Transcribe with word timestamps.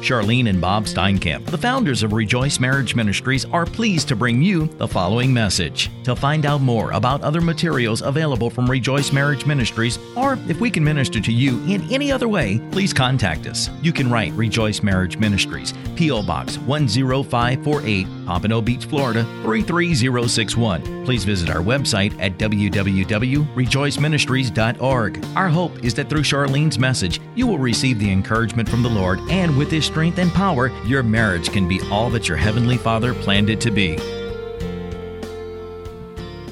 Charlene 0.00 0.48
and 0.48 0.60
Bob 0.60 0.84
Steinkamp, 0.84 1.46
the 1.46 1.58
founders 1.58 2.02
of 2.02 2.12
Rejoice 2.12 2.60
Marriage 2.60 2.94
Ministries, 2.94 3.44
are 3.46 3.66
pleased 3.66 4.08
to 4.08 4.16
bring 4.16 4.42
you 4.42 4.66
the 4.66 4.88
following 4.88 5.32
message. 5.32 5.90
To 6.04 6.14
find 6.14 6.46
out 6.46 6.60
more 6.60 6.92
about 6.92 7.22
other 7.22 7.40
materials 7.40 8.02
available 8.02 8.50
from 8.50 8.70
Rejoice 8.70 9.12
Marriage 9.12 9.46
Ministries, 9.46 9.98
or 10.16 10.38
if 10.48 10.60
we 10.60 10.70
can 10.70 10.84
minister 10.84 11.20
to 11.20 11.32
you 11.32 11.58
in 11.66 11.82
any 11.92 12.12
other 12.12 12.28
way, 12.28 12.60
please 12.70 12.92
contact 12.92 13.46
us. 13.46 13.70
You 13.82 13.92
can 13.92 14.10
write 14.10 14.32
Rejoice 14.32 14.82
Marriage 14.82 15.18
Ministries, 15.18 15.74
P.O. 15.96 16.22
Box 16.22 16.56
10548, 16.56 18.06
Pompano 18.26 18.60
Beach, 18.60 18.84
Florida 18.86 19.24
33061. 19.42 20.97
Please 21.08 21.24
visit 21.24 21.48
our 21.48 21.62
website 21.62 22.12
at 22.20 22.36
www.rejoiceministries.org. 22.36 25.24
Our 25.34 25.48
hope 25.48 25.82
is 25.82 25.94
that 25.94 26.10
through 26.10 26.20
Charlene's 26.20 26.78
message, 26.78 27.18
you 27.34 27.46
will 27.46 27.56
receive 27.56 27.98
the 27.98 28.12
encouragement 28.12 28.68
from 28.68 28.82
the 28.82 28.90
Lord, 28.90 29.18
and 29.30 29.56
with 29.56 29.70
His 29.70 29.86
strength 29.86 30.18
and 30.18 30.30
power, 30.30 30.68
your 30.84 31.02
marriage 31.02 31.50
can 31.50 31.66
be 31.66 31.80
all 31.90 32.10
that 32.10 32.28
your 32.28 32.36
Heavenly 32.36 32.76
Father 32.76 33.14
planned 33.14 33.48
it 33.48 33.58
to 33.62 33.70
be. 33.70 33.96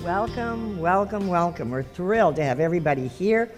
Welcome, 0.03 0.79
welcome, 0.79 1.29
welcome. 1.29 1.69
We're 1.69 1.83
thrilled 1.83 2.37
to 2.37 2.43
have 2.43 2.59
everybody 2.59 3.09
here 3.09 3.51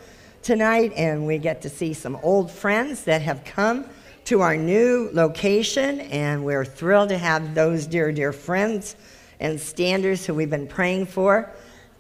tonight, 0.42 0.92
and 0.97 1.28
we 1.28 1.39
get 1.39 1.62
to 1.62 1.69
see 1.69 1.95
some 1.95 2.19
old 2.25 2.51
friends 2.51 3.05
that 3.05 3.23
have 3.23 3.45
come 3.45 3.84
to 4.25 4.41
our 4.41 4.56
new 4.56 5.11
location, 5.12 6.01
and 6.01 6.45
we're 6.45 6.65
thrilled 6.65 7.11
to 7.11 7.19
have 7.19 7.55
those 7.55 7.87
dear, 7.87 8.11
dear 8.11 8.33
friends 8.33 8.97
and 9.41 9.60
standers 9.60 10.27
who 10.27 10.34
we've 10.34 10.51
been 10.51 10.66
praying 10.66 11.06
for 11.06 11.51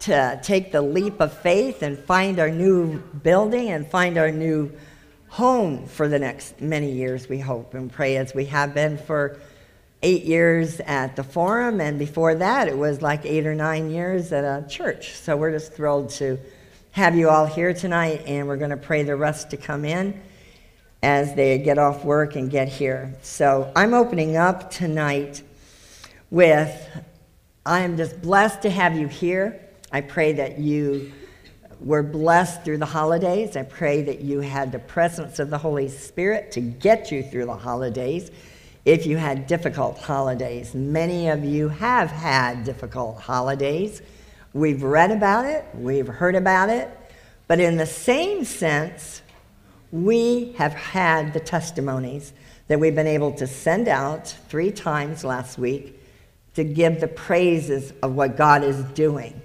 to 0.00 0.40
take 0.42 0.72
the 0.72 0.82
leap 0.82 1.20
of 1.20 1.32
faith 1.32 1.82
and 1.82 1.98
find 1.98 2.38
our 2.38 2.50
new 2.50 2.98
building 2.98 3.70
and 3.70 3.86
find 3.86 4.16
our 4.16 4.30
new 4.30 4.70
home 5.28 5.86
for 5.86 6.08
the 6.08 6.18
next 6.18 6.60
many 6.60 6.90
years, 6.90 7.28
we 7.28 7.38
hope 7.38 7.74
and 7.74 7.92
pray, 7.92 8.16
as 8.16 8.34
we 8.34 8.46
have 8.46 8.74
been 8.74 8.96
for 8.96 9.38
eight 10.02 10.24
years 10.24 10.80
at 10.80 11.16
the 11.16 11.24
forum, 11.24 11.80
and 11.80 11.98
before 11.98 12.36
that, 12.36 12.68
it 12.68 12.78
was 12.78 13.02
like 13.02 13.26
eight 13.26 13.46
or 13.46 13.54
nine 13.54 13.90
years 13.90 14.32
at 14.32 14.44
a 14.44 14.66
church. 14.68 15.14
So 15.14 15.36
we're 15.36 15.50
just 15.50 15.72
thrilled 15.72 16.10
to 16.10 16.38
have 16.92 17.16
you 17.16 17.28
all 17.28 17.46
here 17.46 17.74
tonight, 17.74 18.22
and 18.26 18.46
we're 18.46 18.56
going 18.56 18.70
to 18.70 18.76
pray 18.76 19.02
the 19.02 19.16
rest 19.16 19.50
to 19.50 19.56
come 19.56 19.84
in 19.84 20.20
as 21.02 21.34
they 21.34 21.58
get 21.58 21.78
off 21.78 22.04
work 22.04 22.36
and 22.36 22.50
get 22.50 22.68
here. 22.68 23.14
So 23.22 23.70
I'm 23.76 23.92
opening 23.92 24.36
up 24.36 24.70
tonight 24.70 25.42
with 26.30 26.88
I 27.68 27.80
am 27.80 27.98
just 27.98 28.22
blessed 28.22 28.62
to 28.62 28.70
have 28.70 28.96
you 28.96 29.08
here. 29.08 29.60
I 29.92 30.00
pray 30.00 30.32
that 30.32 30.58
you 30.58 31.12
were 31.80 32.02
blessed 32.02 32.64
through 32.64 32.78
the 32.78 32.86
holidays. 32.86 33.58
I 33.58 33.62
pray 33.62 34.00
that 34.04 34.22
you 34.22 34.40
had 34.40 34.72
the 34.72 34.78
presence 34.78 35.38
of 35.38 35.50
the 35.50 35.58
Holy 35.58 35.90
Spirit 35.90 36.50
to 36.52 36.60
get 36.60 37.12
you 37.12 37.22
through 37.22 37.44
the 37.44 37.54
holidays. 37.54 38.30
If 38.86 39.04
you 39.04 39.18
had 39.18 39.46
difficult 39.46 39.98
holidays, 39.98 40.74
many 40.74 41.28
of 41.28 41.44
you 41.44 41.68
have 41.68 42.10
had 42.10 42.64
difficult 42.64 43.20
holidays. 43.20 44.00
We've 44.54 44.82
read 44.82 45.10
about 45.10 45.44
it, 45.44 45.66
we've 45.74 46.08
heard 46.08 46.36
about 46.36 46.70
it, 46.70 46.88
but 47.48 47.60
in 47.60 47.76
the 47.76 47.84
same 47.84 48.46
sense, 48.46 49.20
we 49.92 50.52
have 50.52 50.72
had 50.72 51.34
the 51.34 51.40
testimonies 51.40 52.32
that 52.68 52.80
we've 52.80 52.94
been 52.94 53.06
able 53.06 53.32
to 53.32 53.46
send 53.46 53.88
out 53.88 54.34
three 54.48 54.72
times 54.72 55.22
last 55.22 55.58
week 55.58 55.97
to 56.58 56.64
give 56.64 56.98
the 56.98 57.06
praises 57.06 57.92
of 58.02 58.16
what 58.16 58.36
God 58.36 58.64
is 58.64 58.82
doing. 58.86 59.40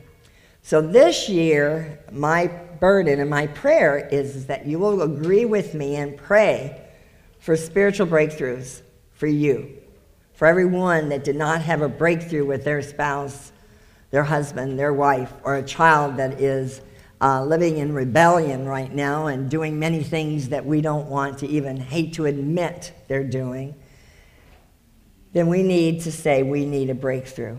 So 0.64 0.82
this 0.82 1.30
year, 1.30 2.00
my 2.12 2.48
burden 2.48 3.20
and 3.20 3.30
my 3.30 3.46
prayer 3.46 4.10
is 4.12 4.48
that 4.48 4.66
you 4.66 4.80
will 4.80 5.04
agree 5.04 5.46
with 5.46 5.76
me 5.76 5.98
and 5.98 6.18
pray 6.18 6.82
for 7.38 7.56
spiritual 7.56 8.08
breakthroughs 8.08 8.82
for 9.12 9.28
you, 9.28 9.78
for 10.34 10.48
everyone 10.48 11.10
that 11.10 11.24
did 11.24 11.36
not 11.36 11.62
have 11.62 11.84
a 11.84 11.88
breakthrough 11.88 12.48
with 12.48 12.64
their 12.64 12.82
spouse, 12.82 13.52
their 14.10 14.24
husband, 14.24 14.80
their 14.80 14.92
wife, 14.92 15.32
or 15.44 15.58
a 15.58 15.64
child 15.64 16.18
that 16.18 16.42
is 16.42 16.82
uh, 17.22 17.46
living 17.46 17.78
in 17.78 17.94
rebellion 17.94 18.66
right 18.66 18.92
now 18.92 19.28
and 19.28 19.52
doing 19.52 19.78
many 19.78 20.02
things 20.02 20.50
that 20.50 20.66
we 20.66 20.82
don't 20.82 21.08
want 21.10 21.38
to 21.38 21.48
even 21.48 21.78
hate 21.78 22.14
to 22.14 22.26
admit 22.26 22.92
they're 23.08 23.24
doing, 23.24 23.76
then 25.34 25.48
we 25.48 25.64
need 25.64 26.02
to 26.02 26.12
say 26.12 26.44
we 26.44 26.66
need 26.66 26.90
a 26.90 26.96
breakthrough. 26.96 27.58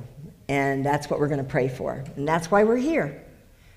And 0.48 0.84
that's 0.84 1.10
what 1.10 1.20
we're 1.20 1.28
going 1.28 1.44
to 1.44 1.50
pray 1.50 1.68
for. 1.68 2.04
And 2.16 2.26
that's 2.26 2.50
why 2.50 2.64
we're 2.64 2.76
here, 2.76 3.22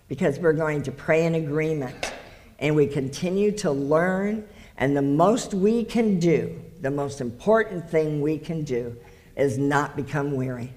because 0.07 0.39
we're 0.39 0.53
going 0.53 0.83
to 0.83 0.91
pray 0.91 1.25
in 1.25 1.35
agreement. 1.35 2.13
And 2.59 2.75
we 2.75 2.87
continue 2.87 3.51
to 3.57 3.71
learn. 3.71 4.47
And 4.77 4.95
the 4.95 5.01
most 5.01 5.53
we 5.53 5.83
can 5.83 6.19
do, 6.19 6.61
the 6.81 6.91
most 6.91 7.21
important 7.21 7.89
thing 7.89 8.21
we 8.21 8.37
can 8.37 8.63
do, 8.63 8.95
is 9.35 9.57
not 9.57 9.95
become 9.95 10.35
weary 10.35 10.73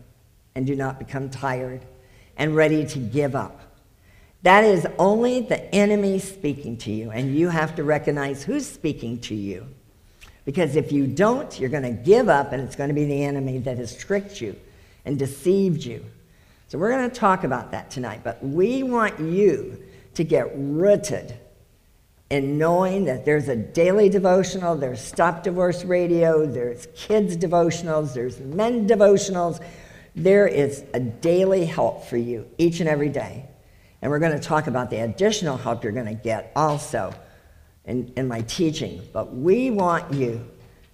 and 0.55 0.67
do 0.67 0.75
not 0.75 0.99
become 0.99 1.31
tired 1.31 1.85
and 2.37 2.55
ready 2.55 2.87
to 2.87 2.99
give 2.99 3.35
up. 3.35 3.61
That 4.43 4.65
is 4.65 4.87
only 4.99 5.41
the 5.41 5.63
enemy 5.75 6.19
speaking 6.19 6.79
to 6.79 6.91
you. 6.91 7.11
And 7.11 7.35
you 7.35 7.49
have 7.49 7.75
to 7.77 7.85
recognize 7.85 8.43
who's 8.43 8.67
speaking 8.67 9.19
to 9.21 9.35
you. 9.35 9.67
Because 10.45 10.77
if 10.77 10.91
you 10.91 11.07
don't, 11.07 11.59
you're 11.59 11.71
going 11.71 11.83
to 11.83 11.91
give 11.91 12.29
up, 12.29 12.53
and 12.53 12.63
it's 12.63 12.77
going 12.77 12.89
to 12.89 12.95
be 12.95 13.05
the 13.05 13.25
enemy 13.25 13.59
that 13.59 13.79
has 13.79 13.97
tricked 13.97 14.41
you 14.41 14.57
and 15.05 15.19
deceived 15.19 15.85
you. 15.85 16.05
So 16.69 16.79
we're 16.79 16.91
going 16.91 17.11
to 17.11 17.15
talk 17.15 17.45
about 17.45 17.73
that 17.73 17.91
tonight, 17.91 18.21
but 18.23 18.43
we 18.45 18.83
want 18.83 19.19
you 19.19 19.83
to 20.15 20.25
get 20.25 20.51
rooted 20.55 21.37
in 22.31 22.59
knowing 22.59 23.07
that 23.07 23.25
there's 23.25 23.49
a 23.49 23.57
daily 23.57 24.09
devotional, 24.09 24.77
there's 24.77 25.01
Stop 25.01 25.43
Divorce 25.43 25.85
Radio, 25.85 26.47
there's 26.47 26.87
kids 26.95 27.37
devotionals, 27.37 28.15
there's 28.15 28.39
men 28.39 28.89
devotionals. 28.89 29.61
There 30.15 30.47
is 30.47 30.85
a 30.95 31.01
daily 31.01 31.65
help 31.65 32.05
for 32.05 32.17
you 32.17 32.49
each 32.57 32.79
and 32.81 32.89
every 32.89 33.09
day. 33.09 33.47
And 34.01 34.11
we're 34.11 34.21
going 34.21 34.39
to 34.39 34.39
talk 34.39 34.69
about 34.69 34.91
the 34.91 34.99
additional 34.99 35.57
help 35.57 35.83
you're 35.83 35.93
going 35.93 36.07
to 36.07 36.15
get 36.15 36.53
also 36.55 37.13
in, 37.85 38.13
in 38.17 38.29
my 38.29 38.43
teaching. 38.43 39.03
But 39.13 39.35
we 39.35 39.71
want 39.71 40.13
you 40.13 40.47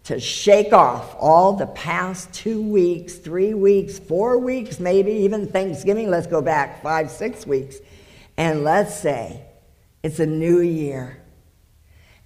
to 0.04 0.20
shake 0.20 0.72
off 0.72 1.16
all 1.18 1.54
the 1.54 1.66
past 1.66 2.32
two 2.32 2.62
weeks, 2.62 3.14
three 3.14 3.54
weeks, 3.54 3.98
four 3.98 4.38
weeks, 4.38 4.78
maybe 4.78 5.10
even 5.10 5.48
Thanksgiving. 5.48 6.10
Let's 6.10 6.28
go 6.28 6.40
back 6.40 6.82
five, 6.82 7.10
six 7.10 7.46
weeks. 7.46 7.78
And 8.36 8.62
let's 8.62 8.94
say 8.94 9.42
it's 10.02 10.20
a 10.20 10.26
new 10.26 10.60
year. 10.60 11.20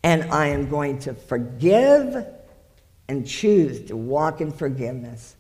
And 0.03 0.25
I 0.33 0.49
am 0.49 0.69
going 0.69 0.99
to 1.01 1.15
forgive 1.15 2.27
and 3.09 3.27
choose 3.27 3.87
to 3.87 3.97
walk 3.97 4.41
in 4.41 4.53
forgiveness 4.53 5.37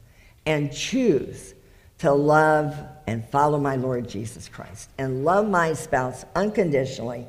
and 0.47 0.73
choose 0.73 1.55
to 1.99 2.11
love 2.13 2.75
and 3.07 3.29
follow 3.29 3.59
my 3.59 3.77
Lord 3.77 4.09
Jesus 4.09 4.49
Christ 4.49 4.89
and 4.97 5.25
love 5.25 5.49
my 5.49 5.75
spouse 5.75 6.25
unconditionally, 6.35 7.27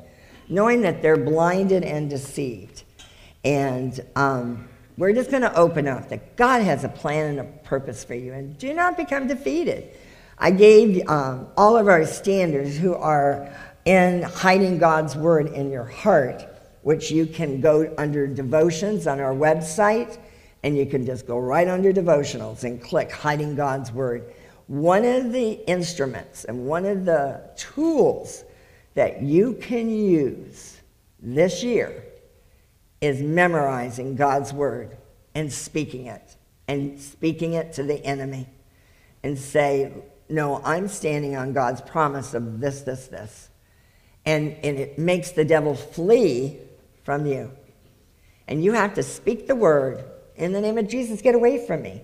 knowing 0.48 0.82
that 0.82 1.02
they're 1.02 1.16
blinded 1.16 1.84
and 1.84 2.10
deceived. 2.10 2.82
And, 3.44 3.98
um, 4.16 4.68
we're 4.98 5.14
just 5.14 5.30
going 5.30 5.42
to 5.42 5.54
open 5.56 5.88
up 5.88 6.10
that 6.10 6.36
God 6.36 6.62
has 6.62 6.84
a 6.84 6.88
plan 6.88 7.30
and 7.30 7.40
a 7.40 7.44
purpose 7.44 8.04
for 8.04 8.14
you, 8.14 8.34
and 8.34 8.56
do 8.58 8.74
not 8.74 8.96
become 8.96 9.26
defeated. 9.26 9.96
I 10.38 10.50
gave 10.50 11.08
um, 11.08 11.48
all 11.56 11.76
of 11.76 11.88
our 11.88 12.04
standers 12.04 12.76
who 12.76 12.94
are 12.94 13.52
in 13.84 14.22
hiding 14.22 14.78
God's 14.78 15.16
word 15.16 15.48
in 15.48 15.70
your 15.70 15.84
heart, 15.84 16.44
which 16.82 17.10
you 17.10 17.26
can 17.26 17.60
go 17.60 17.92
under 17.96 18.26
devotions 18.26 19.06
on 19.06 19.18
our 19.18 19.34
website, 19.34 20.18
and 20.62 20.76
you 20.76 20.84
can 20.84 21.06
just 21.06 21.26
go 21.26 21.38
right 21.38 21.68
under 21.68 21.92
devotionals 21.92 22.64
and 22.64 22.80
click 22.80 23.10
hiding 23.10 23.56
God's 23.56 23.90
word. 23.90 24.34
One 24.66 25.04
of 25.04 25.32
the 25.32 25.52
instruments 25.68 26.44
and 26.44 26.66
one 26.66 26.84
of 26.84 27.04
the 27.04 27.40
tools 27.56 28.44
that 28.94 29.22
you 29.22 29.54
can 29.54 29.88
use 29.88 30.80
this 31.20 31.62
year 31.62 32.04
is 33.00 33.20
memorizing 33.20 34.16
God's 34.16 34.52
word 34.52 34.96
and 35.34 35.52
speaking 35.52 36.06
it, 36.06 36.36
and 36.68 37.00
speaking 37.00 37.54
it 37.54 37.72
to 37.74 37.82
the 37.82 38.04
enemy, 38.04 38.46
and 39.22 39.38
say, 39.38 39.92
No, 40.28 40.60
I'm 40.64 40.88
standing 40.88 41.36
on 41.36 41.52
God's 41.52 41.80
promise 41.80 42.34
of 42.34 42.60
this, 42.60 42.82
this, 42.82 43.08
this. 43.08 43.48
And, 44.24 44.56
and 44.62 44.78
it 44.78 44.98
makes 44.98 45.32
the 45.32 45.44
devil 45.44 45.74
flee 45.74 46.58
from 47.02 47.26
you. 47.26 47.50
And 48.46 48.62
you 48.62 48.72
have 48.72 48.94
to 48.94 49.02
speak 49.02 49.46
the 49.46 49.56
word 49.56 50.04
in 50.36 50.52
the 50.52 50.60
name 50.60 50.78
of 50.78 50.88
Jesus, 50.88 51.20
get 51.20 51.34
away 51.34 51.64
from 51.66 51.82
me. 51.82 52.02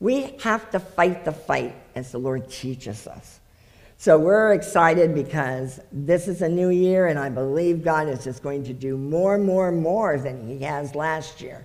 We 0.00 0.36
have 0.42 0.70
to 0.70 0.80
fight 0.80 1.24
the 1.24 1.32
fight 1.32 1.74
as 1.94 2.12
the 2.12 2.18
Lord 2.18 2.50
teaches 2.50 3.06
us. 3.06 3.40
So 3.98 4.18
we're 4.18 4.52
excited 4.52 5.14
because 5.14 5.80
this 5.90 6.28
is 6.28 6.42
a 6.42 6.48
new 6.48 6.68
year, 6.68 7.06
and 7.06 7.18
I 7.18 7.30
believe 7.30 7.82
God 7.82 8.08
is 8.08 8.22
just 8.22 8.42
going 8.42 8.62
to 8.64 8.74
do 8.74 8.98
more, 8.98 9.38
more, 9.38 9.72
more 9.72 10.18
than 10.18 10.46
He 10.46 10.62
has 10.64 10.94
last 10.94 11.40
year. 11.40 11.64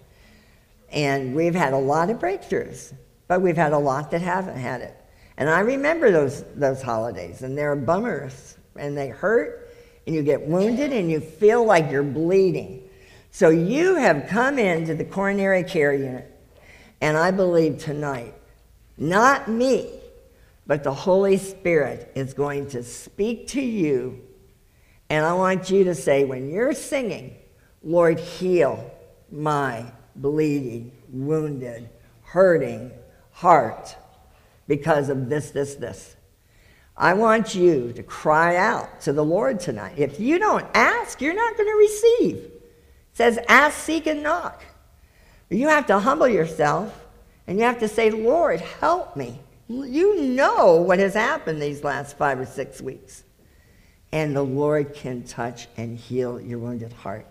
And 0.91 1.35
we've 1.35 1.53
had 1.53 1.73
a 1.73 1.77
lot 1.77 2.09
of 2.09 2.19
breakthroughs, 2.19 2.93
but 3.27 3.41
we've 3.41 3.57
had 3.57 3.73
a 3.73 3.77
lot 3.77 4.11
that 4.11 4.21
haven't 4.21 4.57
had 4.57 4.81
it. 4.81 4.95
And 5.37 5.49
I 5.49 5.59
remember 5.59 6.09
those, 6.09 6.43
those 6.55 6.81
holidays, 6.81 7.41
and 7.41 7.57
they're 7.57 7.75
bummers, 7.75 8.57
and 8.77 8.97
they 8.97 9.09
hurt, 9.09 9.69
and 10.07 10.15
you 10.15 10.23
get 10.23 10.41
wounded, 10.41 10.93
and 10.93 11.11
you 11.11 11.19
feel 11.19 11.65
like 11.65 11.91
you're 11.91 12.01
bleeding. 12.01 12.87
So 13.31 13.49
you 13.49 13.95
have 13.95 14.27
come 14.29 14.57
into 14.57 14.95
the 14.95 15.05
coronary 15.05 15.63
care 15.63 15.93
unit, 15.93 16.31
and 17.01 17.17
I 17.17 17.31
believe 17.31 17.77
tonight, 17.77 18.33
not 18.97 19.49
me, 19.49 20.00
but 20.71 20.85
the 20.85 20.93
Holy 20.93 21.35
Spirit 21.35 22.09
is 22.15 22.33
going 22.33 22.65
to 22.65 22.81
speak 22.81 23.45
to 23.47 23.61
you. 23.61 24.21
And 25.09 25.25
I 25.25 25.33
want 25.33 25.69
you 25.69 25.83
to 25.83 25.93
say, 25.93 26.23
when 26.23 26.49
you're 26.49 26.71
singing, 26.71 27.35
Lord, 27.83 28.17
heal 28.17 28.89
my 29.29 29.83
bleeding, 30.15 30.93
wounded, 31.09 31.89
hurting 32.21 32.89
heart 33.31 33.97
because 34.65 35.09
of 35.09 35.27
this, 35.27 35.51
this, 35.51 35.75
this. 35.75 36.15
I 36.95 37.15
want 37.15 37.53
you 37.53 37.91
to 37.91 38.01
cry 38.01 38.55
out 38.55 39.01
to 39.01 39.11
the 39.11 39.25
Lord 39.25 39.59
tonight. 39.59 39.95
If 39.97 40.21
you 40.21 40.39
don't 40.39 40.65
ask, 40.73 41.19
you're 41.19 41.35
not 41.35 41.57
going 41.57 41.67
to 41.67 41.75
receive. 41.75 42.37
It 42.37 42.71
says, 43.11 43.39
ask, 43.49 43.77
seek, 43.77 44.07
and 44.07 44.23
knock. 44.23 44.63
You 45.49 45.67
have 45.67 45.87
to 45.87 45.99
humble 45.99 46.29
yourself 46.29 46.97
and 47.45 47.59
you 47.59 47.65
have 47.65 47.79
to 47.79 47.89
say, 47.89 48.09
Lord, 48.09 48.61
help 48.61 49.17
me. 49.17 49.41
You 49.71 50.21
know 50.21 50.75
what 50.75 50.99
has 50.99 51.13
happened 51.13 51.61
these 51.61 51.83
last 51.83 52.17
five 52.17 52.39
or 52.39 52.45
six 52.45 52.81
weeks. 52.81 53.23
And 54.11 54.35
the 54.35 54.43
Lord 54.43 54.93
can 54.93 55.23
touch 55.23 55.67
and 55.77 55.97
heal 55.97 56.41
your 56.41 56.59
wounded 56.59 56.91
heart 56.91 57.25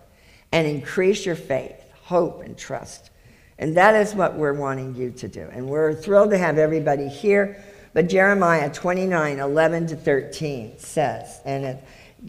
and 0.51 0.67
increase 0.67 1.23
your 1.25 1.35
faith, 1.35 1.79
hope, 2.01 2.41
and 2.41 2.57
trust. 2.57 3.11
And 3.59 3.77
that 3.77 3.93
is 3.93 4.15
what 4.15 4.35
we're 4.35 4.53
wanting 4.53 4.95
you 4.95 5.11
to 5.11 5.27
do. 5.27 5.47
And 5.51 5.67
we're 5.67 5.93
thrilled 5.93 6.31
to 6.31 6.37
have 6.39 6.57
everybody 6.57 7.07
here. 7.07 7.63
But 7.93 8.09
Jeremiah 8.09 8.71
29 8.71 9.37
11 9.37 9.87
to 9.87 9.95
13 9.95 10.79
says, 10.79 11.41
and 11.45 11.65
it, 11.65 11.83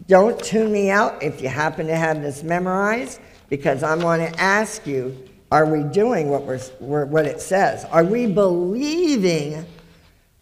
don't 0.07 0.39
tune 0.43 0.71
me 0.71 0.91
out 0.91 1.23
if 1.23 1.41
you 1.41 1.49
happen 1.49 1.87
to 1.87 1.95
have 1.95 2.21
this 2.21 2.43
memorized, 2.43 3.19
because 3.49 3.81
I 3.81 3.95
want 3.95 4.21
to 4.21 4.39
ask 4.39 4.85
you 4.85 5.17
are 5.51 5.65
we 5.67 5.83
doing 5.83 6.29
what, 6.29 6.43
we're, 6.79 7.05
what 7.05 7.25
it 7.25 7.39
says? 7.39 7.85
Are 7.85 8.03
we 8.03 8.25
believing 8.25 9.65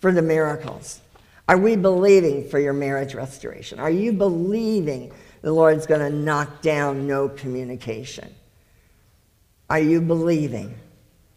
for 0.01 0.11
the 0.11 0.21
miracles? 0.21 0.99
Are 1.47 1.57
we 1.57 1.75
believing 1.75 2.49
for 2.49 2.59
your 2.59 2.73
marriage 2.73 3.13
restoration? 3.13 3.79
Are 3.79 3.89
you 3.89 4.11
believing 4.11 5.11
the 5.41 5.53
Lord's 5.53 5.85
going 5.85 6.01
to 6.01 6.09
knock 6.09 6.61
down 6.61 7.07
no 7.07 7.29
communication? 7.29 8.33
Are 9.69 9.79
you 9.79 10.01
believing? 10.01 10.75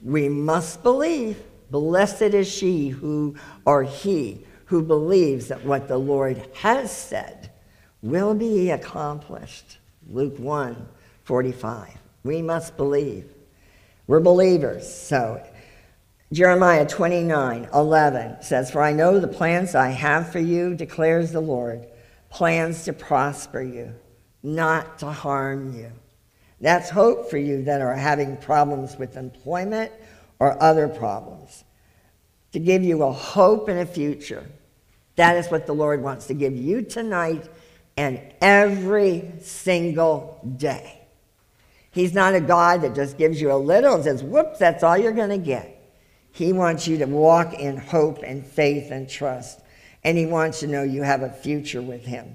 We 0.02 0.28
must 0.28 0.82
believe. 0.82 1.40
Blessed 1.70 2.22
is 2.22 2.50
she 2.50 2.88
who, 2.88 3.36
or 3.64 3.82
he, 3.82 4.44
who 4.66 4.82
believes 4.82 5.48
that 5.48 5.64
what 5.64 5.88
the 5.88 5.98
Lord 5.98 6.48
has 6.54 6.90
said 6.90 7.50
will 8.02 8.34
be 8.34 8.70
accomplished. 8.70 9.78
Luke 10.10 10.38
1 10.38 10.88
45. 11.24 11.88
We 12.22 12.42
must 12.42 12.76
believe. 12.76 13.32
We're 14.06 14.20
believers. 14.20 14.92
So 14.92 15.42
Jeremiah 16.34 16.84
29 16.84 17.68
11 17.72 18.42
says, 18.42 18.68
For 18.68 18.82
I 18.82 18.92
know 18.92 19.20
the 19.20 19.28
plans 19.28 19.76
I 19.76 19.90
have 19.90 20.32
for 20.32 20.40
you, 20.40 20.74
declares 20.74 21.30
the 21.30 21.40
Lord, 21.40 21.86
plans 22.28 22.82
to 22.86 22.92
prosper 22.92 23.62
you, 23.62 23.94
not 24.42 24.98
to 24.98 25.12
harm 25.12 25.76
you. 25.76 25.92
That's 26.60 26.90
hope 26.90 27.30
for 27.30 27.38
you 27.38 27.62
that 27.62 27.80
are 27.80 27.94
having 27.94 28.36
problems 28.36 28.96
with 28.96 29.16
employment 29.16 29.92
or 30.40 30.60
other 30.60 30.88
problems. 30.88 31.62
To 32.50 32.58
give 32.58 32.82
you 32.82 33.04
a 33.04 33.12
hope 33.12 33.68
and 33.68 33.78
a 33.78 33.86
future. 33.86 34.44
That 35.14 35.36
is 35.36 35.52
what 35.52 35.68
the 35.68 35.72
Lord 35.72 36.02
wants 36.02 36.26
to 36.26 36.34
give 36.34 36.56
you 36.56 36.82
tonight 36.82 37.48
and 37.96 38.20
every 38.40 39.34
single 39.40 40.40
day. 40.56 41.00
He's 41.92 42.12
not 42.12 42.34
a 42.34 42.40
God 42.40 42.82
that 42.82 42.96
just 42.96 43.18
gives 43.18 43.40
you 43.40 43.52
a 43.52 43.54
little 43.54 43.94
and 43.94 44.02
says, 44.02 44.24
whoops, 44.24 44.58
that's 44.58 44.82
all 44.82 44.98
you're 44.98 45.12
going 45.12 45.30
to 45.30 45.38
get. 45.38 45.73
He 46.34 46.52
wants 46.52 46.88
you 46.88 46.98
to 46.98 47.06
walk 47.06 47.54
in 47.54 47.76
hope 47.76 48.24
and 48.24 48.44
faith 48.44 48.90
and 48.90 49.08
trust. 49.08 49.60
And 50.02 50.18
He 50.18 50.26
wants 50.26 50.58
to 50.60 50.66
know 50.66 50.82
you 50.82 51.04
have 51.04 51.22
a 51.22 51.30
future 51.30 51.80
with 51.80 52.04
Him. 52.04 52.34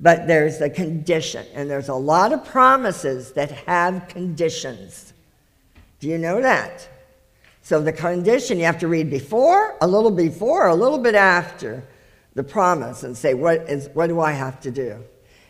But 0.00 0.26
there's 0.26 0.62
a 0.62 0.70
condition, 0.70 1.44
and 1.52 1.70
there's 1.70 1.90
a 1.90 1.94
lot 1.94 2.32
of 2.32 2.42
promises 2.46 3.32
that 3.32 3.50
have 3.50 4.08
conditions. 4.08 5.12
Do 6.00 6.08
you 6.08 6.16
know 6.16 6.40
that? 6.40 6.88
So 7.60 7.82
the 7.82 7.92
condition 7.92 8.58
you 8.58 8.64
have 8.64 8.78
to 8.78 8.88
read 8.88 9.10
before, 9.10 9.76
a 9.82 9.86
little 9.86 10.10
before, 10.10 10.68
a 10.68 10.74
little 10.74 10.98
bit 10.98 11.14
after 11.14 11.84
the 12.32 12.44
promise 12.44 13.02
and 13.02 13.14
say, 13.14 13.34
what, 13.34 13.68
is, 13.68 13.90
what 13.92 14.06
do 14.06 14.20
I 14.20 14.32
have 14.32 14.58
to 14.60 14.70
do? 14.70 15.04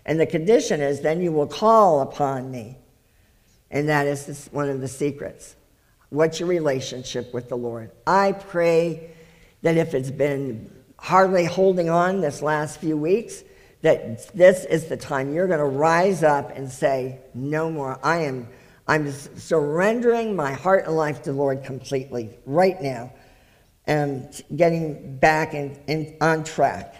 And 0.04 0.18
the 0.18 0.26
condition 0.26 0.80
is, 0.80 1.00
then 1.00 1.20
you 1.20 1.30
will 1.30 1.46
call 1.46 2.00
upon 2.00 2.50
me. 2.50 2.76
And 3.70 3.88
that 3.88 4.08
is 4.08 4.48
one 4.50 4.68
of 4.68 4.80
the 4.80 4.88
secrets. 4.88 5.54
What's 6.10 6.40
your 6.40 6.48
relationship 6.48 7.34
with 7.34 7.48
the 7.48 7.56
Lord? 7.56 7.90
I 8.06 8.32
pray 8.32 9.10
that 9.62 9.76
if 9.76 9.94
it's 9.94 10.10
been 10.10 10.70
hardly 10.98 11.44
holding 11.44 11.90
on 11.90 12.20
this 12.20 12.42
last 12.42 12.80
few 12.80 12.96
weeks, 12.96 13.44
that 13.82 14.34
this 14.34 14.64
is 14.64 14.86
the 14.86 14.96
time 14.96 15.34
you're 15.34 15.46
going 15.46 15.60
to 15.60 15.64
rise 15.64 16.22
up 16.22 16.56
and 16.56 16.70
say, 16.70 17.20
No 17.34 17.70
more. 17.70 17.98
I 18.02 18.20
am 18.20 18.48
I'm 18.88 19.12
surrendering 19.12 20.34
my 20.34 20.52
heart 20.54 20.86
and 20.86 20.96
life 20.96 21.22
to 21.24 21.32
the 21.32 21.36
Lord 21.36 21.62
completely 21.62 22.38
right 22.46 22.80
now 22.80 23.12
and 23.86 24.42
getting 24.56 25.18
back 25.18 25.52
in, 25.52 25.78
in, 25.86 26.16
on 26.22 26.42
track. 26.42 26.94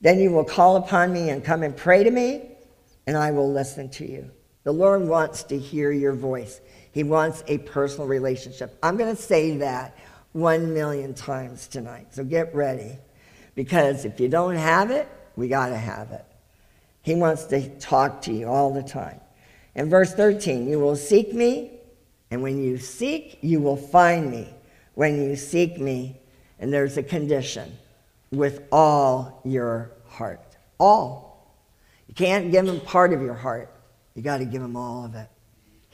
Then 0.00 0.18
you 0.18 0.32
will 0.32 0.44
call 0.44 0.76
upon 0.76 1.12
me 1.12 1.30
and 1.30 1.42
come 1.42 1.62
and 1.62 1.76
pray 1.76 2.02
to 2.02 2.10
me, 2.10 2.50
and 3.06 3.16
I 3.16 3.30
will 3.30 3.50
listen 3.50 3.88
to 3.90 4.10
you. 4.10 4.30
The 4.64 4.72
Lord 4.72 5.02
wants 5.02 5.44
to 5.44 5.58
hear 5.58 5.92
your 5.92 6.14
voice. 6.14 6.60
He 6.94 7.02
wants 7.02 7.42
a 7.48 7.58
personal 7.58 8.06
relationship. 8.06 8.78
I'm 8.80 8.96
going 8.96 9.14
to 9.14 9.20
say 9.20 9.56
that 9.56 9.98
one 10.30 10.72
million 10.72 11.12
times 11.12 11.66
tonight. 11.66 12.14
So 12.14 12.22
get 12.22 12.54
ready. 12.54 12.98
Because 13.56 14.04
if 14.04 14.20
you 14.20 14.28
don't 14.28 14.54
have 14.54 14.92
it, 14.92 15.08
we 15.34 15.48
got 15.48 15.70
to 15.70 15.76
have 15.76 16.12
it. 16.12 16.24
He 17.02 17.16
wants 17.16 17.46
to 17.46 17.68
talk 17.80 18.22
to 18.22 18.32
you 18.32 18.46
all 18.46 18.72
the 18.72 18.82
time. 18.82 19.20
In 19.74 19.90
verse 19.90 20.14
13, 20.14 20.68
you 20.68 20.78
will 20.78 20.94
seek 20.94 21.34
me, 21.34 21.72
and 22.30 22.42
when 22.42 22.62
you 22.62 22.78
seek, 22.78 23.38
you 23.42 23.60
will 23.60 23.76
find 23.76 24.30
me. 24.30 24.48
When 24.94 25.20
you 25.20 25.34
seek 25.34 25.80
me, 25.80 26.20
and 26.60 26.72
there's 26.72 26.96
a 26.96 27.02
condition, 27.02 27.76
with 28.30 28.62
all 28.70 29.40
your 29.44 29.90
heart. 30.06 30.56
All. 30.78 31.58
You 32.06 32.14
can't 32.14 32.52
give 32.52 32.68
him 32.68 32.78
part 32.80 33.12
of 33.12 33.20
your 33.20 33.34
heart, 33.34 33.74
you 34.14 34.22
got 34.22 34.38
to 34.38 34.44
give 34.44 34.62
him 34.62 34.76
all 34.76 35.04
of 35.04 35.16
it. 35.16 35.28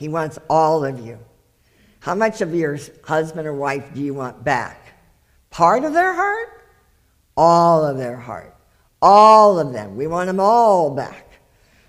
He 0.00 0.08
wants 0.08 0.38
all 0.48 0.82
of 0.82 0.98
you. 0.98 1.18
How 1.98 2.14
much 2.14 2.40
of 2.40 2.54
your 2.54 2.78
husband 3.04 3.46
or 3.46 3.52
wife 3.52 3.92
do 3.92 4.00
you 4.00 4.14
want 4.14 4.42
back? 4.42 4.94
Part 5.50 5.84
of 5.84 5.92
their 5.92 6.14
heart? 6.14 6.64
All 7.36 7.84
of 7.84 7.98
their 7.98 8.16
heart. 8.16 8.56
All 9.02 9.58
of 9.58 9.74
them. 9.74 9.96
We 9.96 10.06
want 10.06 10.28
them 10.28 10.40
all 10.40 10.94
back. 10.94 11.26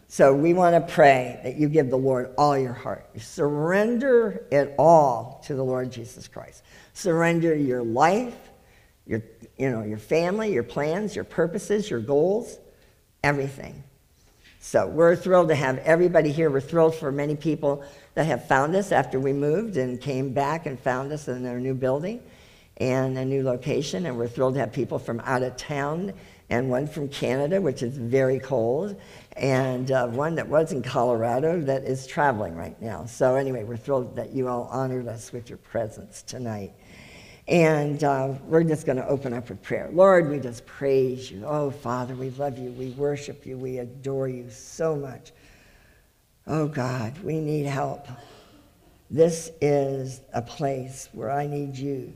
So 0.09 0.35
we 0.35 0.53
want 0.53 0.75
to 0.75 0.93
pray 0.93 1.39
that 1.45 1.55
you 1.55 1.69
give 1.69 1.89
the 1.89 1.97
Lord 1.97 2.33
all 2.37 2.57
your 2.57 2.73
heart. 2.73 3.09
Surrender 3.17 4.45
it 4.51 4.75
all 4.77 5.41
to 5.45 5.55
the 5.55 5.63
Lord 5.63 5.89
Jesus 5.89 6.27
Christ. 6.27 6.65
Surrender 6.91 7.55
your 7.55 7.81
life, 7.81 8.35
your, 9.05 9.23
you 9.57 9.71
know, 9.71 9.83
your 9.83 9.97
family, 9.97 10.51
your 10.51 10.63
plans, 10.63 11.15
your 11.15 11.23
purposes, 11.23 11.89
your 11.89 12.01
goals, 12.01 12.59
everything. 13.23 13.85
So 14.63 14.85
we're 14.85 15.15
thrilled 15.15 15.47
to 15.47 15.55
have 15.55 15.79
everybody 15.79 16.31
here. 16.31 16.51
We're 16.51 16.61
thrilled 16.61 16.93
for 16.93 17.11
many 17.11 17.35
people 17.35 17.83
that 18.13 18.27
have 18.27 18.47
found 18.47 18.75
us 18.75 18.91
after 18.91 19.19
we 19.19 19.33
moved 19.33 19.75
and 19.75 19.99
came 19.99 20.33
back 20.33 20.67
and 20.67 20.79
found 20.79 21.11
us 21.11 21.27
in 21.27 21.47
our 21.47 21.59
new 21.59 21.73
building 21.73 22.21
and 22.77 23.17
a 23.17 23.25
new 23.25 23.41
location. 23.41 24.05
And 24.05 24.19
we're 24.19 24.27
thrilled 24.27 24.53
to 24.53 24.59
have 24.59 24.71
people 24.71 24.99
from 24.99 25.19
out 25.21 25.41
of 25.41 25.57
town 25.57 26.13
and 26.51 26.69
one 26.69 26.85
from 26.85 27.09
Canada, 27.09 27.59
which 27.59 27.81
is 27.81 27.97
very 27.97 28.37
cold, 28.37 29.01
and 29.35 29.89
uh, 29.89 30.05
one 30.07 30.35
that 30.35 30.47
was 30.47 30.71
in 30.71 30.83
Colorado 30.83 31.59
that 31.61 31.83
is 31.83 32.05
traveling 32.05 32.55
right 32.55 32.79
now. 32.79 33.05
So, 33.05 33.35
anyway, 33.35 33.63
we're 33.63 33.77
thrilled 33.77 34.15
that 34.17 34.31
you 34.31 34.47
all 34.47 34.65
honored 34.65 35.07
us 35.07 35.31
with 35.31 35.49
your 35.49 35.57
presence 35.57 36.21
tonight. 36.21 36.73
And 37.47 38.03
uh, 38.03 38.33
we're 38.45 38.63
just 38.63 38.85
going 38.85 38.97
to 38.97 39.07
open 39.07 39.33
up 39.33 39.49
with 39.49 39.61
prayer. 39.61 39.89
Lord, 39.91 40.29
we 40.29 40.39
just 40.39 40.65
praise 40.65 41.29
you. 41.31 41.43
Oh, 41.45 41.71
Father, 41.71 42.13
we 42.15 42.29
love 42.31 42.57
you. 42.57 42.71
We 42.71 42.91
worship 42.91 43.45
you. 43.45 43.57
We 43.57 43.79
adore 43.79 44.27
you 44.27 44.49
so 44.49 44.95
much. 44.95 45.31
Oh 46.47 46.67
God, 46.67 47.17
we 47.23 47.39
need 47.39 47.65
help. 47.65 48.07
This 49.09 49.51
is 49.61 50.21
a 50.33 50.41
place 50.41 51.09
where 51.11 51.29
I 51.29 51.45
need 51.45 51.77
you 51.77 52.13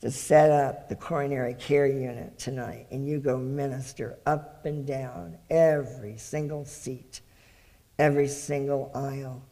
to 0.00 0.10
set 0.10 0.50
up 0.50 0.88
the 0.88 0.94
coronary 0.94 1.54
care 1.54 1.86
unit 1.86 2.38
tonight 2.38 2.86
and 2.90 3.06
you 3.06 3.18
go 3.18 3.36
minister 3.36 4.18
up 4.24 4.64
and 4.64 4.86
down 4.86 5.36
every 5.50 6.16
single 6.16 6.64
seat, 6.64 7.20
every 7.98 8.28
single 8.28 8.90
aisle, 8.94 9.42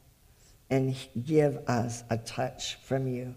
and 0.71 0.97
give 1.25 1.57
us 1.69 2.03
a 2.09 2.17
touch 2.17 2.77
from 2.83 3.07
you. 3.07 3.35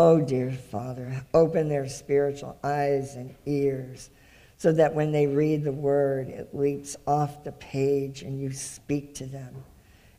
Oh, 0.00 0.20
dear 0.20 0.52
Father, 0.52 1.24
open 1.34 1.68
their 1.68 1.88
spiritual 1.88 2.56
eyes 2.62 3.16
and 3.16 3.34
ears 3.46 4.10
so 4.56 4.70
that 4.70 4.94
when 4.94 5.10
they 5.10 5.26
read 5.26 5.64
the 5.64 5.72
word, 5.72 6.28
it 6.28 6.54
leaps 6.54 6.96
off 7.04 7.42
the 7.42 7.50
page 7.50 8.22
and 8.22 8.40
you 8.40 8.52
speak 8.52 9.16
to 9.16 9.26
them 9.26 9.64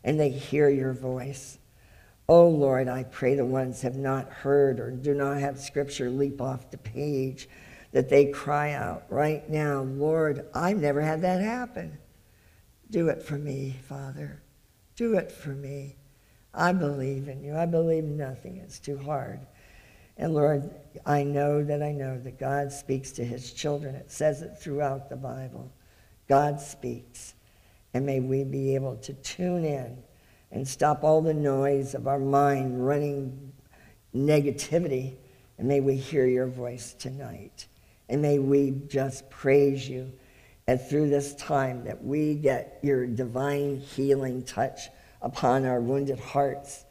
and 0.04 0.20
they 0.20 0.28
hear 0.28 0.68
your 0.68 0.92
voice. 0.92 1.58
Oh 2.28 2.46
Lord, 2.46 2.88
I 2.88 3.04
pray 3.04 3.34
the 3.34 3.46
ones 3.46 3.80
have 3.80 3.96
not 3.96 4.28
heard 4.28 4.80
or 4.80 4.90
do 4.90 5.14
not 5.14 5.38
have 5.38 5.58
scripture 5.58 6.10
leap 6.10 6.42
off 6.42 6.70
the 6.70 6.76
page, 6.76 7.48
that 7.92 8.10
they 8.10 8.26
cry 8.26 8.72
out 8.72 9.04
right 9.08 9.48
now, 9.48 9.80
Lord, 9.80 10.44
I've 10.52 10.76
never 10.76 11.00
had 11.00 11.22
that 11.22 11.40
happen. 11.40 11.96
Do 12.90 13.08
it 13.08 13.22
for 13.22 13.38
me, 13.38 13.76
Father. 13.88 14.42
Do 14.94 15.14
it 15.14 15.32
for 15.32 15.54
me. 15.54 15.96
I 16.52 16.72
believe 16.72 17.28
in 17.28 17.42
you. 17.42 17.56
I 17.56 17.64
believe 17.64 18.04
nothing 18.04 18.58
is 18.58 18.78
too 18.78 18.98
hard. 18.98 19.46
And 20.20 20.34
Lord, 20.34 20.70
I 21.06 21.22
know 21.22 21.64
that 21.64 21.82
I 21.82 21.92
know 21.92 22.18
that 22.18 22.38
God 22.38 22.70
speaks 22.70 23.10
to 23.12 23.24
his 23.24 23.54
children. 23.54 23.94
It 23.94 24.10
says 24.10 24.42
it 24.42 24.58
throughout 24.60 25.08
the 25.08 25.16
Bible. 25.16 25.72
God 26.28 26.60
speaks. 26.60 27.32
And 27.94 28.04
may 28.04 28.20
we 28.20 28.44
be 28.44 28.74
able 28.74 28.96
to 28.98 29.14
tune 29.14 29.64
in 29.64 29.96
and 30.52 30.68
stop 30.68 31.04
all 31.04 31.22
the 31.22 31.32
noise 31.32 31.94
of 31.94 32.06
our 32.06 32.18
mind 32.18 32.86
running 32.86 33.50
negativity. 34.14 35.14
And 35.56 35.66
may 35.66 35.80
we 35.80 35.96
hear 35.96 36.26
your 36.26 36.48
voice 36.48 36.92
tonight. 36.92 37.66
And 38.10 38.20
may 38.20 38.38
we 38.38 38.72
just 38.88 39.30
praise 39.30 39.88
you. 39.88 40.12
And 40.66 40.78
through 40.78 41.08
this 41.08 41.34
time 41.36 41.82
that 41.84 42.04
we 42.04 42.34
get 42.34 42.78
your 42.82 43.06
divine 43.06 43.78
healing 43.78 44.42
touch 44.42 44.90
upon 45.22 45.64
our 45.64 45.80
wounded 45.80 46.20
hearts. 46.20 46.84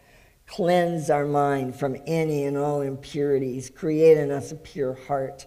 Cleanse 0.49 1.11
our 1.11 1.25
mind 1.25 1.75
from 1.75 1.95
any 2.07 2.45
and 2.45 2.57
all 2.57 2.81
impurities. 2.81 3.69
Create 3.69 4.17
in 4.17 4.31
us 4.31 4.51
a 4.51 4.55
pure 4.55 4.95
heart. 5.07 5.45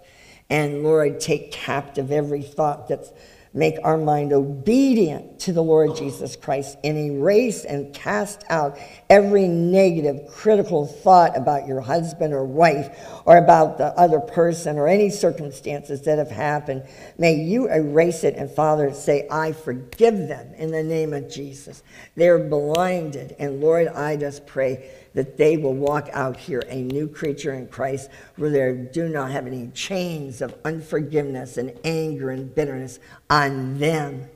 And 0.48 0.84
Lord, 0.84 1.18
take 1.18 1.50
captive 1.50 2.12
every 2.12 2.42
thought 2.42 2.86
that's 2.86 3.10
make 3.54 3.76
our 3.84 3.98
mind 3.98 4.32
obedient 4.32 5.38
to 5.40 5.52
the 5.52 5.62
Lord 5.62 5.94
Jesus 5.96 6.36
Christ 6.36 6.78
and 6.82 6.96
erase 6.96 7.64
and 7.64 7.92
cast 7.92 8.44
out 8.48 8.78
every 9.10 9.46
negative, 9.46 10.26
critical 10.32 10.86
thought 10.86 11.36
about 11.36 11.66
your 11.66 11.80
husband 11.80 12.32
or 12.32 12.44
wife 12.44 12.96
or 13.26 13.36
about 13.36 13.76
the 13.76 13.86
other 13.98 14.20
person 14.20 14.78
or 14.78 14.88
any 14.88 15.10
circumstances 15.10 16.02
that 16.02 16.18
have 16.18 16.30
happened. 16.30 16.84
May 17.18 17.34
you 17.34 17.68
erase 17.68 18.24
it 18.24 18.36
and, 18.36 18.50
Father, 18.50 18.92
say, 18.94 19.26
I 19.30 19.52
forgive 19.52 20.16
them 20.28 20.54
in 20.54 20.70
the 20.70 20.82
name 20.82 21.12
of 21.12 21.30
Jesus. 21.30 21.82
They're 22.16 22.48
blinded. 22.48 23.36
And 23.38 23.60
Lord, 23.60 23.88
I 23.88 24.16
just 24.16 24.46
pray 24.46 24.90
that 25.14 25.36
they 25.36 25.56
will 25.56 25.74
walk 25.74 26.08
out 26.12 26.36
here 26.36 26.62
a 26.68 26.82
new 26.82 27.08
creature 27.08 27.52
in 27.52 27.66
Christ 27.68 28.10
where 28.36 28.50
they 28.50 28.88
do 28.92 29.08
not 29.08 29.30
have 29.30 29.46
any 29.46 29.68
chains 29.68 30.40
of 30.40 30.54
unforgiveness 30.64 31.58
and 31.58 31.72
anger 31.84 32.30
and 32.30 32.54
bitterness 32.54 32.98
on 33.28 33.78
them 33.78 34.28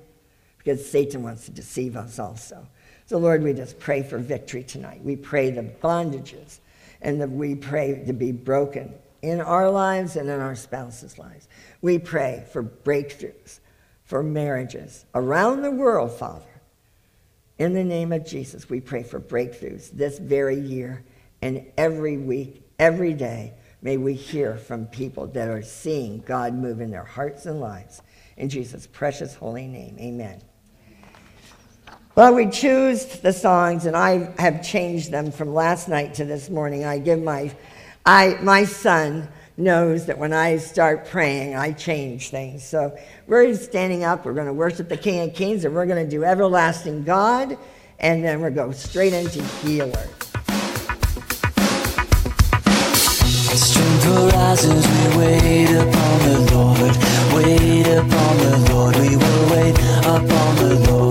because 0.58 0.88
Satan 0.88 1.22
wants 1.22 1.44
to 1.46 1.52
deceive 1.52 1.96
us 1.96 2.18
also. 2.18 2.66
So, 3.06 3.18
Lord, 3.18 3.42
we 3.42 3.52
just 3.52 3.78
pray 3.78 4.02
for 4.02 4.18
victory 4.18 4.64
tonight. 4.64 5.00
We 5.02 5.14
pray 5.14 5.50
the 5.50 5.62
bondages 5.62 6.58
and 7.00 7.20
that 7.20 7.30
we 7.30 7.54
pray 7.54 8.02
to 8.06 8.12
be 8.12 8.32
broken 8.32 8.92
in 9.22 9.40
our 9.40 9.70
lives 9.70 10.16
and 10.16 10.28
in 10.28 10.40
our 10.40 10.56
spouses' 10.56 11.18
lives. 11.18 11.48
We 11.82 11.98
pray 11.98 12.44
for 12.52 12.62
breakthroughs 12.62 13.60
for 14.04 14.22
marriages 14.22 15.04
around 15.14 15.62
the 15.62 15.70
world, 15.70 16.12
Father. 16.12 16.55
In 17.58 17.72
the 17.72 17.84
name 17.84 18.12
of 18.12 18.26
Jesus, 18.26 18.68
we 18.68 18.80
pray 18.80 19.02
for 19.02 19.18
breakthroughs 19.18 19.90
this 19.90 20.18
very 20.18 20.60
year 20.60 21.04
and 21.40 21.64
every 21.78 22.18
week, 22.18 22.62
every 22.78 23.14
day. 23.14 23.54
May 23.80 23.96
we 23.96 24.14
hear 24.14 24.56
from 24.56 24.86
people 24.86 25.26
that 25.28 25.48
are 25.48 25.62
seeing 25.62 26.20
God 26.20 26.54
move 26.54 26.80
in 26.80 26.90
their 26.90 27.04
hearts 27.04 27.46
and 27.46 27.60
lives. 27.60 28.02
In 28.36 28.50
Jesus' 28.50 28.86
precious 28.86 29.34
holy 29.34 29.66
name, 29.66 29.96
amen. 29.98 30.42
Well, 32.14 32.34
we 32.34 32.48
choose 32.48 33.04
the 33.20 33.32
songs, 33.32 33.86
and 33.86 33.96
I 33.96 34.32
have 34.38 34.62
changed 34.62 35.10
them 35.10 35.30
from 35.30 35.54
last 35.54 35.88
night 35.88 36.14
to 36.14 36.24
this 36.24 36.50
morning. 36.50 36.84
I 36.84 36.98
give 36.98 37.22
my, 37.22 37.54
I, 38.04 38.38
my 38.42 38.64
son 38.64 39.28
knows 39.56 40.06
that 40.06 40.18
when 40.18 40.32
I 40.32 40.58
start 40.58 41.06
praying, 41.06 41.56
I 41.56 41.72
change 41.72 42.30
things. 42.30 42.62
So 42.62 42.96
we're 43.26 43.54
standing 43.54 44.04
up. 44.04 44.24
We're 44.24 44.34
going 44.34 44.46
to 44.46 44.52
worship 44.52 44.88
the 44.88 44.96
King 44.96 45.28
of 45.28 45.34
Kings, 45.34 45.64
and 45.64 45.74
we're 45.74 45.86
going 45.86 46.04
to 46.04 46.10
do 46.10 46.24
Everlasting 46.24 47.04
God, 47.04 47.56
and 47.98 48.24
then 48.24 48.40
we're 48.40 48.50
going 48.50 48.74
straight 48.74 49.12
into 49.12 49.42
Healer. 49.42 50.08
Strength 53.56 54.06
arises, 54.06 54.86
we 54.86 55.16
wait 55.16 55.70
upon 55.70 56.18
the 56.20 56.50
Lord. 56.52 56.96
Wait 57.34 57.86
upon 57.86 58.36
the 58.38 58.70
Lord, 58.70 58.96
we 58.96 59.16
will 59.16 59.50
wait 59.50 59.78
upon 60.04 60.56
the 60.56 60.90
Lord. 60.90 61.05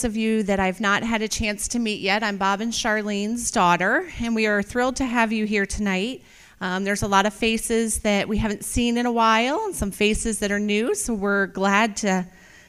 Those 0.00 0.04
of 0.06 0.16
you 0.16 0.42
that 0.42 0.58
I've 0.58 0.80
not 0.80 1.02
had 1.02 1.20
a 1.20 1.28
chance 1.28 1.68
to 1.68 1.78
meet 1.78 2.00
yet, 2.00 2.22
I'm 2.22 2.38
Bob 2.38 2.62
and 2.62 2.72
Charlene's 2.72 3.50
daughter, 3.50 4.10
and 4.18 4.34
we 4.34 4.46
are 4.46 4.62
thrilled 4.62 4.96
to 4.96 5.04
have 5.04 5.30
you 5.30 5.44
here 5.44 5.66
tonight. 5.66 6.22
Um, 6.62 6.84
there's 6.84 7.02
a 7.02 7.06
lot 7.06 7.26
of 7.26 7.34
faces 7.34 7.98
that 7.98 8.26
we 8.26 8.38
haven't 8.38 8.64
seen 8.64 8.96
in 8.96 9.04
a 9.04 9.12
while, 9.12 9.60
and 9.66 9.76
some 9.76 9.90
faces 9.90 10.38
that 10.38 10.50
are 10.50 10.58
new, 10.58 10.94
so 10.94 11.12
we're 11.12 11.48
glad 11.48 11.96
to 11.98 12.26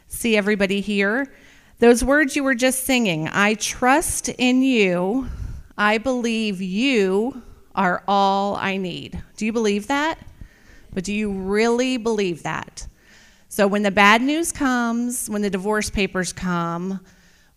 see 0.09 0.35
everybody 0.35 0.81
here. 0.81 1.31
Those 1.79 2.03
words 2.03 2.35
you 2.35 2.43
were 2.43 2.53
just 2.53 2.83
singing 2.83 3.29
I 3.31 3.53
trust 3.53 4.27
in 4.27 4.61
you. 4.61 5.29
I 5.77 5.99
believe 5.99 6.59
you 6.59 7.41
are 7.73 8.03
all 8.09 8.57
I 8.57 8.75
need. 8.75 9.23
Do 9.37 9.45
you 9.45 9.53
believe 9.53 9.87
that? 9.87 10.19
But 10.93 11.05
do 11.05 11.13
you 11.13 11.31
really 11.31 11.95
believe 11.95 12.43
that? 12.43 12.87
So 13.47 13.67
when 13.67 13.83
the 13.83 13.91
bad 13.91 14.21
news 14.21 14.51
comes, 14.51 15.29
when 15.29 15.41
the 15.41 15.49
divorce 15.49 15.89
papers 15.89 16.33
come, 16.33 16.99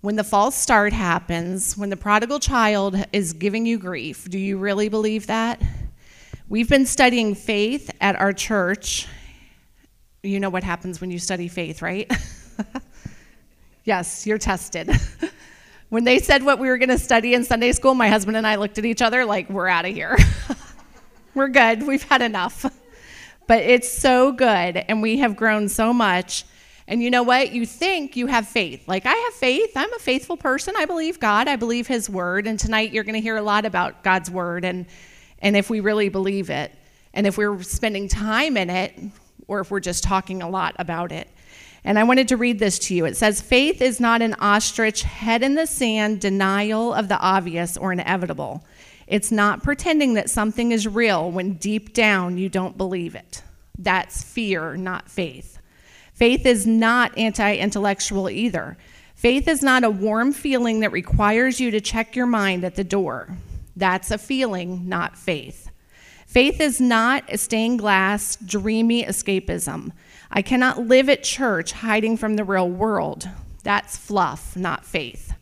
when 0.04 0.16
the 0.16 0.24
false 0.24 0.54
start 0.54 0.92
happens, 0.92 1.78
when 1.78 1.88
the 1.88 1.96
prodigal 1.96 2.38
child 2.38 2.94
is 3.14 3.32
giving 3.32 3.64
you 3.64 3.78
grief, 3.78 4.28
do 4.28 4.38
you 4.38 4.58
really 4.58 4.90
believe 4.90 5.28
that? 5.28 5.62
We've 6.46 6.68
been 6.68 6.84
studying 6.84 7.34
faith 7.34 7.90
at 8.02 8.14
our 8.16 8.34
church. 8.34 9.06
You 10.22 10.40
know 10.40 10.50
what 10.50 10.62
happens 10.62 11.00
when 11.00 11.10
you 11.10 11.18
study 11.18 11.48
faith, 11.48 11.80
right? 11.80 12.12
yes, 13.84 14.26
you're 14.26 14.36
tested. 14.36 14.90
when 15.88 16.04
they 16.04 16.18
said 16.18 16.42
what 16.42 16.58
we 16.58 16.68
were 16.68 16.76
going 16.76 16.90
to 16.90 16.98
study 16.98 17.32
in 17.32 17.42
Sunday 17.42 17.72
school, 17.72 17.94
my 17.94 18.10
husband 18.10 18.36
and 18.36 18.46
I 18.46 18.56
looked 18.56 18.76
at 18.76 18.84
each 18.84 19.00
other 19.00 19.24
like, 19.24 19.48
we're 19.48 19.68
out 19.68 19.86
of 19.86 19.94
here. 19.94 20.18
we're 21.34 21.48
good. 21.48 21.86
We've 21.86 22.02
had 22.02 22.20
enough. 22.20 22.66
But 23.46 23.62
it's 23.62 23.90
so 23.90 24.32
good, 24.32 24.76
and 24.86 25.00
we 25.00 25.16
have 25.20 25.34
grown 25.34 25.70
so 25.70 25.94
much. 25.94 26.44
And 26.86 27.02
you 27.02 27.10
know 27.10 27.22
what? 27.22 27.52
You 27.52 27.64
think 27.64 28.16
you 28.16 28.26
have 28.26 28.46
faith. 28.46 28.86
Like, 28.86 29.06
I 29.06 29.14
have 29.14 29.34
faith. 29.34 29.72
I'm 29.74 29.92
a 29.94 29.98
faithful 29.98 30.36
person. 30.36 30.74
I 30.76 30.84
believe 30.84 31.18
God. 31.18 31.48
I 31.48 31.56
believe 31.56 31.86
His 31.86 32.10
word. 32.10 32.46
And 32.46 32.58
tonight 32.58 32.92
you're 32.92 33.04
going 33.04 33.14
to 33.14 33.20
hear 33.20 33.36
a 33.36 33.42
lot 33.42 33.64
about 33.64 34.02
God's 34.02 34.30
word 34.30 34.64
and, 34.64 34.86
and 35.40 35.56
if 35.56 35.68
we 35.68 35.80
really 35.80 36.08
believe 36.08 36.48
it, 36.48 36.72
and 37.12 37.26
if 37.26 37.36
we're 37.38 37.62
spending 37.62 38.08
time 38.08 38.56
in 38.56 38.70
it, 38.70 38.98
or 39.46 39.60
if 39.60 39.70
we're 39.70 39.80
just 39.80 40.02
talking 40.02 40.42
a 40.42 40.48
lot 40.48 40.74
about 40.78 41.12
it. 41.12 41.28
And 41.84 41.98
I 41.98 42.04
wanted 42.04 42.28
to 42.28 42.36
read 42.36 42.58
this 42.58 42.78
to 42.80 42.94
you. 42.94 43.04
It 43.04 43.16
says, 43.16 43.42
Faith 43.42 43.82
is 43.82 44.00
not 44.00 44.22
an 44.22 44.34
ostrich, 44.40 45.02
head 45.02 45.42
in 45.42 45.54
the 45.54 45.66
sand, 45.66 46.20
denial 46.20 46.94
of 46.94 47.08
the 47.08 47.18
obvious 47.18 47.76
or 47.76 47.92
inevitable. 47.92 48.64
It's 49.06 49.30
not 49.30 49.62
pretending 49.62 50.14
that 50.14 50.30
something 50.30 50.72
is 50.72 50.88
real 50.88 51.30
when 51.30 51.54
deep 51.54 51.92
down 51.92 52.38
you 52.38 52.48
don't 52.48 52.78
believe 52.78 53.14
it. 53.14 53.42
That's 53.78 54.24
fear, 54.24 54.76
not 54.76 55.10
faith. 55.10 55.58
Faith 56.14 56.46
is 56.46 56.66
not 56.66 57.16
anti 57.18 57.56
intellectual 57.56 58.30
either. 58.30 58.76
Faith 59.14 59.48
is 59.48 59.62
not 59.62 59.84
a 59.84 59.90
warm 59.90 60.32
feeling 60.32 60.80
that 60.80 60.92
requires 60.92 61.60
you 61.60 61.70
to 61.70 61.80
check 61.80 62.14
your 62.14 62.26
mind 62.26 62.64
at 62.64 62.76
the 62.76 62.84
door. 62.84 63.36
That's 63.76 64.10
a 64.10 64.18
feeling, 64.18 64.88
not 64.88 65.18
faith. 65.18 65.70
Faith 66.26 66.60
is 66.60 66.80
not 66.80 67.24
a 67.28 67.38
stained 67.38 67.80
glass, 67.80 68.36
dreamy 68.36 69.04
escapism. 69.04 69.90
I 70.30 70.42
cannot 70.42 70.86
live 70.86 71.08
at 71.08 71.22
church 71.22 71.72
hiding 71.72 72.16
from 72.16 72.36
the 72.36 72.44
real 72.44 72.68
world. 72.68 73.28
That's 73.62 73.96
fluff, 73.96 74.56
not 74.56 74.84
faith. 74.84 75.32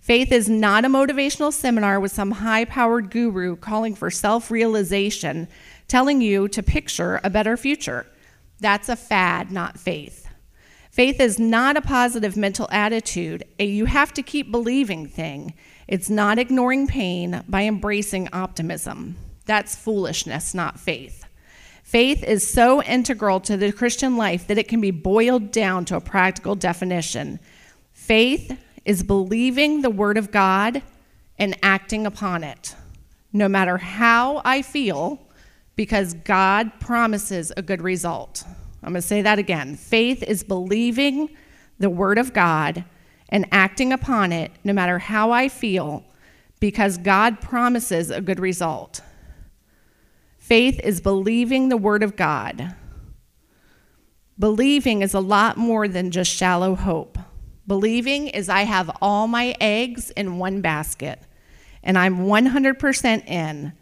Faith 0.00 0.30
is 0.30 0.48
not 0.48 0.84
a 0.84 0.88
motivational 0.88 1.52
seminar 1.52 1.98
with 1.98 2.12
some 2.12 2.30
high 2.30 2.64
powered 2.64 3.10
guru 3.10 3.56
calling 3.56 3.94
for 3.94 4.10
self 4.10 4.50
realization, 4.50 5.48
telling 5.88 6.20
you 6.20 6.48
to 6.48 6.62
picture 6.62 7.20
a 7.22 7.30
better 7.30 7.56
future. 7.56 8.06
That's 8.60 8.88
a 8.88 8.96
fad, 8.96 9.50
not 9.50 9.78
faith. 9.78 10.28
Faith 10.90 11.20
is 11.20 11.38
not 11.38 11.76
a 11.76 11.82
positive 11.82 12.36
mental 12.36 12.68
attitude, 12.70 13.44
a 13.58 13.66
you 13.66 13.84
have 13.84 14.14
to 14.14 14.22
keep 14.22 14.50
believing 14.50 15.06
thing. 15.06 15.52
It's 15.86 16.08
not 16.08 16.38
ignoring 16.38 16.86
pain 16.86 17.44
by 17.46 17.64
embracing 17.64 18.30
optimism. 18.32 19.16
That's 19.44 19.76
foolishness, 19.76 20.54
not 20.54 20.80
faith. 20.80 21.24
Faith 21.82 22.24
is 22.24 22.48
so 22.50 22.82
integral 22.82 23.40
to 23.40 23.56
the 23.56 23.72
Christian 23.72 24.16
life 24.16 24.46
that 24.46 24.58
it 24.58 24.68
can 24.68 24.80
be 24.80 24.90
boiled 24.90 25.52
down 25.52 25.84
to 25.84 25.96
a 25.96 26.00
practical 26.00 26.54
definition. 26.54 27.38
Faith 27.92 28.58
is 28.84 29.02
believing 29.02 29.82
the 29.82 29.90
Word 29.90 30.16
of 30.16 30.32
God 30.32 30.82
and 31.38 31.56
acting 31.62 32.06
upon 32.06 32.42
it, 32.42 32.74
no 33.32 33.48
matter 33.48 33.76
how 33.76 34.40
I 34.44 34.62
feel, 34.62 35.25
because 35.76 36.14
God 36.14 36.72
promises 36.80 37.52
a 37.56 37.62
good 37.62 37.82
result. 37.82 38.44
I'm 38.82 38.92
going 38.92 39.02
to 39.02 39.06
say 39.06 39.22
that 39.22 39.38
again. 39.38 39.76
Faith 39.76 40.22
is 40.22 40.42
believing 40.42 41.30
the 41.78 41.90
Word 41.90 42.18
of 42.18 42.32
God 42.32 42.84
and 43.28 43.46
acting 43.52 43.92
upon 43.92 44.32
it, 44.32 44.52
no 44.64 44.72
matter 44.72 44.98
how 44.98 45.30
I 45.30 45.48
feel, 45.48 46.04
because 46.60 46.96
God 46.96 47.40
promises 47.40 48.10
a 48.10 48.20
good 48.20 48.40
result. 48.40 49.00
Faith 50.38 50.80
is 50.82 51.00
believing 51.00 51.68
the 51.68 51.76
Word 51.76 52.02
of 52.02 52.16
God. 52.16 52.74
Believing 54.38 55.02
is 55.02 55.14
a 55.14 55.20
lot 55.20 55.56
more 55.56 55.88
than 55.88 56.10
just 56.10 56.30
shallow 56.30 56.74
hope. 56.74 57.18
Believing 57.66 58.28
is 58.28 58.48
I 58.48 58.62
have 58.62 58.96
all 59.02 59.26
my 59.26 59.56
eggs 59.60 60.10
in 60.10 60.38
one 60.38 60.60
basket 60.60 61.20
and 61.82 61.98
I'm 61.98 62.18
100% 62.26 63.26
in. 63.26 63.72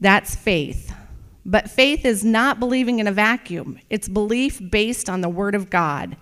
That's 0.00 0.34
faith. 0.34 0.94
But 1.46 1.70
faith 1.70 2.04
is 2.04 2.24
not 2.24 2.58
believing 2.58 2.98
in 2.98 3.06
a 3.06 3.12
vacuum, 3.12 3.78
it's 3.90 4.08
belief 4.08 4.60
based 4.70 5.10
on 5.10 5.20
the 5.20 5.28
Word 5.28 5.54
of 5.54 5.70
God. 5.70 6.16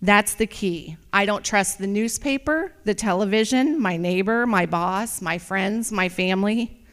That's 0.00 0.34
the 0.34 0.46
key. 0.46 0.96
I 1.12 1.26
don't 1.26 1.44
trust 1.44 1.78
the 1.78 1.86
newspaper, 1.86 2.72
the 2.84 2.94
television, 2.94 3.80
my 3.80 3.96
neighbor, 3.96 4.46
my 4.46 4.66
boss, 4.66 5.22
my 5.22 5.38
friends, 5.38 5.92
my 5.92 6.08
family. 6.08 6.84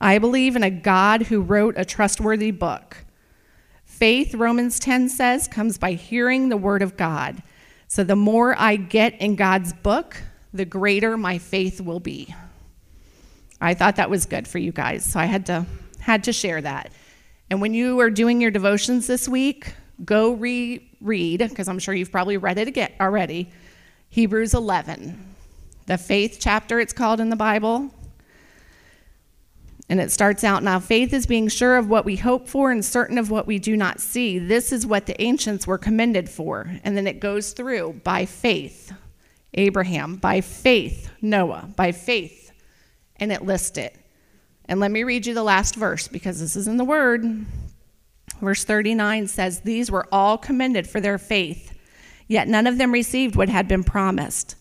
I 0.00 0.18
believe 0.18 0.56
in 0.56 0.62
a 0.62 0.70
God 0.70 1.22
who 1.22 1.42
wrote 1.42 1.74
a 1.76 1.84
trustworthy 1.84 2.52
book. 2.52 3.04
Faith, 3.84 4.34
Romans 4.34 4.78
10 4.78 5.10
says, 5.10 5.48
comes 5.48 5.76
by 5.76 5.92
hearing 5.92 6.48
the 6.48 6.56
Word 6.56 6.82
of 6.82 6.96
God. 6.96 7.42
So 7.88 8.04
the 8.04 8.16
more 8.16 8.58
I 8.58 8.76
get 8.76 9.20
in 9.20 9.36
God's 9.36 9.72
book, 9.72 10.16
the 10.52 10.64
greater 10.64 11.16
my 11.16 11.38
faith 11.38 11.80
will 11.80 12.00
be. 12.00 12.34
I 13.60 13.74
thought 13.74 13.96
that 13.96 14.10
was 14.10 14.26
good 14.26 14.48
for 14.48 14.58
you 14.58 14.72
guys, 14.72 15.04
so 15.04 15.20
I 15.20 15.26
had 15.26 15.46
to 15.46 15.66
had 16.00 16.24
to 16.24 16.32
share 16.32 16.60
that. 16.60 16.90
And 17.50 17.60
when 17.60 17.74
you 17.74 18.00
are 18.00 18.10
doing 18.10 18.40
your 18.40 18.50
devotions 18.50 19.06
this 19.06 19.28
week, 19.28 19.74
go 20.04 20.32
reread 20.32 21.40
because 21.40 21.68
I'm 21.68 21.78
sure 21.78 21.94
you've 21.94 22.12
probably 22.12 22.36
read 22.36 22.58
it 22.58 22.68
again 22.68 22.92
already. 23.00 23.50
Hebrews 24.08 24.54
11, 24.54 25.34
the 25.86 25.98
faith 25.98 26.38
chapter 26.40 26.80
it's 26.80 26.92
called 26.92 27.20
in 27.20 27.30
the 27.30 27.36
Bible. 27.36 27.90
And 29.88 30.00
it 30.00 30.10
starts 30.10 30.42
out 30.42 30.64
now 30.64 30.80
faith 30.80 31.12
is 31.12 31.26
being 31.26 31.46
sure 31.46 31.76
of 31.76 31.88
what 31.88 32.04
we 32.04 32.16
hope 32.16 32.48
for 32.48 32.72
and 32.72 32.84
certain 32.84 33.18
of 33.18 33.30
what 33.30 33.46
we 33.46 33.60
do 33.60 33.76
not 33.76 34.00
see. 34.00 34.38
This 34.38 34.72
is 34.72 34.84
what 34.84 35.06
the 35.06 35.20
ancients 35.22 35.66
were 35.66 35.78
commended 35.78 36.28
for. 36.28 36.68
And 36.82 36.96
then 36.96 37.06
it 37.06 37.20
goes 37.20 37.52
through 37.52 38.00
by 38.02 38.26
faith, 38.26 38.92
Abraham, 39.54 40.16
by 40.16 40.40
faith, 40.40 41.10
Noah, 41.22 41.68
by 41.76 41.92
faith. 41.92 42.50
And 43.16 43.30
it 43.30 43.44
lists 43.44 43.78
it. 43.78 43.96
And 44.68 44.80
let 44.80 44.90
me 44.90 45.04
read 45.04 45.26
you 45.26 45.34
the 45.34 45.42
last 45.42 45.76
verse 45.76 46.08
because 46.08 46.40
this 46.40 46.56
is 46.56 46.66
in 46.68 46.76
the 46.76 46.84
Word. 46.84 47.46
Verse 48.40 48.64
39 48.64 49.28
says, 49.28 49.60
These 49.60 49.90
were 49.90 50.06
all 50.12 50.36
commended 50.36 50.88
for 50.88 51.00
their 51.00 51.18
faith, 51.18 51.72
yet 52.28 52.48
none 52.48 52.66
of 52.66 52.78
them 52.78 52.92
received 52.92 53.36
what 53.36 53.48
had 53.48 53.68
been 53.68 53.84
promised. 53.84 54.56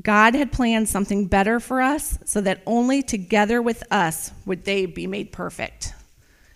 God 0.00 0.34
had 0.34 0.52
planned 0.52 0.88
something 0.88 1.26
better 1.26 1.58
for 1.58 1.80
us 1.80 2.18
so 2.24 2.40
that 2.42 2.62
only 2.66 3.02
together 3.02 3.60
with 3.60 3.82
us 3.90 4.30
would 4.46 4.64
they 4.64 4.86
be 4.86 5.06
made 5.06 5.32
perfect. 5.32 5.94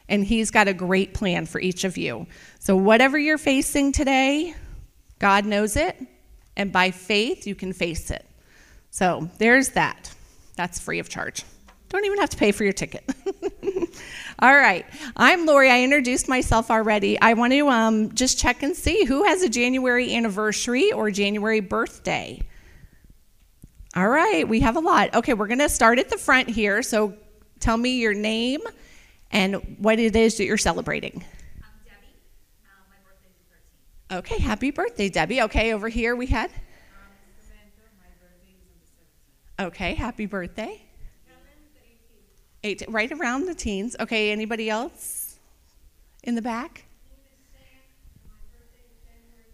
And 0.09 0.25
He's 0.25 0.51
got 0.51 0.69
a 0.69 0.75
great 0.75 1.15
plan 1.15 1.47
for 1.47 1.61
each 1.61 1.85
of 1.85 1.97
you. 1.97 2.27
So, 2.59 2.77
whatever 2.77 3.19
you're 3.19 3.39
facing 3.39 3.93
today, 3.93 4.55
God 5.19 5.47
knows 5.47 5.77
it, 5.77 5.97
and 6.57 6.71
by 6.71 6.91
faith, 6.91 7.47
you 7.47 7.55
can 7.55 7.73
face 7.73 8.11
it. 8.11 8.27
So, 8.91 9.31
there's 9.39 9.71
that. 9.71 10.13
That's 10.55 10.79
free 10.79 10.99
of 10.99 11.09
charge. 11.09 11.45
Don't 11.93 12.07
even 12.07 12.21
have 12.21 12.31
to 12.31 12.39
pay 12.39 12.53
for 12.53 12.65
your 12.65 12.73
ticket. 12.73 13.05
All 14.39 14.55
right. 14.55 14.87
I'm 15.15 15.45
Lori. 15.45 15.69
I 15.71 15.83
introduced 15.83 16.27
myself 16.27 16.71
already. 16.71 17.21
I 17.21 17.35
want 17.35 17.53
to 17.53 17.69
um, 17.69 18.15
just 18.15 18.39
check 18.39 18.63
and 18.63 18.75
see 18.75 19.05
who 19.05 19.25
has 19.25 19.43
a 19.43 19.49
January 19.51 20.15
anniversary 20.15 20.91
or 20.91 21.11
January 21.11 21.61
birthday. 21.61 22.41
All 23.95 24.09
right, 24.09 24.49
we 24.49 24.61
have 24.61 24.77
a 24.77 24.81
lot. 24.81 25.15
Okay, 25.17 25.35
we're 25.35 25.49
going 25.49 25.59
to 25.59 25.69
start 25.69 25.99
at 25.99 26.09
the 26.09 26.17
front 26.17 26.49
here. 26.49 26.83
So 26.83 27.13
tell 27.61 27.77
me 27.77 27.99
your 27.99 28.15
name 28.15 28.63
and 29.31 29.57
what 29.79 29.99
it 29.99 30.17
is 30.17 30.39
that 30.39 30.47
you're 30.47 30.57
celebrating. 30.57 31.23
I'm 31.63 31.73
Debbie. 31.85 32.07
My 32.89 32.97
birthday's 33.05 33.35
the 34.09 34.15
13th. 34.15 34.19
Okay, 34.21 34.39
happy 34.39 34.71
birthday, 34.71 35.11
Debbie. 35.11 35.43
Okay, 35.43 35.75
over 35.75 35.91
here 35.91 36.17
we 36.17 36.25
had. 36.25 36.49
Um, 36.49 36.57
Samantha, 37.39 37.83
my 37.99 38.07
birthday 38.19 38.55
is 38.55 38.63
on 38.65 39.05
the 39.59 39.65
17th. 39.65 39.67
Okay, 39.67 39.93
happy 39.95 40.25
birthday. 40.25 40.82
Helen, 42.63 42.77
the 42.79 42.85
18th. 42.85 42.89
Eight, 42.89 42.93
right 42.93 43.13
around 43.13 43.47
the 43.47 43.55
teens. 43.55 43.97
Okay, 43.99 44.33
anybody 44.33 44.71
else 44.71 45.39
in 46.25 46.35
the 46.35 46.43
back? 46.43 46.85
My 48.25 48.31
birthday 48.53 48.79
is 48.85 48.99
January 49.05 49.47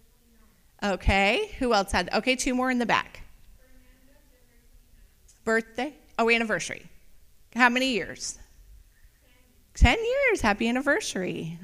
29th. 0.83 0.95
Okay, 0.95 1.51
who 1.59 1.75
else 1.75 1.93
had? 1.93 2.11
Okay, 2.15 2.37
two 2.37 2.55
more 2.55 2.71
in 2.71 2.79
the 2.79 2.87
back. 2.87 3.23
Fernanda, 3.57 4.15
January 4.31 4.65
29th. 5.41 5.45
Birthday? 5.45 5.95
Oh, 6.19 6.31
anniversary. 6.31 6.87
How 7.55 7.69
many 7.69 7.93
years? 7.93 8.39
10 9.75 9.97
years. 9.97 10.41
Happy 10.41 10.69
anniversary. 10.69 11.59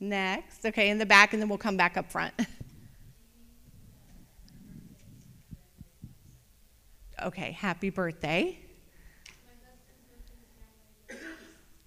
Next. 0.00 0.66
Okay, 0.66 0.90
in 0.90 0.98
the 0.98 1.06
back, 1.06 1.32
and 1.32 1.40
then 1.40 1.48
we'll 1.48 1.58
come 1.58 1.76
back 1.76 1.96
up 1.96 2.10
front. 2.10 2.34
Okay, 7.24 7.52
happy 7.52 7.90
birthday. 7.90 8.58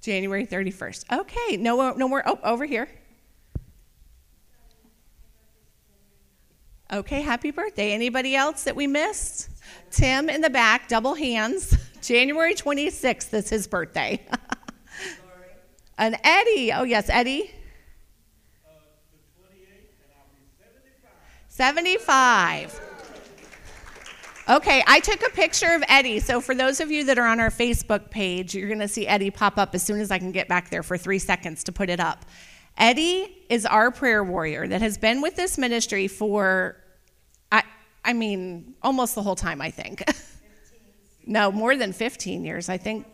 January 0.06 0.46
31st. 0.46 1.20
Okay, 1.20 1.58
no, 1.58 1.92
no 1.94 2.08
more. 2.08 2.22
Oh, 2.28 2.40
over 2.44 2.64
here. 2.64 2.88
Okay, 6.94 7.22
happy 7.22 7.50
birthday. 7.50 7.92
Anybody 7.92 8.36
else 8.36 8.66
that 8.66 8.76
we 8.76 8.86
missed? 8.86 9.50
Tim 9.90 10.30
in 10.30 10.42
the 10.42 10.50
back, 10.52 10.88
double 10.88 11.16
hands. 11.16 11.76
January 12.02 12.54
26th 12.54 13.34
is 13.34 13.50
his 13.50 13.66
birthday. 13.66 14.24
and 15.98 16.16
Eddie. 16.24 16.72
Oh, 16.72 16.84
yes, 16.84 17.10
Eddie. 17.10 17.50
75. 21.48 22.85
Okay, 24.48 24.84
I 24.86 25.00
took 25.00 25.26
a 25.26 25.32
picture 25.32 25.74
of 25.74 25.84
Eddie. 25.88 26.20
So, 26.20 26.40
for 26.40 26.54
those 26.54 26.80
of 26.80 26.92
you 26.92 27.06
that 27.06 27.18
are 27.18 27.26
on 27.26 27.40
our 27.40 27.50
Facebook 27.50 28.12
page, 28.12 28.54
you're 28.54 28.68
going 28.68 28.80
to 28.80 28.88
see 28.88 29.08
Eddie 29.08 29.32
pop 29.32 29.58
up 29.58 29.74
as 29.74 29.82
soon 29.82 30.00
as 30.00 30.12
I 30.12 30.20
can 30.20 30.32
get 30.32 30.48
back 30.48 30.70
there 30.70 30.84
for 30.84 31.00
three 31.00 31.18
seconds 31.18 31.64
to 31.64 31.72
put 31.72 31.90
it 31.90 32.00
up. 32.00 32.26
Eddie 32.78 33.44
is 33.50 33.66
our 33.66 33.90
prayer 33.90 34.24
warrior 34.24 34.68
that 34.68 34.82
has 34.82 35.00
been 35.00 35.22
with 35.22 35.36
this 35.36 35.58
ministry 35.58 36.08
for, 36.08 36.78
I, 37.52 37.64
I 38.04 38.14
mean, 38.14 38.76
almost 38.84 39.16
the 39.16 39.24
whole 39.24 39.36
time, 39.36 39.62
I 39.62 39.72
think. 39.72 40.04
no, 41.26 41.52
more 41.52 41.76
than 41.76 41.92
15 41.92 42.46
years. 42.46 42.70
I 42.70 42.78
think 42.78 43.08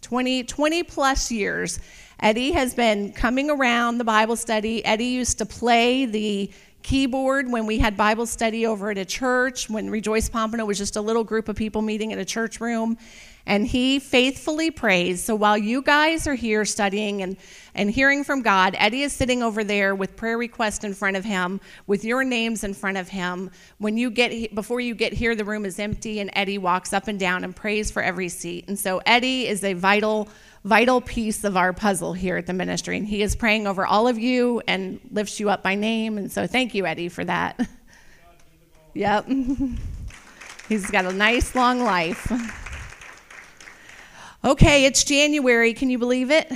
20, 0.00 0.42
20 0.42 0.82
plus 0.82 1.30
years. 1.30 1.78
Eddie 2.18 2.50
has 2.52 2.74
been 2.74 3.12
coming 3.12 3.50
around 3.50 3.98
the 3.98 4.04
Bible 4.04 4.34
study. 4.34 4.84
Eddie 4.84 5.04
used 5.04 5.38
to 5.38 5.46
play 5.46 6.06
the 6.06 6.50
keyboard 6.82 7.50
when 7.50 7.66
we 7.66 7.78
had 7.78 7.96
Bible 7.96 8.26
study 8.26 8.66
over 8.66 8.90
at 8.90 8.98
a 8.98 9.04
church, 9.04 9.70
when 9.70 9.90
Rejoice 9.90 10.28
Pompano 10.28 10.64
was 10.64 10.78
just 10.78 10.96
a 10.96 11.00
little 11.00 11.24
group 11.24 11.48
of 11.48 11.56
people 11.56 11.82
meeting 11.82 12.10
in 12.10 12.18
a 12.18 12.24
church 12.24 12.60
room. 12.60 12.98
And 13.44 13.66
he 13.66 13.98
faithfully 13.98 14.70
prays. 14.70 15.20
So 15.20 15.34
while 15.34 15.58
you 15.58 15.82
guys 15.82 16.28
are 16.28 16.34
here 16.36 16.64
studying 16.64 17.22
and, 17.22 17.36
and 17.74 17.90
hearing 17.90 18.22
from 18.22 18.42
God, 18.42 18.76
Eddie 18.78 19.02
is 19.02 19.12
sitting 19.12 19.42
over 19.42 19.64
there 19.64 19.96
with 19.96 20.14
prayer 20.14 20.38
requests 20.38 20.84
in 20.84 20.94
front 20.94 21.16
of 21.16 21.24
him, 21.24 21.60
with 21.88 22.04
your 22.04 22.22
names 22.22 22.62
in 22.62 22.72
front 22.72 22.98
of 22.98 23.08
him. 23.08 23.50
When 23.78 23.96
you 23.96 24.10
get 24.10 24.54
before 24.54 24.80
you 24.80 24.94
get 24.94 25.12
here, 25.12 25.34
the 25.34 25.44
room 25.44 25.64
is 25.64 25.80
empty, 25.80 26.20
and 26.20 26.30
Eddie 26.34 26.58
walks 26.58 26.92
up 26.92 27.08
and 27.08 27.18
down 27.18 27.42
and 27.42 27.54
prays 27.54 27.90
for 27.90 28.00
every 28.00 28.28
seat. 28.28 28.66
And 28.68 28.78
so 28.78 29.02
Eddie 29.06 29.48
is 29.48 29.64
a 29.64 29.72
vital 29.72 30.28
vital 30.64 31.00
piece 31.00 31.44
of 31.44 31.56
our 31.56 31.72
puzzle 31.72 32.12
here 32.12 32.36
at 32.36 32.46
the 32.46 32.52
ministry. 32.52 32.96
And 32.96 33.06
he 33.06 33.22
is 33.22 33.34
praying 33.34 33.66
over 33.66 33.86
all 33.86 34.08
of 34.08 34.18
you 34.18 34.62
and 34.66 35.00
lifts 35.10 35.40
you 35.40 35.50
up 35.50 35.62
by 35.62 35.74
name. 35.74 36.18
And 36.18 36.30
so 36.30 36.46
thank 36.46 36.74
you, 36.74 36.86
Eddie, 36.86 37.08
for 37.08 37.24
that. 37.24 37.60
yep. 38.94 39.26
He's 40.68 40.90
got 40.90 41.04
a 41.04 41.12
nice 41.12 41.54
long 41.54 41.80
life. 41.80 42.30
Okay, 44.44 44.84
it's 44.84 45.04
January. 45.04 45.74
Can 45.74 45.90
you 45.90 45.98
believe 45.98 46.30
it? 46.30 46.50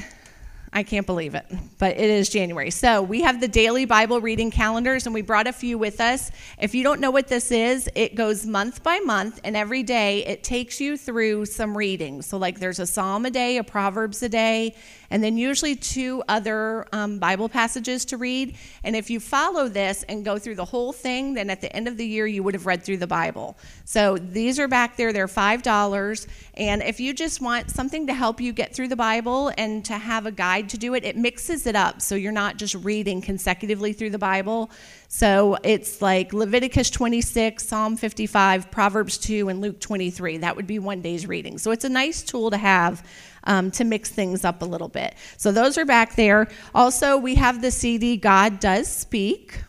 I 0.76 0.82
can't 0.82 1.06
believe 1.06 1.34
it, 1.34 1.46
but 1.78 1.96
it 1.96 2.10
is 2.10 2.28
January. 2.28 2.70
So 2.70 3.00
we 3.00 3.22
have 3.22 3.40
the 3.40 3.48
daily 3.48 3.86
Bible 3.86 4.20
reading 4.20 4.50
calendars, 4.50 5.06
and 5.06 5.14
we 5.14 5.22
brought 5.22 5.46
a 5.46 5.52
few 5.54 5.78
with 5.78 6.02
us. 6.02 6.30
If 6.60 6.74
you 6.74 6.82
don't 6.82 7.00
know 7.00 7.10
what 7.10 7.28
this 7.28 7.50
is, 7.50 7.88
it 7.94 8.14
goes 8.14 8.44
month 8.44 8.82
by 8.82 8.98
month, 8.98 9.40
and 9.42 9.56
every 9.56 9.82
day 9.82 10.26
it 10.26 10.44
takes 10.44 10.78
you 10.78 10.98
through 10.98 11.46
some 11.46 11.74
readings. 11.74 12.26
So, 12.26 12.36
like, 12.36 12.60
there's 12.60 12.78
a 12.78 12.86
psalm 12.86 13.24
a 13.24 13.30
day, 13.30 13.56
a 13.56 13.64
proverbs 13.64 14.22
a 14.22 14.28
day, 14.28 14.74
and 15.08 15.24
then 15.24 15.38
usually 15.38 15.76
two 15.76 16.22
other 16.28 16.86
um, 16.92 17.18
Bible 17.18 17.48
passages 17.48 18.04
to 18.06 18.18
read. 18.18 18.56
And 18.84 18.94
if 18.94 19.08
you 19.08 19.18
follow 19.18 19.68
this 19.68 20.02
and 20.02 20.26
go 20.26 20.38
through 20.38 20.56
the 20.56 20.64
whole 20.66 20.92
thing, 20.92 21.32
then 21.32 21.48
at 21.48 21.62
the 21.62 21.74
end 21.74 21.88
of 21.88 21.96
the 21.96 22.06
year, 22.06 22.26
you 22.26 22.42
would 22.42 22.52
have 22.52 22.66
read 22.66 22.82
through 22.82 22.98
the 22.98 23.06
Bible. 23.06 23.56
So 23.86 24.18
these 24.18 24.58
are 24.58 24.68
back 24.68 24.98
there, 24.98 25.14
they're 25.14 25.26
$5. 25.26 26.26
And 26.56 26.82
if 26.82 27.00
you 27.00 27.12
just 27.12 27.42
want 27.42 27.70
something 27.70 28.06
to 28.06 28.14
help 28.14 28.40
you 28.40 28.52
get 28.54 28.74
through 28.74 28.88
the 28.88 28.96
Bible 28.96 29.52
and 29.58 29.84
to 29.84 29.98
have 29.98 30.24
a 30.24 30.32
guide 30.32 30.70
to 30.70 30.78
do 30.78 30.94
it, 30.94 31.04
it 31.04 31.14
mixes 31.14 31.66
it 31.66 31.76
up 31.76 32.00
so 32.00 32.14
you're 32.14 32.32
not 32.32 32.56
just 32.56 32.74
reading 32.76 33.20
consecutively 33.20 33.92
through 33.92 34.10
the 34.10 34.18
Bible. 34.18 34.70
So 35.08 35.58
it's 35.62 36.00
like 36.00 36.32
Leviticus 36.32 36.88
26, 36.88 37.66
Psalm 37.66 37.96
55, 37.98 38.70
Proverbs 38.70 39.18
2, 39.18 39.50
and 39.50 39.60
Luke 39.60 39.80
23. 39.80 40.38
That 40.38 40.56
would 40.56 40.66
be 40.66 40.78
one 40.78 41.02
day's 41.02 41.26
reading. 41.26 41.58
So 41.58 41.72
it's 41.72 41.84
a 41.84 41.90
nice 41.90 42.22
tool 42.22 42.50
to 42.50 42.56
have 42.56 43.06
um, 43.44 43.70
to 43.72 43.84
mix 43.84 44.10
things 44.10 44.42
up 44.44 44.62
a 44.62 44.64
little 44.64 44.88
bit. 44.88 45.14
So 45.36 45.52
those 45.52 45.76
are 45.76 45.84
back 45.84 46.16
there. 46.16 46.48
Also, 46.74 47.18
we 47.18 47.34
have 47.34 47.60
the 47.60 47.70
CD, 47.70 48.16
God 48.16 48.60
Does 48.60 48.88
Speak. 48.88 49.62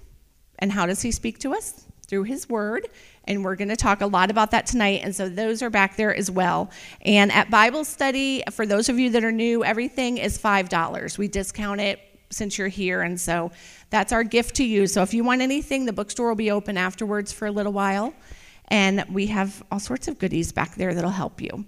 And 0.60 0.72
how 0.72 0.86
does 0.86 1.02
He 1.02 1.12
speak 1.12 1.40
to 1.40 1.54
us? 1.54 1.86
Through 2.08 2.24
His 2.24 2.48
Word. 2.48 2.88
And 3.28 3.44
we're 3.44 3.56
going 3.56 3.70
to 3.70 3.76
talk 3.76 4.02
a 4.02 4.08
lot 4.08 4.32
about 4.32 4.52
that 4.52 4.66
tonight. 4.66 5.02
And 5.04 5.16
so 5.16 5.30
those 5.30 5.62
are 5.62 5.70
back 5.70 5.98
there 5.98 6.16
as 6.16 6.32
well. 6.32 6.72
And 7.02 7.32
at 7.32 7.50
Bible 7.50 7.84
study, 7.84 8.44
for 8.52 8.66
those 8.66 8.90
of 8.90 8.98
you 8.98 9.10
that 9.12 9.24
are 9.24 9.32
new, 9.32 9.64
everything 9.64 10.18
is 10.18 10.38
$5. 10.38 11.18
We 11.18 11.28
discount 11.28 11.82
it 11.82 12.00
since 12.30 12.58
you're 12.58 12.68
here. 12.68 13.02
And 13.02 13.20
so 13.20 13.52
that's 13.90 14.12
our 14.12 14.24
gift 14.24 14.56
to 14.56 14.64
you. 14.64 14.88
So 14.88 15.02
if 15.02 15.14
you 15.14 15.24
want 15.24 15.42
anything, 15.42 15.86
the 15.86 15.94
bookstore 15.94 16.30
will 16.30 16.36
be 16.36 16.52
open 16.52 16.78
afterwards 16.78 17.32
for 17.32 17.46
a 17.46 17.52
little 17.52 17.74
while. 17.74 18.14
And 18.70 19.06
we 19.10 19.28
have 19.28 19.64
all 19.72 19.80
sorts 19.80 20.08
of 20.08 20.20
goodies 20.20 20.52
back 20.52 20.76
there 20.76 20.94
that'll 20.94 21.10
help 21.10 21.42
you. 21.42 21.66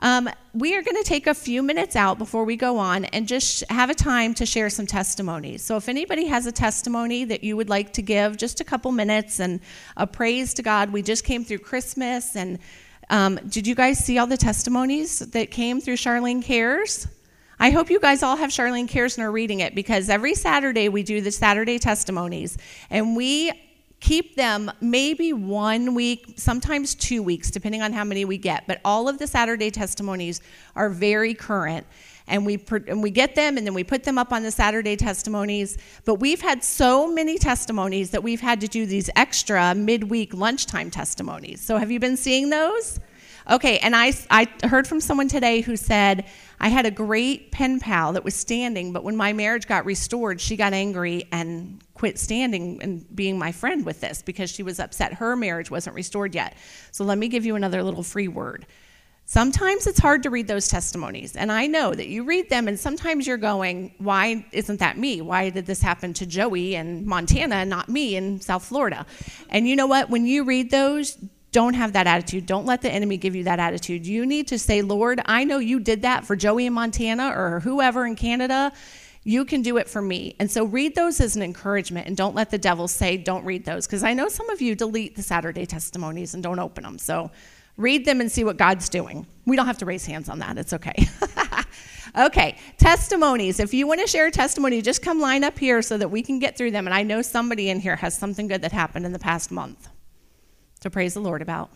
Um, 0.00 0.28
we 0.52 0.76
are 0.76 0.82
going 0.82 0.96
to 0.96 1.08
take 1.08 1.26
a 1.26 1.34
few 1.34 1.62
minutes 1.62 1.96
out 1.96 2.18
before 2.18 2.44
we 2.44 2.56
go 2.56 2.78
on 2.78 3.06
and 3.06 3.26
just 3.26 3.64
have 3.70 3.88
a 3.88 3.94
time 3.94 4.34
to 4.34 4.46
share 4.46 4.68
some 4.68 4.86
testimonies. 4.86 5.62
So, 5.62 5.76
if 5.76 5.88
anybody 5.88 6.26
has 6.26 6.46
a 6.46 6.52
testimony 6.52 7.24
that 7.24 7.42
you 7.42 7.56
would 7.56 7.70
like 7.70 7.92
to 7.94 8.02
give, 8.02 8.36
just 8.36 8.60
a 8.60 8.64
couple 8.64 8.92
minutes 8.92 9.40
and 9.40 9.60
a 9.96 10.06
praise 10.06 10.54
to 10.54 10.62
God. 10.62 10.92
We 10.92 11.02
just 11.02 11.24
came 11.24 11.44
through 11.44 11.58
Christmas, 11.58 12.36
and 12.36 12.58
um, 13.08 13.36
did 13.48 13.66
you 13.66 13.74
guys 13.74 13.98
see 13.98 14.18
all 14.18 14.26
the 14.26 14.36
testimonies 14.36 15.20
that 15.20 15.50
came 15.50 15.80
through 15.80 15.96
Charlene 15.96 16.42
Cares? 16.42 17.08
I 17.58 17.70
hope 17.70 17.88
you 17.88 17.98
guys 17.98 18.22
all 18.22 18.36
have 18.36 18.50
Charlene 18.50 18.88
Cares 18.88 19.16
and 19.16 19.26
are 19.26 19.32
reading 19.32 19.60
it 19.60 19.74
because 19.74 20.10
every 20.10 20.34
Saturday 20.34 20.90
we 20.90 21.02
do 21.02 21.22
the 21.22 21.30
Saturday 21.30 21.78
testimonies, 21.78 22.58
and 22.90 23.16
we 23.16 23.50
keep 24.06 24.36
them 24.36 24.70
maybe 24.80 25.32
one 25.32 25.92
week, 25.92 26.34
sometimes 26.36 26.94
two 26.94 27.24
weeks, 27.24 27.50
depending 27.50 27.82
on 27.82 27.92
how 27.92 28.04
many 28.04 28.24
we 28.24 28.38
get. 28.38 28.64
But 28.68 28.80
all 28.84 29.08
of 29.08 29.18
the 29.18 29.26
Saturday 29.26 29.68
testimonies 29.68 30.40
are 30.76 30.88
very 30.88 31.34
current. 31.34 31.84
And 32.28 32.46
we, 32.46 32.62
and 32.86 33.02
we 33.02 33.10
get 33.10 33.34
them 33.34 33.56
and 33.56 33.66
then 33.66 33.74
we 33.74 33.82
put 33.82 34.04
them 34.04 34.16
up 34.16 34.32
on 34.32 34.44
the 34.44 34.52
Saturday 34.52 34.94
testimonies. 34.94 35.76
But 36.04 36.16
we've 36.16 36.40
had 36.40 36.62
so 36.62 37.12
many 37.12 37.36
testimonies 37.36 38.12
that 38.12 38.22
we've 38.22 38.40
had 38.40 38.60
to 38.60 38.68
do 38.68 38.86
these 38.86 39.10
extra 39.16 39.74
midweek 39.74 40.32
lunchtime 40.32 40.90
testimonies. 40.92 41.60
So, 41.60 41.76
have 41.76 41.90
you 41.90 41.98
been 41.98 42.16
seeing 42.16 42.50
those? 42.50 43.00
Okay, 43.48 43.78
and 43.78 43.94
I, 43.94 44.12
I 44.28 44.48
heard 44.66 44.88
from 44.88 45.00
someone 45.00 45.28
today 45.28 45.60
who 45.60 45.76
said, 45.76 46.24
I 46.58 46.68
had 46.68 46.84
a 46.84 46.90
great 46.90 47.52
pen 47.52 47.78
pal 47.78 48.14
that 48.14 48.24
was 48.24 48.34
standing, 48.34 48.92
but 48.92 49.04
when 49.04 49.16
my 49.16 49.32
marriage 49.32 49.68
got 49.68 49.84
restored, 49.84 50.40
she 50.40 50.56
got 50.56 50.72
angry 50.72 51.28
and 51.30 51.80
quit 51.94 52.18
standing 52.18 52.82
and 52.82 53.06
being 53.14 53.38
my 53.38 53.52
friend 53.52 53.86
with 53.86 54.00
this 54.00 54.20
because 54.20 54.50
she 54.50 54.64
was 54.64 54.80
upset 54.80 55.14
her 55.14 55.36
marriage 55.36 55.70
wasn't 55.70 55.94
restored 55.94 56.34
yet. 56.34 56.56
So 56.90 57.04
let 57.04 57.18
me 57.18 57.28
give 57.28 57.46
you 57.46 57.54
another 57.54 57.84
little 57.84 58.02
free 58.02 58.28
word. 58.28 58.66
Sometimes 59.28 59.86
it's 59.86 59.98
hard 59.98 60.22
to 60.22 60.30
read 60.30 60.46
those 60.46 60.68
testimonies, 60.68 61.34
and 61.34 61.50
I 61.50 61.66
know 61.66 61.92
that 61.92 62.06
you 62.06 62.22
read 62.22 62.48
them, 62.48 62.68
and 62.68 62.78
sometimes 62.78 63.26
you're 63.26 63.36
going, 63.36 63.92
Why 63.98 64.46
isn't 64.52 64.78
that 64.78 64.98
me? 64.98 65.20
Why 65.20 65.50
did 65.50 65.66
this 65.66 65.82
happen 65.82 66.14
to 66.14 66.26
Joey 66.26 66.76
in 66.76 67.08
Montana 67.08 67.56
and 67.56 67.70
not 67.70 67.88
me 67.88 68.14
in 68.14 68.40
South 68.40 68.64
Florida? 68.64 69.04
And 69.50 69.68
you 69.68 69.74
know 69.74 69.88
what? 69.88 70.10
When 70.10 70.26
you 70.26 70.44
read 70.44 70.70
those, 70.70 71.18
don't 71.56 71.72
have 71.72 71.94
that 71.94 72.06
attitude. 72.06 72.44
Don't 72.44 72.66
let 72.66 72.82
the 72.82 72.90
enemy 72.90 73.16
give 73.16 73.34
you 73.34 73.44
that 73.44 73.58
attitude. 73.58 74.06
You 74.06 74.26
need 74.26 74.46
to 74.48 74.58
say, 74.58 74.82
Lord, 74.82 75.22
I 75.24 75.44
know 75.44 75.56
you 75.56 75.80
did 75.80 76.02
that 76.02 76.26
for 76.26 76.36
Joey 76.36 76.66
in 76.66 76.74
Montana 76.74 77.32
or 77.34 77.60
whoever 77.60 78.04
in 78.04 78.14
Canada. 78.14 78.74
You 79.24 79.46
can 79.46 79.62
do 79.62 79.78
it 79.78 79.88
for 79.88 80.02
me. 80.02 80.36
And 80.38 80.50
so 80.50 80.66
read 80.66 80.94
those 80.94 81.18
as 81.18 81.34
an 81.34 81.40
encouragement 81.40 82.08
and 82.08 82.14
don't 82.14 82.34
let 82.34 82.50
the 82.50 82.58
devil 82.58 82.88
say, 82.88 83.16
don't 83.16 83.42
read 83.46 83.64
those. 83.64 83.86
Because 83.86 84.04
I 84.04 84.12
know 84.12 84.28
some 84.28 84.50
of 84.50 84.60
you 84.60 84.74
delete 84.74 85.16
the 85.16 85.22
Saturday 85.22 85.64
testimonies 85.64 86.34
and 86.34 86.42
don't 86.42 86.58
open 86.58 86.84
them. 86.84 86.98
So 86.98 87.30
read 87.78 88.04
them 88.04 88.20
and 88.20 88.30
see 88.30 88.44
what 88.44 88.58
God's 88.58 88.90
doing. 88.90 89.26
We 89.46 89.56
don't 89.56 89.64
have 89.64 89.78
to 89.78 89.86
raise 89.86 90.04
hands 90.04 90.28
on 90.28 90.40
that. 90.40 90.58
It's 90.58 90.74
okay. 90.74 91.08
okay, 92.18 92.58
testimonies. 92.76 93.60
If 93.60 93.72
you 93.72 93.86
want 93.86 94.02
to 94.02 94.06
share 94.06 94.26
a 94.26 94.30
testimony, 94.30 94.82
just 94.82 95.00
come 95.00 95.20
line 95.20 95.42
up 95.42 95.58
here 95.58 95.80
so 95.80 95.96
that 95.96 96.10
we 96.10 96.20
can 96.20 96.38
get 96.38 96.58
through 96.58 96.72
them. 96.72 96.86
And 96.86 96.92
I 96.92 97.02
know 97.02 97.22
somebody 97.22 97.70
in 97.70 97.80
here 97.80 97.96
has 97.96 98.14
something 98.14 98.46
good 98.46 98.60
that 98.60 98.72
happened 98.72 99.06
in 99.06 99.12
the 99.12 99.18
past 99.18 99.50
month 99.50 99.88
to 100.86 100.90
praise 100.90 101.14
the 101.14 101.20
Lord 101.20 101.42
about. 101.42 101.70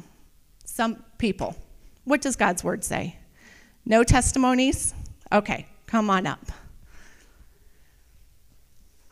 Some 0.64 1.02
people. 1.18 1.56
What 2.04 2.22
does 2.22 2.36
God's 2.36 2.64
word 2.64 2.84
say? 2.84 3.16
No 3.84 4.04
testimonies? 4.04 4.94
Okay, 5.32 5.66
come 5.86 6.08
on 6.10 6.26
up. 6.26 6.40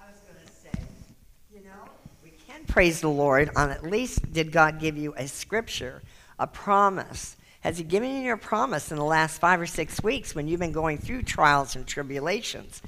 I 0.01 0.05
was 0.11 0.21
going 0.21 0.45
to 0.45 0.53
say, 0.53 0.85
you 1.53 1.61
know, 1.61 1.91
we 2.23 2.31
can 2.31 2.65
praise 2.65 3.01
the 3.01 3.09
Lord 3.09 3.51
on 3.57 3.71
at 3.71 3.83
least 3.83 4.33
did 4.33 4.53
God 4.53 4.81
give 4.81 4.97
you 4.97 5.15
a 5.17 5.27
scripture, 5.27 6.03
a 6.39 6.47
promise. 6.47 7.37
Has 7.61 7.79
He 7.79 7.85
given 7.85 8.23
you 8.23 8.33
a 8.33 8.37
promise 8.37 8.91
in 8.91 8.99
the 8.99 9.05
last 9.05 9.41
five 9.41 9.61
or 9.61 9.67
six 9.67 10.03
weeks 10.03 10.35
when 10.35 10.47
you've 10.47 10.61
been 10.61 10.73
going 10.73 10.99
through 10.99 11.23
trials 11.23 11.75
and 11.75 11.87
tribulations? 11.87 12.83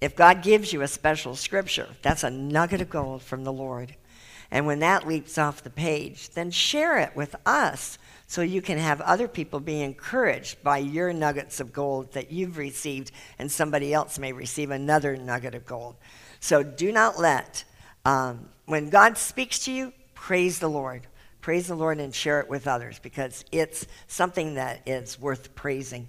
If 0.00 0.14
God 0.14 0.42
gives 0.42 0.72
you 0.72 0.82
a 0.82 0.88
special 0.88 1.34
scripture, 1.34 1.88
that's 2.02 2.22
a 2.22 2.30
nugget 2.30 2.80
of 2.80 2.88
gold 2.88 3.22
from 3.22 3.42
the 3.42 3.52
Lord. 3.52 3.96
And 4.50 4.66
when 4.66 4.78
that 4.78 5.06
leaps 5.06 5.36
off 5.36 5.62
the 5.62 5.70
page, 5.70 6.30
then 6.30 6.50
share 6.50 6.98
it 6.98 7.14
with 7.14 7.36
us 7.44 7.98
so 8.26 8.42
you 8.42 8.60
can 8.62 8.78
have 8.78 9.00
other 9.00 9.28
people 9.28 9.58
be 9.60 9.80
encouraged 9.80 10.62
by 10.62 10.78
your 10.78 11.12
nuggets 11.12 11.60
of 11.60 11.72
gold 11.72 12.12
that 12.12 12.30
you've 12.30 12.58
received, 12.58 13.10
and 13.38 13.50
somebody 13.50 13.92
else 13.94 14.18
may 14.18 14.32
receive 14.32 14.70
another 14.70 15.16
nugget 15.16 15.54
of 15.54 15.64
gold. 15.64 15.96
So 16.40 16.62
do 16.62 16.92
not 16.92 17.18
let, 17.18 17.64
um, 18.04 18.48
when 18.66 18.90
God 18.90 19.16
speaks 19.16 19.64
to 19.64 19.72
you, 19.72 19.92
praise 20.14 20.58
the 20.58 20.68
Lord. 20.68 21.06
Praise 21.40 21.68
the 21.68 21.74
Lord 21.74 21.98
and 21.98 22.14
share 22.14 22.40
it 22.40 22.48
with 22.48 22.66
others 22.68 22.98
because 22.98 23.44
it's 23.50 23.86
something 24.08 24.54
that 24.54 24.82
is 24.86 25.18
worth 25.18 25.54
praising. 25.54 26.08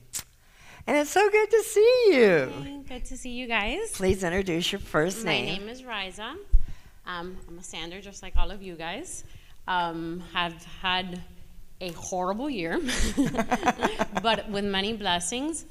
And 0.86 0.98
it's 0.98 1.12
so 1.12 1.30
good 1.30 1.52
to 1.52 1.64
see 1.64 2.04
you. 2.12 2.84
Good 2.88 3.06
to 3.06 3.16
see 3.16 3.30
you 3.30 3.48
guys. 3.48 3.92
Please 3.94 4.24
introduce 4.24 4.72
your 4.72 4.80
first 4.80 5.24
My 5.24 5.32
name. 5.32 5.46
My 5.46 5.58
name 5.60 5.70
is 5.70 5.86
Riza. 5.86 6.36
Um, 7.06 7.38
I'm 7.48 7.58
a 7.58 7.64
stander 7.64 8.02
just 8.02 8.22
like 8.22 8.34
all 8.36 8.52
of 8.52 8.62
you 8.62 8.76
guys. 8.76 9.24
Um, 9.68 10.24
have 10.34 10.66
had 10.82 11.22
a 11.82 11.92
horrible 11.92 12.50
year, 12.50 12.80
but 14.24 14.50
with 14.50 14.66
many 14.66 14.94
blessings. 14.94 15.66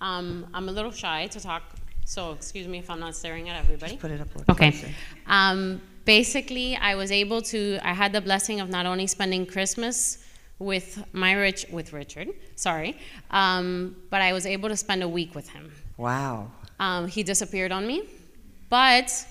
Um, 0.00 0.46
I'm 0.52 0.68
a 0.68 0.72
little 0.72 0.90
shy 0.90 1.28
to 1.28 1.40
talk, 1.40 1.62
so 2.04 2.32
excuse 2.32 2.66
me 2.68 2.78
if 2.78 2.90
I'm 2.90 3.00
not 3.00 3.14
staring 3.14 3.48
at 3.48 3.56
everybody. 3.56 3.92
Just 3.92 4.02
Put 4.02 4.10
it 4.10 4.20
up 4.20 4.28
Okay. 4.50 4.94
Um, 5.26 5.80
basically, 6.04 6.76
I 6.76 6.94
was 6.94 7.10
able 7.10 7.40
to. 7.42 7.78
I 7.82 7.92
had 7.92 8.12
the 8.12 8.20
blessing 8.20 8.60
of 8.60 8.68
not 8.68 8.86
only 8.86 9.06
spending 9.06 9.46
Christmas 9.46 10.18
with 10.58 11.02
my 11.12 11.32
rich 11.32 11.66
with 11.70 11.92
Richard, 11.92 12.28
sorry, 12.56 12.96
um, 13.30 13.96
but 14.10 14.20
I 14.20 14.32
was 14.32 14.46
able 14.46 14.68
to 14.68 14.76
spend 14.76 15.02
a 15.02 15.08
week 15.08 15.34
with 15.34 15.48
him. 15.48 15.72
Wow. 15.96 16.50
Um, 16.78 17.06
he 17.06 17.22
disappeared 17.22 17.72
on 17.72 17.86
me, 17.86 18.08
but 18.68 19.26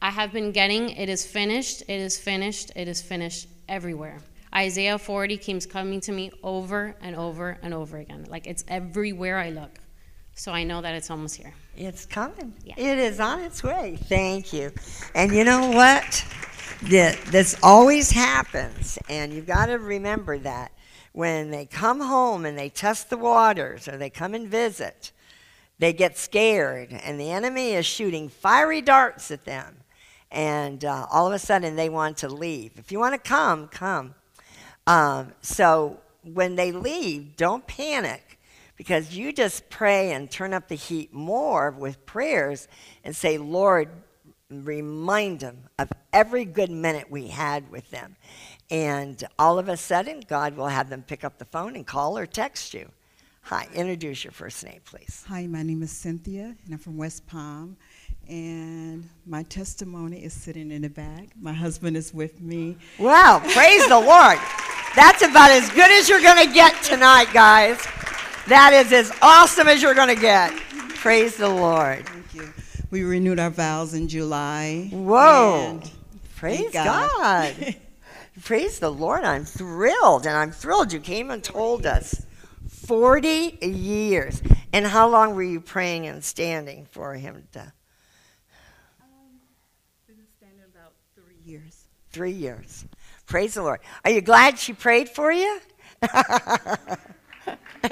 I 0.00 0.10
have 0.10 0.32
been 0.32 0.52
getting 0.52 0.90
it 0.90 1.08
is 1.08 1.26
finished, 1.26 1.82
it 1.82 2.00
is 2.00 2.18
finished, 2.18 2.70
it 2.76 2.86
is 2.86 3.00
finished 3.02 3.48
everywhere. 3.68 4.18
Isaiah 4.54 4.98
40 4.98 5.36
keeps 5.38 5.66
coming 5.66 6.00
to 6.02 6.12
me 6.12 6.30
over 6.42 6.94
and 7.00 7.16
over 7.16 7.58
and 7.62 7.74
over 7.74 7.98
again. 7.98 8.26
Like 8.28 8.46
it's 8.46 8.64
everywhere 8.68 9.38
I 9.38 9.50
look. 9.50 9.78
So 10.34 10.52
I 10.52 10.64
know 10.64 10.82
that 10.82 10.94
it's 10.94 11.10
almost 11.10 11.36
here. 11.36 11.54
It's 11.76 12.04
coming. 12.04 12.54
Yeah. 12.62 12.74
It 12.76 12.98
is 12.98 13.20
on 13.20 13.40
its 13.40 13.62
way. 13.62 13.98
Thank 14.04 14.52
you. 14.52 14.70
And 15.14 15.32
you 15.32 15.44
know 15.44 15.70
what? 15.70 16.24
This 16.82 17.56
always 17.62 18.10
happens, 18.10 18.98
and 19.08 19.32
you've 19.32 19.46
got 19.46 19.66
to 19.66 19.78
remember 19.78 20.38
that 20.40 20.72
when 21.12 21.50
they 21.50 21.64
come 21.64 22.00
home 22.00 22.44
and 22.44 22.58
they 22.58 22.68
test 22.68 23.08
the 23.08 23.16
waters 23.16 23.88
or 23.88 23.96
they 23.96 24.10
come 24.10 24.34
and 24.34 24.46
visit, 24.46 25.10
they 25.78 25.94
get 25.94 26.18
scared, 26.18 26.92
and 26.92 27.18
the 27.18 27.30
enemy 27.30 27.72
is 27.72 27.86
shooting 27.86 28.28
fiery 28.28 28.82
darts 28.82 29.30
at 29.30 29.46
them. 29.46 29.78
And 30.30 30.84
uh, 30.84 31.06
all 31.10 31.26
of 31.26 31.32
a 31.32 31.38
sudden, 31.38 31.76
they 31.76 31.88
want 31.88 32.18
to 32.18 32.28
leave. 32.28 32.72
If 32.76 32.90
you 32.90 32.98
want 32.98 33.14
to 33.14 33.18
come, 33.18 33.68
come. 33.68 34.14
Um, 34.86 35.32
so 35.40 36.00
when 36.22 36.56
they 36.56 36.72
leave, 36.72 37.36
don't 37.36 37.66
panic 37.66 38.38
because 38.76 39.16
you 39.16 39.32
just 39.32 39.68
pray 39.70 40.12
and 40.12 40.30
turn 40.30 40.52
up 40.52 40.68
the 40.68 40.74
heat 40.74 41.12
more 41.12 41.70
with 41.70 42.04
prayers 42.06 42.68
and 43.04 43.14
say, 43.14 43.38
Lord, 43.38 43.88
remind 44.50 45.40
them 45.40 45.64
of 45.78 45.90
every 46.12 46.44
good 46.44 46.70
minute 46.70 47.10
we 47.10 47.28
had 47.28 47.70
with 47.70 47.90
them. 47.90 48.16
And 48.70 49.22
all 49.38 49.58
of 49.58 49.68
a 49.68 49.76
sudden, 49.76 50.22
God 50.28 50.56
will 50.56 50.68
have 50.68 50.90
them 50.90 51.02
pick 51.02 51.24
up 51.24 51.38
the 51.38 51.44
phone 51.44 51.76
and 51.76 51.86
call 51.86 52.18
or 52.18 52.26
text 52.26 52.74
you. 52.74 52.90
Hi, 53.42 53.68
introduce 53.74 54.24
your 54.24 54.32
first 54.32 54.64
name, 54.64 54.80
please. 54.84 55.24
Hi, 55.28 55.46
my 55.46 55.62
name 55.62 55.82
is 55.82 55.92
Cynthia, 55.92 56.56
and 56.64 56.74
I'm 56.74 56.78
from 56.78 56.96
West 56.96 57.26
Palm. 57.28 57.76
And 58.28 59.08
my 59.24 59.44
testimony 59.44 60.24
is 60.24 60.32
sitting 60.32 60.72
in 60.72 60.82
the 60.82 60.88
bag. 60.88 61.30
My 61.40 61.52
husband 61.52 61.96
is 61.96 62.12
with 62.12 62.40
me. 62.40 62.76
Wow, 62.98 63.40
praise 63.52 63.86
the 63.88 64.00
Lord. 64.00 64.38
That's 64.96 65.22
about 65.22 65.50
as 65.50 65.70
good 65.70 65.90
as 65.90 66.08
you're 66.08 66.22
going 66.22 66.46
to 66.46 66.52
get 66.52 66.82
tonight, 66.82 67.28
guys. 67.32 67.78
That 68.48 68.72
is 68.72 68.92
as 68.92 69.12
awesome 69.22 69.68
as 69.68 69.80
you're 69.80 69.94
going 69.94 70.14
to 70.14 70.20
get. 70.20 70.52
Praise 70.96 71.36
the 71.36 71.48
Lord. 71.48 72.06
Thank 72.06 72.34
you. 72.34 72.52
We 72.90 73.04
renewed 73.04 73.38
our 73.38 73.50
vows 73.50 73.94
in 73.94 74.08
July. 74.08 74.88
Whoa. 74.92 75.80
Praise 76.36 76.72
God. 76.72 77.10
God. 77.10 77.76
Praise 78.44 78.78
the 78.78 78.90
Lord. 78.90 79.24
I'm 79.24 79.44
thrilled. 79.44 80.26
And 80.26 80.36
I'm 80.36 80.50
thrilled 80.50 80.92
you 80.92 81.00
came 81.00 81.30
and 81.30 81.42
told 81.42 81.86
us. 81.86 82.26
40 82.86 83.58
years. 83.62 84.42
And 84.72 84.86
how 84.86 85.08
long 85.08 85.34
were 85.34 85.42
you 85.42 85.60
praying 85.60 86.06
and 86.06 86.22
standing 86.24 86.86
for 86.86 87.14
him 87.14 87.46
to? 87.52 87.72
been 90.06 90.16
standing 90.38 90.64
about 90.72 90.92
three 91.14 91.38
years. 91.44 91.84
Three 92.16 92.32
years. 92.32 92.86
Praise 93.26 93.52
the 93.52 93.62
Lord. 93.62 93.80
Are 94.02 94.10
you 94.10 94.22
glad 94.22 94.58
she 94.58 94.72
prayed 94.72 95.10
for 95.10 95.30
you? 95.30 95.60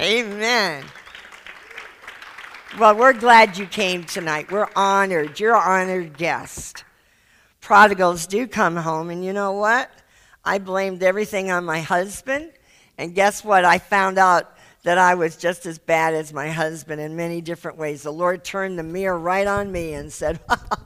Amen. 0.00 0.82
Well, 2.78 2.96
we're 2.96 3.12
glad 3.12 3.58
you 3.58 3.66
came 3.66 4.04
tonight. 4.04 4.50
We're 4.50 4.70
honored. 4.74 5.38
You're 5.38 5.54
an 5.54 5.90
honored 5.90 6.16
guest. 6.16 6.84
Prodigals 7.60 8.26
do 8.26 8.46
come 8.46 8.76
home, 8.76 9.10
and 9.10 9.22
you 9.22 9.34
know 9.34 9.52
what? 9.52 9.90
I 10.42 10.56
blamed 10.56 11.02
everything 11.02 11.50
on 11.50 11.66
my 11.66 11.82
husband, 11.82 12.50
and 12.96 13.14
guess 13.14 13.44
what? 13.44 13.66
I 13.66 13.76
found 13.76 14.16
out 14.16 14.56
that 14.84 14.96
I 14.96 15.16
was 15.16 15.36
just 15.36 15.66
as 15.66 15.78
bad 15.78 16.14
as 16.14 16.32
my 16.32 16.48
husband 16.48 17.02
in 17.02 17.14
many 17.14 17.42
different 17.42 17.76
ways. 17.76 18.04
The 18.04 18.10
Lord 18.10 18.42
turned 18.42 18.78
the 18.78 18.84
mirror 18.84 19.18
right 19.18 19.46
on 19.46 19.70
me 19.70 19.92
and 19.92 20.10
said, 20.10 20.40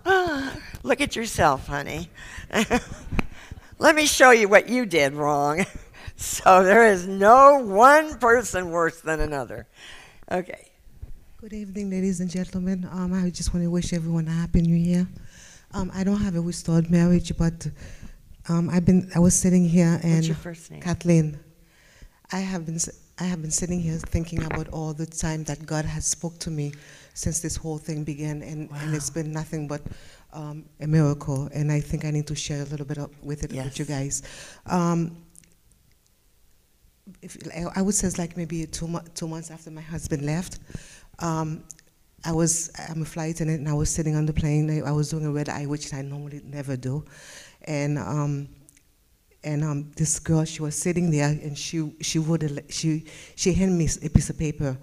Look 0.83 1.01
at 1.01 1.15
yourself, 1.15 1.69
honey. 1.69 2.11
Let 3.81 3.95
me 3.95 4.07
show 4.07 4.33
you 4.33 4.49
what 4.49 4.69
you 4.69 4.87
did 4.87 5.15
wrong. 5.15 5.65
So 6.21 6.65
there 6.65 6.85
is 6.85 7.07
no 7.07 7.61
one 7.61 8.19
person 8.19 8.73
worse 8.73 9.01
than 9.03 9.21
another. 9.21 9.69
Okay. 10.29 10.73
Good 11.37 11.53
evening, 11.53 11.91
ladies 11.91 12.19
and 12.19 12.29
gentlemen. 12.29 12.89
Um, 12.91 13.13
I 13.13 13.31
just 13.31 13.55
want 13.55 13.63
to 13.63 13.71
wish 13.71 13.93
everyone 13.93 14.27
a 14.27 14.33
happy 14.33 14.61
new 14.63 14.75
year. 14.75 15.07
Um, 15.75 15.93
I 15.95 16.03
don't 16.03 16.21
have 16.21 16.35
a 16.35 16.41
restored 16.41 16.91
marriage, 16.91 17.31
but 17.39 17.69
um, 18.49 18.69
I've 18.69 18.85
been. 18.85 19.09
I 19.15 19.21
was 19.21 19.37
sitting 19.37 19.69
here 19.69 20.01
and 20.03 20.15
What's 20.17 20.27
your 20.27 20.37
first 20.37 20.73
name? 20.73 20.81
Kathleen. 20.81 21.39
I 22.33 22.41
have 22.41 22.67
been. 22.67 22.81
I 23.21 23.25
have 23.25 23.41
been 23.41 23.53
sitting 23.53 23.81
here 23.81 23.99
thinking 23.99 24.43
about 24.43 24.67
all 24.71 24.95
the 24.95 25.07
time 25.07 25.45
that 25.45 25.65
God 25.67 25.85
has 25.85 26.05
spoke 26.05 26.37
to 26.41 26.51
me 26.51 26.73
since 27.15 27.39
this 27.39 27.55
whole 27.55 27.79
thing 27.79 28.03
began, 28.03 28.43
and, 28.43 28.71
and 28.73 28.93
it's 28.93 29.11
been 29.11 29.31
nothing 29.33 29.69
but 29.69 29.83
um, 30.33 30.65
a 30.81 30.87
miracle. 30.87 31.49
And 31.53 31.71
I 31.73 31.81
think 31.81 32.05
I 32.05 32.11
need 32.11 32.27
to 32.29 32.35
share 32.35 32.63
a 32.63 32.67
little 32.67 32.87
bit 32.87 32.99
of, 32.99 33.11
with 33.23 33.45
it 33.45 33.53
with 33.53 33.79
you 33.79 33.85
guys. 33.85 34.23
Um, 34.67 35.17
if, 37.23 37.37
I- 37.55 37.67
I 37.77 37.83
would 37.83 37.95
say 37.95 38.07
it's 38.07 38.19
like 38.19 38.37
maybe 38.37 38.67
two, 38.67 38.89
mo- 38.89 39.05
two 39.15 39.29
months 39.29 39.51
after 39.51 39.71
my 39.71 39.81
husband 39.81 40.25
left. 40.25 40.59
Um, 41.19 41.65
I 42.25 42.33
was, 42.33 42.71
I'm 42.89 43.03
a 43.03 43.05
flight 43.05 43.37
attendant 43.37 43.61
and 43.61 43.69
I 43.69 43.75
was 43.75 43.91
sitting 43.91 44.17
on 44.17 44.27
the 44.27 44.33
plane. 44.33 44.71
I, 44.71 44.89
I 44.89 44.93
was 44.93 45.11
doing 45.11 45.25
a 45.25 45.31
red 45.31 45.49
eye, 45.49 45.67
which 45.67 45.95
I 45.95 46.03
normally 46.03 46.41
never 46.45 46.77
do. 46.77 47.05
And, 47.63 47.99
um, 47.99 48.49
and 49.45 49.63
um, 49.65 49.93
this 49.97 50.19
girl, 50.19 50.45
she 50.45 50.63
was 50.63 50.75
sitting 50.75 51.11
there 51.11 51.29
and 51.29 51.57
she, 51.57 51.93
she, 52.01 52.19
would, 52.19 52.65
she, 52.69 53.05
she 53.37 53.53
handed 53.53 53.77
me 53.77 53.89
a 54.05 54.11
piece 54.11 54.31
of 54.31 54.39
paper 54.39 54.77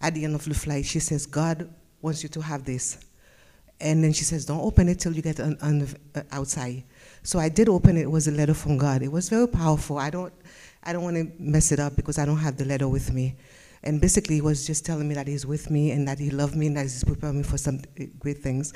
at 0.00 0.14
the 0.14 0.24
end 0.24 0.34
of 0.34 0.44
the 0.44 0.54
flight. 0.54 0.86
She 0.86 1.00
says, 1.00 1.26
God 1.26 1.68
wants 2.00 2.22
you 2.22 2.30
to 2.30 2.40
have 2.40 2.64
this. 2.64 2.98
And 3.80 4.04
then 4.04 4.12
she 4.12 4.24
says, 4.24 4.44
don't 4.44 4.60
open 4.60 4.88
it 4.88 5.00
till 5.00 5.12
you 5.12 5.22
get 5.22 5.40
on, 5.40 5.56
on 5.62 5.78
the, 5.80 5.96
uh, 6.14 6.22
outside. 6.32 6.84
So 7.22 7.38
I 7.38 7.48
did 7.48 7.68
open 7.68 7.96
it. 7.96 8.02
It 8.02 8.10
was 8.10 8.28
a 8.28 8.30
letter 8.30 8.54
from 8.54 8.76
God. 8.76 9.02
It 9.02 9.10
was 9.10 9.28
very 9.28 9.48
powerful. 9.48 9.98
I 9.98 10.10
don't, 10.10 10.32
I 10.82 10.92
don't 10.92 11.02
want 11.02 11.16
to 11.16 11.30
mess 11.38 11.72
it 11.72 11.80
up 11.80 11.96
because 11.96 12.18
I 12.18 12.24
don't 12.26 12.38
have 12.38 12.56
the 12.56 12.64
letter 12.64 12.88
with 12.88 13.12
me. 13.12 13.36
And 13.82 14.00
basically, 14.00 14.36
he 14.36 14.40
was 14.42 14.66
just 14.66 14.84
telling 14.84 15.08
me 15.08 15.14
that 15.14 15.26
he's 15.26 15.46
with 15.46 15.70
me 15.70 15.90
and 15.92 16.06
that 16.06 16.18
he 16.18 16.30
loved 16.30 16.54
me 16.54 16.66
and 16.66 16.76
that 16.76 16.82
he's 16.82 17.02
preparing 17.04 17.38
me 17.38 17.42
for 17.42 17.56
some 17.56 17.80
uh, 17.98 18.04
great 18.18 18.38
things. 18.38 18.74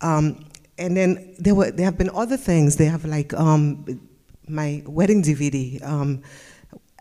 Um, 0.00 0.46
and 0.78 0.96
then 0.96 1.34
there 1.38 1.54
were 1.54 1.70
there 1.70 1.84
have 1.84 1.98
been 1.98 2.10
other 2.14 2.36
things. 2.36 2.76
They 2.76 2.86
have 2.86 3.04
like 3.04 3.34
um, 3.34 4.00
my 4.48 4.82
wedding 4.86 5.22
DVD. 5.22 5.84
Um, 5.84 6.22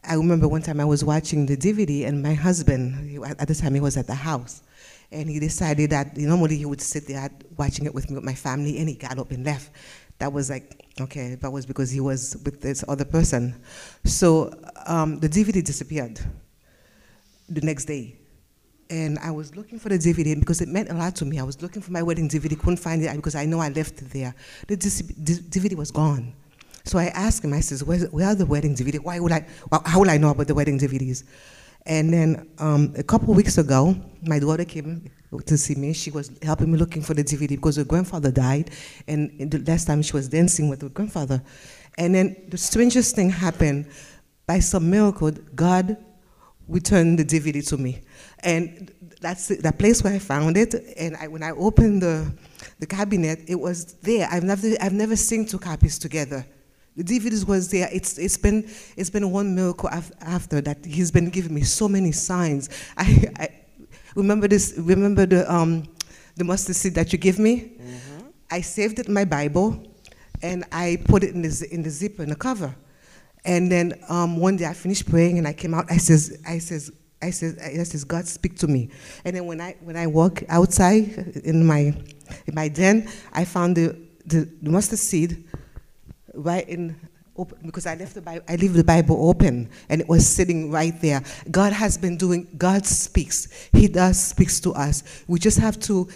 I 0.04 0.16
remember 0.16 0.48
one 0.48 0.62
time 0.62 0.80
I 0.80 0.86
was 0.86 1.04
watching 1.04 1.46
the 1.46 1.58
DVD 1.58 2.08
and 2.08 2.24
my 2.24 2.34
husband, 2.34 3.24
at 3.40 3.48
the 3.48 3.56
time 3.56 3.74
he 3.74 3.82
was 3.82 3.98
at 3.98 4.08
the 4.08 4.16
house, 4.16 4.64
and 5.12 5.30
he 5.30 5.40
decided 5.40 5.90
that 5.92 6.18
normally 6.18 6.58
he 6.58 6.66
would 6.66 6.82
sit 6.82 7.08
there 7.08 7.30
watching 7.58 7.86
it 7.86 7.94
with 7.94 8.10
me 8.10 8.16
with 8.16 8.26
my 8.26 8.36
family, 8.36 8.78
and 8.80 8.90
he 8.90 8.96
got 8.96 9.18
up 9.18 9.32
and 9.32 9.46
left. 9.46 9.72
That 10.20 10.34
was 10.34 10.50
like 10.50 10.88
okay, 11.02 11.36
that 11.36 11.52
was 11.52 11.66
because 11.66 11.92
he 11.92 12.00
was 12.00 12.38
with 12.44 12.62
this 12.62 12.84
other 12.88 13.06
person. 13.06 13.56
So 14.04 14.52
um, 14.86 15.20
the 15.20 15.30
DVD 15.30 15.64
disappeared 15.64 16.20
the 17.50 17.62
next 17.62 17.86
day. 17.86 18.18
And 18.90 19.20
I 19.20 19.32
was 19.32 19.54
looking 19.56 19.80
for 19.80 19.90
the 19.90 19.98
DVD 19.98 20.40
because 20.40 20.62
it 20.62 20.70
meant 20.70 20.90
a 20.90 20.94
lot 20.94 21.16
to 21.18 21.26
me. 21.26 21.40
I 21.40 21.44
was 21.44 21.62
looking 21.62 21.82
for 21.82 21.92
my 21.92 22.02
wedding 22.02 22.30
DVD, 22.30 22.58
couldn't 22.58 22.78
find 22.78 23.04
it 23.04 23.14
because 23.18 23.36
I 23.36 23.46
know 23.46 23.60
I 23.60 23.68
left 23.68 24.02
it 24.02 24.10
there. 24.12 24.34
The 24.68 24.78
DVD 24.78 25.76
was 25.76 25.92
gone. 25.92 26.34
So 26.86 26.98
I 26.98 27.08
asked 27.08 27.44
him, 27.44 27.52
I 27.52 27.60
says, 27.60 27.84
where 27.84 28.28
are 28.28 28.36
the 28.36 28.46
wedding 28.46 28.76
DVD? 28.76 29.00
Why 29.00 29.20
would 29.20 29.34
I, 29.34 29.46
how 29.86 30.00
will 30.00 30.10
I 30.10 30.18
know 30.18 30.30
about 30.30 30.48
the 30.48 30.56
wedding 30.56 30.80
DVDs? 30.80 31.26
And 31.86 32.14
then 32.14 32.50
um, 32.60 32.94
a 32.98 33.04
couple 33.04 33.34
weeks 33.34 33.58
ago, 33.58 33.96
my 34.22 34.40
daughter 34.40 34.66
came 34.66 35.10
to 35.46 35.58
see 35.58 35.76
me. 35.76 35.94
She 35.94 36.12
was 36.12 36.32
helping 36.42 36.72
me 36.72 36.78
looking 36.78 37.02
for 37.02 37.14
the 37.14 37.24
DVD 37.24 37.50
because 37.50 37.76
her 37.76 37.84
grandfather 37.84 38.32
died, 38.32 38.72
and 39.08 39.52
the 39.52 39.60
last 39.60 39.86
time 39.86 40.02
she 40.02 40.14
was 40.14 40.28
dancing 40.28 40.70
with 40.70 40.82
her 40.82 40.90
grandfather. 40.90 41.42
And 41.98 42.14
then 42.14 42.36
the 42.50 42.58
strangest 42.58 43.16
thing 43.16 43.30
happened. 43.30 43.88
By 44.46 44.60
some 44.60 44.90
miracle, 44.90 45.32
God 45.56 45.98
returned 46.68 47.20
the 47.20 47.26
DVD 47.26 47.66
to 47.70 47.78
me. 47.78 48.02
And 48.40 48.92
that's 49.20 49.48
the, 49.48 49.74
place 49.74 50.04
where 50.04 50.14
I 50.14 50.20
found 50.20 50.58
it. 50.58 50.74
And 50.98 51.18
I, 51.18 51.28
when 51.28 51.44
I 51.44 51.52
opened 51.52 52.02
the, 52.02 52.32
the 52.80 52.86
cabinet, 52.86 53.40
it 53.48 53.60
was 53.60 53.94
there. 53.96 54.28
I've 54.32 54.44
never, 54.44 54.68
I've 54.80 54.94
never 54.94 55.16
seen 55.16 55.46
two 55.46 55.60
copies 55.60 55.98
together. 55.98 56.46
The 56.98 57.04
DVDs 57.04 57.48
was 57.48 57.70
there. 57.70 57.88
It's, 57.92 58.18
it's, 58.18 58.38
been, 58.38 58.68
it's 58.96 59.12
been 59.12 59.30
one 59.30 59.54
miracle 59.54 59.88
af- 59.92 60.12
after 60.20 60.62
that. 60.62 60.84
He's 60.84 61.12
been 61.12 61.30
giving 61.30 61.54
me 61.54 61.62
so 61.62 61.88
many 61.88 62.12
signs. 62.12 62.70
I, 62.98 63.28
I 63.38 63.50
remember 64.16 64.48
this. 64.48 64.74
Remember 64.78 65.28
the, 65.28 65.52
um, 65.52 65.84
the 66.36 66.44
mustard 66.44 66.76
seed 66.76 66.96
that 66.96 67.14
you 67.14 67.20
gave 67.20 67.38
me? 67.38 67.74
I 68.50 68.62
saved 68.62 68.98
it 68.98 69.08
in 69.08 69.14
my 69.14 69.26
Bible, 69.26 69.80
and 70.42 70.64
I 70.72 70.98
put 71.06 71.24
it 71.24 71.36
in 71.36 71.44
the, 71.44 71.68
in 71.72 71.84
the 71.84 71.90
zipper 71.92 72.24
in 72.24 72.30
the 72.30 72.36
cover. 72.36 72.76
And 73.46 73.72
then 73.72 73.94
um, 74.10 74.38
one 74.38 74.58
day 74.58 74.66
I 74.66 74.74
finished 74.74 75.08
praying, 75.08 75.38
and 75.38 75.48
I 75.48 75.54
came 75.54 75.76
out. 75.76 75.92
I 75.92 75.98
says, 75.98 76.42
I 76.48 76.58
says, 76.58 76.92
I 77.22 77.30
says, 77.30 77.60
I 77.60 77.84
says, 77.84 78.04
God 78.04 78.28
speak 78.28 78.58
to 78.58 78.68
me. 78.68 78.90
And 79.24 79.36
then 79.36 79.46
when 79.46 79.62
I 79.62 79.76
when 79.82 79.96
I 79.96 80.08
walk 80.08 80.44
outside 80.50 81.42
in 81.44 81.64
my 81.64 81.94
in 82.48 82.56
my 82.56 82.70
den, 82.70 83.08
I 83.34 83.46
found 83.46 83.76
the 83.76 83.96
the, 84.26 84.50
the 84.62 84.70
mustard 84.70 85.00
seed 85.00 85.46
right 86.38 86.68
in 86.68 86.96
because 87.64 87.86
I 87.86 87.94
left 87.96 88.16
the 88.16 88.22
Bible, 88.22 88.44
I 88.50 88.56
leave 88.56 88.74
the 88.74 88.84
Bible 88.84 89.30
open 89.30 89.70
and 89.90 90.02
it 90.02 90.10
was 90.10 90.28
sitting 90.28 90.72
right 90.72 91.00
there. 91.02 91.22
God 91.52 91.72
has 91.72 91.98
been 91.98 92.18
doing. 92.18 92.48
God 92.58 92.86
speaks. 92.86 93.70
He 93.74 93.88
does 93.88 94.20
speaks 94.20 94.60
to 94.62 94.74
us. 94.74 95.24
We 95.28 95.38
just 95.38 95.60
have 95.60 95.80
to 95.82 96.08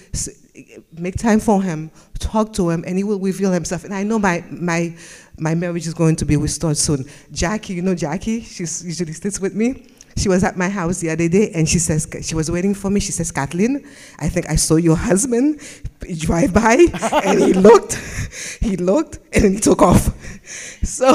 make 0.98 1.18
time 1.18 1.40
for 1.40 1.62
Him, 1.62 1.92
talk 2.18 2.54
to 2.54 2.70
Him, 2.70 2.84
and 2.88 2.98
He 2.98 3.04
will 3.04 3.20
reveal 3.20 3.52
Himself. 3.52 3.84
And 3.84 3.94
I 3.94 4.04
know 4.04 4.18
my 4.18 4.44
my 4.50 4.96
my 5.38 5.54
marriage 5.54 5.86
is 5.86 5.94
going 5.94 6.16
to 6.18 6.26
be 6.26 6.38
restored 6.38 6.78
soon. 6.78 7.06
Jackie, 7.32 7.74
you 7.74 7.82
know 7.84 7.96
Jackie, 7.96 8.42
she's 8.42 8.84
usually 8.84 9.14
sits 9.14 9.40
with 9.40 9.54
me. 9.54 9.88
She 10.18 10.30
was 10.30 10.44
at 10.44 10.58
my 10.58 10.70
house 10.70 11.00
the 11.00 11.10
other 11.10 11.28
day 11.28 11.52
and 11.54 11.68
she 11.68 11.80
says, 11.80 12.08
she 12.22 12.36
was 12.36 12.50
waiting 12.52 12.74
for 12.74 12.90
me. 12.90 13.00
She 13.00 13.12
says, 13.12 13.32
Kathleen, 13.32 13.86
I 14.20 14.30
think 14.30 14.50
I 14.50 14.56
saw 14.56 14.76
your 14.76 14.96
husband 14.98 15.60
drive 16.18 16.54
by 16.54 16.86
and 17.24 17.40
he 17.40 17.54
looked, 17.54 17.94
he 18.62 18.76
looked, 18.78 19.20
and 19.34 19.44
then 19.44 19.54
he 19.54 19.60
took 19.60 19.82
off. 19.82 20.10
So, 20.84 21.14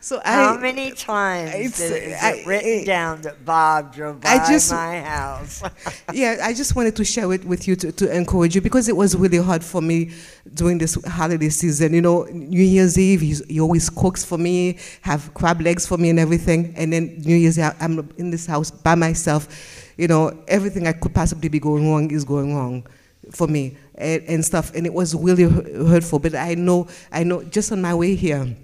so 0.00 0.20
How 0.24 0.54
I. 0.54 0.60
many 0.60 0.92
times 0.92 1.50
it's- 1.54 1.80
is 1.80 2.22
I- 2.22 2.32
it 2.32 2.46
written 2.46 2.84
down 2.84 3.22
that 3.22 3.44
Bob 3.44 3.94
drove 3.94 4.20
by 4.20 4.30
I 4.30 4.48
just- 4.48 4.70
my 4.72 5.00
house? 5.00 5.62
yeah, 6.12 6.38
I 6.42 6.54
just 6.54 6.74
wanted 6.76 6.96
to 6.96 7.04
share 7.04 7.30
it 7.32 7.44
with 7.44 7.66
you 7.68 7.76
to, 7.76 7.92
to 7.92 8.16
encourage 8.16 8.54
you 8.54 8.60
because 8.60 8.88
it 8.88 8.96
was 8.96 9.16
really 9.16 9.38
hard 9.38 9.62
for 9.64 9.82
me 9.82 10.12
during 10.54 10.78
this 10.78 10.94
holiday 11.06 11.48
season. 11.48 11.92
You 11.94 12.00
know, 12.02 12.24
New 12.24 12.62
Year's 12.62 12.98
Eve, 12.98 13.20
he, 13.20 13.34
he 13.48 13.60
always 13.60 13.90
cooks 13.90 14.24
for 14.24 14.38
me, 14.38 14.78
have 15.02 15.32
crab 15.34 15.60
legs 15.60 15.86
for 15.86 15.98
me 15.98 16.10
and 16.10 16.18
everything. 16.20 16.72
And 16.76 16.92
then 16.92 17.16
New 17.24 17.36
Year's 17.36 17.58
Eve, 17.58 17.73
I'm 17.80 18.10
in 18.16 18.30
this 18.30 18.46
house 18.46 18.70
by 18.70 18.94
myself. 18.94 19.92
You 19.96 20.08
know, 20.08 20.42
everything 20.48 20.86
I 20.86 20.92
could 20.92 21.14
possibly 21.14 21.48
be 21.48 21.60
going 21.60 21.88
wrong 21.90 22.10
is 22.10 22.24
going 22.24 22.54
wrong 22.54 22.86
for 23.30 23.46
me 23.46 23.76
and, 23.94 24.22
and 24.24 24.44
stuff. 24.44 24.74
And 24.74 24.86
it 24.86 24.92
was 24.92 25.14
really 25.14 25.44
hurtful. 25.44 26.18
But 26.18 26.34
I 26.34 26.54
know, 26.54 26.88
I 27.12 27.24
know, 27.24 27.42
just 27.44 27.72
on 27.72 27.80
my 27.80 27.94
way 27.94 28.14
here, 28.14 28.56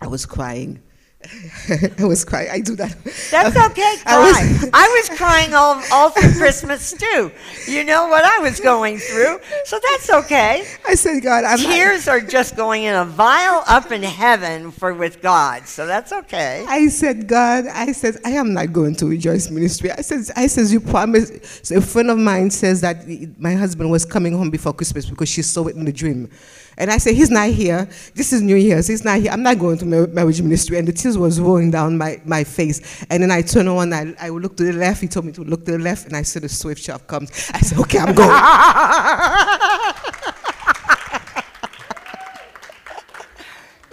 I 0.00 0.06
was 0.06 0.26
crying. 0.26 0.82
I 1.98 2.04
was 2.04 2.24
crying. 2.24 2.48
I 2.50 2.60
do 2.60 2.76
that. 2.76 2.96
That's 3.30 3.56
okay, 3.70 3.94
I 4.06 4.18
was- 4.18 4.70
I 4.74 4.88
was 5.08 5.18
crying 5.18 5.54
all, 5.54 5.82
all 5.92 6.10
through 6.10 6.32
Christmas 6.34 6.92
too. 6.92 7.30
You 7.66 7.84
know 7.84 8.08
what 8.08 8.24
I 8.24 8.38
was 8.38 8.60
going 8.60 8.98
through, 8.98 9.40
so 9.64 9.78
that's 9.90 10.10
okay. 10.24 10.66
I 10.86 10.94
said, 10.94 11.22
God, 11.22 11.44
I'm 11.44 11.62
not- 11.62 11.72
Tears 11.72 12.08
are 12.08 12.20
just 12.20 12.56
going 12.56 12.84
in 12.84 12.94
a 12.94 13.04
vial 13.04 13.62
up 13.66 13.90
in 13.92 14.02
heaven 14.02 14.70
for 14.70 14.94
with 14.94 15.20
God, 15.22 15.66
so 15.66 15.86
that's 15.86 16.12
okay. 16.12 16.64
I 16.68 16.88
said, 16.88 17.26
God, 17.28 17.66
I 17.66 17.92
said, 17.92 18.16
I 18.24 18.30
am 18.30 18.54
not 18.54 18.72
going 18.72 18.94
to 18.96 19.06
Rejoice 19.06 19.50
Ministry. 19.50 19.90
I 19.90 20.00
said, 20.02 20.20
I 20.36 20.46
says, 20.46 20.72
you 20.72 20.80
promised. 20.80 21.64
So 21.66 21.76
a 21.76 21.80
friend 21.80 22.10
of 22.10 22.18
mine 22.18 22.50
says 22.50 22.80
that 22.82 23.06
my 23.38 23.54
husband 23.54 23.90
was 23.90 24.04
coming 24.04 24.32
home 24.32 24.50
before 24.50 24.72
Christmas 24.72 25.06
because 25.08 25.28
she 25.28 25.42
saw 25.42 25.66
it 25.66 25.76
in 25.76 25.84
the 25.84 25.92
dream. 25.92 26.30
And 26.78 26.90
I 26.90 26.98
said, 26.98 27.14
he's 27.14 27.30
not 27.30 27.48
here. 27.48 27.88
This 28.14 28.34
is 28.34 28.42
New 28.42 28.56
Year's. 28.56 28.86
He's 28.86 29.02
not 29.02 29.20
here. 29.20 29.30
I'm 29.30 29.42
not 29.42 29.58
going 29.58 29.78
to 29.78 29.86
marriage 29.86 30.42
ministry. 30.42 30.78
And 30.78 30.86
the 30.86 30.92
tears 30.92 31.16
was 31.16 31.40
rolling 31.40 31.70
down 31.70 31.96
my, 31.96 32.20
my 32.24 32.44
face. 32.44 33.04
And 33.08 33.22
then 33.22 33.30
I 33.30 33.40
turned 33.40 33.68
on, 33.68 33.94
I, 33.94 34.14
I 34.20 34.28
looked 34.28 34.58
to 34.58 34.64
the 34.64 34.74
left. 34.74 35.00
He 35.00 35.08
told 35.08 35.24
me 35.24 35.32
to 35.32 35.42
look 35.42 35.64
to 35.64 35.72
the 35.72 35.78
left. 35.78 36.06
And 36.06 36.14
I 36.14 36.22
said, 36.22 36.42
the 36.42 36.50
swift 36.50 36.82
shop 36.82 37.06
comes. 37.06 37.30
I 37.54 37.60
said, 37.60 37.78
okay, 37.78 37.98
I'm 37.98 38.14
going. 38.14 38.28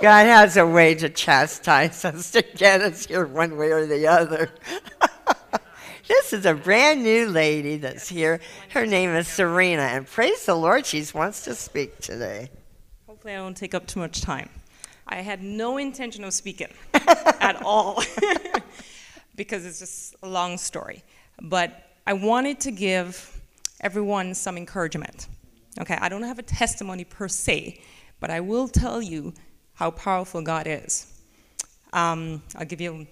God 0.03 0.25
has 0.25 0.57
a 0.57 0.67
way 0.67 0.95
to 0.95 1.07
chastise 1.07 2.03
us 2.03 2.31
to 2.31 2.41
get 2.41 2.81
us 2.81 3.05
here 3.05 3.25
one 3.25 3.55
way 3.55 3.71
or 3.71 3.86
the 3.86 4.05
other. 4.07 4.51
this 6.09 6.34
is 6.34 6.45
a 6.45 6.53
brand 6.53 7.03
new 7.03 7.29
lady 7.29 7.77
that's 7.77 8.09
here. 8.09 8.41
Her 8.71 8.86
name 8.86 9.11
is 9.11 9.29
Serena, 9.29 9.84
and 9.84 10.05
praise 10.05 10.45
the 10.45 10.55
Lord, 10.55 10.86
she 10.86 11.05
wants 11.13 11.45
to 11.45 11.55
speak 11.55 11.99
today. 11.99 12.49
Hopefully, 13.24 13.36
I 13.36 13.38
don't 13.38 13.55
take 13.55 13.74
up 13.74 13.88
too 13.88 14.01
much 14.01 14.19
time. 14.19 14.49
I 15.07 15.21
had 15.21 15.41
no 15.41 15.78
intention 15.78 16.26
of 16.26 16.34
speaking 16.34 16.67
at 16.93 17.57
all 17.63 18.03
because 19.38 19.65
it's 19.65 19.80
just 19.80 20.15
a 20.24 20.28
long 20.28 20.57
story. 20.57 21.05
But 21.41 21.88
I 22.05 22.11
wanted 22.11 22.59
to 22.59 22.71
give 22.71 23.41
everyone 23.80 24.34
some 24.34 24.57
encouragement. 24.57 25.28
Okay, 25.80 25.97
I 26.01 26.09
don't 26.09 26.24
have 26.24 26.38
a 26.38 26.41
testimony 26.43 27.05
per 27.05 27.30
se, 27.30 27.80
but 28.19 28.30
I 28.30 28.41
will 28.41 28.67
tell 28.67 29.01
you 29.01 29.34
how 29.76 29.91
powerful 29.91 30.41
God 30.41 30.67
is. 30.67 31.07
Um, 31.93 32.43
I'll 32.57 32.65
give 32.65 32.82
you 32.82 33.07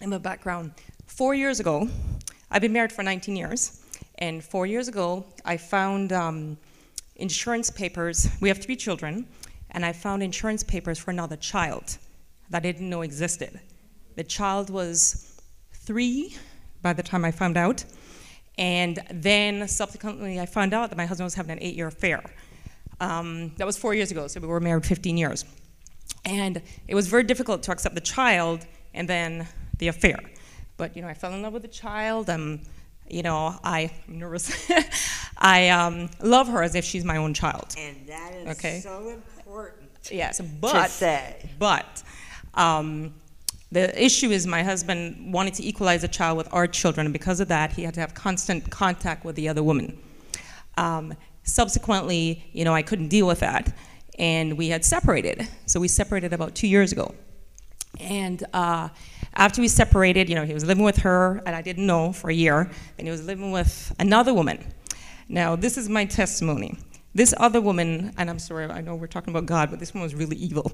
in 0.00 0.08
the 0.08 0.18
background. 0.18 0.72
Four 1.04 1.34
years 1.34 1.60
ago, 1.60 1.86
I've 2.50 2.62
been 2.62 2.72
married 2.72 2.92
for 2.92 3.02
19 3.02 3.36
years, 3.36 3.84
and 4.20 4.42
four 4.42 4.64
years 4.64 4.88
ago, 4.88 5.26
I 5.44 5.58
found 5.58 6.14
um, 6.14 6.56
insurance 7.16 7.68
papers. 7.68 8.26
We 8.40 8.48
have 8.48 8.56
three 8.56 8.76
children, 8.76 9.26
and 9.72 9.84
I 9.84 9.92
found 9.92 10.22
insurance 10.22 10.62
papers 10.62 10.98
for 10.98 11.10
another 11.10 11.36
child 11.36 11.98
that 12.50 12.58
I 12.58 12.72
didn't 12.72 12.88
know 12.90 13.02
existed. 13.02 13.60
The 14.16 14.24
child 14.24 14.70
was 14.70 15.40
three 15.72 16.36
by 16.82 16.92
the 16.92 17.02
time 17.02 17.24
I 17.24 17.30
found 17.30 17.56
out, 17.56 17.84
and 18.58 18.98
then 19.12 19.66
subsequently, 19.68 20.38
I 20.40 20.46
found 20.46 20.74
out 20.74 20.90
that 20.90 20.96
my 20.96 21.06
husband 21.06 21.24
was 21.26 21.34
having 21.34 21.52
an 21.52 21.58
eight 21.62 21.74
year 21.76 21.86
affair. 21.86 22.22
Um, 23.00 23.52
that 23.56 23.66
was 23.66 23.78
four 23.78 23.94
years 23.94 24.10
ago, 24.10 24.26
so 24.26 24.40
we 24.40 24.46
were 24.46 24.60
married 24.60 24.84
15 24.84 25.16
years. 25.16 25.44
And 26.24 26.60
it 26.86 26.94
was 26.94 27.06
very 27.06 27.22
difficult 27.22 27.62
to 27.64 27.72
accept 27.72 27.94
the 27.94 28.00
child 28.02 28.66
and 28.92 29.08
then 29.08 29.46
the 29.78 29.88
affair. 29.88 30.18
But, 30.76 30.94
you 30.96 31.00
know, 31.02 31.08
I 31.08 31.14
fell 31.14 31.32
in 31.32 31.40
love 31.40 31.54
with 31.54 31.62
the 31.62 31.68
child. 31.68 32.28
Um, 32.28 32.60
you 33.08 33.22
know, 33.22 33.58
I, 33.64 33.90
I'm 34.06 34.18
nervous. 34.18 34.70
I 35.38 35.70
um, 35.70 36.10
love 36.22 36.48
her 36.48 36.62
as 36.62 36.74
if 36.74 36.84
she's 36.84 37.04
my 37.04 37.16
own 37.16 37.32
child. 37.32 37.74
And 37.78 38.06
that 38.06 38.34
is 38.34 38.58
Okay. 38.58 38.80
so 38.80 38.98
important 39.08 39.39
Yes, 40.10 40.40
but 40.40 40.90
say. 40.90 41.50
but 41.58 42.02
um, 42.54 43.14
the 43.72 44.02
issue 44.02 44.30
is 44.30 44.46
my 44.46 44.62
husband 44.62 45.32
wanted 45.32 45.54
to 45.54 45.64
equalize 45.64 46.02
a 46.04 46.08
child 46.08 46.36
with 46.36 46.48
our 46.52 46.66
children, 46.66 47.06
and 47.06 47.12
because 47.12 47.40
of 47.40 47.48
that, 47.48 47.72
he 47.72 47.82
had 47.82 47.94
to 47.94 48.00
have 48.00 48.14
constant 48.14 48.70
contact 48.70 49.24
with 49.24 49.36
the 49.36 49.48
other 49.48 49.62
woman. 49.62 49.98
Um, 50.76 51.14
subsequently, 51.44 52.44
you 52.52 52.64
know, 52.64 52.74
I 52.74 52.82
couldn't 52.82 53.08
deal 53.08 53.26
with 53.26 53.40
that, 53.40 53.72
and 54.18 54.56
we 54.56 54.68
had 54.68 54.84
separated. 54.84 55.46
So 55.66 55.80
we 55.80 55.88
separated 55.88 56.32
about 56.32 56.54
two 56.54 56.66
years 56.66 56.92
ago. 56.92 57.14
And 57.98 58.44
uh, 58.52 58.88
after 59.34 59.60
we 59.60 59.68
separated, 59.68 60.28
you 60.28 60.34
know, 60.34 60.44
he 60.44 60.54
was 60.54 60.64
living 60.64 60.84
with 60.84 60.98
her, 60.98 61.42
and 61.46 61.54
I 61.54 61.62
didn't 61.62 61.86
know 61.86 62.12
for 62.12 62.30
a 62.30 62.34
year, 62.34 62.70
and 62.98 63.06
he 63.06 63.10
was 63.10 63.24
living 63.24 63.52
with 63.52 63.94
another 63.98 64.32
woman. 64.32 64.64
Now, 65.28 65.54
this 65.54 65.76
is 65.76 65.88
my 65.88 66.04
testimony. 66.04 66.78
This 67.12 67.34
other 67.38 67.60
woman, 67.60 68.12
and 68.18 68.30
I'm 68.30 68.38
sorry, 68.38 68.66
I 68.66 68.80
know 68.80 68.94
we're 68.94 69.08
talking 69.08 69.32
about 69.32 69.46
God, 69.46 69.70
but 69.70 69.80
this 69.80 69.92
one 69.92 70.02
was 70.02 70.14
really 70.14 70.36
evil. 70.36 70.70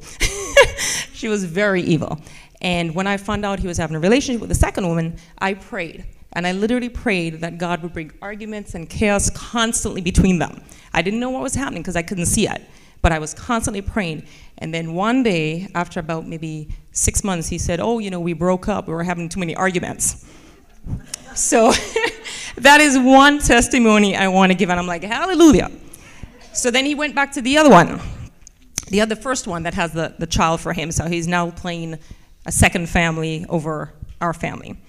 she 1.15 1.29
was 1.29 1.45
very 1.45 1.81
evil. 1.83 2.21
And 2.61 2.95
when 2.95 3.07
I 3.07 3.17
found 3.17 3.47
out 3.47 3.59
he 3.59 3.67
was 3.67 3.79
having 3.79 3.97
a 3.97 4.01
relationship 4.01 4.41
with 4.41 4.51
the 4.51 4.55
second 4.55 4.87
woman, 4.87 5.17
I 5.39 5.55
prayed. 5.55 6.05
And 6.33 6.47
I 6.47 6.53
literally 6.53 6.91
prayed 6.91 7.41
that 7.41 7.57
God 7.57 7.83
would 7.83 7.95
bring 7.95 8.13
arguments 8.21 8.75
and 8.75 8.89
chaos 8.91 9.31
constantly 9.31 10.03
between 10.03 10.39
them. 10.39 10.63
I 10.93 11.01
didn't 11.01 11.21
know 11.21 11.31
what 11.31 11.43
was 11.43 11.55
happening 11.55 11.81
because 11.81 11.97
I 11.97 12.03
couldn't 12.03 12.27
see 12.27 12.47
it, 12.47 12.61
but 13.01 13.11
I 13.11 13.19
was 13.19 13.33
constantly 13.33 13.81
praying. 13.81 14.27
And 14.59 14.75
then 14.75 14.93
one 14.93 15.23
day, 15.23 15.69
after 15.75 16.01
about 16.01 16.27
maybe 16.27 16.69
six 16.93 17.25
months, 17.25 17.49
he 17.49 17.57
said, 17.57 17.81
Oh, 17.81 17.99
you 17.99 18.11
know, 18.11 18.21
we 18.21 18.35
broke 18.35 18.69
up. 18.69 18.87
We 18.87 18.93
were 18.93 19.05
having 19.05 19.31
too 19.31 19.41
many 19.41 19.57
arguments. 19.57 20.27
So 21.35 21.73
that 22.57 22.83
is 22.83 22.99
one 22.99 23.39
testimony 23.39 24.15
I 24.15 24.29
want 24.29 24.53
to 24.53 24.59
give. 24.59 24.69
And 24.69 24.79
I'm 24.79 24.87
like, 24.87 25.05
Hallelujah. 25.05 25.71
So 26.57 26.71
then 26.71 26.87
he 26.87 26.95
went 26.95 27.15
back 27.15 27.33
to 27.33 27.43
the 27.43 27.59
other 27.59 27.69
one, 27.69 28.01
the 28.89 29.03
other 29.03 29.15
first 29.15 29.47
one 29.47 29.65
that 29.65 29.75
has 29.75 29.93
the, 29.93 30.15
the 30.19 30.27
child 30.27 30.61
for 30.63 30.73
him. 30.73 30.91
So 30.91 31.07
he's 31.07 31.29
now 31.29 31.51
playing 31.51 31.99
a 32.47 32.53
second 32.53 32.89
family 32.89 33.45
over 33.51 33.93
our 34.23 34.33
family. 34.33 34.81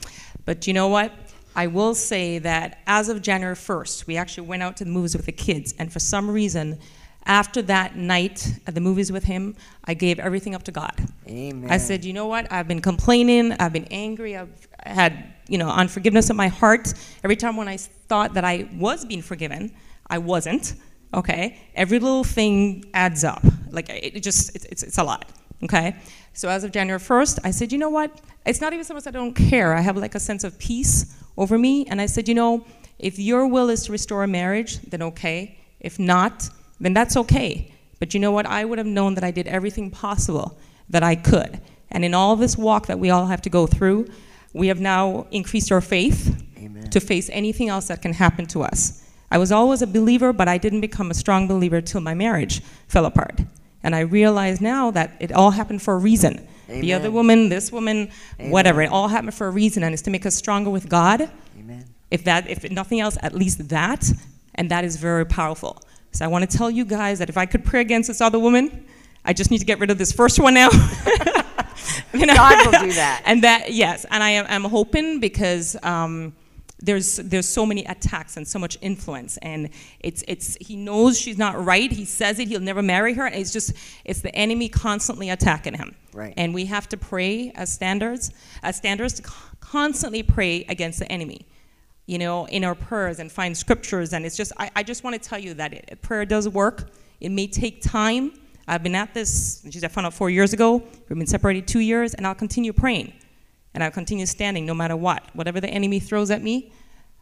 But 0.46 0.66
you 0.66 0.74
know 0.74 0.88
what? 0.88 1.12
I 1.58 1.68
will 1.68 1.94
say 1.94 2.40
that 2.40 2.80
as 2.88 3.10
of 3.10 3.22
January 3.22 3.56
1st, 3.56 4.08
we 4.08 4.16
actually 4.16 4.48
went 4.48 4.64
out 4.64 4.78
to 4.78 4.86
the 4.86 4.92
movies 4.92 5.18
with 5.18 5.26
the 5.26 5.32
kids, 5.34 5.74
and 5.78 5.92
for 5.92 6.00
some 6.00 6.30
reason, 6.32 6.80
after 7.26 7.62
that 7.64 7.98
night 7.98 8.54
at 8.66 8.74
the 8.74 8.80
movies 8.80 9.12
with 9.12 9.26
him, 9.26 9.56
I 9.84 9.94
gave 9.94 10.20
everything 10.20 10.56
up 10.56 10.64
to 10.64 10.72
God. 10.72 10.94
Amen. 11.28 11.70
I 11.70 11.78
said, 11.78 12.06
you 12.06 12.14
know 12.14 12.28
what? 12.28 12.50
I've 12.50 12.70
been 12.70 12.80
complaining. 12.80 13.52
I've 13.54 13.74
been 13.74 13.88
angry. 13.92 14.38
I've 14.38 14.68
had, 14.86 15.34
you 15.50 15.58
know, 15.58 15.70
unforgiveness 15.70 16.30
in 16.30 16.38
my 16.38 16.48
heart. 16.48 16.94
Every 17.26 17.36
time 17.36 17.58
when 17.58 17.68
I 17.68 17.76
thought 17.76 18.36
that 18.36 18.46
I 18.46 18.70
was 18.74 19.04
being 19.04 19.22
forgiven, 19.22 19.74
I 20.10 20.20
wasn't. 20.20 20.76
Okay. 21.14 21.58
Every 21.76 22.00
little 22.00 22.24
thing 22.24 22.86
adds 22.94 23.24
up. 23.24 23.44
Like 23.72 23.90
it, 23.90 24.16
it 24.18 24.24
just, 24.24 24.56
it's, 24.56 24.66
it's, 24.66 24.84
it's 24.84 24.98
a 24.98 25.04
lot. 25.04 25.32
Okay. 25.64 25.96
So 26.34 26.50
as 26.50 26.64
of 26.64 26.72
January 26.72 27.00
1st, 27.00 27.40
I 27.44 27.52
said, 27.52 27.72
you 27.72 27.78
know 27.78 27.90
what? 27.90 28.22
It's 28.46 28.62
not 28.62 28.74
even 28.74 28.86
so 28.86 28.94
much 28.94 29.08
I 29.08 29.12
don't 29.12 29.34
care. 29.34 29.74
I 29.74 29.82
have 29.82 29.98
like 29.98 30.16
a 30.16 30.20
sense 30.20 30.44
of 30.44 30.58
peace 30.60 31.18
over 31.38 31.58
me. 31.58 31.86
And 31.88 32.00
I 32.00 32.06
said, 32.06 32.28
you 32.28 32.36
know, 32.36 32.66
if 33.00 33.18
your 33.20 33.48
will 33.48 33.70
is 33.70 33.86
to 33.86 33.92
restore 33.92 34.24
a 34.24 34.28
marriage, 34.28 34.80
then 34.82 35.02
okay. 35.02 35.58
If 35.80 36.00
not, 36.00 36.50
then 36.80 36.94
that's 36.94 37.18
okay. 37.18 37.74
But 38.00 38.14
you 38.14 38.20
know 38.20 38.32
what? 38.32 38.46
I 38.46 38.66
would 38.66 38.78
have 38.78 38.88
known 38.88 39.16
that 39.16 39.24
I 39.24 39.32
did 39.32 39.48
everything 39.48 39.90
possible 39.90 40.60
that 40.90 41.04
I 41.04 41.16
could. 41.16 41.60
And 41.90 42.06
in 42.06 42.14
all 42.14 42.36
this 42.36 42.58
walk 42.58 42.88
that 42.88 43.00
we 43.00 43.10
all 43.10 43.28
have 43.28 43.42
to 43.44 43.50
go 43.50 43.66
through, 43.66 44.08
we 44.54 44.68
have 44.68 44.80
now 44.80 45.28
increased 45.32 45.72
our 45.72 45.82
faith 45.82 46.44
Amen. 46.58 46.90
to 46.90 47.00
face 47.00 47.30
anything 47.32 47.70
else 47.70 47.88
that 47.88 48.02
can 48.02 48.14
happen 48.14 48.46
to 48.48 48.64
us. 48.64 49.04
I 49.30 49.38
was 49.38 49.52
always 49.52 49.82
a 49.82 49.88
believer, 49.88 50.32
but 50.34 50.48
I 50.48 50.58
didn't 50.58 50.82
become 50.82 51.12
a 51.12 51.14
strong 51.14 51.48
believer 51.48 51.82
till 51.82 52.02
my 52.02 52.14
marriage 52.14 52.62
fell 52.88 53.06
apart. 53.06 53.42
And 53.84 53.96
I 53.96 54.02
realize 54.02 54.62
now 54.62 54.92
that 54.92 55.16
it 55.20 55.32
all 55.32 55.52
happened 55.52 55.82
for 55.82 55.94
a 55.96 55.98
reason. 55.98 56.48
The 56.68 56.92
other 56.94 57.10
woman, 57.10 57.48
this 57.48 57.72
woman, 57.72 58.10
whatever, 58.40 58.82
it 58.82 58.90
all 58.92 59.08
happened 59.08 59.34
for 59.34 59.48
a 59.48 59.52
reason, 59.52 59.84
and 59.84 59.94
it's 59.94 60.02
to 60.04 60.10
make 60.10 60.26
us 60.26 60.36
stronger 60.36 60.70
with 60.70 60.90
God. 60.90 61.30
Amen. 61.58 61.86
If 62.12 62.26
that, 62.26 62.50
if 62.50 62.70
nothing 62.70 63.00
else, 63.00 63.18
at 63.22 63.34
least 63.34 63.70
that, 63.70 64.06
and 64.56 64.70
that 64.70 64.84
is 64.84 64.98
very 64.98 65.26
powerful. 65.26 65.82
So 66.12 66.26
I 66.26 66.28
want 66.28 66.50
to 66.50 66.58
tell 66.58 66.70
you 66.70 66.84
guys 66.84 67.20
that 67.20 67.30
if 67.30 67.38
I 67.38 67.46
could 67.46 67.64
pray 67.64 67.80
against 67.80 68.08
this 68.08 68.20
other 68.20 68.40
woman, 68.40 68.86
I 69.24 69.32
just 69.32 69.50
need 69.50 69.60
to 69.60 69.66
get 69.66 69.80
rid 69.80 69.92
of 69.92 69.98
this 69.98 70.12
first 70.12 70.40
one 70.40 70.54
now. 70.54 70.70
You 72.14 72.26
know? 72.26 72.36
God 72.36 72.66
will 72.66 72.80
do 72.80 72.94
that. 72.94 73.22
and 73.26 73.44
that, 73.44 73.74
yes, 73.74 74.06
and 74.10 74.24
I 74.24 74.32
am 74.32 74.46
I'm 74.50 74.70
hoping 74.70 75.20
because 75.20 75.76
um, 75.84 76.34
there's 76.80 77.18
there's 77.18 77.48
so 77.48 77.66
many 77.66 77.84
attacks 77.86 78.38
and 78.38 78.48
so 78.48 78.60
much 78.60 78.78
influence, 78.82 79.38
and 79.38 79.70
it's 80.00 80.24
it's 80.28 80.56
he 80.58 80.76
knows 80.76 81.20
she's 81.20 81.38
not 81.38 81.64
right. 81.64 81.92
He 81.92 82.06
says 82.06 82.40
it. 82.40 82.48
He'll 82.48 82.60
never 82.60 82.82
marry 82.82 83.14
her. 83.14 83.26
And 83.26 83.36
it's 83.36 83.52
just 83.52 83.74
it's 84.06 84.22
the 84.22 84.34
enemy 84.36 84.70
constantly 84.70 85.30
attacking 85.30 85.74
him. 85.74 85.96
Right. 86.14 86.34
And 86.38 86.54
we 86.54 86.66
have 86.66 86.88
to 86.90 86.98
pray 86.98 87.52
as 87.56 87.74
standers 87.74 88.32
as 88.64 88.76
standers 88.76 89.14
to 89.14 89.24
constantly 89.60 90.24
pray 90.24 90.66
against 90.70 91.00
the 91.00 91.12
enemy 91.12 91.48
you 92.08 92.18
know, 92.18 92.46
in 92.46 92.64
our 92.64 92.74
prayers 92.74 93.20
and 93.20 93.32
find 93.32 93.56
scriptures. 93.56 94.14
And 94.14 94.26
it's 94.26 94.36
just, 94.36 94.52
I, 94.58 94.72
I 94.76 94.84
just 94.84 95.04
want 95.04 95.22
to 95.22 95.30
tell 95.30 95.38
you 95.38 95.54
that 95.56 95.74
it, 95.74 96.02
prayer 96.02 96.26
does 96.26 96.50
work. 96.50 96.90
It 97.20 97.30
may 97.30 97.48
take 97.48 97.82
time. 97.82 98.34
I've 98.68 98.82
been 98.82 98.96
at 98.96 99.14
this, 99.14 99.62
geez, 99.62 99.84
I 99.84 99.90
found 99.90 100.08
out 100.08 100.14
four 100.14 100.30
years 100.30 100.54
ago. 100.54 100.78
We've 100.78 101.18
been 101.18 101.28
separated 101.28 101.68
two 101.68 101.80
years, 101.80 102.14
and 102.14 102.26
I'll 102.26 102.36
continue 102.36 102.74
praying. 102.74 103.14
And 103.78 103.84
I'll 103.84 103.92
continue 103.92 104.26
standing 104.26 104.66
no 104.66 104.74
matter 104.74 104.98
what. 104.98 105.24
Whatever 105.36 105.62
the 105.62 105.70
enemy 105.70 106.00
throws 106.00 106.32
at 106.32 106.42
me, 106.42 106.72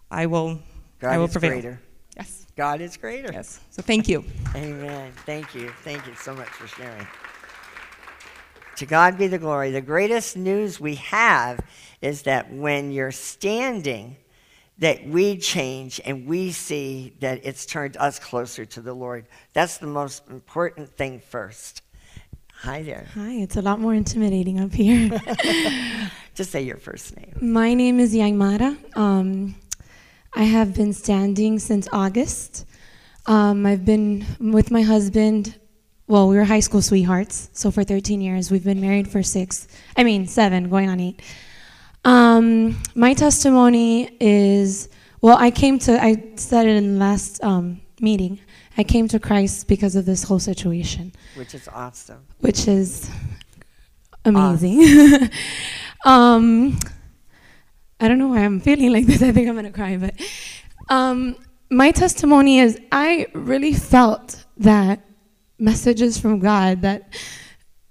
I 0.09 0.25
will, 0.25 0.61
God 0.99 1.09
I 1.11 1.17
will 1.17 1.25
is 1.25 1.33
prevail. 1.33 1.49
greater. 1.51 1.81
Yes. 2.15 2.47
God 2.55 2.79
is 2.79 2.95
greater. 2.95 3.29
Yes. 3.29 3.59
So 3.71 3.81
thank 3.81 4.07
you. 4.07 4.23
Amen. 4.55 5.11
Thank 5.25 5.53
you. 5.53 5.73
Thank 5.83 6.07
you 6.07 6.15
so 6.15 6.33
much 6.33 6.47
for 6.47 6.65
sharing. 6.67 7.05
To 8.77 8.85
God 8.85 9.17
be 9.17 9.27
the 9.27 9.37
glory. 9.37 9.71
The 9.71 9.81
greatest 9.81 10.37
news 10.37 10.79
we 10.79 10.95
have 10.95 11.59
is 11.99 12.21
that 12.21 12.49
when 12.53 12.89
you're 12.89 13.11
standing, 13.11 14.15
that 14.77 15.05
we 15.05 15.37
change 15.37 15.99
and 16.05 16.25
we 16.25 16.53
see 16.53 17.17
that 17.19 17.41
it's 17.43 17.65
turned 17.65 17.97
us 17.97 18.17
closer 18.17 18.63
to 18.63 18.79
the 18.79 18.93
Lord. 18.93 19.25
That's 19.51 19.77
the 19.77 19.87
most 19.87 20.29
important 20.29 20.95
thing 20.95 21.19
first. 21.19 21.81
Hi 22.61 22.81
there. 22.81 23.07
Hi, 23.13 23.33
it's 23.33 23.57
a 23.57 23.61
lot 23.61 23.79
more 23.79 23.93
intimidating 23.93 24.59
up 24.59 24.73
here. 24.73 25.11
Just 26.35 26.51
say 26.51 26.63
your 26.63 26.77
first 26.77 27.15
name. 27.15 27.35
My 27.41 27.73
name 27.73 27.99
is 27.99 28.15
Yang 28.15 28.37
Mara. 28.37 28.77
Um, 28.95 29.55
I 30.33 30.43
have 30.43 30.73
been 30.73 30.93
standing 30.93 31.59
since 31.59 31.87
August. 31.91 32.65
Um, 33.27 33.65
I've 33.65 33.85
been 33.85 34.25
with 34.39 34.71
my 34.71 34.81
husband. 34.81 35.55
Well, 36.07 36.27
we 36.27 36.37
were 36.37 36.43
high 36.43 36.59
school 36.59 36.81
sweethearts, 36.81 37.49
so 37.53 37.71
for 37.71 37.83
13 37.83 38.21
years. 38.21 38.49
We've 38.49 38.63
been 38.63 38.81
married 38.81 39.07
for 39.07 39.21
six. 39.21 39.67
I 39.95 40.03
mean, 40.03 40.25
seven, 40.25 40.69
going 40.69 40.89
on 40.89 40.99
eight. 40.99 41.21
Um, 42.03 42.81
my 42.95 43.13
testimony 43.13 44.15
is 44.19 44.89
well, 45.21 45.37
I 45.37 45.51
came 45.51 45.77
to. 45.79 46.03
I 46.03 46.31
said 46.35 46.67
it 46.67 46.75
in 46.77 46.93
the 46.93 46.99
last 46.99 47.43
um, 47.43 47.81
meeting. 47.99 48.39
I 48.77 48.83
came 48.83 49.07
to 49.09 49.19
Christ 49.19 49.67
because 49.67 49.95
of 49.95 50.05
this 50.05 50.23
whole 50.23 50.39
situation 50.39 51.13
Which 51.35 51.53
is 51.55 51.67
awesome. 51.67 52.25
which 52.39 52.67
is 52.67 53.09
amazing. 54.25 54.81
um, 56.05 56.77
I 57.99 58.07
don't 58.07 58.17
know 58.17 58.27
why 58.29 58.39
I'm 58.39 58.59
feeling 58.59 58.91
like 58.91 59.05
this. 59.05 59.21
I 59.21 59.31
think 59.31 59.47
I'm 59.47 59.55
gonna 59.55 59.71
cry, 59.71 59.97
but 59.97 60.13
um, 60.89 61.35
my 61.69 61.91
testimony 61.91 62.59
is 62.59 62.77
I 62.91 63.27
really 63.33 63.73
felt 63.73 64.43
that 64.57 64.99
messages 65.57 66.17
from 66.19 66.39
God 66.39 66.81
that 66.81 67.13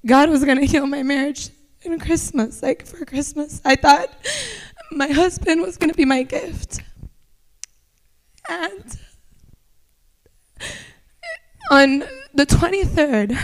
God 0.04 0.28
was 0.28 0.44
gonna 0.44 0.64
heal 0.66 0.86
my 0.86 1.02
marriage 1.02 1.48
in 1.82 1.98
Christmas, 1.98 2.62
like 2.62 2.86
for 2.86 3.04
Christmas. 3.04 3.60
I 3.64 3.76
thought 3.76 4.08
my 4.92 5.08
husband 5.08 5.62
was 5.62 5.76
gonna 5.78 5.94
be 5.94 6.04
my 6.04 6.22
gift, 6.24 6.80
and 8.50 8.98
on 11.70 12.04
the 12.34 12.46
23rd, 12.46 13.38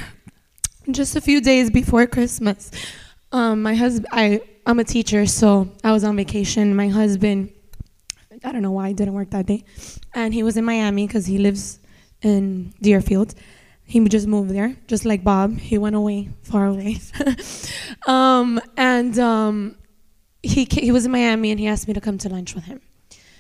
just 0.91 1.16
a 1.16 1.21
few 1.21 1.41
days 1.41 1.71
before 1.71 2.07
Christmas, 2.07 2.71
um, 3.33 3.62
my 3.62 3.75
husband, 3.75 4.09
I, 4.12 4.43
I'm 4.66 4.79
a 4.79 4.85
teacher, 4.85 5.27
so 5.27 5.71
I 5.85 5.93
was 5.93 6.05
on 6.05 6.16
vacation. 6.16 6.75
My 6.75 6.89
husband, 6.89 7.53
I 8.45 8.53
don't 8.53 8.62
know 8.62 8.73
why, 8.73 8.93
didn't 8.93 9.14
work 9.14 9.31
that 9.31 9.47
day, 9.47 9.64
and 10.14 10.35
he 10.35 10.43
was 10.43 10.57
in 10.57 10.64
Miami 10.64 11.07
because 11.07 11.27
he 11.27 11.39
lives 11.39 11.79
in 12.23 12.75
Deerfield. 12.83 13.35
He 13.85 14.07
just 14.09 14.27
moved 14.27 14.51
there, 14.51 14.77
just 14.87 15.05
like 15.05 15.25
Bob. 15.25 15.59
He 15.59 15.79
went 15.79 15.97
away, 15.97 16.29
far 16.43 16.66
away. 16.66 16.99
um, 18.07 18.61
and 18.77 19.18
um, 19.18 19.77
he, 20.43 20.66
he 20.71 20.93
was 20.93 21.07
in 21.07 21.12
Miami, 21.12 21.51
and 21.51 21.59
he 21.59 21.66
asked 21.66 21.89
me 21.89 21.95
to 21.95 22.01
come 22.01 22.18
to 22.18 22.29
lunch 22.29 22.55
with 22.55 22.64
him. 22.64 22.81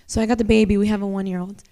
So 0.06 0.20
I 0.20 0.26
got 0.26 0.38
the 0.38 0.44
baby. 0.44 0.76
We 0.76 0.88
have 0.88 1.02
a 1.02 1.06
one-year-old. 1.06 1.62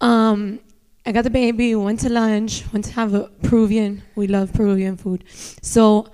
Um, 0.00 0.60
I 1.06 1.12
got 1.12 1.22
the 1.22 1.30
baby, 1.30 1.72
went 1.76 2.00
to 2.00 2.08
lunch, 2.08 2.64
went 2.72 2.86
to 2.86 2.92
have 2.94 3.14
a 3.14 3.28
Peruvian. 3.44 4.02
We 4.16 4.26
love 4.26 4.52
Peruvian 4.52 4.96
food. 4.96 5.22
So, 5.62 6.08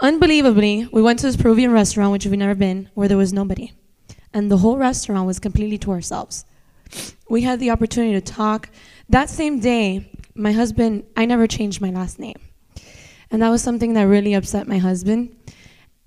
unbelievably, 0.00 0.88
we 0.90 1.02
went 1.02 1.18
to 1.18 1.26
this 1.26 1.36
Peruvian 1.36 1.72
restaurant, 1.72 2.10
which 2.12 2.24
we've 2.24 2.38
never 2.38 2.54
been, 2.54 2.88
where 2.94 3.06
there 3.06 3.18
was 3.18 3.34
nobody. 3.34 3.72
And 4.32 4.50
the 4.50 4.56
whole 4.56 4.78
restaurant 4.78 5.26
was 5.26 5.38
completely 5.38 5.76
to 5.78 5.90
ourselves. 5.90 6.46
We 7.28 7.42
had 7.42 7.60
the 7.60 7.70
opportunity 7.70 8.14
to 8.14 8.22
talk. 8.22 8.70
That 9.10 9.28
same 9.28 9.60
day, 9.60 10.10
my 10.34 10.52
husband, 10.52 11.04
I 11.18 11.26
never 11.26 11.46
changed 11.46 11.82
my 11.82 11.90
last 11.90 12.18
name. 12.18 12.40
And 13.30 13.42
that 13.42 13.50
was 13.50 13.62
something 13.62 13.92
that 13.92 14.04
really 14.04 14.32
upset 14.32 14.66
my 14.66 14.78
husband. 14.78 15.36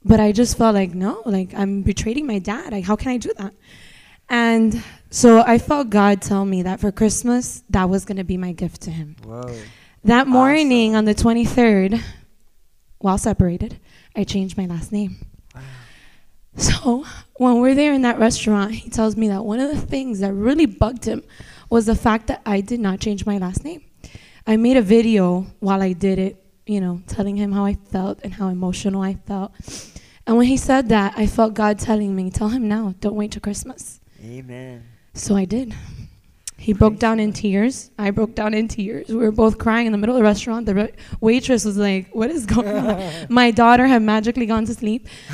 But 0.03 0.19
I 0.19 0.31
just 0.31 0.57
felt 0.57 0.73
like, 0.73 0.95
no, 0.95 1.21
like 1.25 1.53
I'm 1.53 1.83
betraying 1.83 2.25
my 2.25 2.39
dad. 2.39 2.71
Like, 2.71 2.85
how 2.85 2.95
can 2.95 3.11
I 3.11 3.17
do 3.17 3.31
that? 3.37 3.53
And 4.27 4.83
so 5.13 5.43
I 5.45 5.59
felt 5.59 5.91
God 5.91 6.23
tell 6.23 6.43
me 6.43 6.63
that 6.63 6.79
for 6.79 6.91
Christmas, 6.91 7.63
that 7.69 7.87
was 7.87 8.03
going 8.03 8.17
to 8.17 8.23
be 8.23 8.35
my 8.35 8.51
gift 8.51 8.81
to 8.81 8.91
him. 8.91 9.15
Whoa. 9.23 9.55
That 10.03 10.27
morning 10.27 10.95
on 10.95 11.05
the 11.05 11.13
23rd, 11.13 12.01
while 12.97 13.19
separated, 13.19 13.79
I 14.15 14.23
changed 14.23 14.57
my 14.57 14.65
last 14.65 14.91
name. 14.91 15.17
So 16.55 17.05
when 17.35 17.59
we're 17.59 17.75
there 17.75 17.93
in 17.93 18.01
that 18.01 18.17
restaurant, 18.17 18.71
he 18.71 18.89
tells 18.89 19.15
me 19.15 19.27
that 19.27 19.45
one 19.45 19.59
of 19.59 19.69
the 19.69 19.79
things 19.79 20.19
that 20.19 20.33
really 20.33 20.65
bugged 20.65 21.05
him 21.05 21.23
was 21.69 21.85
the 21.85 21.95
fact 21.95 22.27
that 22.27 22.41
I 22.43 22.61
did 22.61 22.79
not 22.79 22.99
change 22.99 23.23
my 23.25 23.37
last 23.37 23.63
name. 23.63 23.83
I 24.47 24.57
made 24.57 24.77
a 24.77 24.81
video 24.81 25.45
while 25.59 25.81
I 25.81 25.93
did 25.93 26.17
it, 26.17 26.43
you 26.65 26.81
know, 26.81 27.01
telling 27.07 27.35
him 27.37 27.51
how 27.51 27.65
I 27.65 27.75
felt 27.75 28.19
and 28.23 28.33
how 28.33 28.47
emotional 28.49 29.03
I 29.03 29.13
felt. 29.13 29.51
And 30.25 30.37
when 30.37 30.47
he 30.47 30.57
said 30.57 30.89
that, 30.89 31.13
I 31.15 31.27
felt 31.27 31.53
God 31.53 31.77
telling 31.77 32.15
me, 32.15 32.31
tell 32.31 32.49
him 32.49 32.67
now, 32.67 32.95
don't 32.99 33.15
wait 33.15 33.31
till 33.31 33.41
Christmas. 33.41 33.99
Amen. 34.23 34.83
So 35.13 35.35
I 35.35 35.45
did. 35.45 35.75
He 36.57 36.71
broke 36.71 36.97
down 36.97 37.19
in 37.19 37.33
tears. 37.33 37.91
I 37.99 38.11
broke 38.11 38.35
down 38.35 38.53
in 38.53 38.69
tears. 38.69 39.09
We 39.09 39.15
were 39.15 39.33
both 39.33 39.57
crying 39.57 39.85
in 39.85 39.91
the 39.91 39.97
middle 39.97 40.15
of 40.15 40.19
the 40.19 40.23
restaurant. 40.23 40.65
The 40.65 40.75
re- 40.75 40.93
waitress 41.19 41.65
was 41.65 41.75
like, 41.77 42.09
What 42.15 42.31
is 42.31 42.45
going 42.45 42.69
on? 42.69 43.27
My 43.29 43.51
daughter 43.51 43.85
had 43.85 44.01
magically 44.01 44.45
gone 44.45 44.63
to 44.65 44.73
sleep. 44.73 45.09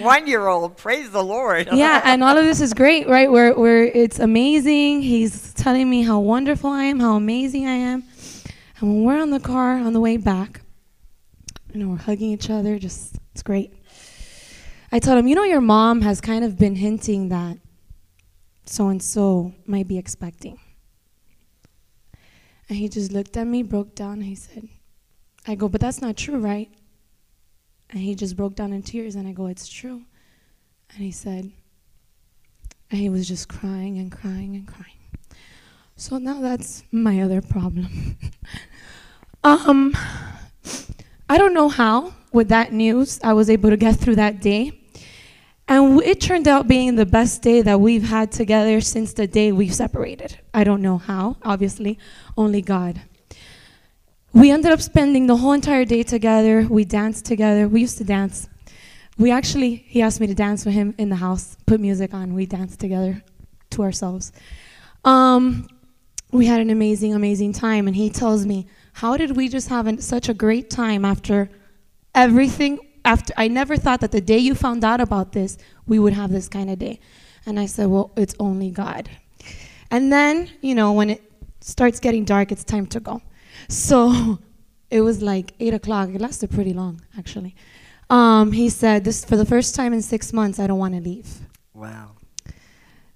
One 0.00 0.26
year 0.26 0.48
old, 0.48 0.78
praise 0.78 1.10
the 1.10 1.22
Lord. 1.22 1.68
yeah, 1.74 2.00
and 2.04 2.24
all 2.24 2.38
of 2.38 2.44
this 2.46 2.62
is 2.62 2.72
great, 2.72 3.06
right? 3.06 3.30
Where 3.30 3.52
where 3.54 3.84
it's 3.84 4.18
amazing. 4.18 5.02
He's 5.02 5.52
telling 5.52 5.90
me 5.90 6.02
how 6.02 6.20
wonderful 6.20 6.70
I 6.70 6.84
am, 6.84 7.00
how 7.00 7.16
amazing 7.16 7.66
I 7.66 7.74
am. 7.74 8.04
And 8.80 8.88
when 8.94 9.04
we're 9.04 9.20
on 9.20 9.28
the 9.28 9.40
car 9.40 9.74
on 9.76 9.92
the 9.92 10.00
way 10.00 10.16
back, 10.16 10.62
you 11.74 11.80
know, 11.80 11.88
we're 11.90 11.98
hugging 11.98 12.30
each 12.30 12.48
other, 12.48 12.78
just 12.78 13.16
it's 13.32 13.42
great. 13.42 13.74
I 14.92 14.98
told 14.98 15.18
him, 15.18 15.28
you 15.28 15.34
know, 15.34 15.44
your 15.44 15.60
mom 15.60 16.02
has 16.02 16.20
kind 16.20 16.44
of 16.44 16.58
been 16.58 16.76
hinting 16.76 17.28
that 17.28 17.58
so 18.64 18.88
and 18.88 19.02
so 19.02 19.52
might 19.66 19.88
be 19.88 19.98
expecting. 19.98 20.58
And 22.68 22.78
he 22.78 22.88
just 22.88 23.10
looked 23.10 23.36
at 23.36 23.46
me, 23.46 23.62
broke 23.62 23.94
down, 23.94 24.14
and 24.14 24.24
he 24.24 24.36
said, 24.36 24.68
I 25.46 25.56
go, 25.56 25.68
but 25.68 25.80
that's 25.80 26.00
not 26.00 26.16
true, 26.16 26.38
right? 26.38 26.70
And 27.90 28.00
he 28.00 28.14
just 28.14 28.36
broke 28.36 28.54
down 28.54 28.72
in 28.72 28.82
tears, 28.82 29.16
and 29.16 29.26
I 29.26 29.32
go, 29.32 29.46
it's 29.46 29.68
true. 29.68 30.02
And 30.94 31.02
he 31.02 31.10
said, 31.10 31.50
and 32.90 33.00
he 33.00 33.08
was 33.08 33.26
just 33.26 33.48
crying 33.48 33.98
and 33.98 34.10
crying 34.10 34.54
and 34.54 34.66
crying. 34.66 34.98
So 35.96 36.18
now 36.18 36.40
that's 36.40 36.82
my 36.90 37.20
other 37.20 37.42
problem. 37.42 38.16
um, 39.44 39.96
I 41.28 41.38
don't 41.38 41.54
know 41.54 41.68
how, 41.68 42.14
with 42.32 42.48
that 42.48 42.72
news, 42.72 43.20
I 43.22 43.32
was 43.32 43.50
able 43.50 43.70
to 43.70 43.76
get 43.76 43.96
through 43.96 44.16
that 44.16 44.40
day. 44.40 44.79
And 45.70 46.02
it 46.02 46.20
turned 46.20 46.48
out 46.48 46.66
being 46.66 46.96
the 46.96 47.06
best 47.06 47.42
day 47.42 47.62
that 47.62 47.80
we've 47.80 48.02
had 48.02 48.32
together 48.32 48.80
since 48.80 49.12
the 49.12 49.28
day 49.28 49.52
we 49.52 49.68
separated. 49.68 50.36
I 50.52 50.64
don't 50.64 50.82
know 50.82 50.98
how, 50.98 51.36
obviously, 51.44 51.96
only 52.36 52.60
God. 52.60 53.00
We 54.32 54.50
ended 54.50 54.72
up 54.72 54.80
spending 54.80 55.28
the 55.28 55.36
whole 55.36 55.52
entire 55.52 55.84
day 55.84 56.02
together. 56.02 56.66
We 56.68 56.84
danced 56.84 57.24
together. 57.24 57.68
We 57.68 57.82
used 57.82 57.98
to 57.98 58.04
dance. 58.04 58.48
We 59.16 59.30
actually, 59.30 59.76
he 59.86 60.02
asked 60.02 60.18
me 60.18 60.26
to 60.26 60.34
dance 60.34 60.64
with 60.64 60.74
him 60.74 60.92
in 60.98 61.08
the 61.08 61.16
house, 61.16 61.56
put 61.66 61.78
music 61.78 62.14
on. 62.14 62.34
We 62.34 62.46
danced 62.46 62.80
together 62.80 63.22
to 63.70 63.82
ourselves. 63.84 64.32
Um, 65.04 65.68
we 66.32 66.46
had 66.46 66.60
an 66.60 66.70
amazing, 66.70 67.14
amazing 67.14 67.52
time. 67.52 67.86
And 67.86 67.94
he 67.94 68.10
tells 68.10 68.44
me, 68.44 68.66
How 68.94 69.16
did 69.16 69.36
we 69.36 69.48
just 69.48 69.68
have 69.68 69.86
an, 69.86 70.00
such 70.00 70.28
a 70.28 70.34
great 70.34 70.68
time 70.68 71.04
after 71.04 71.48
everything? 72.12 72.80
After 73.04 73.32
I 73.36 73.48
never 73.48 73.76
thought 73.76 74.00
that 74.00 74.12
the 74.12 74.20
day 74.20 74.38
you 74.38 74.54
found 74.54 74.84
out 74.84 75.00
about 75.00 75.32
this, 75.32 75.58
we 75.86 75.98
would 75.98 76.12
have 76.12 76.30
this 76.30 76.48
kind 76.48 76.70
of 76.70 76.78
day. 76.78 77.00
And 77.46 77.58
I 77.58 77.66
said, 77.66 77.88
Well, 77.88 78.10
it's 78.16 78.34
only 78.38 78.70
God. 78.70 79.08
And 79.90 80.12
then, 80.12 80.50
you 80.60 80.74
know, 80.74 80.92
when 80.92 81.10
it 81.10 81.22
starts 81.60 82.00
getting 82.00 82.24
dark, 82.24 82.52
it's 82.52 82.64
time 82.64 82.86
to 82.88 83.00
go. 83.00 83.22
So 83.68 84.38
it 84.90 85.00
was 85.00 85.22
like 85.22 85.54
eight 85.60 85.74
o'clock. 85.74 86.10
It 86.10 86.20
lasted 86.20 86.50
pretty 86.50 86.72
long, 86.72 87.00
actually. 87.18 87.54
Um, 88.08 88.52
he 88.52 88.68
said, 88.68 89.04
"This 89.04 89.24
for 89.24 89.36
the 89.36 89.46
first 89.46 89.74
time 89.74 89.92
in 89.92 90.02
six 90.02 90.32
months, 90.32 90.58
I 90.58 90.66
don't 90.66 90.78
want 90.78 90.94
to 90.94 91.00
leave." 91.00 91.28
Wow. 91.74 92.12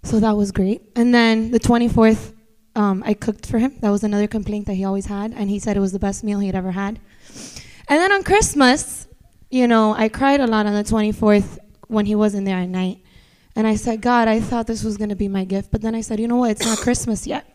So 0.05 0.20
that 0.20 0.37
was 0.37 0.53
great. 0.53 0.82
And 0.95 1.14
then 1.14 1.51
the 1.51 1.59
24th, 1.59 2.35
um, 2.76 3.03
I 3.05 3.14
cooked 3.14 3.47
for 3.47 3.59
him. 3.59 3.74
That 3.80 3.91
was 3.91 4.05
another 4.05 4.28
complaint 4.28 4.66
that 4.66 4.74
he 4.74 4.85
always 4.85 5.07
had, 5.07 5.32
and 5.32 5.51
he 5.51 5.59
said 5.59 5.76
it 5.76 5.80
was 5.80 5.93
the 5.93 5.99
best 5.99 6.22
meal 6.22 6.39
he 6.39 6.47
had 6.47 6.55
ever 6.55 6.72
had. 6.72 7.01
And 7.89 8.01
then 8.01 8.12
on 8.12 8.22
Christmas, 8.22 9.03
you 9.55 9.68
know, 9.68 9.94
I 9.94 10.09
cried 10.09 10.40
a 10.40 10.48
lot 10.48 10.66
on 10.66 10.74
the 10.74 10.82
24th 10.82 11.59
when 11.86 12.07
he 12.07 12.16
wasn't 12.16 12.44
there 12.44 12.59
at 12.59 12.68
night. 12.68 12.98
And 13.55 13.68
I 13.68 13.76
said, 13.76 14.00
God, 14.00 14.26
I 14.26 14.40
thought 14.40 14.66
this 14.66 14.82
was 14.82 14.96
going 14.96 15.11
to 15.11 15.14
be 15.14 15.28
my 15.28 15.44
gift. 15.44 15.70
But 15.70 15.80
then 15.80 15.94
I 15.94 16.00
said, 16.00 16.18
you 16.18 16.26
know 16.26 16.38
what? 16.38 16.50
It's 16.50 16.66
not 16.66 16.78
Christmas 16.78 17.24
yet. 17.24 17.46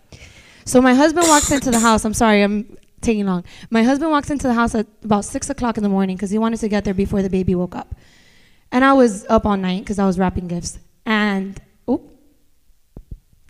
So 0.64 0.82
my 0.82 0.94
husband 0.94 1.28
walks 1.28 1.52
into 1.52 1.72
the 1.72 1.80
house. 1.80 2.06
I'm 2.06 2.14
sorry, 2.14 2.42
I'm 2.42 2.78
taking 3.02 3.26
long. 3.26 3.44
My 3.70 3.84
husband 3.84 4.12
walks 4.12 4.30
into 4.30 4.48
the 4.48 4.54
house 4.54 4.76
at 4.76 4.88
about 5.04 5.26
6 5.26 5.50
o'clock 5.50 5.76
in 5.76 5.84
the 5.84 5.90
morning 5.90 6.16
because 6.16 6.30
he 6.30 6.38
wanted 6.38 6.62
to 6.62 6.70
get 6.70 6.86
there 6.86 6.94
before 6.94 7.22
the 7.22 7.30
baby 7.30 7.54
woke 7.54 7.76
up. 7.76 7.94
And 8.72 8.86
I 8.86 8.94
was 8.94 9.26
up 9.28 9.46
all 9.46 9.58
night 9.58 9.82
because 9.82 10.00
I 10.00 10.06
was 10.06 10.18
wrapping 10.18 10.48
gifts. 10.48 10.80
And, 11.06 11.62
oh, 11.86 12.10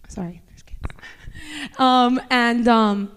sorry, 0.07 0.41
there's 0.47 0.63
kids. 0.63 0.81
Um, 1.77 2.21
and, 2.29 2.67
um, 2.67 3.11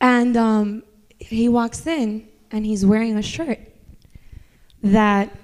and 0.00 0.36
um, 0.36 0.82
he 1.18 1.48
walks 1.48 1.86
in 1.86 2.29
and 2.50 2.66
he's 2.66 2.84
wearing 2.84 3.16
a 3.16 3.22
shirt 3.22 3.58
that 4.82 5.34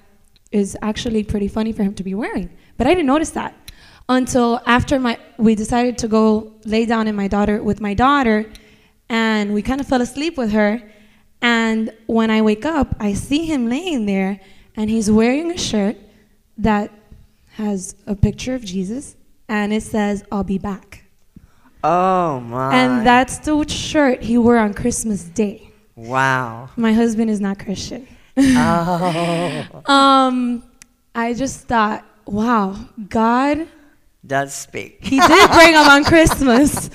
is 0.53 0.77
actually 0.83 1.23
pretty 1.23 1.49
funny 1.49 1.73
for 1.73 1.83
him 1.83 1.95
to 1.95 2.03
be 2.03 2.15
wearing. 2.15 2.51
But 2.77 2.87
I 2.87 2.91
didn't 2.91 3.07
notice 3.07 3.31
that 3.31 3.55
until 4.09 4.61
after 4.67 4.99
my 4.99 5.19
we 5.37 5.55
decided 5.55 5.99
to 5.99 6.09
go 6.09 6.53
lay 6.65 6.87
down 6.87 7.09
in 7.09 7.17
my 7.17 7.29
daughter 7.29 7.63
with 7.63 7.81
my 7.81 7.95
daughter 7.95 8.51
and 9.09 9.53
we 9.53 9.63
kind 9.63 9.81
of 9.81 9.87
fell 9.87 10.01
asleep 10.01 10.39
with 10.39 10.53
her 10.53 10.83
and 11.43 11.93
when 12.07 12.31
I 12.31 12.41
wake 12.43 12.65
up 12.65 12.95
I 13.01 13.15
see 13.15 13.47
him 13.47 13.69
laying 13.69 14.07
there 14.07 14.41
and 14.77 14.91
he's 14.91 15.11
wearing 15.11 15.51
a 15.51 15.59
shirt 15.59 15.97
that 16.59 16.93
has 17.55 17.97
a 18.07 18.15
picture 18.15 18.55
of 18.55 18.65
Jesus 18.65 19.17
and 19.49 19.73
it 19.73 19.83
says 19.83 20.23
I'll 20.31 20.45
be 20.45 20.59
back. 20.59 21.05
Oh 21.83 22.41
my. 22.41 22.75
And 22.75 23.07
that's 23.07 23.39
the 23.39 23.65
shirt 23.69 24.23
he 24.23 24.39
wore 24.39 24.59
on 24.59 24.75
Christmas 24.75 25.25
Day. 25.25 25.66
Wow. 25.97 26.69
My 26.77 26.93
husband 26.93 27.31
is 27.31 27.41
not 27.41 27.59
Christian. 27.59 28.07
Oh. 28.37 29.83
um, 29.87 30.63
I 31.15 31.33
just 31.33 31.67
thought, 31.67 32.05
wow, 32.27 32.77
God, 33.09 33.67
Does 34.25 34.55
speak. 34.55 34.99
He 35.03 35.19
did 35.19 35.51
bring 35.51 35.73
them 35.73 35.89
on 35.89 36.05
Christmas. 36.13 36.91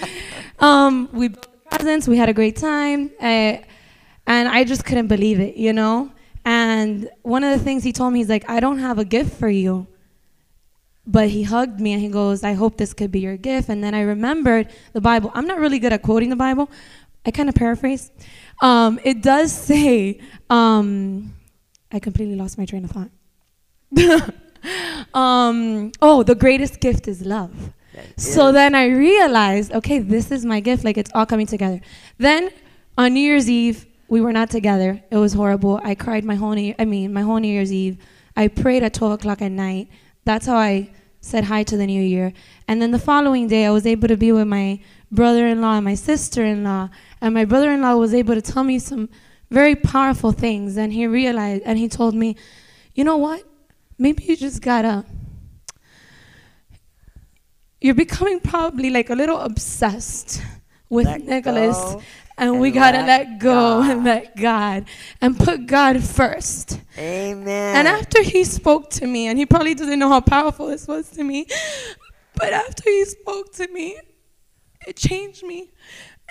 Um, 0.60 1.10
we 1.12 1.30
bought 1.30 1.47
presents, 1.72 2.08
we 2.08 2.18
had 2.18 2.30
a 2.30 2.34
great 2.34 2.58
time, 2.58 3.10
uh, 3.20 3.58
and 4.28 4.47
I 4.47 4.64
just 4.64 4.86
couldn't 4.86 5.08
believe 5.08 5.39
it, 5.39 5.56
you 5.58 5.74
know. 5.74 6.12
And 6.45 7.10
one 7.24 7.43
of 7.43 7.58
the 7.58 7.64
things 7.64 7.84
he 7.84 7.91
told 7.91 8.14
me, 8.14 8.20
he's 8.20 8.30
like, 8.30 8.47
I 8.47 8.60
don't 8.60 8.80
have 8.80 8.99
a 8.99 9.06
gift 9.06 9.39
for 9.39 9.49
you. 9.49 9.88
But 11.08 11.30
he 11.30 11.41
hugged 11.43 11.80
me 11.80 11.93
and 11.93 12.02
he 12.02 12.10
goes, 12.10 12.43
I 12.43 12.54
hope 12.54 12.78
this 12.78 12.93
could 12.93 13.12
be 13.12 13.22
your 13.22 13.36
gift. 13.36 13.70
And 13.70 13.84
then 13.84 13.95
I 13.95 14.02
remembered 14.02 14.70
the 14.93 15.02
Bible. 15.02 15.32
I'm 15.34 15.47
not 15.47 15.60
really 15.60 15.80
good 15.80 15.91
at 15.91 16.04
quoting 16.04 16.30
the 16.30 16.36
Bible. 16.36 16.70
I 17.26 17.32
kind 17.32 17.50
of 17.50 17.56
paraphrase. 17.56 18.12
Um, 18.62 19.00
it 19.04 19.22
does 19.22 19.52
say, 19.52 20.20
um, 20.50 21.34
I 21.92 22.00
completely 22.00 22.36
lost 22.36 22.58
my 22.58 22.66
train 22.66 22.86
of 22.86 22.92
thought. 22.92 23.12
um, 25.14 25.92
oh, 26.02 26.24
the 26.24 26.36
greatest 26.36 26.80
gift 26.80 27.08
is 27.08 27.26
love. 27.26 27.74
So 28.18 28.52
then 28.52 28.74
I 28.74 28.86
realized, 28.86 29.72
okay, 29.74 30.00
this 30.00 30.32
is 30.32 30.46
my 30.46 30.60
gift. 30.60 30.84
Like 30.84 30.98
it's 30.98 31.12
all 31.14 31.26
coming 31.26 31.48
together. 31.48 31.82
Then 32.18 32.50
on 32.98 33.14
New 33.14 33.20
Year's 33.20 33.50
Eve, 33.50 33.86
we 34.08 34.22
were 34.22 34.34
not 34.34 34.50
together. 34.50 35.02
It 35.12 35.18
was 35.18 35.34
horrible. 35.34 35.80
I 35.84 35.96
cried 35.96 36.24
my 36.24 36.36
whole 36.36 36.52
New, 36.52 36.76
I 36.80 36.86
mean, 36.86 37.14
my 37.14 37.22
whole 37.22 37.38
New 37.38 37.52
Year's 37.52 37.72
Eve. 37.72 37.98
I 38.36 38.48
prayed 38.48 38.84
at 38.84 38.94
12 38.94 39.14
o'clock 39.14 39.42
at 39.42 39.52
night. 39.52 39.90
That's 40.26 40.46
how 40.46 40.58
I 40.58 40.90
said 41.22 41.46
hi 41.46 41.64
to 41.64 41.78
the 41.78 41.86
new 41.86 42.02
year. 42.02 42.34
And 42.68 42.82
then 42.82 42.92
the 42.92 43.00
following 43.00 43.48
day, 43.48 43.66
I 43.66 43.72
was 43.72 43.86
able 43.86 44.08
to 44.08 44.18
be 44.18 44.32
with 44.32 44.48
my 44.48 44.80
brother-in-law 45.12 45.76
and 45.76 45.86
my 45.86 45.96
sister-in-law. 45.96 46.90
And 47.22 47.34
my 47.34 47.46
brother-in-law 47.46 47.96
was 47.96 48.14
able 48.14 48.36
to 48.36 48.42
tell 48.42 48.64
me 48.64 48.80
some 48.80 49.10
very 49.50 49.76
powerful 49.76 50.32
things. 50.32 50.78
And 50.78 50.92
he 50.92 51.08
realized, 51.08 51.64
and 51.66 51.78
he 51.78 51.88
told 51.88 52.16
me, 52.16 52.36
you 52.94 53.04
know 53.04 53.18
what? 53.18 53.44
Maybe 53.98 54.24
you 54.24 54.36
just 54.36 54.62
gotta 54.62 55.06
you're 57.82 57.96
becoming 57.96 58.40
probably 58.40 58.92
like 58.92 59.10
a 59.10 59.16
little 59.16 59.40
obsessed 59.40 60.42
with 60.88 61.08
Let 61.08 61.24
Nicholas. 61.24 61.78
go 61.78 62.02
And, 62.38 62.60
we 62.60 62.72
gotta 62.72 63.00
let 63.00 63.28
let 63.30 63.40
go 63.40 63.82
and 63.82 64.04
let 64.04 64.36
God 64.36 64.86
and 65.20 65.38
put 65.38 65.66
God 65.68 66.04
first. 66.04 66.80
Amen. 66.98 67.76
And 67.76 67.88
after 67.88 68.24
he 68.24 68.44
spoke 68.44 68.90
to 68.92 69.06
me, 69.06 69.28
and 69.28 69.38
he 69.38 69.46
probably 69.46 69.76
doesn't 69.76 70.00
know 70.00 70.10
how 70.10 70.22
powerful 70.22 70.68
this 70.68 70.88
was 70.88 71.10
to 71.12 71.24
me, 71.24 71.46
but 72.36 72.54
after 72.54 72.84
he 72.90 73.06
spoke 73.06 73.54
to 73.54 73.68
me, 73.68 74.00
it 74.88 74.96
changed 74.96 75.44
me. 75.44 75.72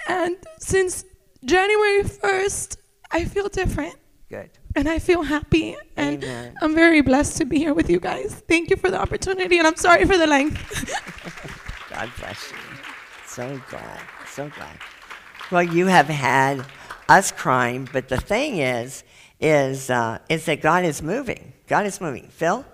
And 0.09 0.36
since 0.59 1.05
January 1.44 2.03
1st, 2.03 2.76
I 3.11 3.24
feel 3.24 3.48
different. 3.48 3.96
Good. 4.28 4.51
And 4.76 4.88
I 4.88 5.01
feel 5.01 5.22
happy. 5.22 5.76
And 5.96 6.22
Amen. 6.22 6.55
I'm 6.62 6.74
very 6.74 7.01
blessed 7.01 7.36
to 7.38 7.44
be 7.44 7.59
here 7.59 7.74
with 7.74 7.90
you 7.90 7.98
guys. 7.98 8.42
Thank 8.48 8.70
you 8.70 8.76
for 8.76 8.90
the 8.90 9.01
opportunity, 9.01 9.59
and 9.59 9.66
I'm 9.66 9.76
sorry 9.76 10.05
for 10.05 10.16
the 10.16 10.26
length. 10.26 10.61
God 11.90 12.11
bless 12.18 12.53
you. 12.53 12.57
So 13.26 13.61
glad. 13.68 14.01
So 14.28 14.48
glad. 14.48 14.78
Well, 15.51 15.64
you 15.64 15.86
have 15.86 16.07
had 16.07 16.64
us 17.09 17.32
crying, 17.32 17.88
but 17.92 18.09
the 18.09 18.18
thing 18.18 18.59
is, 18.59 19.03
is 19.40 19.90
uh, 19.90 20.18
is 20.28 20.44
that 20.44 20.61
God 20.61 20.84
is 20.84 21.03
moving. 21.03 21.53
God 21.66 21.86
is 21.86 22.01
moving. 22.01 22.28
Phil. 22.28 22.64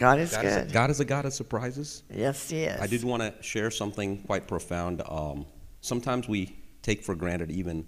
God 0.00 0.18
is 0.18 0.32
God 0.32 0.42
good. 0.42 0.66
Is 0.66 0.70
a, 0.70 0.74
God 0.74 0.90
is 0.90 1.00
a 1.00 1.04
God 1.04 1.26
of 1.26 1.32
surprises. 1.34 2.02
Yes, 2.12 2.48
He 2.48 2.64
is. 2.64 2.80
I 2.80 2.86
did 2.86 3.04
want 3.04 3.22
to 3.22 3.34
share 3.42 3.70
something 3.70 4.22
quite 4.22 4.48
profound. 4.48 5.02
Um, 5.06 5.44
sometimes 5.82 6.26
we 6.26 6.56
take 6.82 7.04
for 7.04 7.14
granted 7.14 7.50
even 7.50 7.86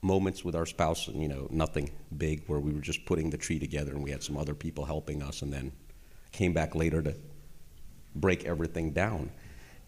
moments 0.00 0.44
with 0.44 0.54
our 0.54 0.64
spouse, 0.64 1.08
and 1.08 1.20
you 1.20 1.26
know, 1.26 1.48
nothing 1.50 1.90
big, 2.16 2.44
where 2.46 2.60
we 2.60 2.72
were 2.72 2.80
just 2.80 3.04
putting 3.04 3.30
the 3.30 3.36
tree 3.36 3.58
together, 3.58 3.90
and 3.90 4.04
we 4.04 4.12
had 4.12 4.22
some 4.22 4.36
other 4.36 4.54
people 4.54 4.84
helping 4.84 5.20
us, 5.20 5.42
and 5.42 5.52
then 5.52 5.72
came 6.30 6.52
back 6.52 6.76
later 6.76 7.02
to 7.02 7.14
break 8.14 8.44
everything 8.44 8.92
down. 8.92 9.30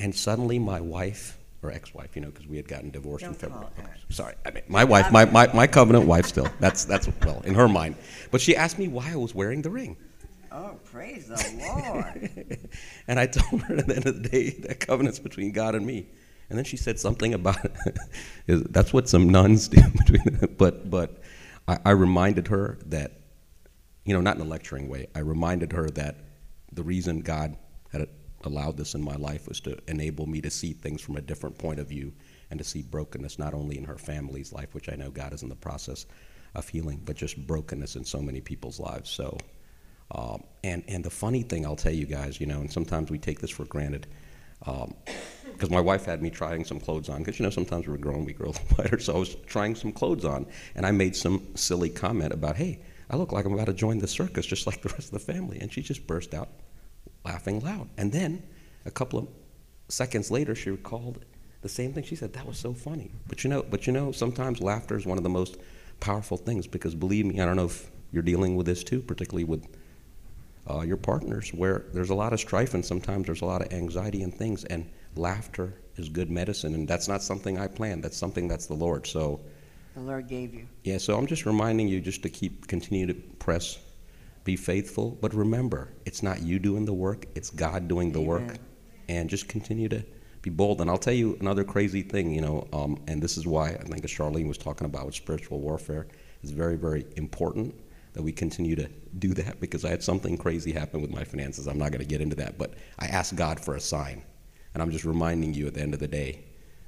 And 0.01 0.13
suddenly, 0.13 0.59
my 0.59 0.81
wife 0.81 1.39
or 1.63 1.71
ex-wife, 1.71 2.17
you 2.17 2.23
know, 2.23 2.31
because 2.31 2.47
we 2.49 2.57
had 2.57 2.67
gotten 2.67 2.91
divorced 2.91 3.25
in 3.25 3.35
February. 3.35 3.69
Sorry, 4.09 4.35
I 4.45 4.51
mean, 4.51 4.65
my 4.67 4.83
wife, 4.83 5.13
my, 5.13 5.27
my, 5.27 5.47
my 5.53 5.67
covenant 5.67 6.07
wife, 6.07 6.27
still. 6.27 6.49
That's 6.59 6.85
that's 6.87 7.09
well 7.25 7.43
in 7.45 7.55
her 7.55 7.69
mind. 7.69 7.97
But 8.33 8.41
she 8.41 8.57
asked 8.57 8.79
me 8.79 8.89
why 8.89 9.13
I 9.13 9.17
was 9.17 9.33
wearing 9.33 9.63
the 9.63 9.71
ring. 9.71 9.97
Oh, 10.53 10.79
praise 10.85 11.29
the 11.29 11.37
Lord. 11.61 12.69
and 13.09 13.21
I 13.21 13.27
told 13.27 13.63
her 13.63 13.77
at 13.77 13.87
the 13.87 13.97
end 13.97 14.07
of 14.07 14.23
the 14.23 14.29
day 14.29 14.51
that 14.67 14.81
covenant's 14.81 15.19
between 15.19 15.53
God 15.53 15.75
and 15.75 15.87
me. 15.87 16.07
And 16.49 16.59
then 16.59 16.65
she 16.65 16.77
said 16.77 16.99
something 16.99 17.35
about 17.35 17.59
is- 18.49 18.65
that's 18.65 18.93
what 18.93 19.09
some 19.09 19.29
nuns 19.29 19.69
do. 19.69 19.81
between- 20.07 20.57
but 20.59 20.91
but 20.91 21.23
I, 21.69 21.79
I 21.87 21.91
reminded 21.93 22.49
her 22.49 22.79
that, 22.87 23.21
you 24.05 24.13
know, 24.13 24.21
not 24.21 24.37
in 24.37 24.43
a 24.43 24.47
lecturing 24.47 24.89
way. 24.89 25.07
I 25.15 25.21
reminded 25.21 25.73
her 25.73 25.89
that 25.91 26.17
the 26.73 26.83
reason 26.83 27.21
God 27.21 27.57
had 27.93 28.09
allowed 28.43 28.77
this 28.77 28.95
in 28.95 29.03
my 29.05 29.17
life 29.17 29.47
was 29.47 29.61
to 29.61 29.79
enable 29.87 30.27
me 30.27 30.41
to 30.41 30.51
see 30.51 30.73
things 30.73 31.01
from 31.01 31.17
a 31.17 31.21
different 31.21 31.59
point 31.59 31.79
of 31.79 31.89
view 31.89 32.13
and 32.51 32.59
to 32.59 32.65
see 32.65 32.83
brokenness 32.83 33.39
not 33.39 33.55
only 33.55 33.79
in 33.79 33.85
her 33.85 33.99
family's 33.99 34.53
life, 34.53 34.75
which 34.75 34.89
I 34.89 34.97
know 34.97 35.11
God 35.11 35.33
is 35.33 35.43
in 35.43 35.49
the 35.49 35.55
process 35.55 36.07
of 36.57 36.69
healing, 36.69 37.03
but 37.05 37.17
just 37.17 37.37
brokenness 37.47 37.95
in 37.97 38.05
so 38.05 38.21
many 38.21 38.41
people's 38.41 38.81
lives. 38.81 39.09
So, 39.11 39.37
um, 40.13 40.43
and 40.65 40.83
and 40.89 41.05
the 41.05 41.11
funny 41.11 41.43
thing 41.43 41.65
I'll 41.65 41.77
tell 41.77 41.93
you 41.93 42.07
guys, 42.07 42.41
you 42.41 42.47
know, 42.47 42.61
and 42.61 42.73
sometimes 42.73 43.11
we 43.11 43.19
take 43.19 43.41
this 43.41 43.51
for 43.51 43.65
granted, 43.65 44.07
because 44.65 45.71
my 45.71 45.81
wife 45.81 46.05
had 46.05 46.23
me 46.23 46.31
trying 46.31 46.65
some 46.65 46.81
clothes 46.81 47.09
on, 47.09 47.19
because 47.19 47.39
you 47.39 47.45
know 47.45 47.51
sometimes 47.51 47.87
we're 47.87 47.97
grown, 47.97 48.25
we 48.25 48.33
grow 48.33 48.49
a 48.51 48.53
little 48.53 48.67
wider. 48.79 48.99
So 48.99 49.15
I 49.15 49.19
was 49.19 49.35
trying 49.47 49.75
some 49.75 49.93
clothes 49.93 50.25
on, 50.25 50.47
and 50.75 50.85
I 50.85 50.91
made 50.91 51.17
some 51.17 51.47
silly 51.55 51.91
comment 51.91 52.33
about, 52.33 52.57
hey, 52.57 52.81
I 53.09 53.17
look 53.17 53.33
like 53.33 53.45
I'm 53.45 53.53
about 53.53 53.67
to 53.67 53.75
join 53.75 53.99
the 53.99 54.09
circus, 54.09 54.47
just 54.47 54.67
like 54.67 54.83
the 54.83 54.89
rest 54.91 55.13
of 55.13 55.13
the 55.13 55.33
family, 55.33 55.59
and 55.61 55.73
she 55.73 55.83
just 55.83 56.07
burst 56.07 56.35
out 56.35 56.49
laughing 57.25 57.61
loud. 57.61 57.89
And 57.97 58.13
then 58.13 58.43
a 58.87 58.91
couple 58.91 59.19
of 59.19 59.29
seconds 59.89 60.31
later, 60.31 60.55
she 60.55 60.71
recalled 60.71 61.25
the 61.63 61.69
same 61.69 61.93
thing. 61.93 62.05
She 62.05 62.17
said, 62.17 62.33
"That 62.33 62.47
was 62.47 62.59
so 62.59 62.73
funny." 62.73 63.11
But 63.29 63.45
you 63.45 63.51
know, 63.51 63.63
but 63.63 63.87
you 63.87 63.93
know, 63.93 64.13
sometimes 64.13 64.61
laughter 64.61 64.97
is 64.97 65.07
one 65.07 65.19
of 65.19 65.25
the 65.25 65.31
most 65.31 65.57
powerful 66.01 66.37
things 66.37 66.67
because 66.67 66.95
believe 66.95 67.27
me, 67.27 67.41
I 67.41 67.45
don't 67.45 67.57
know 67.57 67.67
if 67.67 67.91
you're 68.11 68.23
dealing 68.23 68.57
with 68.57 68.67
this 68.67 68.83
too, 68.83 69.03
particularly 69.03 69.45
with 69.45 69.67
uh, 70.71 70.83
your 70.83 70.97
partners, 70.97 71.53
where 71.53 71.85
there's 71.93 72.11
a 72.11 72.15
lot 72.15 72.33
of 72.33 72.41
strife 72.41 72.75
and 72.75 72.85
sometimes 72.85 73.27
there's 73.27 73.43
a 73.43 73.47
lot 73.47 73.63
of 73.63 73.73
anxiety 73.73 74.23
and 74.23 74.35
things, 74.35 74.65
and 74.65 74.89
laughter 75.17 75.75
is 75.97 76.09
good 76.09 76.31
medicine. 76.31 76.75
And 76.75 76.87
that's 76.87 77.09
not 77.09 77.23
something 77.23 77.59
I 77.59 77.67
planned. 77.67 78.05
That's 78.05 78.17
something 78.17 78.49
that's 78.49 78.67
the 78.67 78.75
Lord. 78.75 79.07
So. 79.07 79.41
The 79.95 80.01
Lord 80.01 80.29
gave 80.29 80.55
you. 80.55 80.69
Yeah, 80.85 80.99
so 80.99 81.19
I'm 81.19 81.27
just 81.27 81.47
reminding 81.47 81.89
you 81.89 82.01
just 82.01 82.23
to 82.23 82.29
keep 82.29 82.69
continue 82.69 83.07
to 83.07 83.15
press, 83.15 83.79
be 84.45 84.57
faithful, 84.57 85.19
but 85.21 85.35
remember, 85.35 85.89
it's 86.07 86.23
not 86.23 86.43
you 86.43 86.59
doing 86.59 86.85
the 86.85 86.95
work, 86.95 87.27
it's 87.35 87.51
God 87.51 87.89
doing 87.89 88.13
the 88.13 88.21
work. 88.21 88.57
And 89.09 89.29
just 89.29 89.49
continue 89.49 89.89
to 89.89 90.05
be 90.43 90.51
bold. 90.51 90.81
And 90.81 90.89
I'll 90.89 90.99
tell 90.99 91.13
you 91.13 91.37
another 91.41 91.65
crazy 91.65 92.03
thing, 92.03 92.33
you 92.33 92.41
know, 92.41 92.69
um, 92.73 93.03
and 93.09 93.21
this 93.21 93.37
is 93.37 93.45
why 93.45 93.71
I 93.71 93.83
think 93.83 94.05
as 94.05 94.11
Charlene 94.11 94.47
was 94.47 94.57
talking 94.57 94.85
about 94.85 95.07
with 95.07 95.17
spiritual 95.17 95.59
warfare, 95.59 96.07
is 96.43 96.53
very, 96.53 96.77
very 96.77 97.05
important 97.17 97.75
that 98.13 98.23
we 98.23 98.33
continue 98.33 98.77
to 98.77 98.89
do 99.19 99.35
that 99.35 99.61
because 99.61 99.85
I 99.85 99.91
had 99.91 100.03
something 100.03 100.37
crazy 100.37 100.73
happen 100.73 101.01
with 101.01 101.11
my 101.11 101.25
finances. 101.25 101.67
I'm 101.67 101.79
not 101.79 101.93
going 101.93 102.01
to 102.01 102.09
get 102.09 102.21
into 102.21 102.37
that, 102.37 102.59
but 102.59 102.75
I 102.99 103.07
asked 103.07 103.37
God 103.37 103.61
for 103.61 103.75
a 103.75 103.81
sign. 103.81 104.23
And 104.75 104.83
I'm 104.83 104.91
just 104.91 105.05
reminding 105.05 105.55
you 105.55 105.67
at 105.67 105.75
the 105.75 105.81
end 105.81 105.95
of 105.95 106.01
the 106.01 106.09
day 106.09 106.45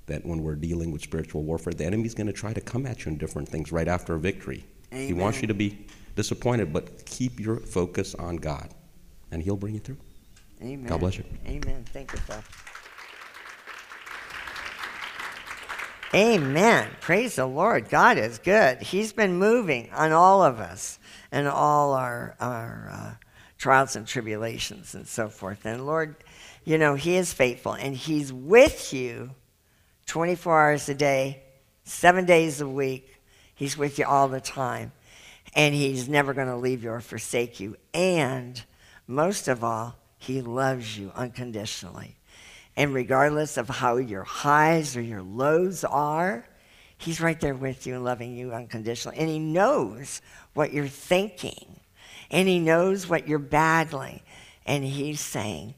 that 0.07 0.25
when 0.27 0.43
we're 0.43 0.57
dealing 0.57 0.91
with 0.91 1.03
spiritual 1.03 1.43
warfare, 1.43 1.73
the 1.73 1.85
enemy's 1.85 2.15
going 2.15 2.27
to 2.27 2.33
try 2.33 2.53
to 2.53 2.61
come 2.61 2.87
at 2.87 3.05
you 3.05 3.13
in 3.13 3.19
different 3.19 3.49
things 3.49 3.73
right 3.73 3.89
after 3.89 4.15
a 4.15 4.19
victory. 4.19 4.65
He 4.91 5.15
wants 5.15 5.41
you 5.41 5.49
to 5.49 5.55
be 5.55 5.87
disappointed, 6.17 6.73
but 6.73 7.07
keep 7.07 7.41
your 7.41 7.57
focus 7.57 8.15
on 8.15 8.37
God, 8.37 8.69
and 9.31 9.43
He'll 9.43 9.57
bring 9.57 9.75
you 9.75 9.81
through. 9.81 9.97
Amen. 10.61 10.87
God 10.87 11.01
bless 11.01 11.17
you. 11.17 11.25
Amen. 11.47 11.85
Thank 11.93 12.13
you, 12.13 12.19
Phil. 12.19 12.43
Amen. 16.15 16.91
Praise 17.01 17.37
the 17.37 17.47
Lord. 17.47 17.89
God 17.89 18.19
is 18.19 18.39
good. 18.39 18.83
He's 18.83 19.15
been 19.15 19.39
moving 19.39 19.89
on 19.93 20.13
all 20.13 20.45
of 20.45 20.61
us 20.61 20.99
and 21.33 21.49
all 21.49 21.95
our, 21.95 22.37
our 22.39 22.91
uh, 22.93 23.25
trials 23.59 23.97
and 23.97 24.07
tribulations 24.07 24.95
and 24.95 25.09
so 25.09 25.29
forth. 25.29 25.65
And 25.65 25.87
Lord, 25.87 26.15
you 26.65 26.79
know, 26.79 26.95
He 26.95 27.17
is 27.17 27.33
faithful 27.33 27.73
and 27.73 27.97
He's 27.97 28.33
with 28.33 28.93
you 28.93 29.31
24 30.07 30.61
hours 30.61 30.89
a 30.89 30.95
day, 30.95 31.43
seven 31.85 32.27
days 32.27 32.61
a 32.61 32.69
week. 32.69 33.17
He's 33.55 33.79
with 33.79 33.99
you 33.99 34.05
all 34.05 34.29
the 34.29 34.41
time. 34.41 34.93
And 35.55 35.75
He's 35.75 36.09
never 36.09 36.35
going 36.35 36.49
to 36.49 36.57
leave 36.57 36.85
you 36.85 36.91
or 36.91 37.01
forsake 37.01 37.61
you. 37.61 37.77
And 37.95 38.63
most 39.07 39.49
of 39.49 39.65
all, 39.65 39.97
He 40.19 40.43
loves 40.43 40.99
you 40.99 41.13
unconditionally. 41.15 42.17
And 42.77 42.95
regardless 42.95 43.57
of 43.57 43.69
how 43.69 43.97
your 43.97 44.25
highs 44.25 44.97
or 44.97 45.03
your 45.03 45.23
lows 45.23 45.85
are, 45.85 46.47
He's 47.03 47.21
right 47.21 47.41
there 47.41 47.55
with 47.55 47.87
you 47.87 47.99
loving 47.99 48.37
you 48.37 48.53
unconditionally. 48.53 49.19
And 49.19 49.29
He 49.29 49.41
knows 49.41 50.23
what 50.55 50.73
you're 50.73 50.87
thinking. 50.87 51.81
And 52.31 52.47
He 52.47 52.61
knows 52.61 53.09
what 53.09 53.27
you're 53.27 53.41
battling. 53.41 54.21
And 54.67 54.85
He's 54.85 55.21
saying, 55.21 55.75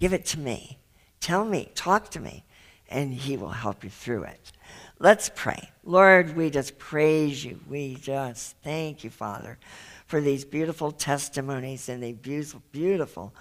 Give 0.00 0.12
it 0.12 0.26
to 0.26 0.38
me. 0.40 0.78
Tell 1.20 1.44
me. 1.44 1.70
Talk 1.76 2.10
to 2.10 2.20
me. 2.20 2.44
And 2.88 3.14
He 3.14 3.36
will 3.36 3.50
help 3.50 3.84
you 3.84 3.90
through 3.90 4.24
it. 4.24 4.52
Let's 4.98 5.30
pray. 5.34 5.70
Lord, 5.84 6.34
we 6.34 6.50
just 6.50 6.78
praise 6.78 7.44
you. 7.44 7.60
We 7.68 7.94
just 7.94 8.56
thank 8.64 9.04
you, 9.04 9.10
Father, 9.10 9.58
for 10.06 10.20
these 10.20 10.44
beautiful 10.44 10.90
testimonies 10.90 11.88
and 11.88 12.02
the 12.02 12.12
beautiful, 12.12 12.62
beautiful, 12.72 13.34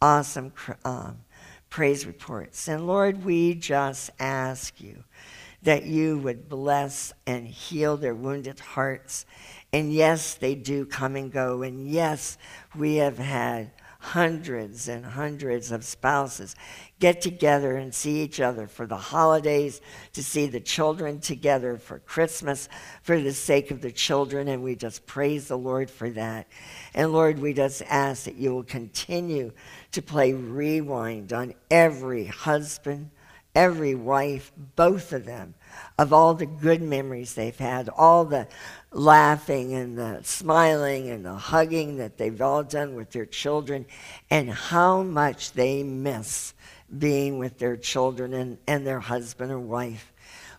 awesome 0.00 0.52
um, 0.84 1.18
praise 1.70 2.06
reports. 2.06 2.66
And 2.66 2.86
Lord, 2.86 3.24
we 3.24 3.54
just 3.54 4.10
ask 4.18 4.80
you 4.80 5.04
that 5.62 5.84
you 5.84 6.18
would 6.18 6.48
bless 6.48 7.12
and 7.26 7.46
heal 7.46 7.96
their 7.96 8.14
wounded 8.14 8.58
hearts. 8.58 9.24
And 9.72 9.92
yes, 9.92 10.34
they 10.34 10.54
do 10.54 10.84
come 10.84 11.16
and 11.16 11.32
go. 11.32 11.62
And 11.62 11.88
yes, 11.88 12.36
we 12.74 12.96
have 12.96 13.18
had 13.18 13.70
hundreds 14.02 14.88
and 14.88 15.04
hundreds 15.06 15.70
of 15.70 15.84
spouses 15.84 16.56
get 16.98 17.20
together 17.20 17.76
and 17.76 17.94
see 17.94 18.20
each 18.20 18.40
other 18.40 18.66
for 18.66 18.84
the 18.84 18.96
holidays, 18.96 19.80
to 20.12 20.24
see 20.24 20.46
the 20.46 20.58
children 20.58 21.20
together 21.20 21.76
for 21.76 22.00
Christmas, 22.00 22.68
for 23.02 23.20
the 23.20 23.32
sake 23.32 23.70
of 23.70 23.80
the 23.80 23.92
children. 23.92 24.48
And 24.48 24.62
we 24.64 24.74
just 24.74 25.06
praise 25.06 25.46
the 25.46 25.56
Lord 25.56 25.88
for 25.88 26.10
that. 26.10 26.48
And 26.94 27.12
Lord, 27.12 27.38
we 27.38 27.54
just 27.54 27.82
ask 27.88 28.24
that 28.24 28.34
you 28.34 28.52
will 28.52 28.64
continue 28.64 29.52
to 29.92 30.02
play 30.02 30.32
rewind 30.32 31.32
on 31.32 31.54
every 31.70 32.24
husband, 32.24 33.10
every 33.54 33.94
wife, 33.94 34.52
both 34.76 35.12
of 35.12 35.24
them, 35.24 35.54
of 35.98 36.12
all 36.12 36.34
the 36.34 36.46
good 36.46 36.80
memories 36.80 37.34
they've 37.34 37.58
had, 37.58 37.88
all 37.88 38.24
the 38.24 38.48
laughing 38.90 39.74
and 39.74 39.96
the 39.96 40.20
smiling 40.22 41.10
and 41.10 41.24
the 41.24 41.34
hugging 41.34 41.98
that 41.98 42.16
they've 42.16 42.40
all 42.40 42.62
done 42.62 42.94
with 42.94 43.10
their 43.10 43.26
children, 43.26 43.84
and 44.30 44.50
how 44.50 45.02
much 45.02 45.52
they 45.52 45.82
miss 45.82 46.54
being 46.98 47.38
with 47.38 47.58
their 47.58 47.76
children 47.76 48.34
and, 48.34 48.58
and 48.66 48.86
their 48.86 49.00
husband 49.00 49.50
or 49.50 49.58
wife. 49.60 50.12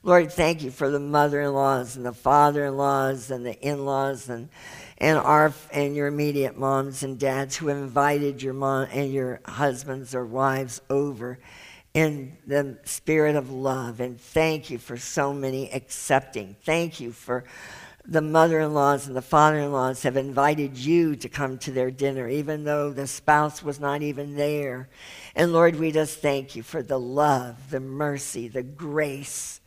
Lord, 0.06 0.34
thank 0.34 0.64
you 0.64 0.70
for 0.70 0.90
the 0.90 1.00
mother-in-laws 1.00 1.96
and 1.96 2.06
the 2.06 2.14
father-in-laws 2.14 3.32
and 3.32 3.46
the 3.46 3.60
in-laws 3.62 4.28
and 4.28 4.50
and 4.98 5.18
our 5.18 5.54
and 5.72 5.96
your 5.96 6.08
immediate 6.08 6.58
moms 6.58 7.04
and 7.04 7.18
dads 7.18 7.56
who 7.56 7.70
invited 7.70 8.42
your 8.42 8.54
mom 8.54 8.88
and 8.92 9.14
your 9.14 9.40
husbands 9.46 10.14
or 10.14 10.26
wives 10.26 10.82
over 10.90 11.40
in 11.94 12.38
the 12.48 12.78
spirit 12.86 13.36
of 13.36 13.52
love. 13.52 14.00
And 14.00 14.20
thank 14.20 14.70
you 14.70 14.78
for 14.78 14.98
so 14.98 15.34
many 15.34 15.72
accepting. 15.72 16.56
Thank 16.64 17.00
you 17.00 17.12
for 17.12 17.44
the 18.06 18.22
mother 18.22 18.60
in 18.60 18.74
laws 18.74 19.08
and 19.08 19.16
the 19.16 19.22
father 19.22 19.60
in 19.60 19.72
laws 19.72 20.04
have 20.04 20.18
invited 20.18 20.78
you 20.78 21.16
to 21.16 21.30
come 21.30 21.58
to 21.60 21.72
their 21.72 21.90
dinner, 21.90 22.28
even 22.28 22.66
though 22.66 22.92
the 22.92 23.08
spouse 23.08 23.64
was 23.64 23.80
not 23.80 24.02
even 24.02 24.36
there. 24.36 24.90
And 25.36 25.54
Lord, 25.54 25.78
we 25.78 25.92
just 25.92 26.20
thank 26.20 26.56
you 26.56 26.64
for 26.64 26.84
the 26.84 27.00
love, 27.00 27.70
the 27.70 27.80
mercy, 27.80 28.50
the 28.50 28.64
grace, 28.64 29.62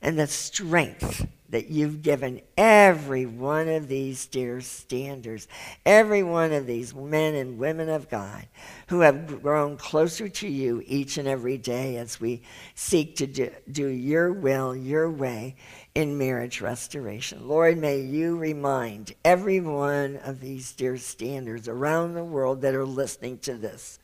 and 0.00 0.18
the 0.18 0.28
strength 0.28 1.26
that 1.54 1.68
you've 1.68 2.02
given 2.02 2.40
every 2.56 3.26
one 3.26 3.68
of 3.68 3.86
these 3.86 4.26
dear 4.26 4.60
standers, 4.60 5.46
every 5.86 6.24
one 6.24 6.52
of 6.52 6.66
these 6.66 6.92
men 6.92 7.36
and 7.36 7.58
women 7.58 7.88
of 7.88 8.10
God 8.10 8.44
who 8.88 8.98
have 9.02 9.40
grown 9.40 9.76
closer 9.76 10.28
to 10.28 10.48
you 10.48 10.82
each 10.84 11.16
and 11.16 11.28
every 11.28 11.56
day 11.56 11.96
as 11.96 12.20
we 12.20 12.42
seek 12.74 13.14
to 13.18 13.28
do, 13.28 13.52
do 13.70 13.86
your 13.86 14.32
will, 14.32 14.74
your 14.74 15.08
way 15.08 15.54
in 15.94 16.18
marriage 16.18 16.60
restoration. 16.60 17.46
Lord, 17.46 17.78
may 17.78 18.00
you 18.00 18.36
remind 18.36 19.14
every 19.24 19.60
one 19.60 20.18
of 20.24 20.40
these 20.40 20.72
dear 20.72 20.96
standers 20.96 21.68
around 21.68 22.14
the 22.14 22.24
world 22.24 22.62
that 22.62 22.74
are 22.74 22.84
listening 22.84 23.38
to 23.38 23.54
this 23.54 24.00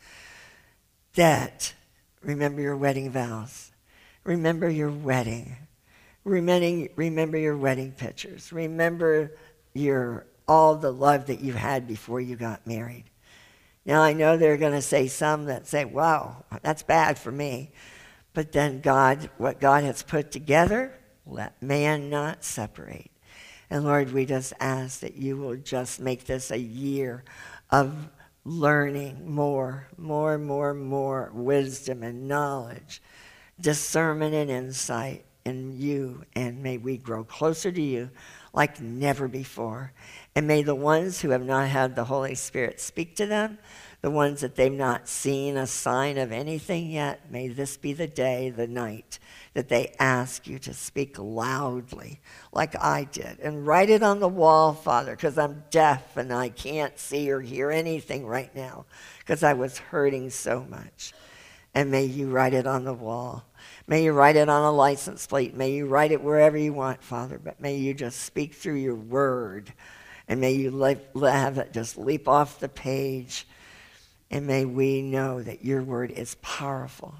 that 1.14 1.74
remember 2.22 2.60
your 2.62 2.76
wedding 2.76 3.10
vows, 3.10 3.72
remember 4.22 4.70
your 4.70 4.92
wedding. 4.92 5.56
Remembering, 6.24 6.90
remember 6.96 7.38
your 7.38 7.56
wedding 7.56 7.92
pictures. 7.92 8.52
Remember 8.52 9.36
your 9.74 10.26
all 10.46 10.74
the 10.74 10.92
love 10.92 11.26
that 11.26 11.40
you 11.40 11.52
had 11.52 11.86
before 11.86 12.20
you 12.20 12.36
got 12.36 12.66
married. 12.66 13.04
Now 13.86 14.02
I 14.02 14.12
know 14.12 14.36
there 14.36 14.52
are 14.52 14.58
going 14.58 14.72
to 14.72 14.82
say 14.82 15.06
some 15.06 15.46
that 15.46 15.66
say, 15.66 15.84
"Wow, 15.84 16.44
that's 16.62 16.82
bad 16.82 17.18
for 17.18 17.32
me," 17.32 17.70
but 18.34 18.52
then 18.52 18.80
God, 18.80 19.30
what 19.38 19.60
God 19.60 19.84
has 19.84 20.02
put 20.02 20.30
together, 20.30 20.92
let 21.24 21.62
man 21.62 22.10
not 22.10 22.44
separate. 22.44 23.10
And 23.70 23.84
Lord, 23.84 24.12
we 24.12 24.26
just 24.26 24.52
ask 24.60 25.00
that 25.00 25.16
you 25.16 25.36
will 25.36 25.56
just 25.56 26.00
make 26.00 26.24
this 26.24 26.50
a 26.50 26.58
year 26.58 27.24
of 27.70 28.08
learning 28.44 29.30
more, 29.30 29.88
more, 29.96 30.36
more, 30.36 30.74
more 30.74 31.30
wisdom 31.32 32.02
and 32.02 32.26
knowledge 32.26 33.00
discernment 33.60 34.34
and 34.34 34.50
insight 34.50 35.24
in 35.44 35.78
you, 35.78 36.24
and 36.34 36.62
may 36.62 36.78
we 36.78 36.96
grow 36.96 37.24
closer 37.24 37.72
to 37.72 37.82
you 37.82 38.10
like 38.52 38.80
never 38.80 39.28
before. 39.28 39.92
And 40.34 40.46
may 40.46 40.62
the 40.62 40.74
ones 40.74 41.20
who 41.20 41.30
have 41.30 41.44
not 41.44 41.68
had 41.68 41.94
the 41.94 42.04
Holy 42.04 42.34
Spirit 42.34 42.80
speak 42.80 43.16
to 43.16 43.26
them, 43.26 43.58
the 44.00 44.10
ones 44.10 44.40
that 44.40 44.56
they've 44.56 44.72
not 44.72 45.08
seen 45.08 45.56
a 45.56 45.66
sign 45.66 46.16
of 46.18 46.32
anything 46.32 46.90
yet, 46.90 47.30
may 47.30 47.48
this 47.48 47.76
be 47.76 47.92
the 47.92 48.06
day, 48.06 48.50
the 48.50 48.66
night 48.66 49.18
that 49.54 49.68
they 49.68 49.94
ask 49.98 50.46
you 50.46 50.58
to 50.60 50.72
speak 50.72 51.18
loudly, 51.18 52.20
like 52.52 52.74
I 52.80 53.04
did, 53.04 53.40
and 53.40 53.66
write 53.66 53.90
it 53.90 54.02
on 54.02 54.20
the 54.20 54.28
wall, 54.28 54.72
Father, 54.72 55.16
because 55.16 55.36
I'm 55.36 55.64
deaf 55.70 56.16
and 56.16 56.32
I 56.32 56.48
can't 56.48 56.98
see 56.98 57.30
or 57.30 57.40
hear 57.40 57.70
anything 57.70 58.26
right 58.26 58.54
now 58.54 58.86
because 59.18 59.42
I 59.42 59.52
was 59.52 59.78
hurting 59.78 60.30
so 60.30 60.64
much. 60.68 61.12
And 61.74 61.90
may 61.90 62.04
you 62.04 62.30
write 62.30 62.54
it 62.54 62.66
on 62.66 62.84
the 62.84 62.94
wall. 62.94 63.44
May 63.90 64.04
you 64.04 64.12
write 64.12 64.36
it 64.36 64.48
on 64.48 64.62
a 64.62 64.70
license 64.70 65.26
plate. 65.26 65.56
May 65.56 65.72
you 65.72 65.84
write 65.84 66.12
it 66.12 66.22
wherever 66.22 66.56
you 66.56 66.72
want, 66.72 67.02
Father, 67.02 67.40
but 67.42 67.60
may 67.60 67.74
you 67.74 67.92
just 67.92 68.20
speak 68.20 68.54
through 68.54 68.76
your 68.76 68.94
word. 68.94 69.72
And 70.28 70.40
may 70.40 70.52
you 70.52 70.70
let, 70.70 71.10
have 71.20 71.58
it 71.58 71.72
just 71.72 71.98
leap 71.98 72.28
off 72.28 72.60
the 72.60 72.68
page. 72.68 73.48
And 74.30 74.46
may 74.46 74.64
we 74.64 75.02
know 75.02 75.42
that 75.42 75.64
your 75.64 75.82
word 75.82 76.12
is 76.12 76.36
powerful 76.36 77.16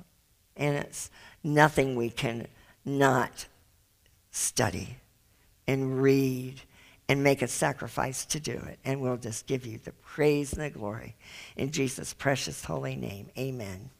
and 0.57 0.77
it's 0.77 1.11
nothing 1.43 1.97
we 1.97 2.09
can 2.09 2.47
not 2.85 3.49
study 4.31 4.97
and 5.66 6.01
read 6.01 6.61
and 7.09 7.25
make 7.25 7.43
a 7.43 7.49
sacrifice 7.49 8.25
to 8.27 8.39
do 8.39 8.53
it. 8.53 8.79
And 8.85 9.01
we'll 9.01 9.16
just 9.16 9.49
give 9.49 9.66
you 9.66 9.79
the 9.79 9.91
praise 9.91 10.53
and 10.53 10.62
the 10.62 10.71
glory. 10.71 11.16
In 11.57 11.73
Jesus' 11.73 12.14
precious 12.14 12.64
holy 12.64 12.95
name, 12.95 13.29
amen. 13.37 13.91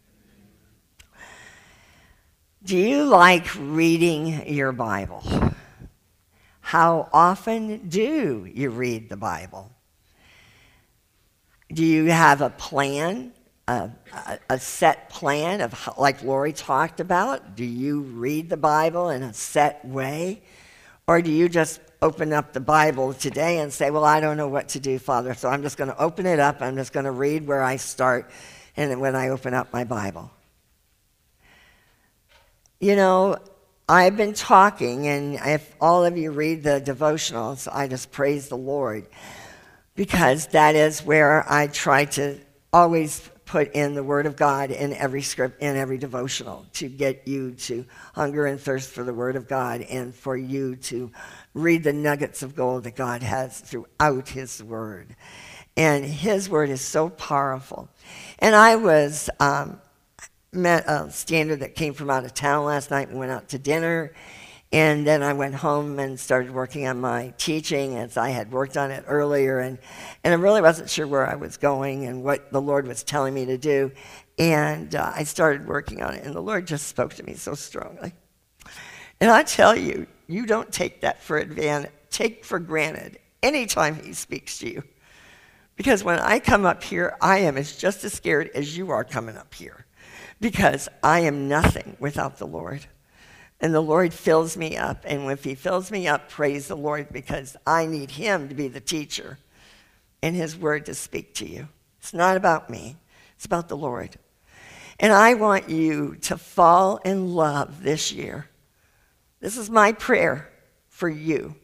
Do 2.63 2.77
you 2.77 3.05
like 3.05 3.47
reading 3.59 4.47
your 4.47 4.73
Bible? 4.73 5.25
How 6.61 7.09
often 7.11 7.89
do 7.89 8.47
you 8.53 8.69
read 8.69 9.09
the 9.09 9.17
Bible? 9.17 9.73
Do 11.73 11.83
you 11.83 12.11
have 12.11 12.43
a 12.43 12.51
plan, 12.51 13.33
a, 13.67 13.91
a, 14.51 14.59
set 14.59 15.09
plan 15.09 15.63
of, 15.63 15.73
how, 15.73 15.95
like 15.97 16.23
Lori 16.23 16.53
talked 16.53 17.01
about? 17.01 17.57
Do 17.57 17.65
you 17.65 18.01
read 18.01 18.51
the 18.51 18.59
Bible 18.59 19.09
in 19.09 19.23
a 19.23 19.33
set 19.33 19.83
way? 19.83 20.43
Or 21.07 21.23
do 21.23 21.31
you 21.31 21.49
just 21.49 21.81
open 22.03 22.35
up 22.35 22.53
the 22.53 22.61
Bible 22.61 23.15
today 23.15 23.61
and 23.61 23.73
say, 23.73 23.91
Well, 23.91 24.05
I 24.05 24.21
don't 24.21 24.37
know 24.37 24.49
what 24.49 24.69
to 24.71 24.81
do, 24.81 24.99
Father, 24.99 25.33
so 25.33 25.49
I'm 25.49 25.63
just 25.63 25.79
going 25.79 25.91
to 25.91 25.99
open 25.99 26.27
it 26.27 26.39
up. 26.39 26.61
I'm 26.61 26.77
just 26.77 26.93
going 26.93 27.07
to 27.07 27.11
read 27.11 27.47
where 27.47 27.63
I 27.63 27.77
start 27.77 28.31
and 28.77 29.01
when 29.01 29.17
I 29.17 29.31
open 29.31 29.55
up 29.55 29.73
my 29.73 29.85
Bible? 29.85 30.31
You 32.83 32.97
know, 32.97 33.37
I've 33.87 34.17
been 34.17 34.33
talking, 34.33 35.07
and 35.07 35.35
if 35.35 35.77
all 35.83 36.07
of 36.07 36.17
you 36.17 36.31
read 36.31 36.63
the 36.63 36.81
devotionals, 36.81 37.69
I 37.71 37.89
just 37.89 38.11
praise 38.11 38.49
the 38.49 38.57
Lord 38.57 39.07
because 39.97 40.47
that 40.47 40.75
is 40.75 41.05
where 41.05 41.45
I 41.47 41.67
try 41.67 42.07
to 42.07 42.39
always 42.73 43.29
put 43.45 43.73
in 43.73 43.93
the 43.93 44.03
Word 44.03 44.25
of 44.25 44.35
God 44.35 44.71
in 44.71 44.95
every 44.95 45.21
script, 45.21 45.61
in 45.61 45.77
every 45.77 45.99
devotional, 45.99 46.65
to 46.73 46.89
get 46.89 47.29
you 47.29 47.51
to 47.53 47.85
hunger 48.15 48.47
and 48.47 48.59
thirst 48.59 48.89
for 48.89 49.05
the 49.05 49.13
Word 49.13 49.37
of 49.37 49.47
God 49.47 49.83
and 49.83 50.15
for 50.15 50.35
you 50.35 50.77
to 50.77 51.11
read 51.53 51.85
the 51.85 51.93
nuggets 51.93 52.43
of 52.43 52.57
gold 52.57 52.85
that 52.85 52.97
God 52.97 53.23
has 53.23 53.61
throughout 53.61 54.31
His 54.31 54.63
Word. 54.63 55.15
And 55.77 56.03
His 56.03 56.49
Word 56.49 56.71
is 56.71 56.81
so 56.81 57.11
powerful. 57.11 57.91
And 58.39 58.55
I 58.55 58.77
was 58.77 59.29
um, 59.39 59.83
met 60.53 60.85
a 60.89 61.11
stander 61.11 61.57
that 61.57 61.75
came 61.75 61.95
from 61.95 62.11
out 62.11 62.25
of 62.25 62.35
town 62.35 62.65
last 62.65 62.91
night. 62.91 63.11
We 63.11 63.19
went 63.19 63.31
out 63.31 63.49
to 63.51 63.59
dinner, 63.59 64.13
and 64.73 65.07
then 65.07 65.23
I 65.23 65.33
went 65.33 65.55
home 65.55 65.99
and 65.99 66.19
started 66.19 66.53
working 66.53 66.87
on 66.87 67.01
my 67.01 67.33
teaching 67.39 67.97
as 67.97 68.17
I 68.17 68.31
had 68.31 68.51
worked 68.51 68.77
on 68.77 68.91
it 68.91 69.05
earlier. 69.07 69.61
And, 69.61 69.79
and 70.25 70.35
I 70.35 70.37
really 70.37 70.61
wasn't 70.61 70.91
sure 70.91 71.07
where 71.07 71.27
I 71.27 71.37
was 71.37 71.57
going 71.57 72.07
and 72.07 72.25
what 72.25 72.51
the 72.53 72.61
Lord 72.61 72.87
was 72.87 73.03
telling 73.05 73.35
me 73.35 73.47
to 73.47 73.59
do. 73.59 73.93
And 74.39 74.95
uh, 74.95 75.13
I 75.15 75.25
started 75.25 75.67
working 75.67 76.03
on 76.03 76.15
it, 76.15 76.25
and 76.25 76.35
the 76.35 76.43
Lord 76.43 76.67
just 76.67 76.89
spoke 76.89 77.15
to 77.15 77.23
me 77.23 77.35
so 77.35 77.55
strongly. 77.55 78.13
And 79.21 79.31
I 79.31 79.43
tell 79.43 79.77
you, 79.77 80.07
you 80.27 80.47
don't 80.47 80.73
take 80.73 81.03
that 81.03 81.23
for 81.23 81.39
advantage, 81.39 81.93
take 82.11 82.45
for 82.45 82.59
granted 82.59 83.19
anytime 83.43 84.03
He 84.03 84.15
speaks 84.15 84.59
to 84.59 84.69
you. 84.69 84.83
Because 85.77 86.03
when 86.03 86.19
I 86.19 86.41
come 86.41 86.67
up 86.67 86.83
here, 86.83 87.17
I 87.21 87.39
am 87.39 87.57
as 87.57 87.77
just 87.77 88.05
as 88.05 88.13
scared 88.13 88.51
as 88.55 88.77
you 88.77 88.91
are 88.91 89.05
coming 89.05 89.37
up 89.37 89.55
here 89.55 89.87
because 90.41 90.89
I 91.03 91.21
am 91.21 91.49
nothing 91.49 91.97
without 92.01 92.39
the 92.39 92.47
Lord. 92.47 92.87
And 93.61 93.75
the 93.75 93.81
Lord 93.81 94.15
fills 94.15 94.57
me 94.57 94.77
up. 94.77 95.05
And 95.05 95.31
if 95.31 95.45
He 95.45 95.55
fills 95.55 95.91
me 95.91 96.09
up, 96.09 96.31
praise 96.31 96.69
the 96.69 96.77
Lord 96.77 97.09
because 97.13 97.57
I 97.67 97.87
need 97.87 98.13
Him 98.13 98.49
to 98.49 98.55
be 98.55 98.69
the 98.69 98.81
teacher 98.81 99.39
and 100.23 100.35
His 100.35 100.57
word 100.57 100.87
to 100.87 100.95
speak 100.95 101.35
to 101.35 101.47
you. 101.47 101.69
It's 101.99 102.15
not 102.15 102.37
about 102.37 102.71
me, 102.71 102.97
it's 103.37 103.45
about 103.45 103.69
the 103.69 103.77
Lord. 103.77 104.17
And 104.99 105.13
I 105.13 105.35
want 105.35 105.69
you 105.69 106.17
to 106.23 106.37
fall 106.37 106.99
in 106.99 107.35
love 107.35 107.83
this 107.83 108.13
year. 108.13 108.49
This 109.41 109.57
is 109.57 109.71
my 109.71 109.93
prayer 109.93 110.51
for 110.89 111.09
you 111.09 111.55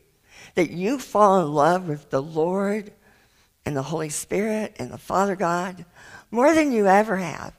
that 0.54 0.70
you 0.70 0.98
fall 0.98 1.40
in 1.42 1.52
love 1.52 1.86
with 1.86 2.08
the 2.08 2.22
Lord 2.22 2.92
and 3.66 3.76
the 3.76 3.82
Holy 3.82 4.08
Spirit 4.08 4.76
and 4.78 4.90
the 4.90 4.98
Father 4.98 5.36
God 5.36 5.84
more 6.30 6.54
than 6.54 6.72
you 6.72 6.86
ever 6.86 7.16
have. 7.16 7.52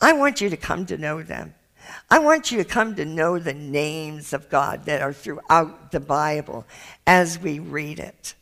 I 0.00 0.12
want 0.14 0.40
you 0.40 0.48
to 0.50 0.56
come 0.56 0.86
to 0.86 0.96
know 0.96 1.22
them. 1.22 1.54
I 2.08 2.18
want 2.18 2.50
you 2.50 2.58
to 2.58 2.64
come 2.64 2.94
to 2.96 3.04
know 3.04 3.38
the 3.38 3.54
names 3.54 4.32
of 4.32 4.48
God 4.48 4.84
that 4.84 5.02
are 5.02 5.12
throughout 5.12 5.92
the 5.92 6.00
Bible 6.00 6.66
as 7.06 7.38
we 7.38 7.58
read 7.58 7.98
it. 7.98 8.34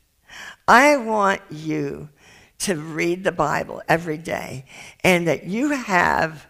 I 0.67 0.97
want 0.97 1.41
you 1.51 2.11
to 2.59 2.77
read 2.77 3.25
the 3.25 3.33
Bible 3.33 3.83
every 3.89 4.19
day 4.19 4.65
and 5.03 5.27
that 5.29 5.45
you 5.45 5.71
have 5.71 6.47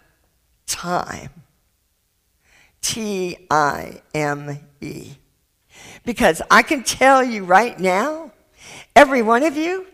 time. 0.67 1.31
T 2.81 3.47
I 3.51 4.03
M 4.15 4.59
E. 4.81 5.13
Because 6.05 6.41
I 6.51 6.63
can 6.63 6.83
tell 6.83 7.23
you 7.23 7.45
right 7.45 7.79
now, 7.79 8.33
every 8.97 9.23
one 9.23 9.43
of 9.43 9.57
you, 9.57 9.87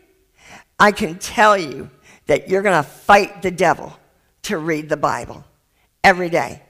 I 0.78 0.92
can 0.92 1.18
tell 1.18 1.56
you 1.56 1.90
that 2.26 2.48
you're 2.48 2.62
going 2.62 2.82
to 2.82 2.88
fight 2.88 3.42
the 3.42 3.50
devil 3.50 3.98
to 4.45 4.59
read 4.59 4.88
the 4.88 4.97
Bible 4.97 5.45
every 6.03 6.28
day. 6.28 6.62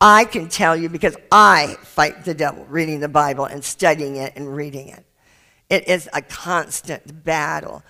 I 0.00 0.24
can 0.24 0.48
tell 0.48 0.76
you 0.76 0.88
because 0.88 1.16
I 1.32 1.76
fight 1.82 2.24
the 2.24 2.34
devil 2.34 2.66
reading 2.66 3.00
the 3.00 3.08
Bible 3.08 3.46
and 3.46 3.64
studying 3.64 4.16
it 4.16 4.34
and 4.36 4.54
reading 4.54 4.88
it. 4.88 5.04
It 5.70 5.88
is 5.88 6.08
a 6.12 6.20
constant 6.20 7.24
battle. 7.24 7.82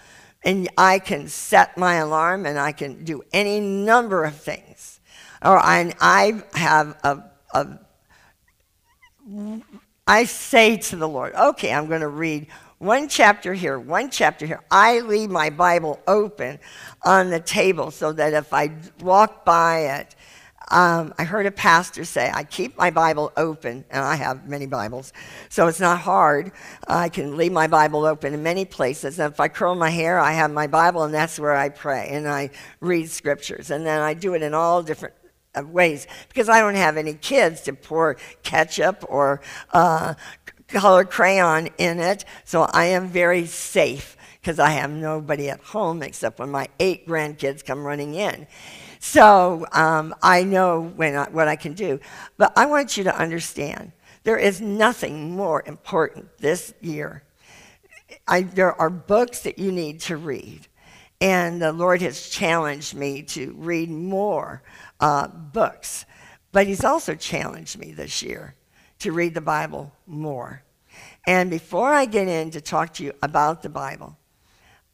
And 0.45 0.69
I 0.79 0.99
can 0.99 1.29
set 1.29 1.77
my 1.77 1.97
alarm 1.97 2.47
and 2.47 2.59
I 2.59 2.73
can 2.73 3.05
do 3.05 3.23
any 3.33 3.61
number 3.61 4.25
of 4.25 4.37
things. 4.37 5.01
Or 5.43 5.59
I, 5.59 5.93
I 6.01 6.43
have 6.55 6.97
a, 7.03 7.25
a, 7.55 7.79
I 10.07 10.25
say 10.25 10.77
to 10.77 10.97
the 10.97 11.09
Lord, 11.09 11.35
okay, 11.35 11.73
I'm 11.73 11.89
going 11.89 12.01
to 12.03 12.09
read 12.09 12.47
one 12.81 13.09
chapter 13.09 13.53
here, 13.53 13.78
one 13.78 14.09
chapter 14.11 14.47
here. 14.47 14.61
I 14.70 15.01
leave 15.01 15.28
my 15.28 15.51
Bible 15.51 16.01
open 16.09 16.59
on 17.03 17.28
the 17.28 17.39
table 17.39 17.91
so 17.91 18.11
that 18.12 18.33
if 18.33 18.55
I 18.55 18.72
walk 19.03 19.45
by 19.45 19.99
it, 19.99 20.16
um, 20.70 21.12
I 21.18 21.24
heard 21.24 21.45
a 21.45 21.51
pastor 21.51 22.07
say, 22.07 22.31
I 22.33 22.45
keep 22.45 22.78
my 22.78 22.91
Bible 22.91 23.33
open, 23.37 23.85
and 23.91 24.03
I 24.03 24.14
have 24.14 24.49
many 24.49 24.64
Bibles, 24.66 25.12
so 25.51 25.66
it's 25.66 25.81
not 25.81 25.99
hard. 26.01 26.53
I 26.87 27.11
can 27.11 27.37
leave 27.37 27.53
my 27.53 27.66
Bible 27.66 28.07
open 28.07 28.33
in 28.33 28.43
many 28.43 28.64
places. 28.64 29.18
And 29.18 29.31
if 29.31 29.41
I 29.41 29.49
curl 29.49 29.74
my 29.74 29.91
hair, 29.91 30.18
I 30.18 30.33
have 30.33 30.51
my 30.51 30.66
Bible, 30.66 31.03
and 31.03 31.12
that's 31.12 31.39
where 31.39 31.55
I 31.55 31.68
pray 31.68 32.09
and 32.11 32.26
I 32.26 32.49
read 32.81 33.11
scriptures. 33.11 33.70
And 33.70 33.85
then 33.85 34.01
I 34.01 34.14
do 34.14 34.33
it 34.33 34.43
in 34.43 34.55
all 34.55 34.83
different 34.83 35.14
uh, 35.55 35.64
ways 35.66 36.07
because 36.28 36.49
I 36.49 36.61
don't 36.61 36.76
have 36.76 36.97
any 36.97 37.14
kids 37.14 37.62
to 37.62 37.72
pour 37.72 38.14
ketchup 38.45 39.05
or 39.09 39.41
uh, 39.72 40.14
color 40.71 41.05
crayon 41.05 41.68
in 41.79 42.01
it, 42.01 42.25
so 42.45 42.62
I 42.62 42.87
am 42.87 43.09
very 43.09 43.47
safe 43.47 44.16
because 44.41 44.59
I 44.59 44.71
have 44.71 44.91
nobody 44.91 45.51
at 45.51 45.61
home 45.61 46.03
except 46.03 46.39
when 46.39 46.51
my 46.51 46.68
eight 46.79 47.07
grandkids 47.07 47.64
come 47.64 47.85
running 47.85 48.14
in. 48.14 48.47
So 48.99 49.66
um, 49.73 50.14
I 50.23 50.45
know 50.45 50.81
when 50.83 51.16
I, 51.16 51.29
what 51.31 51.49
I 51.49 51.57
can 51.57 51.75
do. 51.75 52.01
But 52.37 52.53
I 52.57 52.66
want 52.66 52.97
you 52.97 53.05
to 53.05 53.16
understand 53.16 53.93
there 54.23 54.37
is 54.37 54.61
nothing 54.61 55.37
more 55.37 55.62
important 55.66 56.39
this 56.39 56.75
year. 56.81 57.23
I, 58.29 58.43
there 58.43 58.79
are 58.81 58.91
books 58.91 59.41
that 59.41 59.59
you 59.59 59.73
need 59.73 60.01
to 60.01 60.16
read. 60.16 60.66
And 61.21 61.61
the 61.61 61.73
Lord 61.73 62.01
has 62.03 62.29
challenged 62.29 62.95
me 62.95 63.23
to 63.23 63.55
read 63.59 63.91
more 63.91 64.62
uh, 65.01 65.29
books. 65.29 66.07
But 66.53 66.66
He's 66.66 66.85
also 66.85 67.14
challenged 67.14 67.79
me 67.79 67.93
this 67.93 68.23
year 68.23 68.55
to 69.01 69.13
read 69.13 69.35
the 69.35 69.41
Bible 69.41 69.93
more. 70.07 70.63
And 71.27 71.51
before 71.51 71.93
I 71.93 72.07
get 72.07 72.29
in 72.29 72.51
to 72.53 72.61
talk 72.61 72.95
to 72.95 73.05
you 73.05 73.13
about 73.23 73.63
the 73.63 73.69
Bible, 73.69 74.17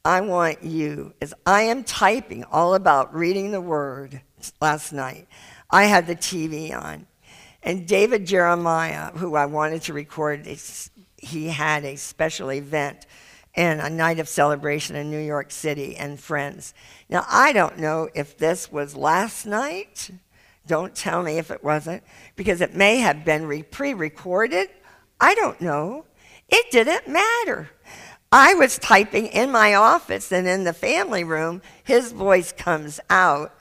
I 0.04 0.20
want 0.20 0.62
you, 0.62 1.14
as 1.20 1.34
I 1.44 1.62
am 1.62 1.82
typing 1.82 2.44
all 2.44 2.74
about 2.74 3.14
reading 3.14 3.50
the 3.50 3.60
Word 3.60 4.20
last 4.60 4.92
night, 4.92 5.26
I 5.70 5.84
had 5.84 6.06
the 6.06 6.16
TV 6.16 6.72
on. 6.72 7.06
And 7.62 7.88
David 7.88 8.26
Jeremiah, 8.26 9.10
who 9.10 9.34
I 9.34 9.46
wanted 9.46 9.82
to 9.82 9.92
record, 9.92 10.46
he 11.16 11.48
had 11.48 11.84
a 11.84 11.96
special 11.96 12.52
event 12.52 13.06
and 13.56 13.80
a 13.80 13.90
night 13.90 14.20
of 14.20 14.28
celebration 14.28 14.94
in 14.94 15.10
New 15.10 15.18
York 15.18 15.50
City 15.50 15.96
and 15.96 16.20
friends. 16.20 16.74
Now, 17.08 17.24
I 17.28 17.52
don't 17.52 17.78
know 17.78 18.08
if 18.14 18.36
this 18.36 18.70
was 18.70 18.94
last 18.94 19.46
night. 19.46 20.10
Don't 20.66 20.94
tell 20.94 21.22
me 21.22 21.38
if 21.38 21.50
it 21.50 21.62
wasn't, 21.62 22.02
because 22.34 22.60
it 22.60 22.74
may 22.74 22.98
have 22.98 23.24
been 23.24 23.64
pre 23.70 23.94
recorded. 23.94 24.68
I 25.20 25.34
don't 25.34 25.60
know. 25.60 26.04
It 26.48 26.70
didn't 26.70 27.08
matter. 27.08 27.70
I 28.32 28.54
was 28.54 28.78
typing 28.78 29.26
in 29.26 29.50
my 29.50 29.74
office 29.74 30.32
and 30.32 30.46
in 30.46 30.64
the 30.64 30.72
family 30.72 31.24
room, 31.24 31.62
his 31.84 32.12
voice 32.12 32.52
comes 32.52 33.00
out 33.08 33.54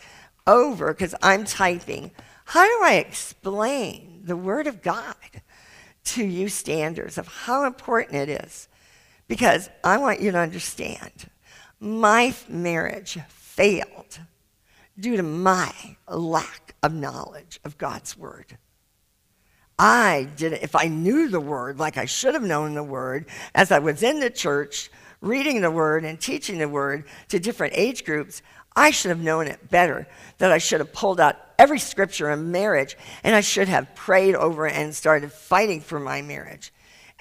over 0.48 0.94
because 0.94 1.16
I'm 1.22 1.46
typing. 1.46 2.12
How 2.46 2.66
do 2.66 2.84
I 2.84 2.96
explain 2.96 4.22
the 4.24 4.36
Word 4.36 4.68
of 4.68 4.82
God 4.82 5.16
to 6.06 6.26
you, 6.26 6.50
standers, 6.50 7.18
of 7.18 7.28
how 7.28 7.66
important 7.66 8.16
it 8.16 8.44
is? 8.44 8.68
Because 9.28 9.70
I 9.84 9.98
want 9.98 10.22
you 10.22 10.32
to 10.32 10.38
understand 10.38 11.30
my 11.80 12.34
marriage 12.48 13.20
failed 13.28 14.20
due 15.00 15.18
to 15.18 15.24
my 15.24 15.72
lack 16.08 16.76
of 16.82 16.94
knowledge 16.94 17.60
of 17.64 17.78
God's 17.78 18.18
Word. 18.18 18.58
I 19.78 20.30
did 20.38 20.54
it, 20.54 20.64
if 20.64 20.76
I 20.76 20.88
knew 20.88 21.28
the 21.28 21.42
word 21.42 21.80
like 21.80 21.98
I 21.98 22.06
should 22.06 22.34
have 22.34 22.44
known 22.44 22.76
the 22.76 22.84
word, 22.84 23.26
as 23.54 23.72
I 23.72 23.80
was 23.80 24.04
in 24.04 24.22
the 24.22 24.30
church 24.30 24.90
reading 25.20 25.62
the 25.62 25.72
word 25.72 26.06
and 26.06 26.20
teaching 26.20 26.60
the 26.60 26.70
word 26.70 27.06
to 27.30 27.40
different 27.40 27.74
age 27.76 28.06
groups, 28.06 28.42
I 28.76 28.92
should 28.92 29.10
have 29.10 29.22
known 29.22 29.48
it 29.48 29.70
better. 29.70 30.08
That 30.38 30.52
I 30.52 30.60
should 30.60 30.80
have 30.80 30.94
pulled 30.94 31.20
out 31.20 31.36
every 31.58 31.80
scripture 31.80 32.30
in 32.32 32.52
marriage 32.52 32.98
and 33.24 33.36
I 33.36 33.42
should 33.42 33.68
have 33.68 33.96
prayed 33.96 34.36
over 34.36 34.68
and 34.68 34.96
started 34.96 35.32
fighting 35.32 35.82
for 35.82 36.00
my 36.00 36.22
marriage. 36.22 36.72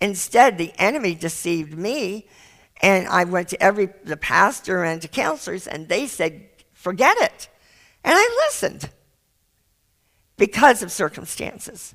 Instead, 0.00 0.58
the 0.58 0.72
enemy 0.78 1.14
deceived 1.14 1.76
me, 1.76 2.28
and 2.82 3.06
I 3.08 3.24
went 3.24 3.48
to 3.48 3.62
every 3.62 3.88
the 4.04 4.16
pastor 4.16 4.84
and 4.84 5.00
to 5.02 5.08
counselors, 5.08 5.66
and 5.66 5.88
they 5.88 6.06
said, 6.06 6.48
"Forget 6.72 7.16
it," 7.18 7.48
and 8.04 8.14
I 8.14 8.46
listened 8.46 8.90
because 10.36 10.82
of 10.82 10.92
circumstances. 10.92 11.94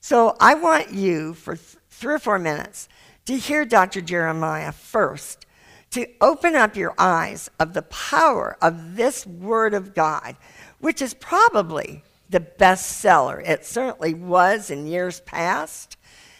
So 0.00 0.36
I 0.38 0.54
want 0.54 0.92
you 0.92 1.32
for 1.32 1.56
th- 1.56 1.76
three 1.88 2.14
or 2.14 2.18
four 2.18 2.38
minutes 2.38 2.88
to 3.24 3.36
hear 3.36 3.64
Dr. 3.64 4.02
Jeremiah 4.02 4.72
first, 4.72 5.46
to 5.92 6.06
open 6.20 6.54
up 6.54 6.76
your 6.76 6.94
eyes 6.98 7.50
of 7.58 7.72
the 7.72 7.82
power 7.82 8.58
of 8.60 8.96
this 8.96 9.26
Word 9.26 9.72
of 9.72 9.94
God, 9.94 10.36
which 10.78 11.00
is 11.00 11.14
probably 11.14 12.02
the 12.28 12.40
best 12.40 12.98
seller. 12.98 13.40
It 13.40 13.64
certainly 13.64 14.12
was 14.12 14.70
in 14.70 14.86
years 14.86 15.20
past, 15.20 15.96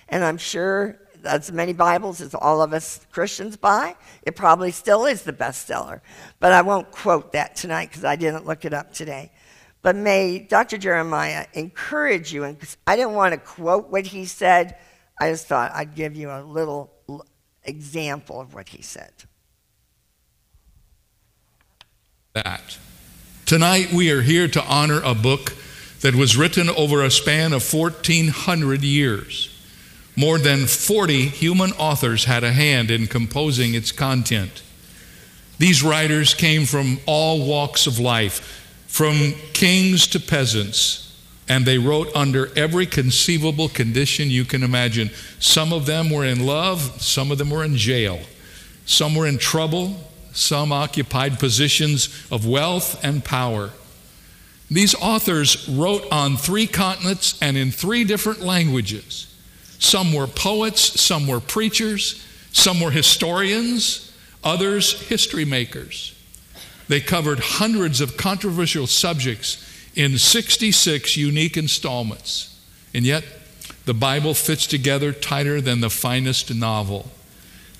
and 0.09 0.25
I'm 0.25 0.39
sure 0.39 0.99
as 1.25 1.51
many 1.53 1.73
Bibles 1.73 2.21
as 2.21 2.35
all 2.35 2.63
of 2.63 2.73
us 2.73 3.05
Christians 3.11 3.57
buy, 3.57 3.97
it 4.23 4.37
probably 4.37 4.71
still 4.71 5.07
is 5.07 5.23
the 5.23 5.33
bestseller. 5.33 6.01
But 6.41 6.53
I 6.53 6.63
won't 6.63 6.91
quote 6.91 7.33
that 7.33 7.57
tonight 7.57 7.91
because 7.91 8.05
I 8.05 8.17
didn't 8.17 8.47
look 8.47 8.65
it 8.65 8.73
up 8.73 8.93
today. 8.93 9.33
But 9.83 9.97
may 9.97 10.39
Dr. 10.39 10.79
Jeremiah 10.79 11.47
encourage 11.53 12.33
you, 12.33 12.45
and 12.45 12.57
I 12.87 12.97
didn't 12.97 13.15
want 13.15 13.33
to 13.35 13.39
quote 13.39 13.91
what 13.91 14.07
he 14.07 14.25
said, 14.25 14.77
I 15.21 15.31
just 15.31 15.47
thought 15.47 15.73
I'd 15.73 15.95
give 15.95 16.17
you 16.17 16.31
a 16.31 16.43
little 16.43 16.91
example 17.65 18.41
of 18.41 18.55
what 18.55 18.69
he 18.69 18.83
said. 18.83 19.13
that. 22.35 22.79
Tonight 23.47 23.93
we 23.93 24.11
are 24.11 24.23
here 24.23 24.49
to 24.49 24.65
honor 24.65 25.01
a 25.05 25.15
book 25.15 25.55
that 26.01 26.17
was 26.17 26.37
written 26.37 26.69
over 26.69 27.05
a 27.05 27.11
span 27.11 27.53
of 27.53 27.73
1400 27.73 28.83
years. 28.83 29.54
More 30.17 30.39
than 30.39 30.67
40 30.67 31.27
human 31.29 31.73
authors 31.73 32.25
had 32.25 32.45
a 32.45 32.53
hand 32.53 32.91
in 32.91 33.07
composing 33.07 33.75
its 33.75 33.91
content. 33.91 34.63
These 35.59 35.83
writers 35.83 36.35
came 36.35 36.67
from 36.67 36.99
all 37.07 37.47
walks 37.47 37.87
of 37.87 37.99
life, 37.99 38.63
from 38.87 39.35
kings 39.53 40.07
to 40.09 40.21
peasants, 40.21 41.17
and 41.49 41.67
they 41.67 41.79
wrote 41.79 42.15
under 42.15 42.57
every 42.57 42.87
conceivable 42.87 43.69
condition 43.69 44.31
you 44.31 44.45
can 44.45 44.63
imagine. 44.63 45.11
Some 45.39 45.73
of 45.73 45.87
them 45.87 46.11
were 46.11 46.25
in 46.25 46.47
love, 46.47 47.03
some 47.03 47.31
of 47.31 47.39
them 47.39 47.51
were 47.51 47.65
in 47.65 47.77
jail, 47.77 48.21
some 48.87 49.15
were 49.15 49.27
in 49.27 49.39
trouble, 49.39 50.11
some 50.33 50.73
occupied 50.73 51.39
positions 51.39 52.27
of 52.31 52.47
wealth 52.47 53.03
and 53.05 53.25
power. 53.25 53.71
These 54.71 54.95
authors 54.97 55.69
wrote 55.69 56.07
on 56.11 56.37
three 56.37 56.67
continents 56.67 57.39
and 57.41 57.57
in 57.57 57.71
three 57.71 58.05
different 58.05 58.41
languages. 58.41 59.34
Some 59.85 60.15
were 60.15 60.27
poets, 60.27 60.99
some 60.99 61.27
were 61.27 61.41
preachers, 61.41 62.25
some 62.53 62.81
were 62.81 62.91
historians, 62.91 64.11
others 64.43 64.99
history 65.09 65.45
makers. 65.45 66.19
They 66.89 67.01
covered 67.01 67.39
hundreds 67.39 68.01
of 68.01 68.17
controversial 68.17 68.87
subjects 68.87 69.63
in 69.95 70.17
66 70.17 71.19
unique 71.19 71.59
installments. 71.59 72.59
And 72.95 73.05
yet, 73.05 73.25
the 73.85 73.93
Bible 73.93 74.33
fits 74.33 74.67
together 74.67 75.13
tighter 75.13 75.61
than 75.61 75.81
the 75.81 75.91
finest 75.91 76.53
novel. 76.55 77.11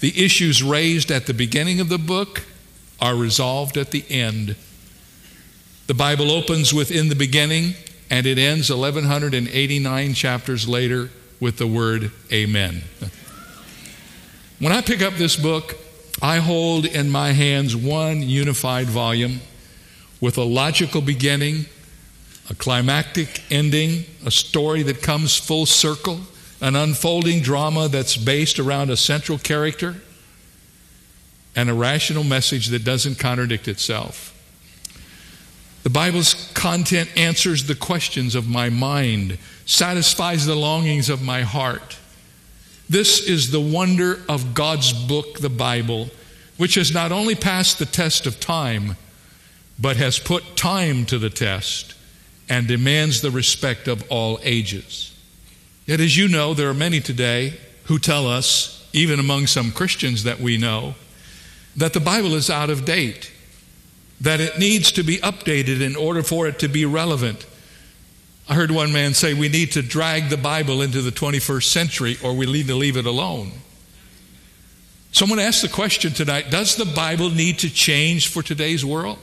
The 0.01 0.23
issues 0.23 0.63
raised 0.63 1.11
at 1.11 1.25
the 1.25 1.33
beginning 1.33 1.81
of 1.81 1.89
the 1.89 1.97
book 1.97 2.43
are 3.01 3.17
resolved 3.17 3.79
at 3.79 3.93
the 3.93 4.05
end. 4.11 4.57
The 5.87 5.95
Bible 5.95 6.31
opens 6.31 6.75
with 6.75 6.91
in 6.91 7.09
the 7.09 7.17
beginning 7.17 7.77
and 8.11 8.27
it 8.27 8.37
ends 8.37 8.69
1189 8.69 10.13
chapters 10.13 10.69
later 10.69 11.09
with 11.41 11.59
the 11.59 11.67
word 11.67 12.11
amen. 12.33 12.83
When 14.59 14.73
I 14.73 14.81
pick 14.81 15.03
up 15.03 15.15
this 15.15 15.37
book, 15.37 15.77
I 16.23 16.39
hold 16.39 16.87
in 16.87 17.11
my 17.11 17.33
hands 17.33 17.77
one 17.77 18.23
unified 18.23 18.87
volume 18.87 19.41
with 20.21 20.39
a 20.39 20.45
logical 20.45 21.01
beginning, 21.01 21.67
a 22.49 22.55
climactic 22.55 23.43
ending, 23.51 24.05
a 24.25 24.31
story 24.31 24.83
that 24.85 25.03
comes 25.03 25.37
full 25.37 25.67
circle, 25.67 26.21
an 26.61 26.77
unfolding 26.77 27.41
drama 27.41 27.89
that's 27.89 28.17
based 28.17 28.59
around 28.59 28.91
a 28.91 28.97
central 28.97 29.39
character, 29.39 29.97
and 31.57 31.69
a 31.69 31.75
rational 31.75 32.25
message 32.25 32.69
that 32.69 32.85
doesn't 32.85 33.19
contradict 33.19 33.69
itself. 33.69 34.31
The 35.83 35.91
Bible's 35.91 36.51
content 36.55 37.11
answers 37.17 37.65
the 37.65 37.75
questions 37.75 38.35
of 38.35 38.49
my 38.49 38.71
mind, 38.71 39.37
satisfies 39.67 40.47
the 40.47 40.55
longings 40.55 41.09
of 41.09 41.23
my 41.23 41.43
heart. 41.43 41.99
This 42.89 43.27
is 43.27 43.51
the 43.51 43.61
wonder 43.61 44.21
of 44.29 44.55
God's 44.55 44.93
book, 44.93 45.39
the 45.39 45.49
Bible, 45.49 46.11
which 46.57 46.75
has 46.75 46.93
not 46.93 47.13
only 47.13 47.35
passed 47.35 47.79
the 47.79 47.87
test 47.87 48.27
of 48.27 48.41
time, 48.41 48.97
but 49.79 49.97
has 49.97 50.19
put 50.19 50.57
time 50.57 51.05
to 51.07 51.19
the 51.19 51.31
test 51.31 51.95
and 52.49 52.67
demands 52.67 53.21
the 53.21 53.31
respect 53.31 53.89
of 53.89 54.05
all 54.11 54.39
ages. 54.43 55.17
Yet, 55.87 56.01
as 56.01 56.17
you 56.17 56.29
know, 56.29 56.55
there 56.55 56.69
are 56.69 56.75
many 56.75 57.01
today 57.01 57.55
who 57.85 57.99
tell 57.99 58.27
us, 58.27 58.89
even 58.93 59.19
among 59.19 59.47
some 59.47 59.73
Christians 59.73 60.25
that 60.25 60.41
we 60.41 60.57
know, 60.57 60.95
that 61.77 61.93
the 61.93 62.01
Bible 62.01 62.35
is 62.35 62.51
out 62.51 62.71
of 62.71 62.85
date, 62.85 63.33
that 64.21 64.41
it 64.41 64.59
needs 64.59 64.93
to 64.93 65.03
be 65.03 65.19
updated 65.19 65.81
in 65.81 65.97
order 65.97 66.23
for 66.23 66.47
it 66.47 66.59
to 66.61 66.69
be 66.69 66.85
relevant. 66.85 67.47
I 68.49 68.55
heard 68.55 68.71
one 68.71 68.93
man 68.93 69.15
say 69.15 69.33
we 69.33 69.49
need 69.49 69.73
to 69.73 69.83
drag 69.83 70.29
the 70.29 70.37
Bible 70.37 70.83
into 70.83 71.01
the 71.01 71.11
21st 71.11 71.65
century 71.65 72.19
or 72.23 72.35
we 72.35 72.45
need 72.45 72.67
to 72.67 72.75
leave 72.75 72.97
it 72.97 73.07
alone. 73.07 73.53
Someone 75.13 75.39
asked 75.39 75.63
the 75.63 75.69
question 75.69 76.13
tonight 76.13 76.51
Does 76.51 76.77
the 76.77 76.85
Bible 76.85 77.31
need 77.31 77.61
to 77.61 77.71
change 77.71 78.29
for 78.29 78.43
today's 78.43 78.85
world? 78.85 79.19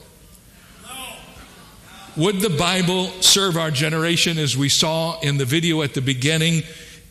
Would 2.17 2.41
the 2.41 2.49
Bible 2.49 3.07
serve 3.21 3.57
our 3.57 3.71
generation 3.71 4.37
as 4.37 4.57
we 4.57 4.69
saw 4.69 5.19
in 5.21 5.37
the 5.37 5.45
video 5.45 5.81
at 5.81 5.93
the 5.93 6.01
beginning 6.01 6.63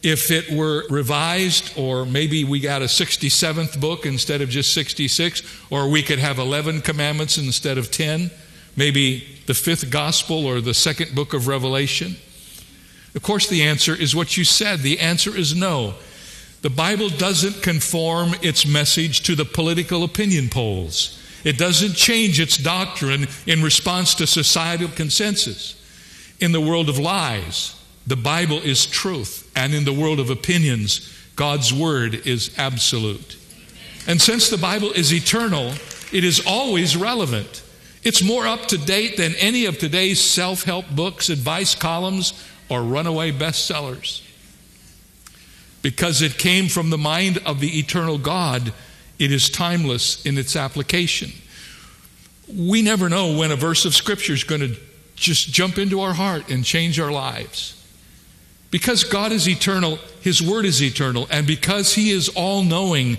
if 0.03 0.31
it 0.31 0.51
were 0.51 0.85
revised, 0.89 1.73
or 1.77 2.07
maybe 2.07 2.45
we 2.45 2.59
got 2.61 2.83
a 2.83 2.87
67th 2.87 3.81
book 3.81 4.05
instead 4.05 4.41
of 4.41 4.49
just 4.49 4.73
66, 4.73 5.43
or 5.71 5.89
we 5.89 6.03
could 6.03 6.19
have 6.19 6.39
11 6.39 6.81
commandments 6.83 7.39
instead 7.39 7.79
of 7.79 7.91
10, 7.91 8.31
maybe 8.81 9.23
the 9.45 9.53
fifth 9.53 9.91
gospel 9.91 10.47
or 10.47 10.63
the 10.63 10.73
second 10.73 11.15
book 11.15 11.35
of 11.35 11.47
Revelation? 11.47 12.17
Of 13.15 13.23
course, 13.23 13.47
the 13.47 13.63
answer 13.63 13.95
is 13.95 14.17
what 14.17 14.39
you 14.39 14.45
said. 14.45 14.81
The 14.81 15.01
answer 15.01 15.37
is 15.37 15.55
no. 15.55 15.97
The 16.63 16.71
Bible 16.71 17.11
doesn't 17.11 17.63
conform 17.63 18.35
its 18.41 18.65
message 18.67 19.23
to 19.25 19.35
the 19.35 19.45
political 19.45 20.03
opinion 20.03 20.49
polls. 20.49 21.23
It 21.45 21.59
doesn't 21.59 21.93
change 21.93 22.41
its 22.41 22.57
doctrine 22.57 23.29
in 23.47 23.63
response 23.63 24.15
to 24.15 24.27
societal 24.27 24.89
consensus. 24.89 25.77
In 26.41 26.53
the 26.53 26.61
world 26.61 26.89
of 26.89 26.99
lies, 26.99 27.79
the 28.07 28.17
Bible 28.17 28.61
is 28.63 28.87
truth, 28.87 29.51
and 29.55 29.75
in 29.75 29.85
the 29.85 29.93
world 29.93 30.21
of 30.21 30.31
opinions, 30.31 31.07
God's 31.37 31.71
Word 31.71 32.27
is 32.27 32.51
absolute. 32.57 33.37
And 34.07 34.19
since 34.23 34.49
the 34.49 34.57
Bible 34.57 34.91
is 34.93 35.13
eternal, 35.13 35.75
it 36.13 36.25
is 36.25 36.43
always 36.47 36.97
relevant. 36.97 37.63
It's 38.03 38.23
more 38.23 38.47
up 38.47 38.67
to 38.67 38.79
date 38.79 39.17
than 39.17 39.35
any 39.37 39.67
of 39.67 39.79
today's 39.79 40.21
self 40.21 40.65
help 40.65 40.89
books, 40.91 41.29
advice 41.29 41.75
columns, 41.75 42.33
or 42.69 42.83
runaway 42.83 43.33
bestsellers. 43.33 44.23
Because 45.83 46.23
it 46.23 46.39
came 46.39 46.69
from 46.69 46.91
the 46.91 46.99
mind 46.99 47.39
of 47.45 47.61
the 47.61 47.79
eternal 47.79 48.19
God, 48.19 48.73
it 49.19 49.33
is 49.33 49.51
timeless 49.51 50.25
in 50.25 50.39
its 50.39 50.57
application. 50.57 51.31
We 52.49 52.83
never 52.83 53.09
know 53.09 53.37
when 53.37 53.51
a 53.51 53.57
verse 53.57 53.85
of 53.85 53.95
Scripture 53.95 54.33
is 54.33 54.45
going 54.45 54.61
to 54.63 54.77
just 55.15 55.53
jump 55.53 55.79
into 55.79 56.01
our 56.01 56.15
heart 56.15 56.51
and 56.51 56.65
change 56.65 56.99
our 56.99 57.13
lives. 57.13 57.77
Because 58.71 59.05
God 59.05 59.33
is 59.33 59.49
eternal, 59.49 59.99
His 60.23 60.41
Word 60.41 60.65
is 60.65 60.83
eternal, 60.83 61.27
and 61.31 61.47
because 61.47 61.95
He 61.95 62.11
is 62.11 62.29
all 62.31 62.63
knowing, 62.63 63.19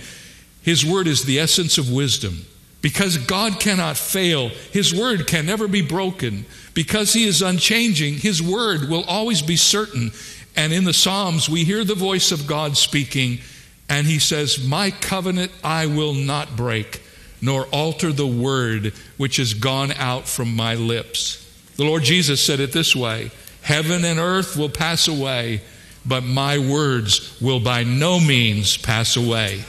His 0.61 0.85
Word 0.85 1.07
is 1.07 1.23
the 1.23 1.39
essence 1.39 1.77
of 1.77 1.91
wisdom. 1.91 2.45
Because 2.81 3.17
God 3.17 3.59
cannot 3.59 3.95
fail, 3.95 4.49
His 4.49 4.93
Word 4.93 5.27
can 5.27 5.45
never 5.45 5.67
be 5.67 5.81
broken. 5.81 6.45
Because 6.73 7.13
He 7.13 7.25
is 7.25 7.41
unchanging, 7.41 8.15
His 8.15 8.41
Word 8.41 8.89
will 8.89 9.03
always 9.03 9.41
be 9.41 9.55
certain. 9.55 10.11
And 10.55 10.73
in 10.73 10.83
the 10.83 10.93
Psalms, 10.93 11.47
we 11.47 11.63
hear 11.63 11.83
the 11.83 11.95
voice 11.95 12.31
of 12.31 12.47
God 12.47 12.75
speaking, 12.75 13.39
and 13.87 14.07
He 14.07 14.19
says, 14.19 14.65
My 14.65 14.89
covenant 14.91 15.51
I 15.63 15.85
will 15.85 16.13
not 16.13 16.57
break, 16.57 17.01
nor 17.41 17.65
alter 17.67 18.11
the 18.11 18.27
word 18.27 18.93
which 19.17 19.37
has 19.37 19.53
gone 19.53 19.91
out 19.93 20.27
from 20.27 20.55
my 20.55 20.75
lips. 20.75 21.37
The 21.77 21.85
Lord 21.85 22.03
Jesus 22.03 22.43
said 22.43 22.59
it 22.59 22.73
this 22.73 22.95
way 22.95 23.31
Heaven 23.61 24.03
and 24.05 24.19
earth 24.19 24.57
will 24.57 24.69
pass 24.69 25.07
away, 25.07 25.61
but 26.05 26.23
my 26.23 26.57
words 26.57 27.39
will 27.39 27.59
by 27.59 27.83
no 27.83 28.19
means 28.19 28.75
pass 28.77 29.17
away. 29.17 29.63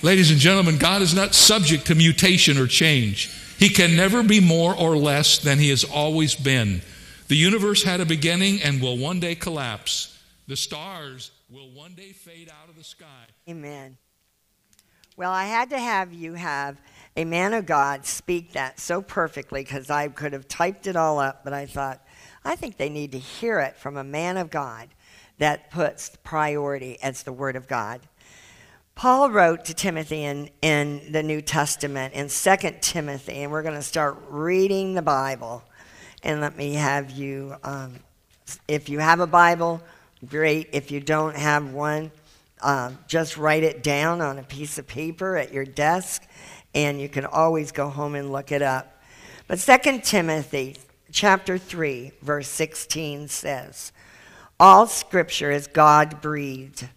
Ladies 0.00 0.30
and 0.30 0.38
gentlemen, 0.38 0.78
God 0.78 1.02
is 1.02 1.12
not 1.12 1.34
subject 1.34 1.88
to 1.88 1.94
mutation 1.96 2.56
or 2.56 2.68
change. 2.68 3.32
He 3.58 3.68
can 3.68 3.96
never 3.96 4.22
be 4.22 4.38
more 4.38 4.72
or 4.72 4.96
less 4.96 5.38
than 5.38 5.58
He 5.58 5.70
has 5.70 5.82
always 5.82 6.36
been. 6.36 6.82
The 7.26 7.34
universe 7.34 7.82
had 7.82 8.00
a 8.00 8.06
beginning 8.06 8.62
and 8.62 8.80
will 8.80 8.96
one 8.96 9.18
day 9.18 9.34
collapse. 9.34 10.16
The 10.46 10.54
stars 10.54 11.32
will 11.50 11.70
one 11.70 11.94
day 11.94 12.12
fade 12.12 12.48
out 12.48 12.68
of 12.68 12.76
the 12.76 12.84
sky. 12.84 13.26
Amen. 13.48 13.96
Well, 15.16 15.32
I 15.32 15.46
had 15.46 15.70
to 15.70 15.78
have 15.80 16.12
you 16.12 16.34
have 16.34 16.80
a 17.16 17.24
man 17.24 17.52
of 17.52 17.66
God 17.66 18.06
speak 18.06 18.52
that 18.52 18.78
so 18.78 19.02
perfectly 19.02 19.64
because 19.64 19.90
I 19.90 20.06
could 20.06 20.32
have 20.32 20.46
typed 20.46 20.86
it 20.86 20.94
all 20.94 21.18
up, 21.18 21.42
but 21.42 21.52
I 21.52 21.66
thought, 21.66 22.06
I 22.44 22.54
think 22.54 22.76
they 22.76 22.88
need 22.88 23.10
to 23.12 23.18
hear 23.18 23.58
it 23.58 23.76
from 23.76 23.96
a 23.96 24.04
man 24.04 24.36
of 24.36 24.48
God 24.48 24.90
that 25.38 25.72
puts 25.72 26.16
priority 26.22 27.02
as 27.02 27.24
the 27.24 27.32
Word 27.32 27.56
of 27.56 27.66
God. 27.66 28.02
Paul 28.98 29.30
wrote 29.30 29.66
to 29.66 29.74
Timothy 29.74 30.24
in, 30.24 30.50
in 30.60 31.12
the 31.12 31.22
New 31.22 31.40
Testament 31.40 32.14
in 32.14 32.28
2 32.28 32.56
Timothy, 32.80 33.44
and 33.44 33.52
we're 33.52 33.62
going 33.62 33.76
to 33.76 33.80
start 33.80 34.20
reading 34.28 34.94
the 34.94 35.02
Bible. 35.02 35.62
And 36.24 36.40
let 36.40 36.56
me 36.56 36.74
have 36.74 37.12
you, 37.12 37.54
um, 37.62 37.94
if 38.66 38.88
you 38.88 38.98
have 38.98 39.20
a 39.20 39.26
Bible, 39.28 39.80
great. 40.26 40.70
If 40.72 40.90
you 40.90 40.98
don't 40.98 41.36
have 41.36 41.72
one, 41.72 42.10
uh, 42.60 42.90
just 43.06 43.36
write 43.36 43.62
it 43.62 43.84
down 43.84 44.20
on 44.20 44.36
a 44.36 44.42
piece 44.42 44.78
of 44.78 44.88
paper 44.88 45.36
at 45.36 45.52
your 45.52 45.64
desk, 45.64 46.26
and 46.74 47.00
you 47.00 47.08
can 47.08 47.24
always 47.24 47.70
go 47.70 47.90
home 47.90 48.16
and 48.16 48.32
look 48.32 48.50
it 48.50 48.62
up. 48.62 49.00
But 49.46 49.60
2 49.60 50.00
Timothy 50.00 50.76
chapter 51.12 51.56
3, 51.56 52.14
verse 52.20 52.48
16 52.48 53.28
says, 53.28 53.92
All 54.58 54.88
scripture 54.88 55.52
is 55.52 55.68
God 55.68 56.20
breathed 56.20 56.88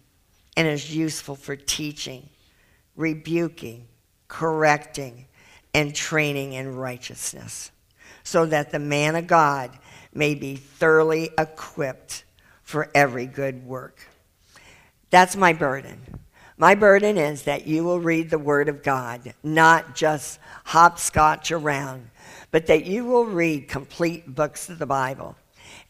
and 0.56 0.68
is 0.68 0.94
useful 0.94 1.36
for 1.36 1.56
teaching, 1.56 2.28
rebuking, 2.96 3.86
correcting, 4.28 5.26
and 5.74 5.94
training 5.94 6.52
in 6.52 6.76
righteousness, 6.76 7.70
so 8.22 8.46
that 8.46 8.70
the 8.70 8.78
man 8.78 9.16
of 9.16 9.26
God 9.26 9.70
may 10.12 10.34
be 10.34 10.56
thoroughly 10.56 11.30
equipped 11.38 12.24
for 12.62 12.90
every 12.94 13.26
good 13.26 13.66
work. 13.66 14.08
That's 15.10 15.36
my 15.36 15.52
burden. 15.52 16.00
My 16.56 16.74
burden 16.74 17.18
is 17.18 17.42
that 17.44 17.66
you 17.66 17.84
will 17.84 18.00
read 18.00 18.30
the 18.30 18.38
Word 18.38 18.68
of 18.68 18.82
God, 18.82 19.34
not 19.42 19.94
just 19.94 20.38
hopscotch 20.64 21.50
around, 21.50 22.10
but 22.50 22.66
that 22.66 22.84
you 22.84 23.04
will 23.04 23.24
read 23.24 23.68
complete 23.68 24.34
books 24.34 24.68
of 24.68 24.78
the 24.78 24.86
Bible. 24.86 25.36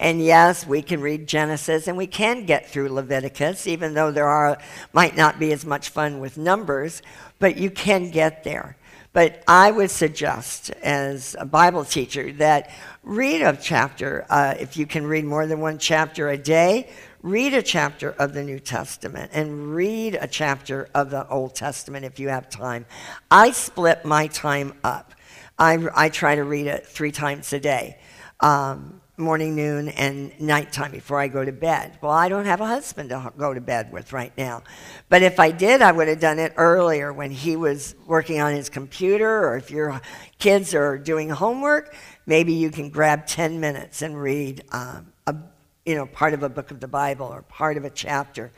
And 0.02 0.20
yes, 0.20 0.66
we 0.66 0.82
can 0.82 1.00
read 1.00 1.28
Genesis 1.28 1.86
and 1.86 1.96
we 1.96 2.08
can 2.08 2.44
get 2.44 2.68
through 2.68 2.88
Leviticus, 2.88 3.68
even 3.68 3.94
though 3.94 4.10
there 4.10 4.26
are 4.26 4.58
might 4.92 5.16
not 5.16 5.38
be 5.38 5.52
as 5.52 5.64
much 5.64 5.90
fun 5.90 6.18
with 6.18 6.36
numbers, 6.36 7.02
but 7.38 7.56
you 7.56 7.70
can 7.70 8.10
get 8.10 8.42
there. 8.42 8.76
But 9.12 9.44
I 9.46 9.70
would 9.70 9.92
suggest, 9.92 10.70
as 10.82 11.36
a 11.38 11.46
Bible 11.46 11.84
teacher, 11.84 12.32
that 12.32 12.72
read 13.04 13.42
a 13.42 13.56
chapter. 13.56 14.26
Uh, 14.28 14.54
if 14.58 14.76
you 14.76 14.86
can 14.86 15.06
read 15.06 15.24
more 15.24 15.46
than 15.46 15.60
one 15.60 15.78
chapter 15.78 16.30
a 16.30 16.36
day, 16.36 16.90
read 17.22 17.54
a 17.54 17.62
chapter 17.62 18.10
of 18.10 18.34
the 18.34 18.42
New 18.42 18.58
Testament 18.58 19.30
and 19.32 19.72
read 19.72 20.18
a 20.20 20.26
chapter 20.26 20.88
of 20.96 21.10
the 21.10 21.28
Old 21.28 21.54
Testament 21.54 22.04
if 22.04 22.18
you 22.18 22.28
have 22.28 22.50
time. 22.50 22.86
I 23.30 23.52
split 23.52 24.04
my 24.04 24.26
time 24.26 24.72
up. 24.82 25.14
I, 25.60 25.78
I 25.94 26.08
try 26.08 26.34
to 26.34 26.42
read 26.42 26.66
it 26.66 26.86
three 26.86 27.12
times 27.12 27.52
a 27.52 27.60
day. 27.60 27.98
Um, 28.40 29.01
morning, 29.18 29.54
noon, 29.54 29.88
and 29.90 30.32
nighttime 30.40 30.90
before 30.90 31.20
I 31.20 31.28
go 31.28 31.44
to 31.44 31.52
bed. 31.52 31.98
Well, 32.00 32.12
I 32.12 32.30
don't 32.30 32.46
have 32.46 32.62
a 32.62 32.66
husband 32.66 33.10
to 33.10 33.30
go 33.36 33.52
to 33.52 33.60
bed 33.60 33.92
with 33.92 34.12
right 34.12 34.32
now. 34.38 34.62
But 35.10 35.22
if 35.22 35.38
I 35.38 35.50
did, 35.50 35.82
I 35.82 35.92
would 35.92 36.08
have 36.08 36.18
done 36.18 36.38
it 36.38 36.54
earlier 36.56 37.12
when 37.12 37.30
he 37.30 37.56
was 37.56 37.94
working 38.06 38.40
on 38.40 38.54
his 38.54 38.70
computer, 38.70 39.46
or 39.46 39.58
if 39.58 39.70
your 39.70 40.00
kids 40.38 40.74
are 40.74 40.96
doing 40.96 41.28
homework, 41.28 41.94
maybe 42.24 42.54
you 42.54 42.70
can 42.70 42.88
grab 42.88 43.26
10 43.26 43.60
minutes 43.60 44.00
and 44.00 44.18
read 44.18 44.64
um, 44.72 45.12
a, 45.26 45.36
you 45.84 45.94
know, 45.94 46.06
part 46.06 46.32
of 46.32 46.42
a 46.42 46.48
book 46.48 46.70
of 46.70 46.80
the 46.80 46.88
Bible 46.88 47.26
or 47.26 47.42
part 47.42 47.76
of 47.76 47.84
a 47.84 47.90
chapter, 47.90 48.50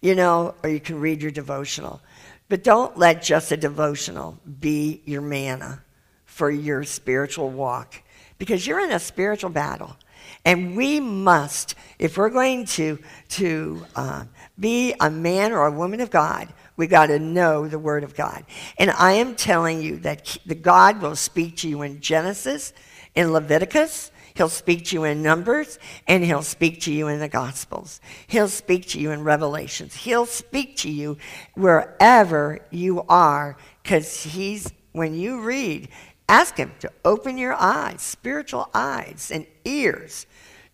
you 0.00 0.14
know, 0.14 0.54
or 0.62 0.70
you 0.70 0.78
can 0.78 1.00
read 1.00 1.20
your 1.20 1.32
devotional. 1.32 2.00
But 2.48 2.62
don't 2.62 2.96
let 2.96 3.24
just 3.24 3.50
a 3.50 3.56
devotional 3.56 4.38
be 4.60 5.02
your 5.04 5.22
manna 5.22 5.82
for 6.26 6.48
your 6.48 6.84
spiritual 6.84 7.50
walk 7.50 8.02
because 8.38 8.66
you're 8.66 8.80
in 8.80 8.92
a 8.92 8.98
spiritual 8.98 9.50
battle. 9.50 9.96
And 10.44 10.76
we 10.76 11.00
must, 11.00 11.74
if 11.98 12.16
we're 12.16 12.30
going 12.30 12.66
to, 12.66 12.98
to 13.30 13.84
uh, 13.94 14.24
be 14.58 14.94
a 15.00 15.10
man 15.10 15.52
or 15.52 15.66
a 15.66 15.72
woman 15.72 16.00
of 16.00 16.10
God, 16.10 16.52
we 16.76 16.86
got 16.86 17.06
to 17.06 17.18
know 17.18 17.68
the 17.68 17.78
Word 17.78 18.04
of 18.04 18.14
God. 18.14 18.44
And 18.78 18.90
I 18.90 19.12
am 19.12 19.34
telling 19.34 19.82
you 19.82 19.98
that 19.98 20.36
the 20.46 20.54
God 20.54 21.00
will 21.00 21.16
speak 21.16 21.56
to 21.58 21.68
you 21.68 21.82
in 21.82 22.00
Genesis, 22.00 22.72
in 23.14 23.32
Leviticus, 23.32 24.10
He'll 24.36 24.50
speak 24.50 24.84
to 24.86 24.96
you 24.96 25.04
in 25.04 25.22
Numbers, 25.22 25.78
and 26.06 26.22
He'll 26.22 26.42
speak 26.42 26.82
to 26.82 26.92
you 26.92 27.08
in 27.08 27.20
the 27.20 27.28
Gospels. 27.28 28.02
He'll 28.26 28.48
speak 28.48 28.86
to 28.88 29.00
you 29.00 29.10
in 29.10 29.24
Revelations. 29.24 29.94
He'll 29.94 30.26
speak 30.26 30.76
to 30.78 30.90
you 30.90 31.16
wherever 31.54 32.58
you 32.70 33.02
are, 33.08 33.56
because 33.82 34.22
He's, 34.22 34.70
when 34.92 35.14
you 35.14 35.40
read, 35.40 35.88
ask 36.28 36.56
Him 36.56 36.72
to 36.80 36.90
open 37.04 37.38
your 37.38 37.54
eyes, 37.54 38.02
spiritual 38.02 38.68
eyes 38.74 39.30
and 39.32 39.46
ears, 39.64 40.26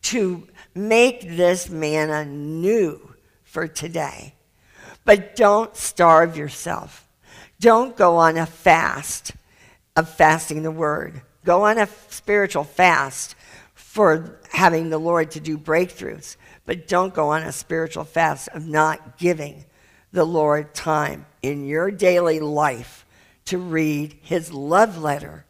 to 0.03 0.49
make 0.75 1.23
this 1.23 1.71
manna 1.71 2.25
new 2.25 3.15
for 3.45 3.69
today. 3.69 4.35
But 5.05 5.37
don't 5.37 5.77
starve 5.77 6.37
yourself. 6.37 7.09
Don't 7.61 7.97
go 7.97 8.17
on 8.17 8.37
a 8.37 8.47
fast 8.47 9.33
of 9.97 10.09
fasting 10.09 10.63
the 10.63 10.71
word. 10.71 11.23
Go 11.45 11.65
on 11.65 11.79
a 11.79 11.89
spiritual 12.09 12.65
fast 12.65 13.35
for 13.75 14.41
having 14.51 14.91
the 14.91 14.99
Lord 14.99 15.33
to 15.33 15.41
do 15.41 15.59
breakthroughs. 15.59 16.37
But 16.65 16.89
don't 16.89 17.13
go 17.13 17.29
on 17.31 17.43
a 17.43 17.53
spiritual 17.53 18.05
fast 18.05 18.49
of 18.49 18.67
not 18.67 19.19
giving 19.19 19.65
the 20.13 20.25
Lord 20.25 20.75
time 20.75 21.27
in 21.43 21.65
your 21.65 21.91
daily 21.91 22.41
life 22.41 23.02
to 23.47 23.59
read 23.59 24.19
his 24.23 24.53
love 24.53 24.99
letter 24.99 25.45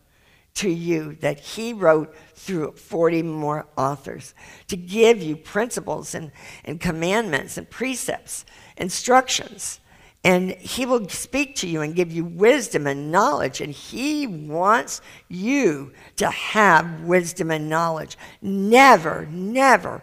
to 0.55 0.71
you 0.71 1.17
that 1.21 1.41
he 1.41 1.73
wrote 1.73 2.15
through 2.35 2.73
40 2.73 3.23
more 3.23 3.67
authors 3.77 4.35
to 4.69 4.77
give 4.77 5.23
you 5.23 5.37
principles 5.37 6.15
and, 6.15 6.31
and 6.65 6.81
commandments 6.81 7.57
and 7.57 7.69
precepts, 7.71 8.45
instructions. 8.77 9.81
And 10.25 10.53
he 10.53 10.87
will 10.87 11.09
speak 11.09 11.57
to 11.57 11.67
you 11.67 11.81
and 11.81 11.97
give 11.97 12.13
you 12.13 12.25
wisdom 12.25 12.87
and 12.87 13.11
knowledge. 13.11 13.61
And 13.61 13.73
he 13.73 14.27
wants 14.27 15.01
you 15.29 15.93
to 16.17 16.31
have 16.31 17.01
wisdom 17.01 17.51
and 17.51 17.69
knowledge. 17.69 18.17
Never, 18.41 19.27
never 19.31 20.03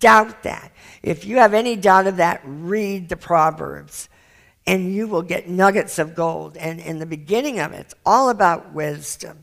doubt 0.00 0.42
that. 0.42 0.72
If 1.04 1.24
you 1.24 1.36
have 1.36 1.54
any 1.54 1.76
doubt 1.76 2.08
of 2.08 2.16
that, 2.16 2.40
read 2.44 3.08
the 3.08 3.16
Proverbs 3.16 4.08
and 4.70 4.94
you 4.94 5.08
will 5.08 5.22
get 5.22 5.48
nuggets 5.48 5.98
of 5.98 6.14
gold. 6.14 6.56
And 6.56 6.78
in 6.78 7.00
the 7.00 7.06
beginning 7.06 7.58
of 7.58 7.72
it, 7.72 7.80
it's 7.80 7.94
all 8.06 8.30
about 8.30 8.72
wisdom. 8.72 9.42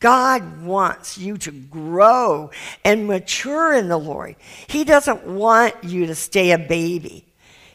God 0.00 0.64
wants 0.64 1.16
you 1.16 1.38
to 1.38 1.52
grow 1.52 2.50
and 2.84 3.06
mature 3.06 3.72
in 3.72 3.88
the 3.88 3.96
Lord. 3.96 4.34
He 4.66 4.82
doesn't 4.82 5.24
want 5.28 5.76
you 5.84 6.06
to 6.06 6.16
stay 6.16 6.50
a 6.50 6.58
baby. 6.58 7.24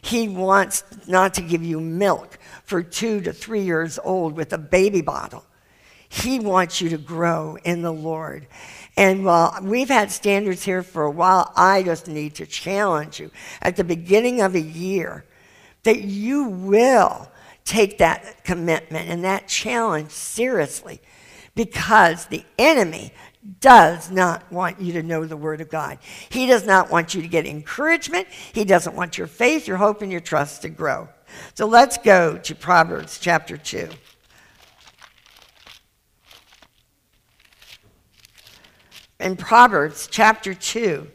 He 0.02 0.28
wants 0.28 0.84
not 1.08 1.32
to 1.34 1.40
give 1.40 1.64
you 1.64 1.80
milk 1.80 2.38
for 2.64 2.82
two 2.82 3.22
to 3.22 3.32
three 3.32 3.62
years 3.62 3.98
old 4.04 4.36
with 4.36 4.52
a 4.52 4.58
baby 4.58 5.00
bottle. 5.00 5.46
He 6.10 6.38
wants 6.38 6.82
you 6.82 6.90
to 6.90 6.98
grow 6.98 7.56
in 7.64 7.80
the 7.80 7.94
Lord. 7.94 8.46
And 8.98 9.24
while 9.24 9.58
we've 9.62 9.88
had 9.88 10.10
standers 10.10 10.62
here 10.62 10.82
for 10.82 11.04
a 11.04 11.10
while, 11.10 11.50
I 11.56 11.82
just 11.82 12.08
need 12.08 12.34
to 12.34 12.46
challenge 12.46 13.20
you 13.20 13.30
at 13.62 13.76
the 13.76 13.84
beginning 13.84 14.42
of 14.42 14.54
a 14.54 14.60
year 14.60 15.24
that 15.82 16.02
you 16.02 16.44
will 16.44 17.30
take 17.64 17.98
that 17.98 18.44
commitment 18.44 19.08
and 19.08 19.24
that 19.24 19.48
challenge 19.48 20.10
seriously 20.10 21.00
because 21.54 22.26
the 22.26 22.44
enemy 22.58 23.12
does 23.60 24.10
not 24.10 24.50
want 24.52 24.80
you 24.80 24.92
to 24.92 25.02
know 25.02 25.24
the 25.24 25.36
Word 25.36 25.60
of 25.60 25.70
God. 25.70 25.98
He 26.28 26.46
does 26.46 26.66
not 26.66 26.90
want 26.90 27.14
you 27.14 27.22
to 27.22 27.28
get 27.28 27.46
encouragement. 27.46 28.28
He 28.52 28.64
doesn't 28.64 28.94
want 28.94 29.16
your 29.16 29.26
faith, 29.26 29.66
your 29.66 29.78
hope, 29.78 30.02
and 30.02 30.12
your 30.12 30.20
trust 30.20 30.62
to 30.62 30.68
grow. 30.68 31.08
So 31.54 31.66
let's 31.66 31.96
go 31.96 32.36
to 32.38 32.54
Proverbs 32.54 33.18
chapter 33.18 33.56
2. 33.56 33.88
In 39.20 39.36
Proverbs 39.36 40.08
chapter 40.10 40.54
2, 40.54 41.06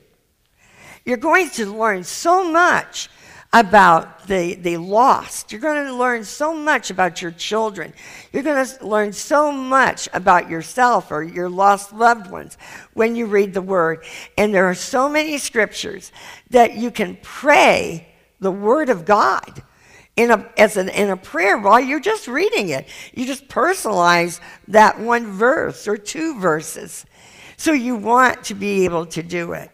you're 1.05 1.17
going 1.17 1.49
to 1.51 1.65
learn 1.65 2.03
so 2.03 2.51
much 2.51 3.09
about 3.55 4.27
the, 4.27 4.55
the 4.55 4.75
lost. 4.75 5.49
You're 5.49 5.61
going 5.61 5.85
to 5.85 5.95
learn 5.95 6.25
so 6.25 6.53
much 6.53 6.89
about 6.89 7.21
your 7.21 7.31
children. 7.31 7.93
You're 8.33 8.43
going 8.43 8.65
to 8.65 8.85
learn 8.85 9.13
so 9.13 9.49
much 9.49 10.09
about 10.11 10.49
yourself 10.49 11.09
or 11.09 11.23
your 11.23 11.47
lost 11.49 11.93
loved 11.93 12.29
ones 12.29 12.57
when 12.93 13.15
you 13.15 13.27
read 13.27 13.53
the 13.53 13.61
Word. 13.61 14.03
And 14.37 14.53
there 14.53 14.65
are 14.65 14.75
so 14.75 15.07
many 15.07 15.37
scriptures 15.37 16.11
that 16.49 16.75
you 16.75 16.91
can 16.91 17.17
pray 17.21 18.09
the 18.41 18.51
Word 18.51 18.89
of 18.89 19.05
God 19.05 19.63
in 20.17 20.31
a, 20.31 20.51
as 20.57 20.75
an, 20.75 20.89
in 20.89 21.09
a 21.09 21.17
prayer 21.17 21.57
while 21.57 21.79
you're 21.79 22.01
just 22.01 22.27
reading 22.27 22.69
it. 22.69 22.89
You 23.13 23.25
just 23.25 23.47
personalize 23.47 24.41
that 24.67 24.99
one 24.99 25.31
verse 25.31 25.87
or 25.87 25.95
two 25.95 26.37
verses. 26.41 27.05
So 27.55 27.71
you 27.71 27.95
want 27.95 28.43
to 28.45 28.53
be 28.53 28.83
able 28.83 29.05
to 29.07 29.23
do 29.23 29.53
it. 29.53 29.71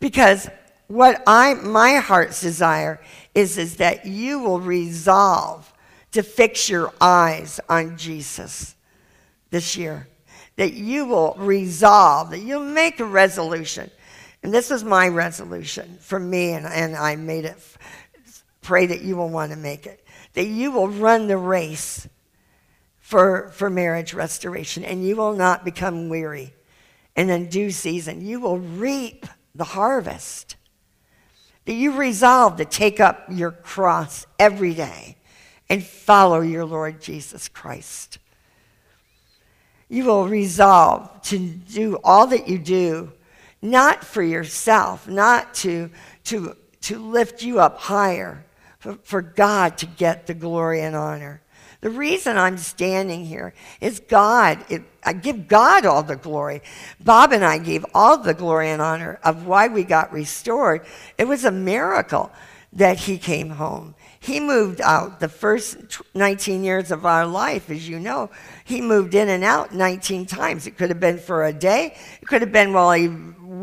Because 0.00 0.50
what 0.88 1.22
I 1.26 1.54
my 1.54 1.96
heart's 1.96 2.40
desire 2.40 3.00
is, 3.34 3.58
is 3.58 3.76
that 3.76 4.04
you 4.06 4.40
will 4.40 4.60
resolve 4.60 5.72
to 6.12 6.22
fix 6.22 6.68
your 6.68 6.92
eyes 7.00 7.60
on 7.68 7.96
Jesus 7.96 8.74
this 9.50 9.76
year. 9.76 10.08
That 10.56 10.74
you 10.74 11.06
will 11.06 11.34
resolve, 11.38 12.30
that 12.30 12.40
you'll 12.40 12.64
make 12.64 13.00
a 13.00 13.04
resolution. 13.04 13.90
And 14.42 14.52
this 14.52 14.70
was 14.70 14.84
my 14.84 15.08
resolution 15.08 15.96
for 16.00 16.18
me, 16.18 16.52
and, 16.52 16.66
and 16.66 16.94
I 16.94 17.16
made 17.16 17.46
it. 17.46 17.56
Pray 18.60 18.86
that 18.86 19.02
you 19.02 19.16
will 19.16 19.30
want 19.30 19.52
to 19.52 19.58
make 19.58 19.86
it. 19.86 20.04
That 20.34 20.46
you 20.46 20.72
will 20.72 20.88
run 20.88 21.26
the 21.26 21.36
race 21.36 22.06
for, 22.98 23.50
for 23.50 23.70
marriage 23.70 24.14
restoration, 24.14 24.84
and 24.84 25.04
you 25.04 25.16
will 25.16 25.34
not 25.34 25.64
become 25.64 26.08
weary. 26.08 26.54
And 27.16 27.30
in 27.30 27.48
due 27.48 27.70
season, 27.70 28.20
you 28.20 28.40
will 28.40 28.58
reap 28.58 29.26
the 29.54 29.64
harvest 29.64 30.56
that 31.64 31.74
you 31.74 31.92
resolve 31.92 32.56
to 32.56 32.64
take 32.64 33.00
up 33.00 33.24
your 33.30 33.52
cross 33.52 34.26
every 34.38 34.74
day 34.74 35.16
and 35.68 35.84
follow 35.84 36.40
your 36.40 36.64
Lord 36.64 37.00
Jesus 37.00 37.48
Christ. 37.48 38.18
You 39.88 40.04
will 40.06 40.26
resolve 40.26 41.22
to 41.24 41.38
do 41.38 41.98
all 42.02 42.26
that 42.28 42.48
you 42.48 42.58
do, 42.58 43.12
not 43.60 44.02
for 44.02 44.22
yourself, 44.22 45.06
not 45.06 45.52
to, 45.56 45.90
to, 46.24 46.56
to 46.82 46.98
lift 46.98 47.42
you 47.42 47.60
up 47.60 47.78
higher, 47.78 48.44
but 48.82 49.06
for 49.06 49.20
God 49.20 49.78
to 49.78 49.86
get 49.86 50.26
the 50.26 50.34
glory 50.34 50.80
and 50.80 50.96
honor. 50.96 51.41
The 51.82 51.90
reason 51.90 52.38
I'm 52.38 52.58
standing 52.58 53.26
here 53.26 53.54
is 53.80 54.00
God. 54.00 54.64
It, 54.70 54.82
I 55.04 55.12
give 55.12 55.48
God 55.48 55.84
all 55.84 56.04
the 56.04 56.16
glory. 56.16 56.62
Bob 57.00 57.32
and 57.32 57.44
I 57.44 57.58
gave 57.58 57.84
all 57.92 58.16
the 58.16 58.34
glory 58.34 58.70
and 58.70 58.80
honor 58.80 59.18
of 59.24 59.46
why 59.46 59.66
we 59.66 59.82
got 59.82 60.12
restored. 60.12 60.86
It 61.18 61.26
was 61.26 61.44
a 61.44 61.50
miracle 61.50 62.30
that 62.72 63.00
he 63.00 63.18
came 63.18 63.50
home. 63.50 63.96
He 64.20 64.38
moved 64.38 64.80
out 64.80 65.18
the 65.18 65.28
first 65.28 66.00
19 66.14 66.62
years 66.62 66.92
of 66.92 67.04
our 67.04 67.26
life, 67.26 67.68
as 67.68 67.88
you 67.88 67.98
know. 67.98 68.30
He 68.64 68.80
moved 68.80 69.16
in 69.16 69.28
and 69.28 69.42
out 69.42 69.74
19 69.74 70.26
times. 70.26 70.68
It 70.68 70.78
could 70.78 70.88
have 70.88 71.00
been 71.00 71.18
for 71.18 71.44
a 71.44 71.52
day. 71.52 71.96
It 72.22 72.28
could 72.28 72.42
have 72.42 72.52
been 72.52 72.72
while 72.72 72.92
he 72.92 73.08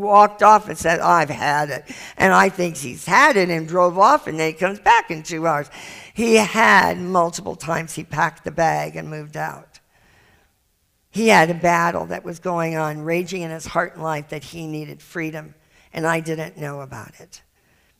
walked 0.00 0.42
off 0.42 0.68
and 0.68 0.76
said, 0.76 1.00
I've 1.00 1.30
had 1.30 1.70
it. 1.70 1.84
And 2.16 2.32
I 2.32 2.48
think 2.48 2.76
he's 2.76 3.04
had 3.04 3.36
it 3.36 3.50
and 3.50 3.68
drove 3.68 3.98
off, 3.98 4.26
and 4.26 4.38
then 4.38 4.48
he 4.48 4.52
comes 4.52 4.80
back 4.80 5.10
in 5.10 5.22
two 5.22 5.46
hours. 5.46 5.70
He 6.14 6.34
had 6.36 6.98
multiple 6.98 7.56
times 7.56 7.94
he 7.94 8.04
packed 8.04 8.44
the 8.44 8.50
bag 8.50 8.96
and 8.96 9.08
moved 9.08 9.36
out. 9.36 9.80
He 11.10 11.28
had 11.28 11.50
a 11.50 11.54
battle 11.54 12.06
that 12.06 12.24
was 12.24 12.38
going 12.38 12.76
on, 12.76 13.02
raging 13.02 13.42
in 13.42 13.50
his 13.50 13.66
heart 13.66 13.94
and 13.94 14.02
life 14.02 14.28
that 14.28 14.44
he 14.44 14.66
needed 14.66 15.02
freedom, 15.02 15.54
and 15.92 16.06
I 16.06 16.20
didn't 16.20 16.56
know 16.56 16.80
about 16.80 17.20
it. 17.20 17.42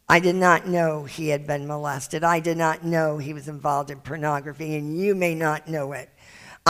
I 0.08 0.18
did 0.18 0.34
not 0.34 0.66
know 0.66 1.04
he 1.04 1.28
had 1.28 1.46
been 1.46 1.68
molested. 1.68 2.24
I 2.24 2.40
did 2.40 2.56
not 2.56 2.84
know 2.84 3.18
he 3.18 3.32
was 3.32 3.46
involved 3.46 3.90
in 3.90 4.00
pornography, 4.00 4.76
and 4.76 4.98
you 4.98 5.14
may 5.14 5.34
not 5.34 5.68
know 5.68 5.92
it. 5.92 6.10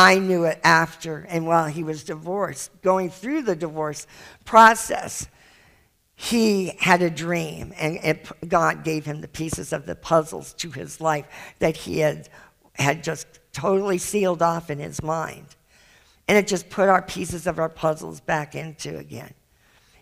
I 0.00 0.18
knew 0.18 0.44
it 0.44 0.58
after 0.64 1.26
and 1.28 1.46
while 1.46 1.66
he 1.66 1.84
was 1.84 2.04
divorced, 2.04 2.70
going 2.80 3.10
through 3.10 3.42
the 3.42 3.54
divorce 3.54 4.06
process. 4.46 5.28
He 6.16 6.72
had 6.78 7.02
a 7.02 7.10
dream, 7.10 7.74
and 7.76 7.96
it, 7.96 8.26
God 8.48 8.82
gave 8.82 9.04
him 9.04 9.20
the 9.20 9.28
pieces 9.28 9.74
of 9.74 9.84
the 9.84 9.94
puzzles 9.94 10.54
to 10.54 10.70
his 10.70 11.02
life 11.02 11.26
that 11.58 11.76
he 11.76 11.98
had, 11.98 12.30
had 12.76 13.04
just 13.04 13.26
totally 13.52 13.98
sealed 13.98 14.40
off 14.40 14.70
in 14.70 14.78
his 14.78 15.02
mind. 15.02 15.44
And 16.26 16.38
it 16.38 16.46
just 16.46 16.70
put 16.70 16.88
our 16.88 17.02
pieces 17.02 17.46
of 17.46 17.58
our 17.58 17.68
puzzles 17.68 18.20
back 18.20 18.54
into 18.54 18.96
again. 18.96 19.34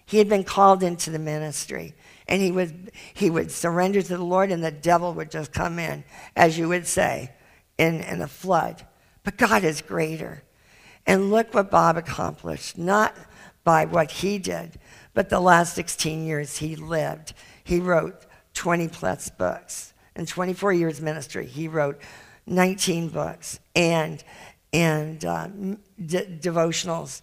He 0.06 0.18
had 0.18 0.28
been 0.28 0.44
called 0.44 0.84
into 0.84 1.10
the 1.10 1.18
ministry 1.18 1.96
and 2.28 2.40
he 2.40 2.52
would, 2.52 2.92
he 3.14 3.30
would 3.30 3.50
surrender 3.50 4.00
to 4.00 4.16
the 4.16 4.22
Lord, 4.22 4.52
and 4.52 4.62
the 4.62 4.70
devil 4.70 5.12
would 5.14 5.32
just 5.32 5.52
come 5.52 5.80
in, 5.80 6.04
as 6.36 6.56
you 6.56 6.68
would 6.68 6.86
say, 6.86 7.32
in, 7.78 8.00
in 8.02 8.20
a 8.22 8.28
flood. 8.28 8.86
But 9.28 9.36
God 9.36 9.62
is 9.62 9.82
greater. 9.82 10.42
And 11.06 11.30
look 11.30 11.52
what 11.52 11.70
Bob 11.70 11.98
accomplished, 11.98 12.78
not 12.78 13.14
by 13.62 13.84
what 13.84 14.10
he 14.10 14.38
did, 14.38 14.80
but 15.12 15.28
the 15.28 15.38
last 15.38 15.74
16 15.74 16.24
years 16.24 16.56
he 16.56 16.76
lived. 16.76 17.34
He 17.62 17.78
wrote 17.78 18.24
20 18.54 18.88
plus 18.88 19.28
books. 19.28 19.92
In 20.16 20.24
24 20.24 20.72
years 20.72 21.02
ministry, 21.02 21.44
he 21.44 21.68
wrote 21.68 22.00
19 22.46 23.10
books 23.10 23.60
and, 23.76 24.24
and 24.72 25.22
uh, 25.22 25.48
devotionals. 26.00 27.20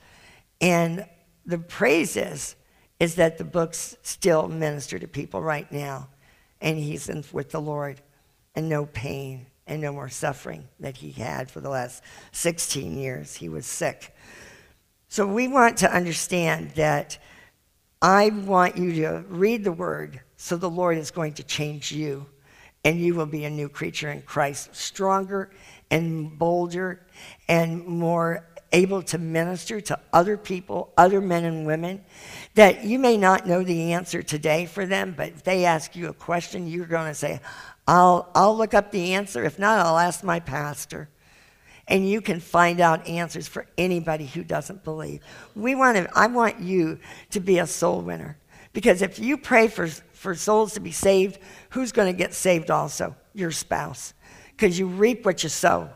And 0.61 1.07
the 1.43 1.57
praise 1.57 2.15
is, 2.15 2.55
is 2.99 3.15
that 3.15 3.39
the 3.39 3.43
books 3.43 3.97
still 4.03 4.47
minister 4.47 4.99
to 4.99 5.07
people 5.07 5.41
right 5.41 5.71
now. 5.71 6.09
And 6.61 6.77
he's 6.77 7.09
in, 7.09 7.23
with 7.31 7.49
the 7.49 7.61
Lord 7.61 7.99
and 8.53 8.69
no 8.69 8.85
pain 8.85 9.47
and 9.67 9.81
no 9.81 9.91
more 9.91 10.09
suffering 10.09 10.67
that 10.79 10.97
he 10.97 11.11
had 11.11 11.49
for 11.49 11.59
the 11.59 11.69
last 11.69 12.03
16 12.31 12.97
years. 12.97 13.35
He 13.35 13.49
was 13.49 13.65
sick. 13.65 14.15
So 15.07 15.25
we 15.25 15.47
want 15.47 15.77
to 15.77 15.91
understand 15.91 16.71
that 16.71 17.17
I 18.01 18.29
want 18.29 18.77
you 18.77 18.93
to 19.03 19.23
read 19.27 19.63
the 19.63 19.71
word 19.71 20.21
so 20.37 20.57
the 20.57 20.69
Lord 20.69 20.97
is 20.97 21.11
going 21.11 21.33
to 21.33 21.43
change 21.43 21.91
you 21.91 22.25
and 22.83 22.99
you 22.99 23.15
will 23.15 23.25
be 23.25 23.45
a 23.45 23.49
new 23.49 23.67
creature 23.67 24.11
in 24.11 24.21
Christ, 24.21 24.75
stronger 24.75 25.49
and 25.89 26.37
bolder 26.37 27.05
and 27.47 27.85
more 27.85 28.45
able 28.71 29.01
to 29.01 29.17
minister 29.17 29.79
to 29.79 29.97
other 30.11 30.37
people, 30.37 30.91
other 30.97 31.21
men 31.21 31.45
and 31.45 31.65
women, 31.65 32.03
that 32.55 32.83
you 32.83 32.99
may 32.99 33.17
not 33.17 33.47
know 33.47 33.63
the 33.63 33.93
answer 33.93 34.21
today 34.21 34.65
for 34.65 34.85
them, 34.85 35.13
but 35.15 35.29
if 35.29 35.43
they 35.43 35.65
ask 35.65 35.95
you 35.95 36.09
a 36.09 36.13
question, 36.13 36.67
you're 36.67 36.85
going 36.85 37.07
to 37.07 37.15
say, 37.15 37.39
I'll, 37.87 38.29
I'll 38.33 38.57
look 38.57 38.73
up 38.73 38.91
the 38.91 39.13
answer. 39.13 39.43
If 39.43 39.59
not, 39.59 39.85
I'll 39.85 39.97
ask 39.97 40.23
my 40.23 40.39
pastor. 40.39 41.09
And 41.87 42.09
you 42.09 42.19
can 42.19 42.39
find 42.39 42.79
out 42.79 43.07
answers 43.07 43.47
for 43.47 43.67
anybody 43.77 44.25
who 44.25 44.43
doesn't 44.43 44.83
believe. 44.83 45.21
We 45.55 45.75
want 45.75 45.97
to, 45.97 46.09
I 46.17 46.27
want 46.27 46.59
you 46.59 46.99
to 47.31 47.39
be 47.39 47.59
a 47.59 47.67
soul 47.67 48.01
winner. 48.01 48.37
Because 48.73 49.01
if 49.01 49.19
you 49.19 49.37
pray 49.37 49.67
for, 49.67 49.87
for 49.87 50.33
souls 50.35 50.73
to 50.73 50.79
be 50.79 50.91
saved, 50.91 51.39
who's 51.69 51.91
going 51.91 52.11
to 52.11 52.17
get 52.17 52.33
saved 52.33 52.71
also? 52.71 53.15
Your 53.33 53.51
spouse. 53.51 54.13
Because 54.51 54.79
you 54.79 54.87
reap 54.87 55.25
what 55.25 55.43
you 55.43 55.49
sow. 55.49 55.89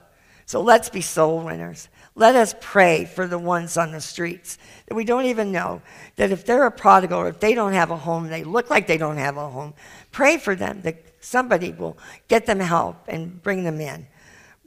So 0.45 0.61
let's 0.61 0.89
be 0.89 1.01
soul 1.01 1.41
winners. 1.41 1.89
Let 2.15 2.35
us 2.35 2.53
pray 2.59 3.05
for 3.05 3.27
the 3.27 3.39
ones 3.39 3.77
on 3.77 3.91
the 3.91 4.01
streets 4.01 4.57
that 4.87 4.95
we 4.95 5.05
don't 5.05 5.25
even 5.25 5.51
know. 5.51 5.81
That 6.17 6.31
if 6.31 6.45
they're 6.45 6.65
a 6.65 6.71
prodigal 6.71 7.19
or 7.19 7.29
if 7.29 7.39
they 7.39 7.55
don't 7.55 7.73
have 7.73 7.91
a 7.91 7.97
home, 7.97 8.27
they 8.27 8.43
look 8.43 8.69
like 8.69 8.85
they 8.85 8.97
don't 8.97 9.17
have 9.17 9.37
a 9.37 9.49
home, 9.49 9.73
pray 10.11 10.37
for 10.37 10.55
them 10.55 10.81
that 10.81 11.08
somebody 11.19 11.71
will 11.71 11.97
get 12.27 12.45
them 12.45 12.59
help 12.59 13.07
and 13.07 13.41
bring 13.41 13.63
them 13.63 13.79
in. 13.79 14.07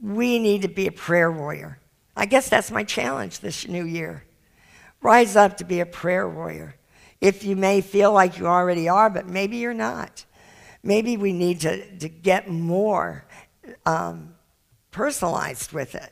We 0.01 0.39
need 0.39 0.63
to 0.63 0.67
be 0.67 0.87
a 0.87 0.91
prayer 0.91 1.31
warrior. 1.31 1.79
I 2.15 2.25
guess 2.25 2.49
that's 2.49 2.71
my 2.71 2.83
challenge 2.83 3.39
this 3.39 3.67
new 3.67 3.85
year. 3.85 4.23
Rise 5.01 5.35
up 5.35 5.57
to 5.57 5.65
be 5.65 5.79
a 5.79 5.85
prayer 5.85 6.27
warrior. 6.27 6.75
If 7.19 7.43
you 7.43 7.55
may 7.55 7.81
feel 7.81 8.11
like 8.11 8.37
you 8.37 8.47
already 8.47 8.89
are, 8.89 9.09
but 9.09 9.27
maybe 9.27 9.57
you're 9.57 9.73
not. 9.73 10.25
Maybe 10.83 11.17
we 11.17 11.31
need 11.31 11.61
to, 11.61 11.97
to 11.99 12.09
get 12.09 12.49
more 12.49 13.25
um, 13.85 14.35
personalized 14.91 15.71
with 15.71 15.95
it. 15.95 16.11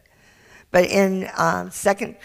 But 0.72 0.86
in 0.86 1.30
um, 1.38 1.70
second, 1.70 2.16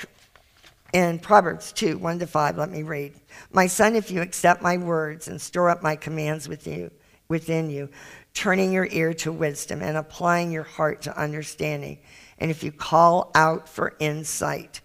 in 0.92 1.18
Proverbs 1.18 1.72
2 1.72 1.98
1 1.98 2.20
to 2.20 2.26
5, 2.26 2.58
let 2.58 2.70
me 2.70 2.82
read. 2.82 3.14
My 3.52 3.66
son, 3.66 3.96
if 3.96 4.10
you 4.10 4.22
accept 4.22 4.62
my 4.62 4.76
words 4.76 5.28
and 5.28 5.40
store 5.40 5.68
up 5.68 5.82
my 5.82 5.96
commands 5.96 6.48
with 6.48 6.66
you, 6.66 6.90
within 7.28 7.70
you, 7.70 7.88
turning 8.34 8.72
your 8.72 8.86
ear 8.90 9.14
to 9.14 9.32
wisdom 9.32 9.82
and 9.82 9.96
applying 9.96 10.52
your 10.52 10.62
heart 10.62 11.02
to 11.02 11.18
understanding, 11.18 11.98
and 12.38 12.50
if 12.50 12.62
you 12.62 12.70
call 12.72 13.30
out 13.34 13.68
for 13.68 13.96
insight, 13.98 14.80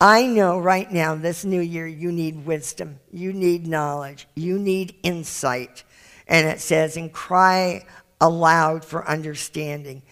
I 0.00 0.26
know 0.26 0.58
right 0.58 0.90
now, 0.90 1.14
this 1.14 1.44
new 1.44 1.60
year, 1.60 1.86
you 1.86 2.10
need 2.10 2.44
wisdom, 2.44 2.98
you 3.12 3.32
need 3.32 3.66
knowledge, 3.66 4.26
you 4.34 4.58
need 4.58 4.96
insight. 5.02 5.84
And 6.26 6.48
it 6.48 6.60
says, 6.60 6.96
and 6.96 7.12
cry 7.12 7.86
aloud 8.20 8.84
for 8.84 9.08
understanding. 9.08 10.02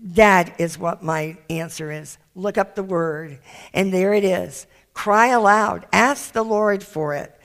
That 0.00 0.60
is 0.60 0.78
what 0.78 1.02
my 1.02 1.38
answer 1.50 1.90
is. 1.90 2.18
Look 2.34 2.56
up 2.56 2.74
the 2.74 2.82
word, 2.82 3.40
and 3.72 3.92
there 3.92 4.14
it 4.14 4.24
is. 4.24 4.66
Cry 4.94 5.28
aloud, 5.28 5.86
ask 5.92 6.32
the 6.32 6.44
Lord 6.44 6.84
for 6.84 7.14
it. 7.14 7.35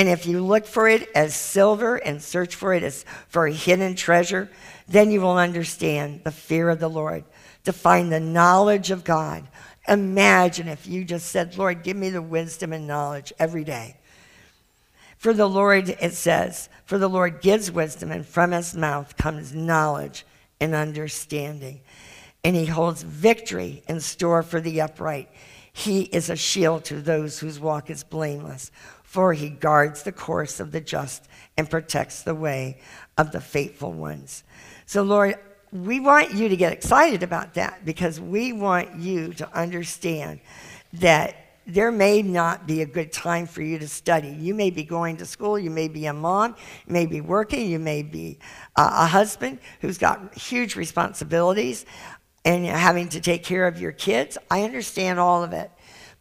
And 0.00 0.08
if 0.08 0.24
you 0.24 0.42
look 0.42 0.64
for 0.64 0.88
it 0.88 1.10
as 1.14 1.36
silver 1.36 1.96
and 1.96 2.22
search 2.22 2.54
for 2.54 2.72
it 2.72 2.82
as 2.82 3.04
for 3.28 3.46
a 3.46 3.52
hidden 3.52 3.96
treasure, 3.96 4.48
then 4.88 5.10
you 5.10 5.20
will 5.20 5.36
understand 5.36 6.22
the 6.24 6.30
fear 6.30 6.70
of 6.70 6.80
the 6.80 6.88
Lord, 6.88 7.22
to 7.64 7.72
find 7.74 8.10
the 8.10 8.18
knowledge 8.18 8.90
of 8.90 9.04
God. 9.04 9.46
Imagine 9.86 10.68
if 10.68 10.86
you 10.86 11.04
just 11.04 11.28
said, 11.28 11.58
Lord, 11.58 11.82
give 11.82 11.98
me 11.98 12.08
the 12.08 12.22
wisdom 12.22 12.72
and 12.72 12.86
knowledge 12.86 13.30
every 13.38 13.62
day. 13.62 13.98
For 15.18 15.34
the 15.34 15.46
Lord, 15.46 15.90
it 15.90 16.14
says, 16.14 16.70
for 16.86 16.96
the 16.96 17.06
Lord 17.06 17.42
gives 17.42 17.70
wisdom, 17.70 18.10
and 18.10 18.24
from 18.24 18.52
his 18.52 18.74
mouth 18.74 19.18
comes 19.18 19.54
knowledge 19.54 20.24
and 20.62 20.74
understanding. 20.74 21.82
And 22.42 22.56
he 22.56 22.64
holds 22.64 23.02
victory 23.02 23.82
in 23.86 24.00
store 24.00 24.42
for 24.42 24.62
the 24.62 24.80
upright. 24.80 25.28
He 25.74 26.04
is 26.04 26.30
a 26.30 26.36
shield 26.36 26.84
to 26.86 27.02
those 27.02 27.38
whose 27.38 27.60
walk 27.60 27.90
is 27.90 28.02
blameless, 28.02 28.70
for 29.10 29.32
he 29.32 29.48
guards 29.48 30.04
the 30.04 30.12
course 30.12 30.60
of 30.60 30.70
the 30.70 30.80
just 30.80 31.26
and 31.56 31.68
protects 31.68 32.22
the 32.22 32.32
way 32.32 32.78
of 33.18 33.32
the 33.32 33.40
faithful 33.40 33.92
ones. 33.92 34.44
So, 34.86 35.02
Lord, 35.02 35.34
we 35.72 35.98
want 35.98 36.32
you 36.32 36.48
to 36.48 36.56
get 36.56 36.72
excited 36.72 37.24
about 37.24 37.54
that 37.54 37.84
because 37.84 38.20
we 38.20 38.52
want 38.52 39.00
you 39.00 39.32
to 39.34 39.52
understand 39.52 40.38
that 40.92 41.34
there 41.66 41.90
may 41.90 42.22
not 42.22 42.68
be 42.68 42.82
a 42.82 42.86
good 42.86 43.10
time 43.10 43.48
for 43.48 43.62
you 43.62 43.80
to 43.80 43.88
study. 43.88 44.28
You 44.28 44.54
may 44.54 44.70
be 44.70 44.84
going 44.84 45.16
to 45.16 45.26
school, 45.26 45.58
you 45.58 45.70
may 45.70 45.88
be 45.88 46.06
a 46.06 46.12
mom, 46.12 46.54
you 46.86 46.92
may 46.92 47.06
be 47.06 47.20
working, 47.20 47.68
you 47.68 47.80
may 47.80 48.04
be 48.04 48.38
uh, 48.76 48.90
a 48.92 49.06
husband 49.06 49.58
who's 49.80 49.98
got 49.98 50.36
huge 50.36 50.76
responsibilities 50.76 51.84
and 52.44 52.64
having 52.64 53.08
to 53.08 53.20
take 53.20 53.42
care 53.42 53.66
of 53.66 53.80
your 53.80 53.92
kids. 53.92 54.38
I 54.48 54.62
understand 54.62 55.18
all 55.18 55.42
of 55.42 55.52
it. 55.52 55.68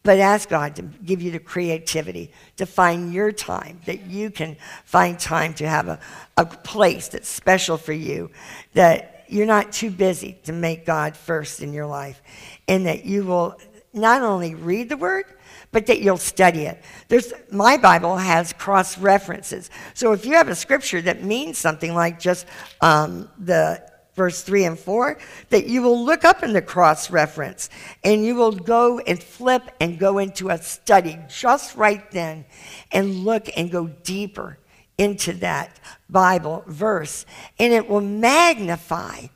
But 0.04 0.20
ask 0.20 0.48
God 0.48 0.76
to 0.78 0.82
give 0.82 1.22
you 1.22 1.32
the 1.32 1.40
creativity 1.40 2.32
to 2.58 2.66
find 2.66 3.14
your 3.14 3.32
time, 3.32 3.82
that 3.86 4.06
you 4.06 4.32
can 4.32 4.56
find 4.86 5.20
time 5.20 5.54
to 5.56 5.68
have 5.68 5.88
a, 5.88 6.00
a 6.38 6.46
place 6.46 7.10
that's 7.10 7.28
special 7.28 7.78
for 7.78 7.94
you, 7.94 8.32
that 8.74 9.26
you're 9.28 9.46
not 9.46 9.72
too 9.72 9.92
busy 9.92 10.40
to 10.46 10.54
make 10.54 10.86
God 10.86 11.16
first 11.18 11.62
in 11.62 11.74
your 11.74 11.86
life, 11.86 12.22
and 12.68 12.86
that 12.86 13.06
you 13.06 13.26
will 13.26 13.60
not 13.94 14.22
only 14.22 14.56
read 14.56 14.90
the 14.90 14.98
word, 14.98 15.26
but 15.72 15.86
that 15.88 16.00
you'll 16.02 16.18
study 16.18 16.62
it. 16.62 16.82
There's, 17.10 17.34
my 17.52 17.78
Bible 17.78 18.18
has 18.18 18.54
cross 18.54 18.98
references. 18.98 19.70
So 19.94 20.14
if 20.14 20.26
you 20.26 20.34
have 20.34 20.48
a 20.48 20.56
scripture 20.56 21.02
that 21.02 21.24
means 21.24 21.58
something 21.58 21.94
like 21.94 22.20
just 22.20 22.48
um, 22.82 23.30
the 23.38 23.89
verse 24.20 24.42
3 24.42 24.66
and 24.66 24.78
4, 24.78 25.18
that 25.50 25.68
you 25.68 25.82
will 25.82 26.04
look 26.04 26.26
up 26.26 26.44
in 26.44 26.52
the 26.52 26.62
cross 26.62 27.10
reference 27.10 27.70
and 28.04 28.26
you 28.26 28.36
will 28.36 28.52
go 28.52 29.00
and 29.00 29.24
flip 29.24 29.64
and 29.80 29.98
go 29.98 30.18
into 30.18 30.50
a 30.50 30.58
study 30.58 31.18
just 31.30 31.78
right 31.78 32.12
then 32.12 32.44
and 32.92 33.24
look 33.24 33.48
and 33.56 33.72
go 33.72 33.88
deeper 33.88 34.58
into 34.98 35.32
that 35.36 35.80
Bible 36.10 36.66
verse. 36.68 37.26
And 37.60 37.72
it 37.72 37.88
will 37.88 38.02
magnify 38.02 39.28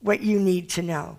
what 0.00 0.22
you 0.22 0.40
need 0.40 0.70
to 0.70 0.82
know. 0.82 1.18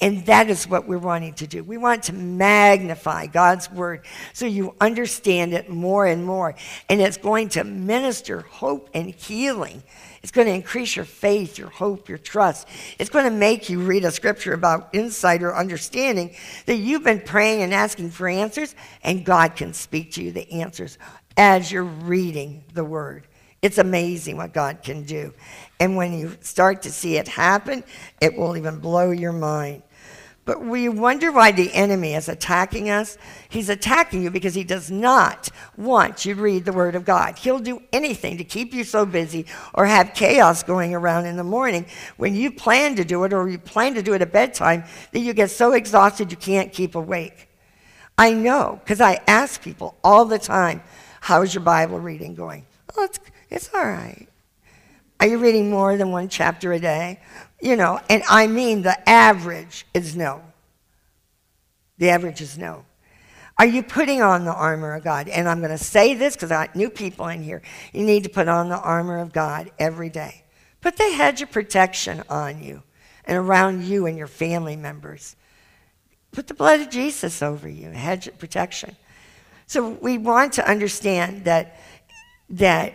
And 0.00 0.24
that 0.26 0.48
is 0.48 0.68
what 0.68 0.86
we're 0.86 0.98
wanting 0.98 1.34
to 1.34 1.48
do. 1.48 1.64
We 1.64 1.78
want 1.78 2.04
to 2.04 2.12
magnify 2.12 3.26
God's 3.26 3.68
word 3.72 4.06
so 4.32 4.46
you 4.46 4.76
understand 4.80 5.52
it 5.52 5.68
more 5.68 6.06
and 6.06 6.24
more. 6.24 6.54
And 6.88 7.00
it's 7.00 7.16
going 7.16 7.48
to 7.50 7.64
minister 7.64 8.42
hope 8.42 8.88
and 8.94 9.10
healing. 9.10 9.82
It's 10.22 10.30
going 10.30 10.46
to 10.46 10.54
increase 10.54 10.94
your 10.94 11.04
faith, 11.04 11.58
your 11.58 11.68
hope, 11.68 12.08
your 12.08 12.18
trust. 12.18 12.68
It's 12.98 13.10
going 13.10 13.24
to 13.24 13.30
make 13.30 13.68
you 13.68 13.80
read 13.80 14.04
a 14.04 14.12
scripture 14.12 14.54
about 14.54 14.90
insight 14.92 15.42
or 15.42 15.54
understanding 15.54 16.34
that 16.66 16.76
you've 16.76 17.02
been 17.02 17.20
praying 17.20 17.62
and 17.62 17.74
asking 17.74 18.10
for 18.10 18.28
answers, 18.28 18.74
and 19.02 19.24
God 19.24 19.56
can 19.56 19.72
speak 19.72 20.12
to 20.12 20.22
you 20.22 20.30
the 20.30 20.50
answers 20.52 20.96
as 21.36 21.72
you're 21.72 21.82
reading 21.82 22.64
the 22.72 22.84
word. 22.84 23.26
It's 23.62 23.78
amazing 23.78 24.36
what 24.36 24.52
God 24.52 24.82
can 24.82 25.04
do. 25.04 25.34
And 25.78 25.96
when 25.96 26.12
you 26.12 26.36
start 26.40 26.82
to 26.82 26.92
see 26.92 27.16
it 27.16 27.28
happen, 27.28 27.84
it 28.20 28.36
will 28.36 28.56
even 28.56 28.78
blow 28.78 29.10
your 29.10 29.32
mind. 29.32 29.82
But 30.44 30.64
we 30.64 30.88
wonder 30.88 31.30
why 31.30 31.52
the 31.52 31.72
enemy 31.72 32.14
is 32.14 32.28
attacking 32.28 32.90
us. 32.90 33.16
He's 33.48 33.68
attacking 33.68 34.22
you 34.22 34.30
because 34.30 34.54
he 34.54 34.64
does 34.64 34.90
not 34.90 35.48
want 35.76 36.24
you 36.24 36.34
to 36.34 36.40
read 36.40 36.64
the 36.64 36.72
Word 36.72 36.96
of 36.96 37.04
God. 37.04 37.38
He'll 37.38 37.60
do 37.60 37.80
anything 37.92 38.38
to 38.38 38.44
keep 38.44 38.74
you 38.74 38.82
so 38.82 39.06
busy 39.06 39.46
or 39.74 39.86
have 39.86 40.14
chaos 40.14 40.64
going 40.64 40.94
around 40.94 41.26
in 41.26 41.36
the 41.36 41.44
morning 41.44 41.86
when 42.16 42.34
you 42.34 42.50
plan 42.50 42.96
to 42.96 43.04
do 43.04 43.22
it 43.22 43.32
or 43.32 43.48
you 43.48 43.58
plan 43.58 43.94
to 43.94 44.02
do 44.02 44.14
it 44.14 44.22
at 44.22 44.32
bedtime 44.32 44.82
that 45.12 45.20
you 45.20 45.32
get 45.32 45.50
so 45.50 45.72
exhausted 45.74 46.32
you 46.32 46.36
can't 46.36 46.72
keep 46.72 46.96
awake. 46.96 47.48
I 48.18 48.32
know 48.32 48.80
because 48.82 49.00
I 49.00 49.20
ask 49.28 49.62
people 49.62 49.96
all 50.02 50.24
the 50.24 50.38
time, 50.38 50.82
How's 51.22 51.54
your 51.54 51.62
Bible 51.62 52.00
reading 52.00 52.34
going? 52.34 52.66
Oh, 52.96 53.04
it's, 53.04 53.20
it's 53.48 53.70
all 53.72 53.84
right. 53.84 54.26
Are 55.20 55.26
you 55.28 55.38
reading 55.38 55.70
more 55.70 55.96
than 55.96 56.10
one 56.10 56.28
chapter 56.28 56.72
a 56.72 56.80
day? 56.80 57.20
You 57.62 57.76
know, 57.76 58.00
and 58.10 58.24
I 58.28 58.48
mean 58.48 58.82
the 58.82 59.08
average 59.08 59.86
is 59.94 60.16
no. 60.16 60.42
The 61.96 62.10
average 62.10 62.40
is 62.40 62.58
no. 62.58 62.84
Are 63.56 63.66
you 63.66 63.84
putting 63.84 64.20
on 64.20 64.44
the 64.44 64.52
armor 64.52 64.94
of 64.94 65.04
God? 65.04 65.28
And 65.28 65.48
I'm 65.48 65.60
going 65.60 65.70
to 65.70 65.78
say 65.78 66.14
this 66.14 66.34
because 66.34 66.50
I 66.50 66.66
got 66.66 66.74
new 66.74 66.90
people 66.90 67.28
in 67.28 67.40
here. 67.40 67.62
You 67.92 68.02
need 68.04 68.24
to 68.24 68.30
put 68.30 68.48
on 68.48 68.68
the 68.68 68.80
armor 68.80 69.20
of 69.20 69.32
God 69.32 69.70
every 69.78 70.10
day. 70.10 70.42
Put 70.80 70.96
the 70.96 71.12
hedge 71.12 71.40
of 71.40 71.52
protection 71.52 72.24
on 72.28 72.60
you 72.60 72.82
and 73.24 73.38
around 73.38 73.84
you 73.84 74.06
and 74.06 74.18
your 74.18 74.26
family 74.26 74.74
members. 74.74 75.36
Put 76.32 76.48
the 76.48 76.54
blood 76.54 76.80
of 76.80 76.90
Jesus 76.90 77.42
over 77.42 77.68
you, 77.68 77.90
hedge 77.90 78.26
of 78.26 78.38
protection. 78.40 78.96
So 79.68 79.90
we 79.90 80.18
want 80.18 80.54
to 80.54 80.68
understand 80.68 81.44
that 81.44 81.78
that 82.50 82.94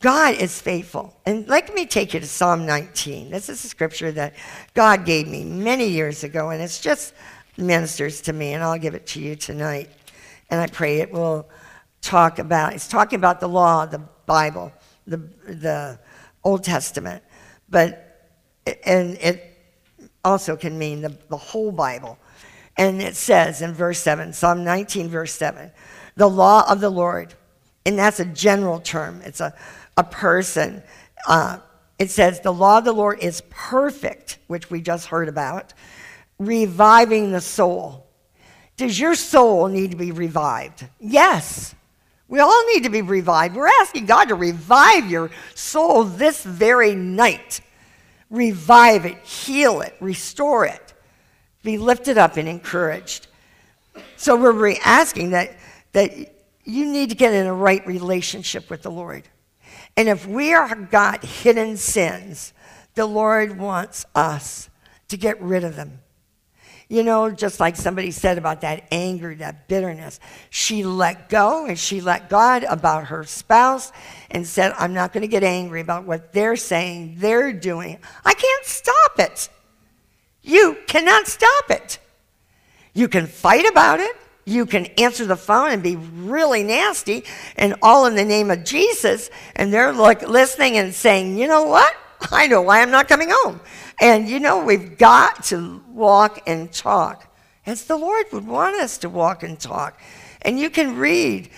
God 0.00 0.34
is 0.34 0.60
faithful. 0.60 1.18
And 1.24 1.48
let 1.48 1.74
me 1.74 1.86
take 1.86 2.12
you 2.12 2.20
to 2.20 2.26
Psalm 2.26 2.66
19. 2.66 3.30
This 3.30 3.48
is 3.48 3.64
a 3.64 3.68
scripture 3.68 4.12
that 4.12 4.34
God 4.74 5.06
gave 5.06 5.26
me 5.26 5.44
many 5.44 5.88
years 5.88 6.22
ago, 6.22 6.50
and 6.50 6.62
it's 6.62 6.80
just 6.80 7.14
ministers 7.56 8.20
to 8.22 8.32
me, 8.32 8.52
and 8.52 8.62
I'll 8.62 8.78
give 8.78 8.94
it 8.94 9.06
to 9.08 9.20
you 9.20 9.36
tonight. 9.36 9.90
And 10.50 10.60
I 10.60 10.66
pray 10.66 11.00
it 11.00 11.10
will 11.10 11.48
talk 12.02 12.38
about, 12.38 12.74
it's 12.74 12.88
talking 12.88 13.18
about 13.18 13.40
the 13.40 13.48
law, 13.48 13.86
the 13.86 14.02
Bible, 14.26 14.72
the, 15.06 15.16
the 15.16 15.98
Old 16.44 16.62
Testament, 16.62 17.22
but, 17.68 18.30
and 18.84 19.14
it 19.14 19.56
also 20.24 20.56
can 20.56 20.78
mean 20.78 21.00
the, 21.00 21.16
the 21.28 21.36
whole 21.36 21.72
Bible. 21.72 22.18
And 22.76 23.00
it 23.00 23.16
says 23.16 23.62
in 23.62 23.72
verse 23.72 24.00
7, 24.00 24.32
Psalm 24.32 24.62
19, 24.62 25.08
verse 25.08 25.32
7, 25.32 25.70
the 26.16 26.28
law 26.28 26.70
of 26.70 26.80
the 26.80 26.90
Lord, 26.90 27.34
and 27.86 27.98
that's 27.98 28.20
a 28.20 28.24
general 28.24 28.80
term, 28.80 29.22
it's 29.24 29.40
a 29.40 29.54
a 29.96 30.04
person. 30.04 30.82
Uh, 31.26 31.58
it 31.98 32.10
says, 32.10 32.40
The 32.40 32.52
law 32.52 32.78
of 32.78 32.84
the 32.84 32.92
Lord 32.92 33.20
is 33.20 33.42
perfect, 33.50 34.38
which 34.46 34.70
we 34.70 34.80
just 34.80 35.06
heard 35.06 35.28
about, 35.28 35.72
reviving 36.38 37.32
the 37.32 37.40
soul. 37.40 38.06
Does 38.76 39.00
your 39.00 39.14
soul 39.14 39.68
need 39.68 39.92
to 39.92 39.96
be 39.96 40.12
revived? 40.12 40.86
Yes. 41.00 41.74
We 42.28 42.40
all 42.40 42.66
need 42.74 42.82
to 42.82 42.90
be 42.90 43.02
revived. 43.02 43.54
We're 43.54 43.68
asking 43.80 44.06
God 44.06 44.26
to 44.28 44.34
revive 44.34 45.08
your 45.08 45.30
soul 45.54 46.04
this 46.04 46.42
very 46.42 46.94
night. 46.94 47.60
Revive 48.28 49.06
it, 49.06 49.18
heal 49.18 49.80
it, 49.80 49.94
restore 50.00 50.66
it, 50.66 50.94
be 51.62 51.78
lifted 51.78 52.18
up 52.18 52.36
and 52.36 52.48
encouraged. 52.48 53.28
So 54.16 54.36
we're 54.36 54.76
asking 54.84 55.30
that, 55.30 55.56
that 55.92 56.12
you 56.64 56.86
need 56.86 57.10
to 57.10 57.14
get 57.14 57.32
in 57.32 57.46
a 57.46 57.54
right 57.54 57.86
relationship 57.86 58.68
with 58.68 58.82
the 58.82 58.90
Lord. 58.90 59.22
And 59.96 60.08
if 60.08 60.26
we 60.26 60.52
are 60.52 60.74
got 60.74 61.24
hidden 61.24 61.76
sins, 61.76 62.52
the 62.94 63.06
Lord 63.06 63.58
wants 63.58 64.04
us 64.14 64.68
to 65.08 65.16
get 65.16 65.40
rid 65.40 65.64
of 65.64 65.76
them. 65.76 66.00
You 66.88 67.02
know, 67.02 67.30
just 67.30 67.58
like 67.58 67.74
somebody 67.74 68.12
said 68.12 68.38
about 68.38 68.60
that 68.60 68.86
anger, 68.92 69.34
that 69.36 69.66
bitterness. 69.66 70.20
She 70.50 70.84
let 70.84 71.28
go 71.28 71.66
and 71.66 71.76
she 71.76 72.00
let 72.00 72.28
God 72.28 72.62
about 72.62 73.08
her 73.08 73.24
spouse 73.24 73.90
and 74.30 74.46
said, 74.46 74.72
I'm 74.78 74.94
not 74.94 75.12
going 75.12 75.22
to 75.22 75.28
get 75.28 75.42
angry 75.42 75.80
about 75.80 76.04
what 76.04 76.32
they're 76.32 76.56
saying, 76.56 77.16
they're 77.18 77.52
doing. 77.52 77.98
I 78.24 78.34
can't 78.34 78.64
stop 78.64 79.18
it. 79.18 79.48
You 80.42 80.76
cannot 80.86 81.26
stop 81.26 81.70
it. 81.70 81.98
You 82.94 83.08
can 83.08 83.26
fight 83.26 83.68
about 83.68 83.98
it, 83.98 84.16
you 84.46 84.64
can 84.64 84.86
answer 84.96 85.26
the 85.26 85.36
phone 85.36 85.72
and 85.72 85.82
be 85.82 85.96
really 85.96 86.62
nasty 86.62 87.24
and 87.56 87.74
all 87.82 88.06
in 88.06 88.14
the 88.14 88.24
name 88.24 88.50
of 88.50 88.64
Jesus. 88.64 89.28
And 89.56 89.72
they're 89.72 89.92
like 89.92 90.26
listening 90.26 90.78
and 90.78 90.94
saying, 90.94 91.36
you 91.36 91.48
know 91.48 91.64
what? 91.64 91.94
I 92.30 92.46
know 92.46 92.62
why 92.62 92.80
I'm 92.80 92.90
not 92.90 93.08
coming 93.08 93.28
home. 93.30 93.60
And 94.00 94.28
you 94.28 94.40
know, 94.40 94.64
we've 94.64 94.96
got 94.96 95.44
to 95.44 95.82
walk 95.88 96.42
and 96.46 96.72
talk 96.72 97.26
as 97.66 97.84
the 97.84 97.96
Lord 97.96 98.26
would 98.32 98.46
want 98.46 98.76
us 98.76 98.98
to 98.98 99.08
walk 99.08 99.42
and 99.42 99.58
talk. 99.58 100.00
And 100.42 100.58
you 100.60 100.70
can 100.70 100.96
read 100.96 101.50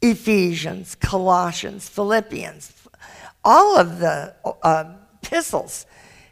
Ephesians, 0.00 0.94
Colossians, 0.94 1.88
Philippians, 1.88 2.72
all 3.44 3.78
of 3.78 3.98
the 3.98 4.34
uh, 4.62 4.94
epistles. 5.22 5.86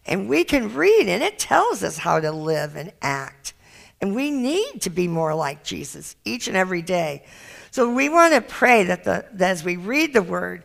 And 0.06 0.28
we 0.28 0.44
can 0.44 0.74
read, 0.74 1.09
and 1.09 1.23
it 1.23 1.39
tells 1.39 1.82
us 1.82 1.98
how 1.98 2.20
to 2.20 2.31
live 2.31 2.77
and 2.77 2.93
act. 3.01 3.53
And 4.01 4.15
we 4.15 4.31
need 4.31 4.83
to 4.83 4.91
be 4.91 5.09
more 5.09 5.35
like 5.35 5.65
Jesus 5.65 6.16
each 6.25 6.49
and 6.49 6.57
every 6.57 6.83
day. 6.83 7.25
So 7.71 7.93
we 7.93 8.09
want 8.09 8.35
to 8.35 8.41
pray 8.41 8.85
that, 8.85 9.05
the, 9.05 9.25
that 9.33 9.51
as 9.51 9.65
we 9.65 9.77
read 9.77 10.12
the 10.12 10.23
word, 10.23 10.65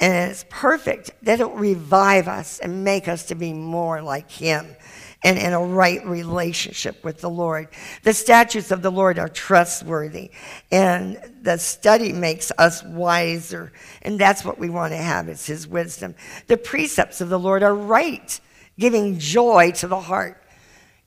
and 0.00 0.30
it's 0.30 0.46
perfect, 0.48 1.10
that 1.22 1.40
it 1.40 1.50
will 1.50 1.58
revive 1.58 2.26
us 2.26 2.58
and 2.58 2.84
make 2.84 3.08
us 3.08 3.26
to 3.26 3.34
be 3.34 3.52
more 3.52 4.00
like 4.00 4.30
him 4.30 4.74
and 5.22 5.38
in 5.38 5.52
a 5.52 5.62
right 5.62 6.04
relationship 6.06 7.04
with 7.04 7.20
the 7.20 7.28
Lord. 7.28 7.68
The 8.02 8.14
statutes 8.14 8.70
of 8.70 8.80
the 8.80 8.90
Lord 8.90 9.18
are 9.18 9.28
trustworthy, 9.28 10.30
and 10.72 11.18
the 11.42 11.58
study 11.58 12.12
makes 12.12 12.50
us 12.56 12.82
wiser, 12.82 13.72
and 14.02 14.18
that's 14.18 14.44
what 14.44 14.58
we 14.58 14.70
want 14.70 14.92
to 14.92 14.96
have 14.96 15.28
is 15.28 15.44
his 15.44 15.68
wisdom. 15.68 16.14
The 16.46 16.56
precepts 16.56 17.20
of 17.20 17.28
the 17.28 17.38
Lord 17.38 17.62
are 17.62 17.74
right, 17.74 18.40
giving 18.78 19.18
joy 19.18 19.72
to 19.72 19.88
the 19.88 20.00
heart. 20.00 20.39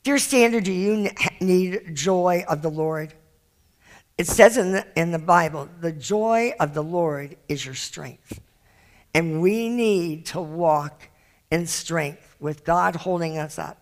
Dear 0.03 0.17
Stander, 0.17 0.59
do 0.59 0.73
you 0.73 1.09
need 1.39 1.95
joy 1.95 2.43
of 2.49 2.61
the 2.61 2.69
Lord? 2.69 3.13
It 4.17 4.27
says 4.27 4.57
in 4.57 4.73
the, 4.73 4.85
in 4.97 5.11
the 5.11 5.19
Bible, 5.19 5.69
the 5.79 5.93
joy 5.93 6.53
of 6.59 6.73
the 6.73 6.83
Lord 6.83 7.37
is 7.47 7.65
your 7.65 7.73
strength. 7.73 8.41
And 9.13 9.41
we 9.41 9.69
need 9.69 10.25
to 10.27 10.41
walk 10.41 11.07
in 11.49 11.67
strength 11.67 12.35
with 12.39 12.65
God 12.65 12.97
holding 12.97 13.37
us 13.37 13.57
up. 13.57 13.79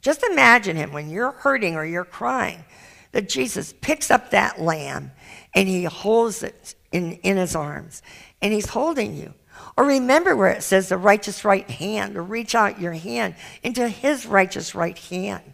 Just 0.00 0.22
imagine 0.22 0.76
him 0.76 0.92
when 0.92 1.10
you're 1.10 1.32
hurting 1.32 1.74
or 1.74 1.84
you're 1.84 2.04
crying, 2.04 2.64
that 3.10 3.28
Jesus 3.28 3.74
picks 3.80 4.12
up 4.12 4.30
that 4.30 4.60
lamb 4.60 5.10
and 5.54 5.66
he 5.66 5.84
holds 5.84 6.42
it 6.44 6.76
in, 6.92 7.14
in 7.22 7.36
his 7.36 7.56
arms 7.56 8.00
and 8.40 8.52
he's 8.52 8.68
holding 8.68 9.16
you. 9.16 9.34
Or 9.76 9.84
remember 9.84 10.36
where 10.36 10.50
it 10.50 10.62
says 10.62 10.88
the 10.88 10.98
righteous 10.98 11.44
right 11.44 11.68
hand, 11.68 12.16
or 12.16 12.22
reach 12.22 12.54
out 12.54 12.80
your 12.80 12.92
hand 12.92 13.34
into 13.62 13.88
his 13.88 14.26
righteous 14.26 14.74
right 14.74 14.98
hand. 14.98 15.53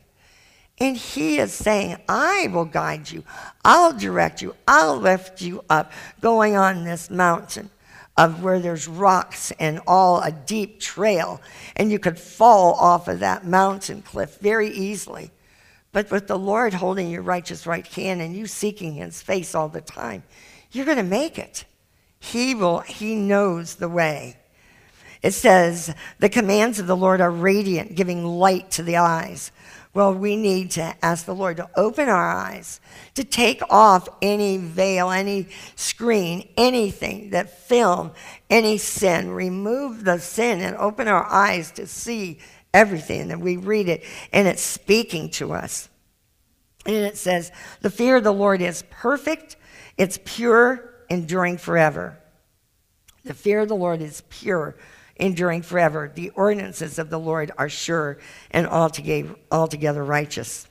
And 0.80 0.96
he 0.96 1.38
is 1.38 1.52
saying, 1.52 1.98
I 2.08 2.48
will 2.50 2.64
guide 2.64 3.10
you, 3.10 3.22
I'll 3.64 3.92
direct 3.92 4.40
you, 4.40 4.56
I'll 4.66 4.96
lift 4.96 5.42
you 5.42 5.62
up 5.68 5.92
going 6.22 6.56
on 6.56 6.84
this 6.84 7.10
mountain 7.10 7.70
of 8.16 8.42
where 8.42 8.60
there's 8.60 8.88
rocks 8.88 9.52
and 9.58 9.80
all 9.86 10.20
a 10.20 10.32
deep 10.32 10.80
trail, 10.80 11.40
and 11.76 11.92
you 11.92 11.98
could 11.98 12.18
fall 12.18 12.74
off 12.74 13.08
of 13.08 13.20
that 13.20 13.46
mountain 13.46 14.02
cliff 14.02 14.38
very 14.38 14.70
easily. 14.70 15.30
But 15.92 16.10
with 16.10 16.26
the 16.26 16.38
Lord 16.38 16.72
holding 16.72 17.10
your 17.10 17.22
righteous 17.22 17.66
right 17.66 17.86
hand 17.86 18.20
and 18.22 18.34
you 18.34 18.46
seeking 18.46 18.94
his 18.94 19.20
face 19.20 19.54
all 19.54 19.68
the 19.68 19.80
time, 19.80 20.22
you're 20.72 20.84
going 20.84 20.96
to 20.96 21.02
make 21.02 21.38
it. 21.38 21.64
He 22.20 22.54
will, 22.54 22.80
he 22.80 23.16
knows 23.16 23.74
the 23.74 23.88
way. 23.88 24.36
It 25.22 25.32
says, 25.32 25.94
the 26.18 26.28
commands 26.28 26.78
of 26.78 26.86
the 26.86 26.96
Lord 26.96 27.20
are 27.20 27.30
radiant, 27.30 27.94
giving 27.94 28.24
light 28.24 28.70
to 28.72 28.82
the 28.82 28.96
eyes. 28.96 29.50
Well, 29.92 30.14
we 30.14 30.36
need 30.36 30.70
to 30.72 30.94
ask 31.04 31.26
the 31.26 31.34
Lord 31.34 31.56
to 31.56 31.68
open 31.76 32.08
our 32.08 32.30
eyes, 32.30 32.80
to 33.14 33.24
take 33.24 33.60
off 33.68 34.08
any 34.22 34.56
veil, 34.56 35.10
any 35.10 35.48
screen, 35.74 36.48
anything 36.56 37.30
that 37.30 37.66
film 37.66 38.12
any 38.48 38.78
sin. 38.78 39.30
Remove 39.30 40.04
the 40.04 40.18
sin 40.18 40.60
and 40.60 40.76
open 40.76 41.08
our 41.08 41.24
eyes 41.24 41.72
to 41.72 41.88
see 41.88 42.38
everything. 42.72 43.32
And 43.32 43.42
we 43.42 43.56
read 43.56 43.88
it 43.88 44.04
and 44.32 44.46
it's 44.46 44.62
speaking 44.62 45.30
to 45.30 45.52
us. 45.52 45.88
And 46.86 46.94
it 46.94 47.16
says, 47.16 47.50
The 47.80 47.90
fear 47.90 48.16
of 48.16 48.24
the 48.24 48.32
Lord 48.32 48.62
is 48.62 48.84
perfect, 48.90 49.56
it's 49.96 50.18
pure, 50.24 50.94
enduring 51.08 51.58
forever. 51.58 52.16
The 53.24 53.34
fear 53.34 53.60
of 53.60 53.68
the 53.68 53.76
Lord 53.76 54.00
is 54.00 54.22
pure, 54.30 54.76
enduring 55.20 55.62
forever. 55.62 56.10
The 56.12 56.30
ordinances 56.30 56.98
of 56.98 57.10
the 57.10 57.18
Lord 57.18 57.52
are 57.58 57.68
sure 57.68 58.18
and 58.50 58.66
altogether, 58.66 60.04
righteous. 60.04 60.66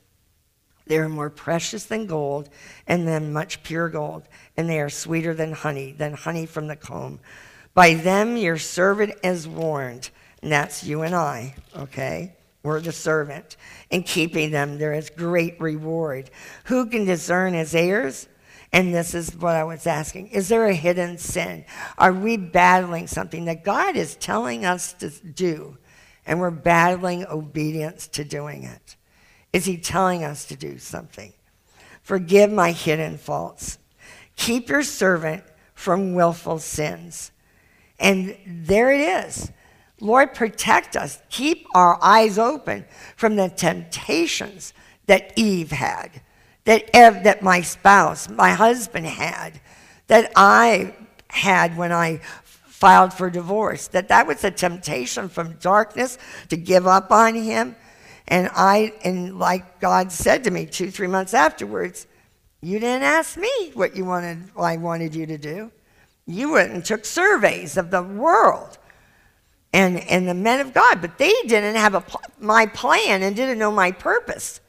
They 0.88 0.98
are 0.98 1.08
more 1.08 1.30
precious 1.30 1.86
than 1.86 2.08
gold 2.08 2.50
and 2.88 3.08
than 3.08 3.32
much 3.32 3.62
pure 3.62 3.90
gold, 3.90 4.24
and 4.58 4.68
they 4.68 4.80
are 4.80 4.90
sweeter 4.90 5.36
than 5.36 5.52
honey, 5.52 5.92
than 5.92 6.14
honey 6.14 6.48
from 6.48 6.68
the 6.68 6.76
comb. 6.76 7.20
By 7.76 7.94
them 7.94 8.36
your 8.36 8.58
servant 8.58 9.14
is 9.24 9.48
warned, 9.48 10.10
and 10.42 10.52
that's 10.52 10.84
you 10.84 11.04
and 11.04 11.14
I, 11.14 11.56
okay? 11.76 12.36
We're 12.64 12.82
the 12.82 12.92
servant. 12.92 13.56
In 13.92 14.04
keeping 14.04 14.52
them, 14.52 14.80
there 14.80 14.94
is 14.94 15.10
great 15.10 15.62
reward. 15.62 16.32
Who 16.66 16.88
can 16.88 17.06
discern 17.06 17.54
his 17.54 17.76
heirs? 17.76 18.28
And 18.72 18.94
this 18.94 19.16
is 19.16 19.36
what 19.36 19.56
I 19.56 19.64
was 19.64 19.88
asking 19.88 20.28
Is 20.28 20.50
there 20.50 20.66
a 20.66 20.74
hidden 20.74 21.18
sin? 21.18 21.66
Are 21.98 22.14
we 22.14 22.38
battling 22.38 23.08
something 23.08 23.46
that 23.46 23.64
God 23.64 23.96
is 23.96 24.16
telling 24.16 24.66
us 24.66 24.94
to 24.94 25.10
do, 25.10 25.78
and 26.26 26.40
we're 26.40 26.52
battling 26.52 27.26
obedience 27.26 28.08
to 28.10 28.24
doing 28.24 28.64
it? 28.64 28.96
Is 29.52 29.66
He 29.66 29.78
telling 29.78 30.24
us 30.24 30.46
to 30.46 30.56
do 30.56 30.78
something? 30.78 31.34
Forgive 32.02 32.52
my 32.52 32.72
hidden 32.72 33.18
faults. 33.18 33.80
Keep 34.36 34.70
your 34.70 34.84
servant 34.84 35.44
from 35.74 36.14
willful 36.14 36.60
sins. 36.60 37.32
And 38.00 38.38
there 38.46 38.92
it 38.92 39.02
is. 39.02 39.52
Lord, 40.00 40.34
protect 40.34 40.96
us. 40.96 41.22
Keep 41.30 41.66
our 41.76 42.00
eyes 42.02 42.38
open 42.38 42.86
from 43.18 43.36
the 43.36 43.50
temptations 43.50 44.74
that 45.08 45.34
Eve 45.36 45.72
had 45.72 46.22
that, 46.66 46.90
Ev, 46.94 47.24
that 47.24 47.42
my 47.42 47.62
spouse, 47.62 48.30
my 48.30 48.52
husband 48.52 49.06
had, 49.06 49.60
that 50.08 50.32
I 50.36 50.96
had 51.30 51.78
when 51.78 51.92
I 51.92 52.18
filed 52.44 53.14
for 53.14 53.30
divorce, 53.30 53.88
that 53.90 54.08
that 54.08 54.26
was 54.26 54.44
a 54.44 54.52
temptation 54.52 55.30
from 55.30 55.54
darkness 55.54 56.18
to 56.50 56.58
give 56.58 56.88
up 56.88 57.12
on 57.12 57.36
him. 57.36 57.76
And 58.28 58.50
I, 58.56 58.94
and 59.04 59.38
like 59.40 59.80
God 59.80 60.12
said 60.12 60.44
to 60.46 60.52
me 60.52 60.66
two, 60.66 60.92
three 60.92 61.08
months 61.08 61.34
afterwards, 61.34 62.08
you 62.62 62.80
didn't 62.80 63.04
ask 63.04 63.38
me 63.38 63.72
what 63.74 63.96
you 63.96 64.06
wanted, 64.06 64.50
I 64.58 64.78
wanted 64.78 65.16
you 65.16 65.26
to 65.26 65.38
do. 65.38 65.72
You 66.26 66.54
went 66.54 66.72
and 66.72 66.86
took 66.86 67.06
surveys 67.06 67.76
of 67.78 67.90
the 67.90 68.04
world 68.04 68.78
and, 69.74 70.00
and 70.10 70.28
the 70.28 70.34
men 70.34 70.60
of 70.60 70.74
God, 70.74 71.02
but 71.02 71.18
they 71.18 71.34
didn't 71.48 71.76
have 71.76 71.96
a, 71.96 72.04
my 72.40 72.66
plan 72.66 73.24
and 73.24 73.36
didn't 73.36 73.60
know 73.60 73.72
my 73.72 73.92
purpose. 73.92 74.62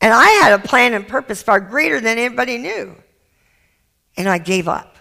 And 0.00 0.14
I 0.14 0.28
had 0.42 0.52
a 0.52 0.58
plan 0.58 0.94
and 0.94 1.06
purpose 1.06 1.42
far 1.42 1.60
greater 1.60 2.00
than 2.00 2.18
anybody 2.18 2.58
knew. 2.58 2.96
And 4.16 4.28
I 4.28 4.38
gave 4.38 4.66
up. 4.66 4.96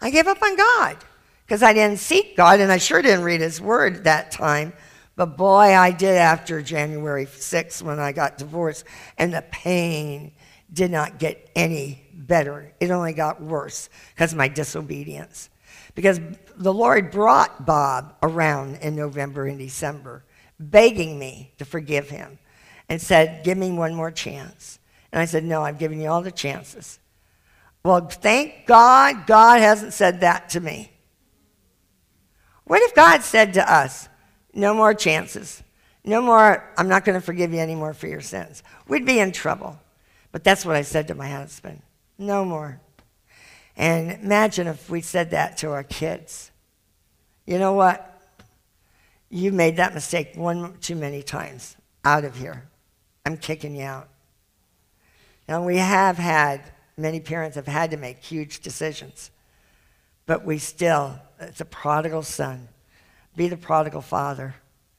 I 0.00 0.10
gave 0.10 0.28
up 0.28 0.40
on 0.42 0.56
God 0.56 0.96
because 1.44 1.62
I 1.62 1.72
didn't 1.72 1.98
seek 1.98 2.36
God 2.36 2.60
and 2.60 2.70
I 2.70 2.78
sure 2.78 3.02
didn't 3.02 3.24
read 3.24 3.40
His 3.40 3.60
Word 3.60 4.04
that 4.04 4.30
time. 4.30 4.72
But 5.16 5.36
boy, 5.36 5.74
I 5.76 5.90
did 5.90 6.16
after 6.16 6.62
January 6.62 7.26
6th 7.26 7.82
when 7.82 7.98
I 7.98 8.12
got 8.12 8.38
divorced. 8.38 8.84
And 9.16 9.34
the 9.34 9.42
pain 9.50 10.32
did 10.72 10.92
not 10.92 11.18
get 11.18 11.50
any 11.56 12.04
better, 12.12 12.72
it 12.78 12.90
only 12.90 13.14
got 13.14 13.40
worse 13.40 13.88
because 14.14 14.32
of 14.32 14.38
my 14.38 14.48
disobedience. 14.48 15.48
Because 15.94 16.20
the 16.56 16.72
Lord 16.72 17.10
brought 17.10 17.64
Bob 17.64 18.14
around 18.22 18.76
in 18.76 18.94
November 18.94 19.46
and 19.46 19.58
December, 19.58 20.24
begging 20.60 21.18
me 21.18 21.52
to 21.58 21.64
forgive 21.64 22.10
him 22.10 22.38
and 22.88 23.00
said, 23.00 23.44
Give 23.44 23.58
me 23.58 23.70
one 23.70 23.94
more 23.94 24.10
chance. 24.10 24.78
And 25.12 25.20
I 25.20 25.24
said, 25.24 25.44
No, 25.44 25.62
I've 25.62 25.78
given 25.78 26.00
you 26.00 26.08
all 26.08 26.22
the 26.22 26.32
chances. 26.32 26.98
Well, 27.84 28.08
thank 28.08 28.66
God, 28.66 29.26
God 29.26 29.60
hasn't 29.60 29.92
said 29.92 30.20
that 30.20 30.50
to 30.50 30.60
me. 30.60 30.90
What 32.64 32.82
if 32.82 32.94
God 32.94 33.22
said 33.22 33.54
to 33.54 33.72
us, 33.72 34.08
No 34.52 34.74
more 34.74 34.94
chances? 34.94 35.62
No 36.04 36.22
more, 36.22 36.72
I'm 36.78 36.88
not 36.88 37.04
going 37.04 37.18
to 37.18 37.24
forgive 37.24 37.52
you 37.52 37.58
anymore 37.58 37.92
for 37.92 38.06
your 38.06 38.20
sins. 38.20 38.62
We'd 38.86 39.04
be 39.04 39.18
in 39.18 39.32
trouble. 39.32 39.78
But 40.32 40.44
that's 40.44 40.64
what 40.64 40.76
I 40.76 40.82
said 40.82 41.08
to 41.08 41.14
my 41.14 41.28
husband. 41.28 41.82
No 42.18 42.44
more. 42.44 42.80
And 43.76 44.12
imagine 44.12 44.66
if 44.66 44.90
we 44.90 45.00
said 45.00 45.30
that 45.30 45.58
to 45.58 45.70
our 45.70 45.84
kids. 45.84 46.50
You 47.46 47.58
know 47.58 47.72
what? 47.72 48.04
You 49.30 49.52
made 49.52 49.76
that 49.76 49.94
mistake 49.94 50.32
one 50.34 50.78
too 50.78 50.96
many 50.96 51.22
times. 51.22 51.76
Out 52.04 52.24
of 52.24 52.36
here. 52.36 52.68
I'm 53.28 53.36
kicking 53.36 53.76
you 53.76 53.84
out. 53.84 54.08
Now, 55.46 55.62
we 55.62 55.76
have 55.76 56.16
had, 56.16 56.62
many 56.96 57.20
parents 57.20 57.56
have 57.56 57.66
had 57.66 57.90
to 57.90 57.98
make 57.98 58.24
huge 58.24 58.60
decisions, 58.60 59.30
but 60.24 60.46
we 60.46 60.56
still, 60.56 61.18
it's 61.38 61.60
a 61.60 61.66
prodigal 61.66 62.22
son. 62.22 62.68
Be 63.36 63.48
the 63.48 63.58
prodigal 63.58 64.00
father 64.00 64.54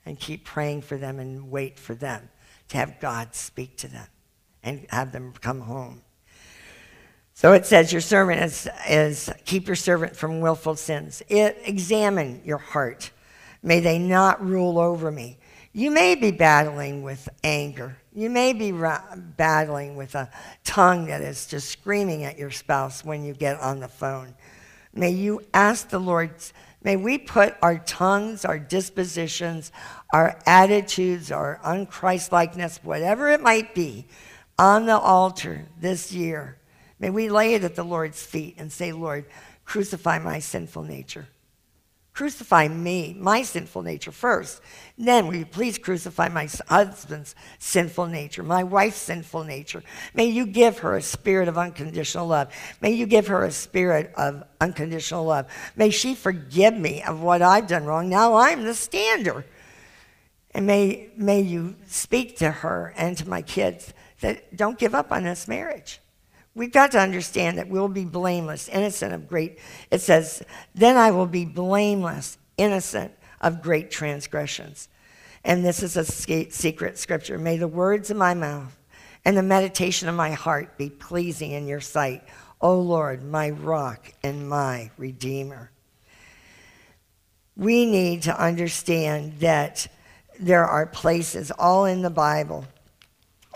and 0.06 0.20
keep 0.20 0.46
praying 0.46 0.84
for 0.84 0.96
them 0.96 1.18
and 1.18 1.50
wait 1.50 1.80
for 1.80 1.96
them 1.96 2.30
to 2.68 2.78
have 2.78 3.00
God 3.00 3.34
speak 3.34 3.78
to 3.78 3.88
them 3.88 4.08
and 4.62 4.86
have 4.92 5.12
them 5.12 5.34
come 5.42 5.62
home. 5.62 6.04
So 7.34 7.54
it 7.54 7.66
says, 7.66 7.92
Your 7.92 8.02
servant 8.02 8.44
is, 8.44 8.70
is 8.88 9.32
keep 9.46 9.66
your 9.66 9.76
servant 9.76 10.16
from 10.16 10.40
willful 10.40 10.76
sins. 10.76 11.24
It, 11.30 11.58
examine 11.66 12.44
your 12.46 12.60
heart. 12.60 13.10
May 13.64 13.80
they 13.80 13.98
not 13.98 14.46
rule 14.46 14.78
over 14.78 15.12
me. 15.12 15.40
You 15.72 15.92
may 15.92 16.16
be 16.16 16.32
battling 16.32 17.04
with 17.04 17.30
anger. 17.44 17.98
You 18.14 18.30
may 18.30 18.54
be 18.54 18.72
ra- 18.72 19.04
battling 19.16 19.96
with 19.96 20.16
a 20.16 20.30
tongue 20.64 21.06
that 21.08 21.22
is 21.22 21.46
just 21.46 21.70
screaming 21.70 22.24
at 22.24 22.40
your 22.40 22.50
spouse 22.50 23.06
when 23.06 23.24
you 23.24 23.34
get 23.34 23.60
on 23.60 23.80
the 23.80 23.88
phone. 23.88 24.34
May 24.94 25.12
you 25.12 25.42
ask 25.54 25.90
the 25.90 26.00
Lord, 26.00 26.32
may 26.84 26.96
we 26.96 27.20
put 27.20 27.56
our 27.62 27.78
tongues, 27.78 28.46
our 28.46 28.58
dispositions, 28.58 29.72
our 30.12 30.40
attitudes, 30.48 31.32
our 31.32 31.60
unChristlikeness, 31.64 32.84
whatever 32.84 33.30
it 33.30 33.42
might 33.42 33.76
be, 33.76 34.08
on 34.58 34.88
the 34.88 34.98
altar 34.98 35.68
this 35.80 36.12
year. 36.12 36.58
May 37.00 37.12
we 37.12 37.30
lay 37.30 37.54
it 37.54 37.64
at 37.64 37.76
the 37.76 37.84
Lord's 37.84 38.26
feet 38.26 38.56
and 38.58 38.72
say, 38.72 38.92
Lord, 38.92 39.26
crucify 39.66 40.18
my 40.18 40.40
sinful 40.40 40.84
nature. 40.84 41.28
Crucify 42.20 42.68
me, 42.68 43.16
my 43.18 43.44
sinful 43.44 43.82
nature 43.82 44.12
first. 44.12 44.60
Then 44.98 45.26
will 45.26 45.36
you 45.36 45.46
please 45.46 45.78
crucify 45.78 46.28
my 46.28 46.50
husband's 46.68 47.34
sinful 47.60 48.08
nature, 48.08 48.44
my 48.44 48.62
wife's 48.62 48.98
sinful 48.98 49.46
nature. 49.46 49.84
May 50.14 50.26
you 50.26 50.46
give 50.46 50.80
her 50.80 50.98
a 50.98 51.02
spirit 51.02 51.48
of 51.48 51.58
unconditional 51.58 52.28
love. 52.28 52.52
May 52.82 52.92
you 52.92 53.06
give 53.06 53.28
her 53.28 53.46
a 53.46 53.52
spirit 53.54 54.12
of 54.18 54.44
unconditional 54.60 55.24
love. 55.24 55.46
May 55.78 55.92
she 55.92 56.14
forgive 56.14 56.74
me 56.74 57.02
of 57.04 57.22
what 57.22 57.42
I've 57.42 57.68
done 57.68 57.86
wrong. 57.86 58.10
Now 58.10 58.36
I'm 58.36 58.66
the 58.66 58.74
stander. 58.74 59.46
And 60.54 60.68
may, 60.68 61.12
may 61.16 61.40
you 61.40 61.78
speak 61.86 62.36
to 62.40 62.52
her 62.52 62.94
and 62.98 63.18
to 63.18 63.30
my 63.30 63.42
kids 63.42 63.94
that 64.20 64.58
don't 64.58 64.78
give 64.78 64.94
up 64.94 65.14
on 65.14 65.24
this 65.24 65.48
marriage. 65.48 66.02
We've 66.60 66.74
got 66.74 66.92
to 66.92 67.00
understand 67.00 67.58
that 67.58 67.70
we'll 67.70 67.88
be 67.88 68.04
blameless, 68.04 68.68
innocent 68.68 69.14
of 69.14 69.30
great. 69.30 69.60
It 69.92 70.02
says, 70.02 70.44
Then 70.76 70.98
I 70.98 71.10
will 71.12 71.26
be 71.26 71.46
blameless, 71.46 72.38
innocent 72.58 73.14
of 73.40 73.62
great 73.62 73.90
transgressions. 73.90 74.90
And 75.46 75.64
this 75.64 75.82
is 75.82 75.96
a 75.96 76.04
secret 76.04 76.98
scripture. 76.98 77.38
May 77.38 77.56
the 77.56 77.70
words 77.70 78.12
of 78.12 78.18
my 78.18 78.34
mouth 78.34 78.78
and 79.24 79.38
the 79.38 79.42
meditation 79.42 80.10
of 80.10 80.16
my 80.16 80.32
heart 80.32 80.78
be 80.78 80.90
pleasing 80.90 81.52
in 81.54 81.66
your 81.66 81.80
sight, 81.80 82.26
O 82.60 82.78
Lord, 82.78 83.24
my 83.24 83.52
rock 83.52 84.12
and 84.22 84.50
my 84.50 84.92
redeemer. 84.98 85.72
We 87.56 87.86
need 87.86 88.24
to 88.24 88.38
understand 88.38 89.40
that 89.40 89.88
there 90.38 90.66
are 90.66 90.86
places 90.86 91.52
all 91.52 91.86
in 91.86 92.02
the 92.02 92.10
Bible 92.10 92.66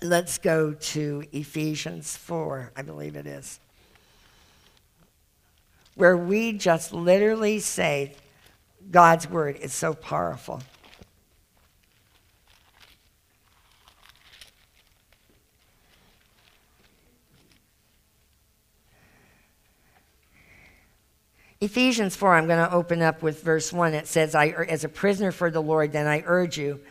let's 0.04 0.38
go 0.38 0.74
to 0.74 1.24
Ephesians 1.32 2.18
4, 2.18 2.74
I 2.76 2.82
believe 2.82 3.16
it 3.16 3.26
is, 3.26 3.60
where 5.96 6.18
we 6.18 6.52
just 6.54 6.92
literally 6.92 7.60
say 7.60 8.16
God's 8.92 9.30
word 9.30 9.56
is 9.56 9.74
so 9.74 9.94
powerful. 9.94 10.62
Ephesians 21.62 22.14
4, 22.18 22.36
I'm 22.36 22.48
going 22.48 22.60
to 22.60 22.74
open 22.74 23.02
up 23.02 23.22
with 23.22 23.42
verse 23.42 23.72
1. 23.72 23.94
It 23.94 24.06
says, 24.06 24.36
I, 24.36 24.48
er, 24.48 24.66
As 24.70 24.84
a 24.84 24.90
prisoner 24.90 25.32
for 25.32 25.50
the 25.50 25.62
Lord, 25.62 25.94
then 25.94 26.08
I 26.08 26.22
urge 26.26 26.58
you 26.58 26.82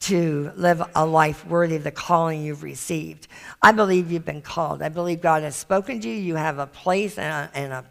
to 0.00 0.52
live 0.56 0.82
a 0.94 1.04
life 1.04 1.46
worthy 1.46 1.76
of 1.76 1.84
the 1.84 1.90
calling 1.90 2.42
you've 2.42 2.62
received. 2.62 3.26
I 3.60 3.72
believe 3.72 4.10
you've 4.10 4.24
been 4.24 4.42
called. 4.42 4.80
I 4.82 4.88
believe 4.88 5.20
God 5.20 5.42
has 5.42 5.56
spoken 5.56 6.00
to 6.00 6.08
you. 6.08 6.14
You 6.14 6.36
have 6.36 6.58
a 6.58 6.66
place 6.66 7.18
and 7.18 7.50
a, 7.52 7.56
and 7.56 7.72
a 7.72 7.84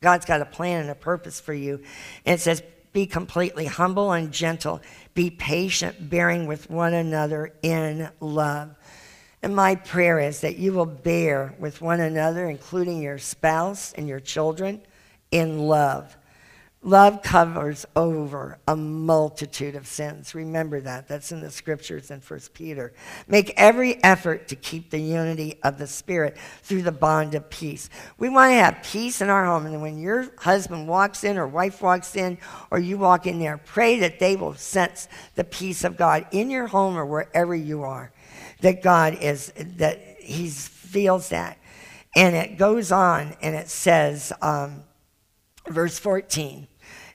God's 0.00 0.26
got 0.26 0.42
a 0.42 0.46
plan 0.46 0.82
and 0.82 0.90
a 0.90 0.94
purpose 0.94 1.40
for 1.40 1.54
you. 1.54 1.80
And 2.26 2.34
it 2.34 2.40
says, 2.42 2.62
be 2.92 3.06
completely 3.06 3.64
humble 3.64 4.12
and 4.12 4.30
gentle. 4.30 4.82
Be 5.14 5.30
patient, 5.30 6.10
bearing 6.10 6.46
with 6.46 6.68
one 6.70 6.94
another 6.94 7.52
in 7.62 8.08
love. 8.20 8.76
And 9.42 9.56
my 9.56 9.74
prayer 9.74 10.20
is 10.20 10.42
that 10.42 10.56
you 10.56 10.72
will 10.72 10.86
bear 10.86 11.54
with 11.58 11.80
one 11.80 12.00
another, 12.00 12.48
including 12.48 13.02
your 13.02 13.18
spouse 13.18 13.92
and 13.94 14.06
your 14.06 14.20
children, 14.20 14.80
in 15.30 15.58
love. 15.58 16.16
Love 16.86 17.22
covers 17.22 17.86
over 17.96 18.58
a 18.68 18.76
multitude 18.76 19.74
of 19.74 19.86
sins. 19.86 20.34
Remember 20.34 20.80
that. 20.82 21.08
That's 21.08 21.32
in 21.32 21.40
the 21.40 21.50
scriptures 21.50 22.10
in 22.10 22.20
1 22.20 22.40
Peter. 22.52 22.92
Make 23.26 23.54
every 23.56 24.04
effort 24.04 24.48
to 24.48 24.56
keep 24.56 24.90
the 24.90 25.00
unity 25.00 25.58
of 25.62 25.78
the 25.78 25.86
Spirit 25.86 26.36
through 26.62 26.82
the 26.82 26.92
bond 26.92 27.34
of 27.34 27.48
peace. 27.48 27.88
We 28.18 28.28
want 28.28 28.50
to 28.50 28.56
have 28.56 28.82
peace 28.82 29.22
in 29.22 29.30
our 29.30 29.46
home. 29.46 29.64
And 29.64 29.80
when 29.80 29.98
your 29.98 30.30
husband 30.36 30.86
walks 30.86 31.24
in 31.24 31.38
or 31.38 31.48
wife 31.48 31.80
walks 31.80 32.16
in 32.16 32.36
or 32.70 32.78
you 32.78 32.98
walk 32.98 33.26
in 33.26 33.38
there, 33.38 33.56
pray 33.56 34.00
that 34.00 34.18
they 34.18 34.36
will 34.36 34.54
sense 34.54 35.08
the 35.36 35.44
peace 35.44 35.84
of 35.84 35.96
God 35.96 36.26
in 36.32 36.50
your 36.50 36.66
home 36.66 36.98
or 36.98 37.06
wherever 37.06 37.54
you 37.54 37.84
are. 37.84 38.12
That 38.60 38.82
God 38.82 39.16
is, 39.22 39.54
that 39.56 40.18
He 40.20 40.50
feels 40.50 41.30
that. 41.30 41.56
And 42.14 42.36
it 42.36 42.58
goes 42.58 42.92
on 42.92 43.36
and 43.40 43.54
it 43.54 43.70
says, 43.70 44.34
um, 44.42 44.84
verse 45.66 45.98
14. 45.98 46.68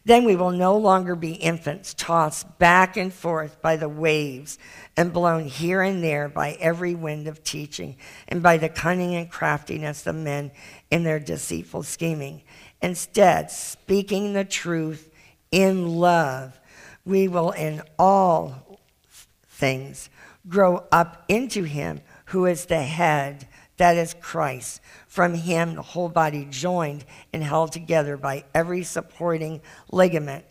Then 0.09 0.25
we 0.25 0.35
will 0.35 0.49
no 0.49 0.75
longer 0.75 1.13
be 1.13 1.33
infants 1.33 1.93
tossed 1.93 2.57
back 2.57 2.97
and 2.97 3.13
forth 3.13 3.61
by 3.61 3.75
the 3.75 3.87
waves 3.87 4.57
and 4.97 5.13
blown 5.13 5.43
here 5.43 5.83
and 5.83 6.03
there 6.03 6.27
by 6.27 6.57
every 6.59 6.95
wind 6.95 7.27
of 7.27 7.43
teaching 7.43 7.95
and 8.27 8.41
by 8.41 8.57
the 8.57 8.69
cunning 8.69 9.13
and 9.13 9.29
craftiness 9.29 10.07
of 10.07 10.15
men 10.15 10.49
in 10.89 11.03
their 11.03 11.19
deceitful 11.19 11.83
scheming. 11.83 12.41
Instead, 12.81 13.51
speaking 13.51 14.33
the 14.33 14.45
truth 14.45 15.11
in 15.51 15.87
love, 15.99 16.59
we 17.05 17.27
will 17.27 17.51
in 17.51 17.83
all 17.99 18.79
things 19.47 20.09
grow 20.47 20.87
up 20.91 21.23
into 21.27 21.61
him 21.65 22.01
who 22.25 22.47
is 22.47 22.65
the 22.65 22.81
head, 22.81 23.47
that 23.77 23.95
is 23.95 24.15
Christ 24.19 24.81
from 25.09 25.33
him, 25.33 25.73
the 25.73 25.81
whole 25.81 26.07
body, 26.07 26.47
joined 26.49 27.03
and 27.33 27.43
held 27.43 27.71
together 27.71 28.15
by 28.15 28.45
every 28.53 28.83
supporting 28.83 29.59
ligament, 29.91 30.45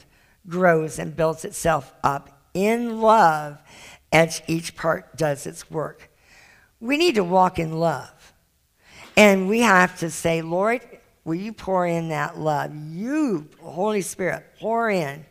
grows 0.49 0.99
and 0.99 1.17
builds 1.17 1.45
itself 1.45 1.95
up 2.03 2.43
in 2.53 3.01
love 3.01 3.63
as 4.13 4.43
each 4.49 4.75
part 4.75 5.17
does 5.17 5.47
its 5.47 5.71
work. 5.71 6.11
We 6.81 6.97
need 6.97 7.15
to 7.15 7.25
walk 7.25 7.61
in 7.61 7.79
love. 7.79 8.35
And 9.17 9.49
we 9.49 9.61
have 9.61 9.97
to 10.01 10.11
say, 10.11 10.43
Lord, 10.43 10.81
will 11.25 11.37
you 11.37 11.53
pour 11.53 11.87
in 11.87 12.09
that 12.09 12.37
love? 12.37 12.75
You, 12.75 13.49
Holy 13.61 14.03
Spirit, 14.03 14.45
pour 14.59 14.91
in 14.91 15.25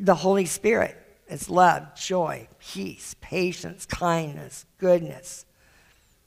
the 0.00 0.14
Holy 0.14 0.46
Spirit. 0.46 0.96
It's 1.28 1.50
love, 1.50 1.94
joy, 1.94 2.48
peace, 2.58 3.14
patience, 3.20 3.84
kindness, 3.84 4.64
goodness. 4.78 5.44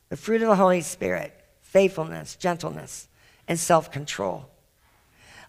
The 0.09 0.17
fruit 0.17 0.43
of 0.43 0.47
the 0.47 0.55
Holy 0.55 0.81
Spirit 0.81 1.42
faithfulness, 1.73 2.35
gentleness, 2.35 3.07
and 3.47 3.59
self 3.59 3.91
control. 3.91 4.45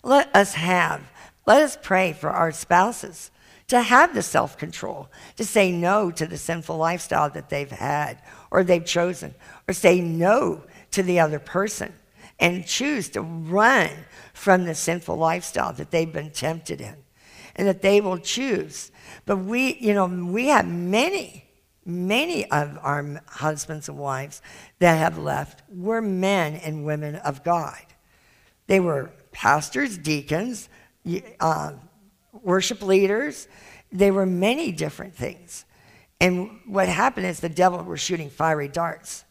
Let 0.02 0.34
us 0.34 0.54
have, 0.54 1.02
let 1.46 1.62
us 1.62 1.76
pray 1.80 2.14
for 2.14 2.30
our 2.30 2.50
spouses 2.50 3.30
to 3.68 3.82
have 3.82 4.14
the 4.14 4.22
self 4.22 4.56
control, 4.56 5.10
to 5.36 5.44
say 5.44 5.70
no 5.70 6.10
to 6.10 6.26
the 6.26 6.38
sinful 6.38 6.78
lifestyle 6.78 7.28
that 7.30 7.50
they've 7.50 7.70
had 7.70 8.22
or 8.50 8.64
they've 8.64 8.84
chosen, 8.84 9.34
or 9.68 9.74
say 9.74 10.00
no 10.00 10.62
to 10.92 11.02
the 11.02 11.20
other 11.20 11.38
person 11.38 11.92
and 12.40 12.66
choose 12.66 13.10
to 13.10 13.20
run 13.20 13.90
from 14.32 14.64
the 14.64 14.74
sinful 14.74 15.16
lifestyle 15.16 15.74
that 15.74 15.90
they've 15.90 16.12
been 16.12 16.30
tempted 16.30 16.80
in 16.80 16.96
and 17.54 17.68
that 17.68 17.82
they 17.82 18.00
will 18.00 18.18
choose. 18.18 18.90
But 19.26 19.36
we, 19.36 19.76
you 19.76 19.92
know, 19.92 20.06
we 20.06 20.48
have 20.48 20.66
many 20.66 21.43
many 21.84 22.50
of 22.50 22.78
our 22.82 23.22
husbands 23.26 23.88
and 23.88 23.98
wives 23.98 24.42
that 24.78 24.96
have 24.96 25.18
left 25.18 25.62
were 25.68 26.00
men 26.00 26.54
and 26.56 26.84
women 26.84 27.16
of 27.16 27.44
God. 27.44 27.80
They 28.66 28.80
were 28.80 29.10
pastors, 29.32 29.98
deacons, 29.98 30.68
uh, 31.40 31.72
worship 32.42 32.82
leaders. 32.82 33.48
They 33.92 34.10
were 34.10 34.26
many 34.26 34.72
different 34.72 35.14
things. 35.14 35.64
And 36.20 36.60
what 36.66 36.88
happened 36.88 37.26
is 37.26 37.40
the 37.40 37.48
devil 37.48 37.82
was 37.82 38.00
shooting 38.00 38.30
fiery 38.30 38.68
darts. 38.68 39.24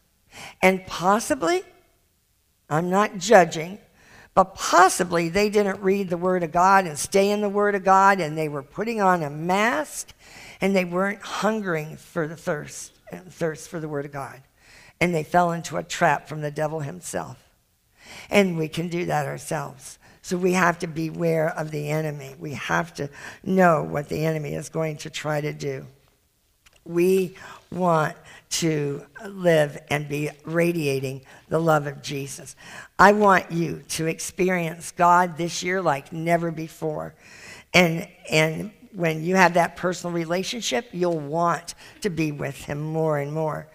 And 0.62 0.86
possibly, 0.86 1.62
I'm 2.68 2.90
not 2.90 3.18
judging, 3.18 3.78
but 4.34 4.54
possibly 4.54 5.28
they 5.28 5.48
didn't 5.48 5.80
read 5.80 6.10
the 6.10 6.16
Word 6.16 6.42
of 6.42 6.52
God 6.52 6.86
and 6.86 6.98
stay 6.98 7.30
in 7.30 7.40
the 7.40 7.48
Word 7.48 7.74
of 7.74 7.84
God, 7.84 8.20
and 8.20 8.36
they 8.36 8.48
were 8.48 8.62
putting 8.62 9.00
on 9.00 9.22
a 9.22 9.30
mask 9.30 10.12
and 10.60 10.74
they 10.74 10.84
weren't 10.84 11.22
hungering 11.22 11.96
for 11.96 12.26
the 12.26 12.36
thirst 12.36 12.92
thirst 13.28 13.68
for 13.68 13.80
the 13.80 13.88
word 13.88 14.04
of 14.04 14.12
God. 14.12 14.40
And 15.00 15.14
they 15.14 15.24
fell 15.24 15.52
into 15.52 15.76
a 15.76 15.82
trap 15.82 16.28
from 16.28 16.40
the 16.40 16.50
devil 16.50 16.80
himself. 16.80 17.38
And 18.30 18.56
we 18.56 18.68
can 18.68 18.88
do 18.88 19.06
that 19.06 19.26
ourselves. 19.26 19.98
So 20.22 20.36
we 20.36 20.52
have 20.52 20.78
to 20.78 20.86
beware 20.86 21.50
of 21.50 21.70
the 21.70 21.90
enemy. 21.90 22.34
We 22.38 22.52
have 22.54 22.94
to 22.94 23.10
know 23.42 23.82
what 23.82 24.08
the 24.08 24.24
enemy 24.24 24.54
is 24.54 24.68
going 24.68 24.98
to 24.98 25.10
try 25.10 25.40
to 25.40 25.52
do. 25.52 25.86
We 26.86 27.36
want 27.70 28.16
to 28.50 29.04
live 29.26 29.82
and 29.88 30.08
be 30.08 30.30
radiating 30.44 31.22
the 31.48 31.58
love 31.58 31.86
of 31.86 32.02
Jesus. 32.02 32.56
I 32.98 33.12
want 33.12 33.50
you 33.50 33.82
to 33.90 34.06
experience 34.06 34.92
God 34.92 35.36
this 35.36 35.62
year 35.62 35.82
like 35.82 36.12
never 36.12 36.50
before. 36.50 37.14
And, 37.72 38.06
and 38.30 38.70
when 38.94 39.24
you 39.24 39.36
have 39.36 39.54
that 39.54 39.76
personal 39.76 40.14
relationship, 40.14 40.88
you'll 40.92 41.18
want 41.18 41.74
to 42.02 42.10
be 42.10 42.32
with 42.32 42.56
Him 42.56 42.80
more 42.80 43.18
and 43.18 43.32
more. 43.32 43.68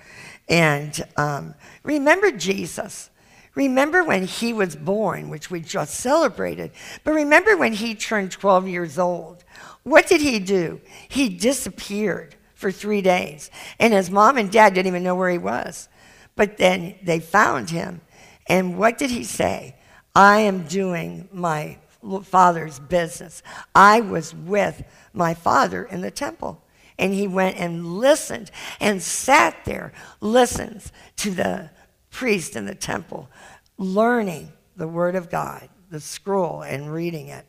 And 0.48 1.00
um, 1.18 1.54
remember 1.84 2.32
Jesus. 2.32 3.10
Remember 3.56 4.04
when 4.04 4.24
he 4.24 4.54
was 4.54 4.76
born, 4.76 5.30
which 5.30 5.52
we 5.52 5.60
just 5.60 5.96
celebrated, 5.96 6.72
but 7.04 7.12
remember 7.12 7.58
when 7.58 7.74
he 7.74 7.94
turned 7.94 8.32
12 8.32 8.68
years 8.68 8.98
old. 8.98 9.44
What 9.84 10.08
did 10.08 10.22
he 10.22 10.40
do? 10.40 10.80
He 11.10 11.30
disappeared 11.30 12.36
for 12.54 12.72
three 12.72 13.02
days, 13.02 13.50
and 13.80 13.91
his 13.91 14.10
mom 14.10 14.38
and 14.38 14.52
dad 14.52 14.74
didn't 14.74 14.88
even 14.88 15.04
know 15.04 15.16
where 15.16 15.30
he 15.30 15.38
was. 15.38 15.90
But 16.36 16.58
then 16.58 16.96
they 17.04 17.20
found 17.20 17.70
him, 17.70 18.02
and 18.48 18.78
what 18.78 18.98
did 18.98 19.10
he 19.10 19.24
say? 19.24 19.76
I 20.16 20.40
am 20.41 20.64
doing 20.64 21.28
my 21.32 21.78
father's 22.24 22.80
business. 22.80 23.44
I 23.76 24.02
was 24.02 24.34
with 24.34 24.84
my 25.14 25.34
father 25.34 25.84
in 25.84 26.02
the 26.02 26.11
temple. 26.11 26.64
And 26.98 27.14
he 27.14 27.27
went 27.27 27.57
and 27.57 27.98
listened 27.98 28.52
and 28.80 29.02
sat 29.02 29.64
there, 29.65 29.94
listens 30.19 30.91
to 31.18 31.31
the 31.31 31.69
priest 32.11 32.56
in 32.56 32.65
the 32.65 32.76
temple, 32.76 33.30
learning 33.77 34.52
the 34.76 34.88
word 34.88 35.15
of 35.15 35.30
God, 35.30 35.69
the 35.90 35.99
scroll, 35.99 36.61
and 36.61 36.91
reading 36.91 37.27
it. 37.27 37.45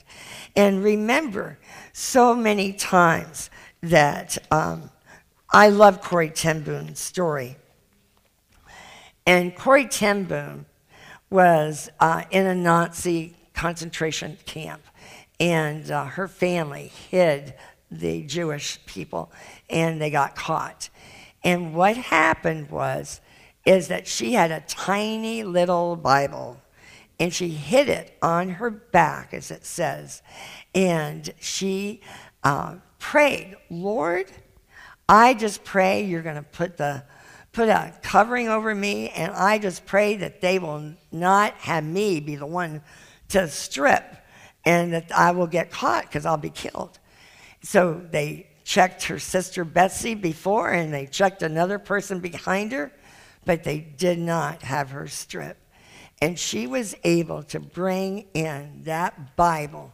And 0.55 0.85
remember 0.85 1.59
so 1.93 2.35
many 2.35 2.73
times 2.73 3.51
that 3.83 4.39
um, 4.51 4.91
I 5.53 5.69
love 5.69 6.01
Corrie 6.01 6.31
ten 6.31 6.63
Boom's 6.63 7.01
story. 7.01 7.57
And 9.27 9.55
Corrie 9.57 9.89
ten 9.89 10.25
Boom 10.25 10.67
was 11.29 11.91
uh, 11.99 12.23
in 12.31 12.47
a 12.47 12.55
Nazi 12.55 13.37
concentration 13.53 14.39
camp, 14.47 14.83
and 15.41 15.91
uh, 15.91 16.05
her 16.05 16.29
family 16.29 16.93
hid 17.11 17.55
the 17.91 18.23
Jewish 18.23 18.79
people, 18.87 19.33
and 19.69 20.01
they 20.01 20.11
got 20.11 20.37
caught. 20.37 20.91
And 21.43 21.75
what 21.75 21.97
happened 21.97 22.71
was, 22.71 23.21
is 23.65 23.89
that 23.89 24.07
she 24.07 24.35
had 24.35 24.53
a 24.53 24.63
tiny 24.69 25.43
little 25.43 25.97
Bible, 25.97 26.61
and 27.19 27.33
she 27.33 27.49
hid 27.49 27.89
it 27.89 28.17
on 28.23 28.51
her 28.51 28.71
back, 28.71 29.35
as 29.35 29.51
it 29.51 29.65
says, 29.65 30.23
and 30.75 31.33
she 31.41 32.01
uh, 32.45 32.77
prayed, 32.99 33.57
Lord, 33.71 34.31
I 35.09 35.35
just 35.35 35.65
pray 35.65 36.05
you're 36.05 36.23
going 36.23 36.37
to 36.37 36.43
put 36.43 36.77
the 36.77 37.03
put 37.53 37.69
a 37.69 37.93
covering 38.03 38.49
over 38.49 38.73
me, 38.75 39.09
and 39.11 39.33
I 39.33 39.59
just 39.59 39.85
pray 39.85 40.17
that 40.17 40.41
they 40.41 40.59
will 40.61 40.95
not 41.11 41.55
have 41.55 41.83
me 41.83 42.21
be 42.21 42.37
the 42.37 42.47
one 42.47 42.83
to 43.31 43.49
strip, 43.49 44.05
and 44.65 44.93
that 44.93 45.11
I 45.13 45.31
will 45.33 45.47
get 45.47 45.71
caught 45.71 46.05
because 46.05 46.27
I'll 46.27 46.37
be 46.37 46.51
killed. 46.51 46.99
So 47.63 48.01
they 48.11 48.49
checked 48.65 49.05
her 49.05 49.19
sister 49.19 49.65
Betsy 49.65 50.15
before, 50.15 50.71
and 50.71 50.93
they 50.93 51.07
checked 51.07 51.43
another 51.43 51.79
person 51.79 52.21
behind 52.21 52.73
her, 52.73 52.93
but 53.45 53.65
they 53.65 53.79
did 53.81 54.19
not 54.19 54.63
have 54.63 54.91
her 54.91 55.09
strip. 55.09 55.57
And 56.23 56.39
she 56.39 56.67
was 56.67 56.95
able 57.03 57.43
to 57.45 57.61
bring 57.61 58.27
in 58.35 58.83
that 58.85 59.37
Bible 59.37 59.93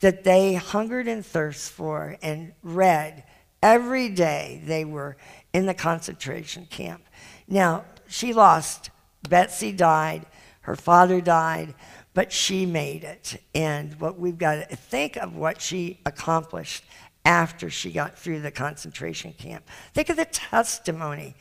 that 0.00 0.24
they 0.24 0.54
hungered 0.54 1.08
and 1.08 1.24
thirst 1.24 1.72
for 1.72 2.16
and 2.22 2.52
read 2.62 3.24
every 3.62 4.08
day 4.08 4.62
they 4.64 4.84
were 4.84 5.16
in 5.52 5.66
the 5.66 5.74
concentration 5.74 6.66
camp. 6.66 7.02
Now, 7.46 7.84
she 8.08 8.32
lost. 8.32 8.90
Betsy 9.28 9.72
died. 9.72 10.26
Her 10.60 10.76
father 10.76 11.20
died, 11.20 11.74
but 12.14 12.32
she 12.32 12.66
made 12.66 13.04
it. 13.04 13.40
And 13.54 13.98
what 14.00 14.18
we've 14.18 14.38
got 14.38 14.68
to 14.68 14.76
think 14.76 15.16
of 15.16 15.36
what 15.36 15.60
she 15.60 16.00
accomplished 16.04 16.84
after 17.24 17.68
she 17.70 17.92
got 17.92 18.18
through 18.18 18.40
the 18.40 18.50
concentration 18.50 19.32
camp. 19.32 19.68
Think 19.92 20.08
of 20.08 20.16
the 20.16 20.24
testimony. 20.24 21.36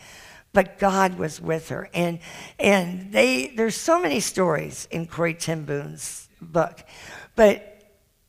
But 0.53 0.79
God 0.79 1.19
was 1.19 1.39
with 1.39 1.69
her. 1.69 1.89
And, 1.93 2.19
and 2.57 3.11
they, 3.11 3.47
there's 3.47 3.75
so 3.75 3.99
many 3.99 4.19
stories 4.19 4.87
in 4.91 5.05
Corrie 5.05 5.33
ten 5.33 5.65
Boom's 5.65 6.29
book. 6.41 6.83
But 7.35 7.83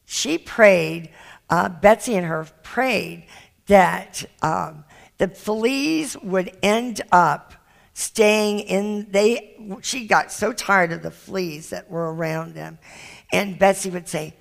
she 0.05 0.37
prayed, 0.37 1.11
uh, 1.49 1.69
Betsy 1.69 2.17
and 2.17 2.27
her 2.27 2.47
prayed 2.63 3.27
that 3.67 4.25
um, 4.43 4.85
the 5.19 5.29
fleas 5.29 6.17
would 6.19 6.57
end 6.63 7.01
up 7.13 7.55
staying 7.99 8.61
in 8.61 9.05
they 9.11 9.57
she 9.83 10.07
got 10.07 10.31
so 10.31 10.53
tired 10.53 10.93
of 10.93 11.03
the 11.03 11.11
fleas 11.11 11.71
that 11.71 11.91
were 11.91 12.15
around 12.15 12.55
them. 12.55 12.79
And 13.33 13.59
betsy 13.59 13.91
would 13.91 14.07
say 14.07 14.35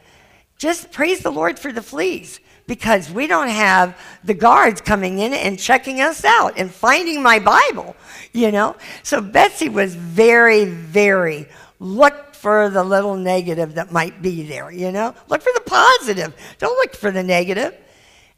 just 0.60 0.92
praise 0.92 1.22
the 1.22 1.32
lord 1.32 1.58
for 1.58 1.72
the 1.72 1.82
fleas 1.82 2.40
because 2.68 3.10
we 3.10 3.26
don't 3.26 3.50
have 3.50 3.98
the 4.24 4.36
guards 4.36 4.80
coming 4.80 5.18
in 5.18 5.34
and 5.34 5.58
checking 5.58 6.02
us 6.02 6.24
out 6.24 6.54
and 6.60 6.72
finding 6.72 7.24
my 7.24 7.40
bible 7.40 7.96
you 8.32 8.52
know? 8.52 8.76
So 9.02 9.22
betsy 9.22 9.70
was 9.70 9.96
very 9.96 10.66
very 10.66 11.48
look 11.80 12.36
for 12.36 12.70
the 12.70 12.84
little 12.84 13.16
negative 13.16 13.74
that 13.74 13.92
might 13.92 14.22
be 14.22 14.44
there 14.44 14.70
you 14.70 14.92
know? 14.92 15.16
Look 15.30 15.42
for 15.42 15.54
the 15.56 15.62
positive. 15.62 16.36
Don't 16.60 16.78
look 16.78 16.96
for 16.96 17.10
the 17.10 17.24
negative 17.24 17.76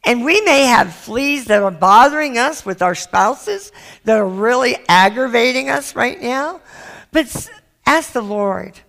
and 0.04 0.24
we 0.24 0.40
may 0.42 0.64
have 0.64 0.94
fleas 0.94 1.46
that 1.46 1.62
are 1.62 1.70
bothering 1.70 2.38
us 2.38 2.64
with 2.64 2.82
our 2.82 2.94
spouses 2.94 3.70
that 4.04 4.16
are 4.18 4.26
really 4.26 4.76
aggravating 4.88 5.68
us 5.68 5.94
right 5.94 6.20
now. 6.20 6.60
But 7.12 7.50
ask 7.86 8.12
the 8.12 8.22
Lord 8.22 8.80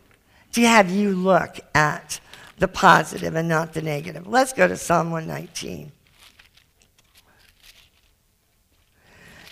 to 0.53 0.61
have 0.61 0.89
you 0.89 1.13
look 1.13 1.59
at 1.75 2.19
the 2.57 2.67
positive 2.67 3.35
and 3.35 3.49
not 3.49 3.73
the 3.73 3.81
negative. 3.81 4.27
Let's 4.27 4.53
go 4.53 4.67
to 4.67 4.77
Psalm 4.77 5.11
119. 5.11 5.91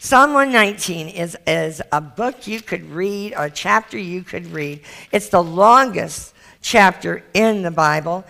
Psalm 0.02 0.34
119 0.34 1.10
is, 1.10 1.38
is 1.46 1.82
a 1.92 2.00
book 2.00 2.48
you 2.48 2.62
could 2.62 2.90
read, 2.90 3.34
a 3.36 3.50
chapter 3.50 3.98
you 3.98 4.24
could 4.24 4.48
read. 4.48 4.82
It's 5.12 5.28
the 5.28 5.44
longest 5.44 6.34
chapter 6.62 7.24
in 7.34 7.64
the 7.64 7.72
Bible, 7.72 8.24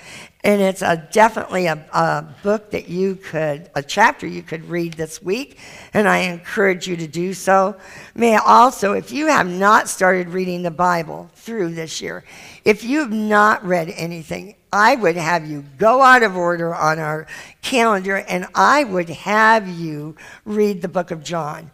and 0.43 0.61
it's 0.61 0.81
a, 0.81 1.07
definitely 1.11 1.65
a, 1.65 1.73
a, 1.93 2.25
book 2.43 2.71
that 2.71 2.87
you 2.87 3.15
could, 3.15 3.69
a 3.75 3.83
chapter 3.83 4.25
you 4.25 4.41
could 4.41 4.63
read 4.69 4.93
this 4.93 5.21
week, 5.21 5.57
and 5.93 6.07
I 6.07 6.19
encourage 6.19 6.87
you 6.87 6.95
to 6.97 7.07
do 7.07 7.33
so. 7.33 7.75
May 8.15 8.35
I 8.35 8.39
also, 8.39 8.93
if 8.93 9.11
you 9.11 9.27
have 9.27 9.47
not 9.47 9.89
started 9.89 10.29
reading 10.29 10.63
the 10.63 10.71
Bible 10.71 11.29
through 11.35 11.73
this 11.73 12.01
year, 12.01 12.23
if 12.63 12.83
you 12.85 12.99
have 12.99 13.11
not 13.11 13.65
read 13.65 13.89
anything, 13.89 14.55
I 14.71 14.95
would 14.95 15.17
have 15.17 15.45
you 15.45 15.65
go 15.77 16.01
out 16.01 16.23
of 16.23 16.37
order 16.37 16.73
on 16.73 16.99
our 16.99 17.27
calendar, 17.61 18.15
and 18.15 18.45
I 18.55 18.85
would 18.85 19.09
have 19.09 19.67
you 19.67 20.15
read 20.45 20.81
the 20.81 20.87
book 20.87 21.11
of 21.11 21.21
John, 21.21 21.69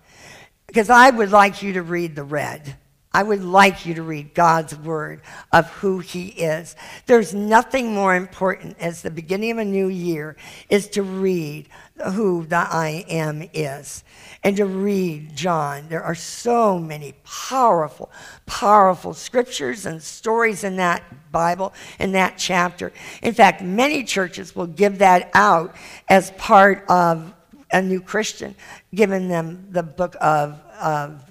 because 0.66 0.90
I 0.90 1.12
would 1.12 1.30
like 1.30 1.62
you 1.62 1.74
to 1.74 1.84
read 1.84 2.16
the 2.16 2.24
red. 2.24 2.78
I 3.16 3.24
would 3.24 3.46
like 3.46 3.86
you 3.86 3.94
to 3.94 4.04
read 4.04 4.34
God's 4.34 4.76
word 4.76 5.22
of 5.54 5.70
who 5.70 6.00
he 6.00 6.28
is. 6.28 6.76
There's 7.06 7.34
nothing 7.34 7.94
more 7.94 8.14
important 8.14 8.76
as 8.78 9.02
the 9.02 9.10
beginning 9.10 9.52
of 9.52 9.58
a 9.60 9.64
new 9.64 9.88
year 9.88 10.36
is 10.68 10.90
to 10.90 11.02
read 11.02 11.70
who 12.12 12.46
the 12.46 12.58
I 12.58 13.06
am 13.08 13.50
is 13.54 14.04
and 14.44 14.58
to 14.58 14.66
read 14.66 15.34
John. 15.34 15.88
There 15.88 16.04
are 16.04 16.14
so 16.14 16.78
many 16.78 17.14
powerful, 17.24 18.12
powerful 18.48 19.14
scriptures 19.14 19.86
and 19.86 20.04
stories 20.04 20.66
in 20.66 20.76
that 20.76 21.02
Bible, 21.32 21.74
in 22.00 22.12
that 22.12 22.38
chapter. 22.38 22.92
In 23.24 23.34
fact, 23.34 23.62
many 23.62 24.04
churches 24.04 24.58
will 24.58 24.68
give 24.68 24.98
that 24.98 25.32
out 25.34 25.74
as 26.10 26.32
part 26.32 26.84
of 26.90 27.34
a 27.72 27.82
new 27.82 28.02
Christian, 28.02 28.56
giving 28.94 29.30
them 29.30 29.68
the 29.72 29.84
book 29.84 30.18
of, 30.20 30.60
of 30.82 31.24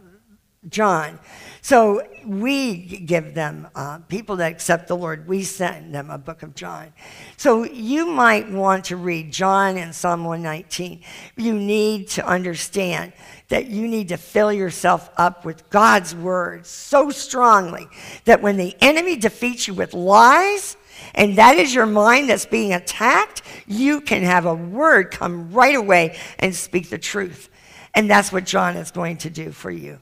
John. 0.71 1.19
So 1.65 2.03
we 2.27 2.77
give 2.77 3.33
them, 3.33 3.69
uh, 3.75 4.01
people 4.01 4.37
that 4.37 4.53
accept 4.53 4.87
the 4.87 4.99
Lord, 4.99 5.27
we 5.27 5.45
send 5.45 5.95
them 5.95 6.11
a 6.11 6.19
book 6.19 6.43
of 6.43 6.55
John. 6.55 6.93
So 7.39 7.65
you 7.65 8.05
might 8.05 8.51
want 8.51 8.85
to 8.87 8.97
read 8.97 9.33
John 9.33 9.79
and 9.79 9.95
Psalm 9.95 10.27
119. 10.27 11.01
You 11.39 11.55
need 11.55 12.09
to 12.09 12.27
understand 12.27 13.15
that 13.49 13.69
you 13.69 13.89
need 13.89 14.11
to 14.11 14.19
fill 14.19 14.53
yourself 14.53 15.09
up 15.17 15.47
with 15.47 15.71
God's 15.71 16.15
word 16.15 16.67
so 16.67 17.09
strongly 17.09 17.89
that 18.27 18.43
when 18.43 18.59
the 18.59 18.77
enemy 18.83 19.17
defeats 19.17 19.67
you 19.67 19.73
with 19.73 19.95
lies, 19.95 20.77
and 21.15 21.39
that 21.39 21.57
is 21.57 21.75
your 21.75 21.87
mind 21.87 22.29
that's 22.29 22.45
being 22.45 22.75
attacked, 22.75 23.41
you 23.67 24.03
can 24.03 24.23
have 24.23 24.45
a 24.45 24.55
word 24.55 25.11
come 25.11 25.51
right 25.51 25.77
away 25.77 26.19
and 26.41 26.55
speak 26.55 26.91
the 26.91 26.99
truth. 26.99 27.49
And 27.95 28.11
that's 28.11 28.31
what 28.31 28.45
John 28.45 28.77
is 28.77 28.91
going 28.91 29.17
to 29.19 29.31
do 29.31 29.51
for 29.51 29.71
you 29.71 29.99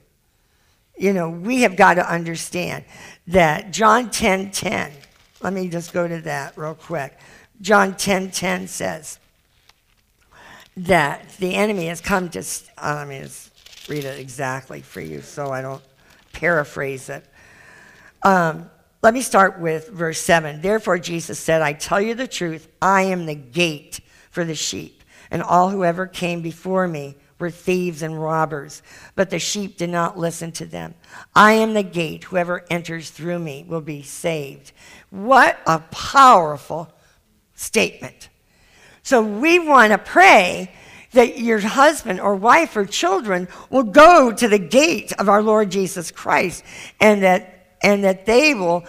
you 0.97 1.13
know, 1.13 1.31
we 1.31 1.63
have 1.63 1.77
got 1.77 1.95
to 1.95 2.11
understand 2.11 2.85
that 3.29 3.71
John 3.73 4.11
10 4.11 4.51
10, 4.51 4.93
let 5.41 5.53
me 5.53 5.69
just 5.69 5.93
go 5.93 6.07
to 6.07 6.21
that 6.23 6.57
real 6.57 6.75
quick. 6.75 7.19
John 7.61 7.95
10 7.95 8.31
10 8.31 8.69
says, 8.69 9.19
that 10.77 11.29
the 11.39 11.55
enemy 11.55 11.87
has 11.87 12.01
come 12.01 12.29
to, 12.31 12.39
s- 12.39 12.71
uh, 12.79 12.95
let 12.99 13.09
me 13.09 13.21
just 13.21 13.89
read 13.89 14.05
it 14.05 14.19
exactly 14.19 14.81
for 14.81 15.01
you 15.01 15.21
so 15.21 15.51
I 15.51 15.63
don't 15.63 15.83
paraphrase 16.33 17.09
it. 17.09 17.25
Um, 18.23 18.71
let 19.03 19.13
me 19.15 19.21
start 19.21 19.61
with 19.61 19.89
verse 19.89 20.21
7. 20.21 20.61
Therefore, 20.61 20.99
Jesus 20.99 21.39
said, 21.39 21.61
I 21.61 21.73
tell 21.73 22.01
you 22.01 22.15
the 22.15 22.29
truth, 22.29 22.69
I 22.81 23.03
am 23.03 23.27
the 23.27 23.35
gate 23.35 24.01
for 24.31 24.45
the 24.45 24.55
sheep, 24.55 25.03
and 25.31 25.43
all 25.43 25.71
who 25.71 25.85
ever 25.85 26.07
came 26.07 26.41
before 26.41 26.87
me 26.89 27.17
were 27.43 27.51
thieves 27.51 28.03
and 28.03 28.23
robbers, 28.23 28.83
but 29.17 29.29
the 29.29 29.39
sheep 29.39 29.77
did 29.77 29.91
not 29.91 30.17
listen 30.17 30.53
to 30.53 30.65
them. 30.65 30.95
I 31.35 31.55
am 31.55 31.75
the 31.75 31.83
gate. 31.83 32.25
Whoever 32.25 32.65
enters 32.71 33.11
through 33.11 33.41
me 33.41 33.67
will 33.69 33.81
be 33.81 34.03
saved. 34.03 34.71
What 35.11 35.59
a 35.67 35.81
powerful 35.81 36.91
statement. 37.55 38.29
So 39.03 39.23
we 39.23 39.59
want 39.59 39.91
to 39.91 39.99
pray 39.99 40.73
that 41.11 41.41
your 41.41 41.59
husband 41.59 42.21
or 42.21 42.37
wife 42.37 42.77
or 42.77 42.87
children 42.87 43.49
will 43.71 43.83
go 43.83 44.31
to 44.31 44.47
the 44.47 44.61
gate 44.61 45.13
of 45.19 45.29
our 45.29 45.43
Lord 45.43 45.69
Jesus 45.69 46.13
Christ 46.13 46.65
and 47.01 47.25
that 47.25 47.77
and 47.83 48.05
that 48.05 48.25
they 48.25 48.55
will 48.55 48.85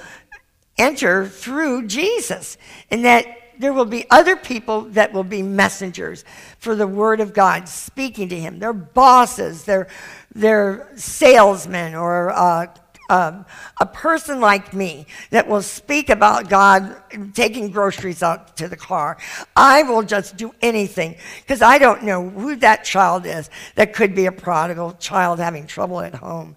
enter 0.78 1.26
through 1.28 1.88
Jesus 1.88 2.60
and 2.92 3.04
that 3.06 3.26
there 3.64 3.72
will 3.72 3.86
be 3.86 4.06
other 4.12 4.36
people 4.36 4.82
that 4.82 5.14
will 5.14 5.24
be 5.24 5.42
messengers 5.42 6.26
for 6.60 6.76
the 6.76 6.86
word 6.86 7.22
of 7.22 7.34
God 7.34 7.70
speaking 7.70 8.28
to 8.28 8.38
him. 8.38 8.60
They're 8.60 8.74
bosses, 8.74 9.64
they're, 9.64 9.88
they're 10.36 10.90
salesmen 10.98 11.96
or 11.96 12.32
uh, 12.32 12.68
um, 13.10 13.46
a 13.80 13.86
person 13.86 14.42
like 14.42 14.74
me 14.74 15.06
that 15.30 15.48
will 15.48 15.62
speak 15.62 16.10
about 16.10 16.50
God 16.50 16.96
taking 17.34 17.70
groceries 17.70 18.22
out 18.22 18.58
to 18.58 18.68
the 18.68 18.76
car. 18.76 19.18
I 19.56 19.84
will 19.84 20.04
just 20.04 20.36
do 20.36 20.54
anything 20.62 21.16
because 21.42 21.62
I 21.62 21.78
don't 21.78 22.04
know 22.04 22.30
who 22.30 22.58
that 22.58 22.84
child 22.84 23.26
is 23.26 23.50
that 23.76 23.94
could 23.94 24.14
be 24.14 24.26
a 24.26 24.32
prodigal 24.32 24.94
child 24.94 25.40
having 25.40 25.68
trouble 25.68 26.02
at 26.02 26.16
home. 26.16 26.56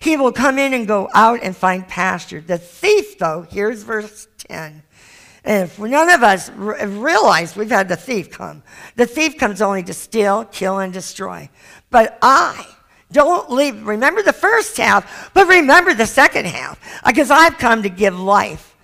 He 0.00 0.16
will 0.16 0.32
come 0.32 0.58
in 0.58 0.72
and 0.72 0.86
go 0.86 1.10
out 1.12 1.40
and 1.42 1.56
find 1.56 1.86
pasture. 1.86 2.40
The 2.40 2.58
thief, 2.58 3.18
though, 3.18 3.46
here's 3.50 3.82
verse 3.82 4.28
10. 4.38 4.82
And 5.46 5.62
if 5.62 5.78
none 5.78 6.10
of 6.10 6.24
us 6.24 6.50
r- 6.50 6.86
realize 6.88 7.54
we've 7.54 7.70
had 7.70 7.88
the 7.88 7.96
thief 7.96 8.30
come, 8.32 8.64
the 8.96 9.06
thief 9.06 9.38
comes 9.38 9.62
only 9.62 9.84
to 9.84 9.94
steal, 9.94 10.44
kill, 10.44 10.80
and 10.80 10.92
destroy. 10.92 11.48
But 11.88 12.18
I 12.20 12.66
don't 13.12 13.48
leave, 13.50 13.86
remember 13.86 14.22
the 14.22 14.32
first 14.32 14.76
half, 14.76 15.30
but 15.32 15.46
remember 15.46 15.94
the 15.94 16.06
second 16.06 16.46
half, 16.46 16.80
uh, 17.04 17.10
because 17.10 17.30
I've 17.30 17.58
come 17.58 17.84
to 17.84 17.88
give 17.88 18.18
life. 18.18 18.76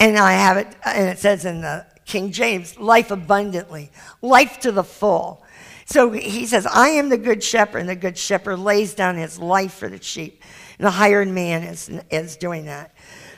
And 0.00 0.18
I 0.18 0.32
have 0.32 0.56
it, 0.56 0.66
uh, 0.84 0.92
and 0.96 1.08
it 1.08 1.18
says 1.18 1.44
in 1.44 1.60
the 1.60 1.86
King 2.06 2.32
James, 2.32 2.76
life 2.76 3.12
abundantly, 3.12 3.92
life 4.20 4.58
to 4.60 4.72
the 4.72 4.82
full. 4.82 5.44
So 5.84 6.10
he 6.10 6.44
says, 6.46 6.66
I 6.66 6.88
am 6.88 7.08
the 7.08 7.18
good 7.18 7.42
shepherd, 7.42 7.78
and 7.78 7.88
the 7.88 7.94
good 7.94 8.18
shepherd 8.18 8.58
lays 8.58 8.94
down 8.94 9.16
his 9.16 9.38
life 9.38 9.74
for 9.74 9.88
the 9.88 10.02
sheep. 10.02 10.42
And 10.78 10.86
the 10.86 10.92
hired 10.92 11.28
man 11.28 11.62
is, 11.62 11.88
is 12.10 12.36
doing 12.36 12.64
that. 12.64 12.92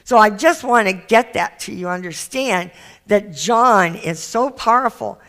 So 0.04 0.18
I 0.18 0.30
just 0.30 0.64
want 0.64 0.88
to 0.88 0.94
get 0.94 1.34
that 1.34 1.60
to 1.60 1.74
you 1.74 1.88
understand 1.88 2.70
that 3.06 3.32
John 3.32 3.94
is 3.96 4.20
so 4.20 4.50
powerful 4.50 5.20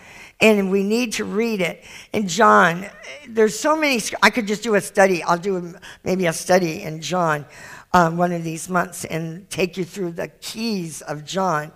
and 0.41 0.69
we 0.69 0.83
need 0.83 1.13
to 1.13 1.25
read 1.25 1.61
it. 1.61 1.83
And 2.11 2.27
John, 2.27 2.85
there's 3.27 3.57
so 3.57 3.77
many, 3.77 4.01
I 4.21 4.29
could 4.29 4.47
just 4.47 4.63
do 4.63 4.75
a 4.75 4.81
study. 4.81 5.23
I'll 5.23 5.37
do 5.37 5.75
maybe 6.03 6.25
a 6.25 6.33
study 6.33 6.83
in 6.83 7.01
John 7.01 7.45
um, 7.93 8.17
one 8.17 8.31
of 8.31 8.43
these 8.43 8.67
months 8.69 9.05
and 9.05 9.49
take 9.49 9.77
you 9.77 9.85
through 9.85 10.11
the 10.11 10.27
keys 10.27 11.01
of 11.01 11.23
John. 11.23 11.71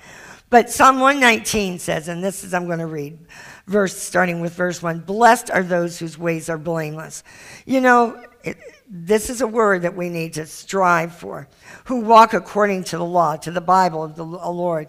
But 0.49 0.69
Psalm 0.69 0.99
119 0.99 1.77
says, 1.79 2.07
and 2.07 2.23
this 2.23 2.43
is, 2.43 2.53
I'm 2.53 2.67
going 2.67 2.79
to 2.79 2.87
read, 2.87 3.19
verse 3.67 3.95
starting 3.95 4.39
with 4.39 4.53
verse 4.53 4.81
1 4.81 5.01
Blessed 5.01 5.51
are 5.51 5.63
those 5.63 5.99
whose 5.99 6.17
ways 6.17 6.49
are 6.49 6.57
blameless. 6.57 7.23
You 7.65 7.81
know, 7.81 8.23
it, 8.43 8.57
this 8.89 9.29
is 9.29 9.41
a 9.41 9.47
word 9.47 9.81
that 9.81 9.97
we 9.97 10.07
need 10.07 10.33
to 10.33 10.45
strive 10.45 11.13
for, 11.13 11.49
who 11.85 11.99
walk 11.99 12.33
according 12.33 12.85
to 12.85 12.97
the 12.97 13.03
law, 13.03 13.35
to 13.35 13.51
the 13.51 13.59
Bible 13.59 14.01
of 14.01 14.15
the 14.15 14.25
uh, 14.25 14.49
Lord. 14.49 14.87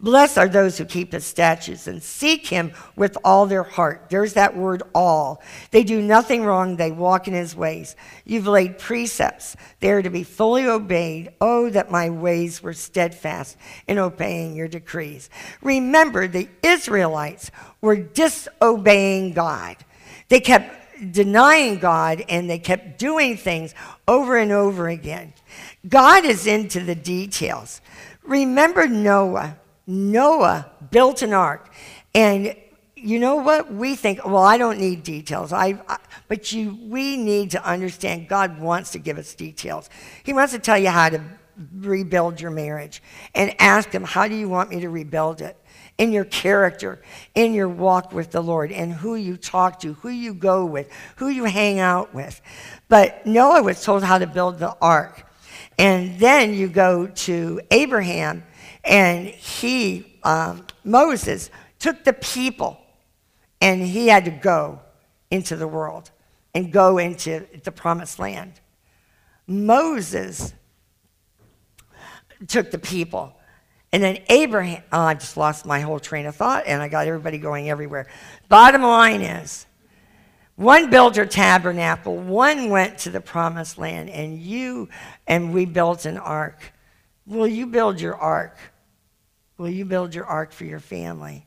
Blessed 0.00 0.36
are 0.36 0.48
those 0.48 0.76
who 0.76 0.84
keep 0.84 1.12
his 1.12 1.24
statutes 1.24 1.86
and 1.86 2.02
seek 2.02 2.46
him 2.46 2.72
with 2.94 3.16
all 3.24 3.46
their 3.46 3.62
heart. 3.62 4.06
There's 4.10 4.34
that 4.34 4.54
word 4.54 4.82
all. 4.94 5.42
They 5.70 5.82
do 5.82 6.02
nothing 6.02 6.44
wrong, 6.44 6.76
they 6.76 6.92
walk 6.92 7.26
in 7.26 7.32
his 7.32 7.56
ways. 7.56 7.96
You've 8.26 8.46
laid 8.46 8.78
precepts. 8.78 9.56
They 9.80 9.92
are 9.92 10.02
to 10.02 10.10
be 10.10 10.24
fully 10.24 10.66
obeyed. 10.66 11.32
Oh, 11.40 11.70
that 11.70 11.90
my 11.90 12.10
ways 12.10 12.62
were 12.62 12.74
steadfast 12.74 13.56
in 13.86 13.98
obeying 13.98 14.56
your 14.56 14.68
decrees. 14.68 15.30
Remember, 15.62 16.28
the 16.28 16.48
Israelites 16.62 17.50
were 17.80 17.96
disobeying 17.96 19.32
God. 19.32 19.76
They 20.28 20.40
kept 20.40 20.74
denying 21.12 21.78
God 21.78 22.24
and 22.28 22.48
they 22.48 22.58
kept 22.58 22.98
doing 22.98 23.36
things 23.36 23.74
over 24.06 24.36
and 24.36 24.52
over 24.52 24.88
again. 24.88 25.32
God 25.88 26.24
is 26.24 26.46
into 26.46 26.80
the 26.80 26.94
details. 26.94 27.80
Remember 28.22 28.86
Noah. 28.86 29.56
Noah 29.86 30.70
built 30.90 31.22
an 31.22 31.32
ark. 31.32 31.72
And 32.14 32.54
you 32.94 33.18
know 33.18 33.36
what? 33.36 33.72
We 33.72 33.94
think, 33.94 34.24
well, 34.24 34.38
I 34.38 34.58
don't 34.58 34.78
need 34.78 35.02
details. 35.02 35.52
I, 35.52 35.80
I, 35.88 35.98
but 36.26 36.52
you, 36.52 36.78
we 36.82 37.16
need 37.16 37.52
to 37.52 37.64
understand 37.64 38.28
God 38.28 38.60
wants 38.60 38.90
to 38.92 38.98
give 38.98 39.18
us 39.18 39.34
details. 39.34 39.88
He 40.24 40.32
wants 40.32 40.52
to 40.52 40.58
tell 40.58 40.78
you 40.78 40.90
how 40.90 41.08
to 41.08 41.22
rebuild 41.76 42.40
your 42.40 42.50
marriage 42.50 43.02
and 43.34 43.54
ask 43.60 43.90
Him, 43.90 44.04
how 44.04 44.28
do 44.28 44.34
you 44.34 44.48
want 44.48 44.70
me 44.70 44.80
to 44.80 44.88
rebuild 44.88 45.40
it? 45.40 45.56
In 45.98 46.12
your 46.12 46.24
character, 46.24 47.02
in 47.34 47.52
your 47.52 47.68
walk 47.68 48.12
with 48.12 48.30
the 48.30 48.40
Lord, 48.40 48.70
and 48.70 48.92
who 48.92 49.16
you 49.16 49.36
talk 49.36 49.80
to, 49.80 49.94
who 49.94 50.08
you 50.08 50.32
go 50.32 50.64
with, 50.64 50.88
who 51.16 51.28
you 51.28 51.44
hang 51.44 51.80
out 51.80 52.14
with. 52.14 52.40
But 52.88 53.26
Noah 53.26 53.62
was 53.62 53.82
told 53.82 54.04
how 54.04 54.18
to 54.18 54.26
build 54.26 54.60
the 54.60 54.74
ark. 54.80 55.26
And 55.76 56.18
then 56.18 56.54
you 56.54 56.68
go 56.68 57.08
to 57.08 57.60
Abraham, 57.70 58.44
and 58.84 59.26
he, 59.26 60.18
um, 60.22 60.64
Moses, 60.84 61.50
took 61.80 62.04
the 62.04 62.12
people, 62.12 62.80
and 63.60 63.82
he 63.82 64.08
had 64.08 64.24
to 64.24 64.30
go 64.30 64.80
into 65.30 65.56
the 65.56 65.68
world 65.68 66.10
and 66.54 66.72
go 66.72 66.98
into 66.98 67.46
the 67.64 67.72
promised 67.72 68.18
land. 68.18 68.52
Moses 69.46 70.52
took 72.46 72.70
the 72.70 72.78
people 72.78 73.37
and 73.92 74.02
then 74.02 74.18
Abraham, 74.28 74.82
oh, 74.92 75.00
I 75.00 75.14
just 75.14 75.36
lost 75.36 75.64
my 75.64 75.80
whole 75.80 75.98
train 75.98 76.26
of 76.26 76.36
thought 76.36 76.64
and 76.66 76.82
I 76.82 76.88
got 76.88 77.06
everybody 77.06 77.38
going 77.38 77.70
everywhere. 77.70 78.06
Bottom 78.48 78.82
line 78.82 79.22
is, 79.22 79.66
one 80.56 80.90
built 80.90 81.16
a 81.16 81.24
tabernacle, 81.24 82.16
one 82.16 82.68
went 82.68 82.98
to 82.98 83.10
the 83.10 83.20
promised 83.20 83.78
land, 83.78 84.10
and 84.10 84.40
you 84.40 84.88
and 85.26 85.54
we 85.54 85.66
built 85.66 86.04
an 86.04 86.18
ark. 86.18 86.72
Will 87.26 87.46
you 87.46 87.66
build 87.66 88.00
your 88.00 88.16
ark? 88.16 88.56
Will 89.56 89.68
you 89.70 89.84
build 89.84 90.14
your 90.14 90.24
ark 90.24 90.50
for 90.50 90.64
your 90.64 90.80
family? 90.80 91.46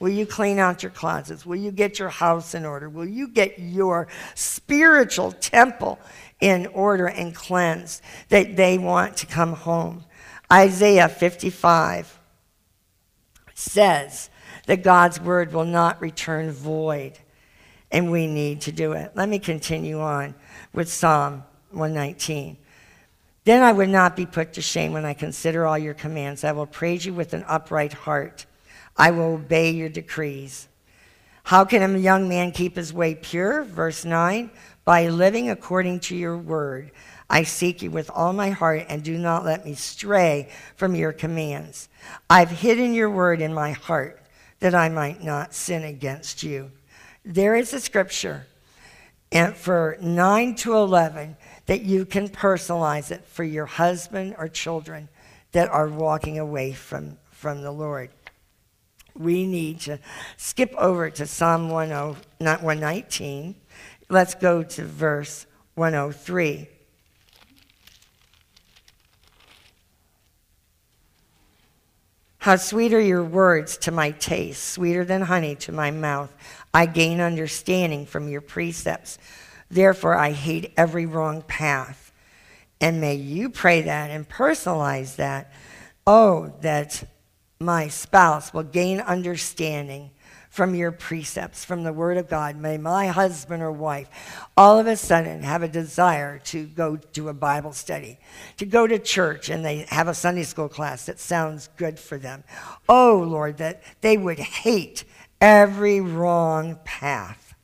Will 0.00 0.10
you 0.10 0.26
clean 0.26 0.58
out 0.58 0.82
your 0.82 0.90
closets? 0.90 1.46
Will 1.46 1.56
you 1.56 1.70
get 1.70 1.98
your 1.98 2.08
house 2.08 2.54
in 2.54 2.64
order? 2.64 2.88
Will 2.88 3.08
you 3.08 3.28
get 3.28 3.58
your 3.58 4.08
spiritual 4.34 5.32
temple 5.32 5.98
in 6.40 6.66
order 6.66 7.08
and 7.08 7.34
cleansed 7.34 8.02
that 8.28 8.56
they 8.56 8.78
want 8.78 9.16
to 9.18 9.26
come 9.26 9.52
home? 9.52 10.04
Isaiah 10.50 11.08
55 11.08 12.18
says 13.54 14.30
that 14.66 14.82
God's 14.82 15.20
word 15.20 15.52
will 15.52 15.64
not 15.64 16.00
return 16.00 16.52
void, 16.52 17.18
and 17.90 18.10
we 18.10 18.26
need 18.26 18.62
to 18.62 18.72
do 18.72 18.92
it. 18.92 19.12
Let 19.14 19.28
me 19.28 19.38
continue 19.38 20.00
on 20.00 20.34
with 20.72 20.88
Psalm 20.88 21.44
119. 21.70 22.56
Then 23.44 23.62
I 23.62 23.72
would 23.72 23.88
not 23.88 24.16
be 24.16 24.26
put 24.26 24.54
to 24.54 24.62
shame 24.62 24.92
when 24.92 25.04
I 25.04 25.14
consider 25.14 25.66
all 25.66 25.78
your 25.78 25.94
commands. 25.94 26.44
I 26.44 26.52
will 26.52 26.66
praise 26.66 27.04
you 27.04 27.14
with 27.14 27.34
an 27.34 27.44
upright 27.46 27.92
heart. 27.92 28.46
I 28.96 29.10
will 29.10 29.34
obey 29.34 29.70
your 29.70 29.88
decrees. 29.88 30.68
How 31.44 31.64
can 31.64 31.82
a 31.82 31.98
young 31.98 32.28
man 32.28 32.52
keep 32.52 32.76
his 32.76 32.92
way 32.92 33.14
pure? 33.14 33.62
Verse 33.62 34.04
9 34.04 34.50
by 34.88 35.06
living 35.08 35.50
according 35.50 36.00
to 36.00 36.16
your 36.16 36.34
word. 36.34 36.90
I 37.30 37.42
seek 37.42 37.82
you 37.82 37.90
with 37.90 38.10
all 38.10 38.32
my 38.32 38.50
heart, 38.50 38.86
and 38.88 39.02
do 39.02 39.18
not 39.18 39.44
let 39.44 39.64
me 39.64 39.74
stray 39.74 40.48
from 40.76 40.94
your 40.94 41.12
commands. 41.12 41.88
I've 42.30 42.50
hidden 42.50 42.94
your 42.94 43.10
word 43.10 43.40
in 43.40 43.52
my 43.52 43.72
heart 43.72 44.22
that 44.60 44.74
I 44.74 44.88
might 44.88 45.22
not 45.22 45.54
sin 45.54 45.84
against 45.84 46.42
you. 46.42 46.70
There 47.24 47.54
is 47.54 47.72
a 47.74 47.80
scripture 47.80 48.46
and 49.30 49.54
for 49.54 49.98
9 50.00 50.54
to 50.56 50.74
11 50.74 51.36
that 51.66 51.82
you 51.82 52.06
can 52.06 52.28
personalize 52.28 53.10
it 53.10 53.24
for 53.26 53.44
your 53.44 53.66
husband 53.66 54.34
or 54.38 54.48
children 54.48 55.08
that 55.52 55.68
are 55.68 55.88
walking 55.88 56.38
away 56.38 56.72
from, 56.72 57.18
from 57.30 57.62
the 57.62 57.70
Lord. 57.70 58.10
We 59.14 59.46
need 59.46 59.80
to 59.80 59.98
skip 60.36 60.74
over 60.76 61.10
to 61.10 61.26
Psalm 61.26 61.68
10, 61.68 62.16
not 62.40 62.62
119. 62.62 63.54
Let's 64.08 64.34
go 64.34 64.62
to 64.62 64.84
verse 64.84 65.46
103. 65.74 66.68
How 72.38 72.56
sweet 72.56 72.94
are 72.94 73.00
your 73.00 73.24
words 73.24 73.76
to 73.78 73.90
my 73.90 74.12
taste, 74.12 74.62
sweeter 74.64 75.04
than 75.04 75.22
honey 75.22 75.56
to 75.56 75.72
my 75.72 75.90
mouth. 75.90 76.32
I 76.72 76.86
gain 76.86 77.20
understanding 77.20 78.06
from 78.06 78.28
your 78.28 78.40
precepts. 78.40 79.18
Therefore, 79.70 80.14
I 80.14 80.30
hate 80.30 80.72
every 80.76 81.04
wrong 81.04 81.42
path. 81.42 82.12
And 82.80 83.00
may 83.00 83.16
you 83.16 83.50
pray 83.50 83.82
that 83.82 84.10
and 84.10 84.28
personalize 84.28 85.16
that. 85.16 85.52
Oh, 86.06 86.52
that 86.60 87.04
my 87.58 87.88
spouse 87.88 88.54
will 88.54 88.62
gain 88.62 89.00
understanding 89.00 90.10
from 90.58 90.74
your 90.74 90.90
precepts, 90.90 91.64
from 91.64 91.84
the 91.84 91.92
Word 91.92 92.16
of 92.16 92.28
God. 92.28 92.56
May 92.56 92.78
my 92.78 93.06
husband 93.06 93.62
or 93.62 93.70
wife 93.70 94.10
all 94.56 94.80
of 94.80 94.88
a 94.88 94.96
sudden 94.96 95.44
have 95.44 95.62
a 95.62 95.68
desire 95.68 96.40
to 96.46 96.66
go 96.66 96.96
to 96.96 97.28
a 97.28 97.32
Bible 97.32 97.72
study, 97.72 98.18
to 98.56 98.66
go 98.66 98.84
to 98.84 98.98
church, 98.98 99.50
and 99.50 99.64
they 99.64 99.86
have 99.88 100.08
a 100.08 100.14
Sunday 100.14 100.42
school 100.42 100.68
class 100.68 101.06
that 101.06 101.20
sounds 101.20 101.68
good 101.76 101.96
for 101.96 102.18
them. 102.18 102.42
Oh, 102.88 103.24
Lord, 103.24 103.58
that 103.58 103.84
they 104.00 104.16
would 104.16 104.40
hate 104.40 105.04
every 105.40 106.00
wrong 106.00 106.76
path. 106.84 107.54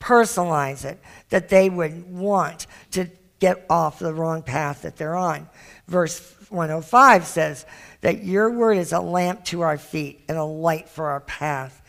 Personalize 0.00 0.86
it, 0.86 0.98
that 1.28 1.50
they 1.50 1.68
would 1.68 2.10
want 2.10 2.66
to 2.92 3.10
get 3.38 3.66
off 3.68 3.98
the 3.98 4.14
wrong 4.14 4.42
path 4.42 4.80
that 4.80 4.96
they're 4.96 5.14
on. 5.14 5.46
Verse 5.88 6.34
105 6.48 7.26
says 7.26 7.66
that 8.00 8.24
your 8.24 8.50
word 8.50 8.78
is 8.78 8.92
a 8.92 9.00
lamp 9.00 9.44
to 9.44 9.60
our 9.60 9.76
feet 9.76 10.24
and 10.28 10.38
a 10.38 10.44
light 10.44 10.88
for 10.88 11.08
our 11.08 11.20
path. 11.20 11.82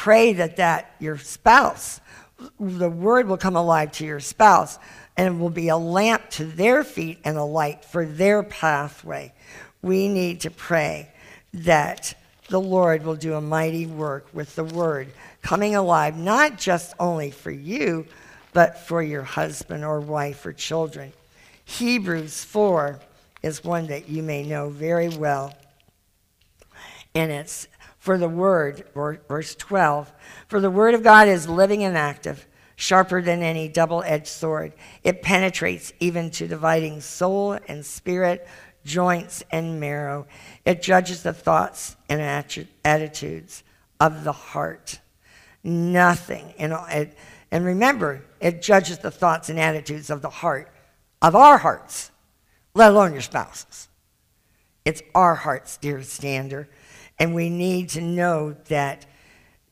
Pray 0.00 0.32
that 0.32 0.56
that 0.56 0.94
your 0.98 1.18
spouse, 1.18 2.00
the 2.58 2.88
word 2.88 3.28
will 3.28 3.36
come 3.36 3.54
alive 3.54 3.92
to 3.92 4.06
your 4.06 4.18
spouse 4.18 4.78
and 5.14 5.38
will 5.38 5.50
be 5.50 5.68
a 5.68 5.76
lamp 5.76 6.30
to 6.30 6.46
their 6.46 6.84
feet 6.84 7.18
and 7.22 7.36
a 7.36 7.44
light 7.44 7.84
for 7.84 8.06
their 8.06 8.42
pathway. 8.42 9.30
We 9.82 10.08
need 10.08 10.40
to 10.40 10.50
pray 10.50 11.12
that 11.52 12.14
the 12.48 12.62
Lord 12.62 13.04
will 13.04 13.14
do 13.14 13.34
a 13.34 13.42
mighty 13.42 13.84
work 13.84 14.26
with 14.32 14.56
the 14.56 14.64
word 14.64 15.08
coming 15.42 15.76
alive, 15.76 16.16
not 16.16 16.56
just 16.56 16.94
only 16.98 17.30
for 17.30 17.50
you, 17.50 18.06
but 18.54 18.78
for 18.78 19.02
your 19.02 19.24
husband 19.24 19.84
or 19.84 20.00
wife 20.00 20.46
or 20.46 20.54
children. 20.54 21.12
Hebrews 21.66 22.42
4 22.42 22.98
is 23.42 23.62
one 23.62 23.88
that 23.88 24.08
you 24.08 24.22
may 24.22 24.44
know 24.44 24.70
very 24.70 25.10
well. 25.10 25.52
And 27.14 27.30
it's 27.30 27.68
for 28.00 28.16
the 28.16 28.28
word, 28.28 28.84
verse 28.94 29.54
12, 29.54 30.12
for 30.48 30.58
the 30.58 30.70
word 30.70 30.94
of 30.94 31.02
God 31.02 31.28
is 31.28 31.46
living 31.46 31.84
and 31.84 31.98
active, 31.98 32.46
sharper 32.74 33.20
than 33.20 33.42
any 33.42 33.68
double 33.68 34.02
edged 34.04 34.26
sword. 34.26 34.72
It 35.04 35.20
penetrates 35.20 35.92
even 36.00 36.30
to 36.30 36.48
dividing 36.48 37.02
soul 37.02 37.58
and 37.68 37.84
spirit, 37.84 38.48
joints 38.86 39.44
and 39.52 39.78
marrow. 39.78 40.26
It 40.64 40.80
judges 40.80 41.22
the 41.22 41.34
thoughts 41.34 41.94
and 42.08 42.22
attitudes 42.84 43.62
of 44.00 44.24
the 44.24 44.32
heart. 44.32 44.98
Nothing. 45.62 46.54
It, 46.56 47.18
and 47.50 47.64
remember, 47.66 48.24
it 48.40 48.62
judges 48.62 48.98
the 48.98 49.10
thoughts 49.10 49.50
and 49.50 49.60
attitudes 49.60 50.08
of 50.08 50.22
the 50.22 50.30
heart, 50.30 50.72
of 51.20 51.36
our 51.36 51.58
hearts, 51.58 52.10
let 52.74 52.92
alone 52.92 53.12
your 53.12 53.20
spouse's. 53.20 53.88
It's 54.86 55.02
our 55.14 55.34
hearts, 55.34 55.76
dear 55.76 56.02
Stander. 56.02 56.66
And 57.20 57.34
we 57.34 57.50
need 57.50 57.90
to 57.90 58.00
know 58.00 58.56
that 58.68 59.06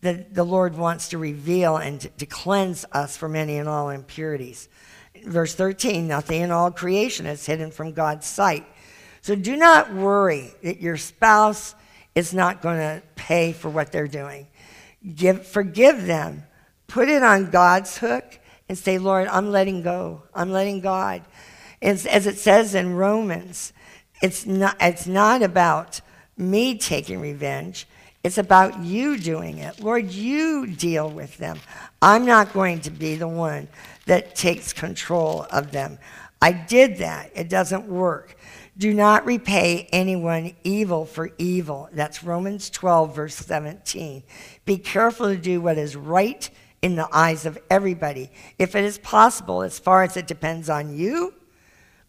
the, 0.02 0.24
the 0.30 0.44
Lord 0.44 0.76
wants 0.76 1.08
to 1.08 1.18
reveal 1.18 1.78
and 1.78 2.00
to, 2.02 2.08
to 2.08 2.26
cleanse 2.26 2.84
us 2.92 3.16
from 3.16 3.34
any 3.34 3.56
and 3.56 3.68
all 3.68 3.88
impurities. 3.88 4.68
Verse 5.24 5.54
13 5.54 6.06
nothing 6.06 6.42
in 6.42 6.50
all 6.52 6.70
creation 6.70 7.26
is 7.26 7.44
hidden 7.44 7.70
from 7.70 7.92
God's 7.92 8.26
sight. 8.26 8.66
So 9.22 9.34
do 9.34 9.56
not 9.56 9.92
worry 9.92 10.52
that 10.62 10.80
your 10.80 10.96
spouse 10.96 11.74
is 12.14 12.32
not 12.32 12.62
going 12.62 12.78
to 12.78 13.02
pay 13.16 13.52
for 13.52 13.68
what 13.68 13.90
they're 13.90 14.06
doing. 14.06 14.46
Give, 15.14 15.44
forgive 15.44 16.06
them. 16.06 16.44
Put 16.86 17.08
it 17.08 17.22
on 17.22 17.50
God's 17.50 17.98
hook 17.98 18.38
and 18.68 18.76
say, 18.76 18.98
Lord, 18.98 19.26
I'm 19.28 19.50
letting 19.50 19.82
go. 19.82 20.22
I'm 20.34 20.50
letting 20.50 20.80
God. 20.80 21.22
As, 21.80 22.06
as 22.06 22.26
it 22.26 22.38
says 22.38 22.74
in 22.74 22.94
Romans, 22.94 23.72
it's 24.22 24.46
not, 24.46 24.76
it's 24.80 25.06
not 25.06 25.42
about 25.42 26.00
me 26.38 26.78
taking 26.78 27.20
revenge. 27.20 27.86
It's 28.24 28.38
about 28.38 28.80
you 28.82 29.18
doing 29.18 29.58
it. 29.58 29.80
Lord, 29.80 30.10
you 30.10 30.66
deal 30.66 31.10
with 31.10 31.36
them. 31.38 31.58
I'm 32.02 32.26
not 32.26 32.52
going 32.52 32.80
to 32.80 32.90
be 32.90 33.16
the 33.16 33.28
one 33.28 33.68
that 34.06 34.34
takes 34.34 34.72
control 34.72 35.46
of 35.50 35.70
them. 35.72 35.98
I 36.40 36.52
did 36.52 36.98
that. 36.98 37.30
It 37.34 37.48
doesn't 37.48 37.86
work. 37.86 38.36
Do 38.76 38.94
not 38.94 39.26
repay 39.26 39.88
anyone 39.92 40.54
evil 40.62 41.04
for 41.04 41.30
evil. 41.38 41.88
That's 41.92 42.22
Romans 42.22 42.70
12, 42.70 43.14
verse 43.14 43.34
17. 43.34 44.22
Be 44.64 44.78
careful 44.78 45.26
to 45.26 45.36
do 45.36 45.60
what 45.60 45.78
is 45.78 45.96
right 45.96 46.48
in 46.80 46.94
the 46.94 47.08
eyes 47.12 47.44
of 47.44 47.58
everybody. 47.70 48.30
If 48.56 48.76
it 48.76 48.84
is 48.84 48.98
possible, 48.98 49.62
as 49.62 49.80
far 49.80 50.04
as 50.04 50.16
it 50.16 50.28
depends 50.28 50.70
on 50.70 50.96
you, 50.96 51.34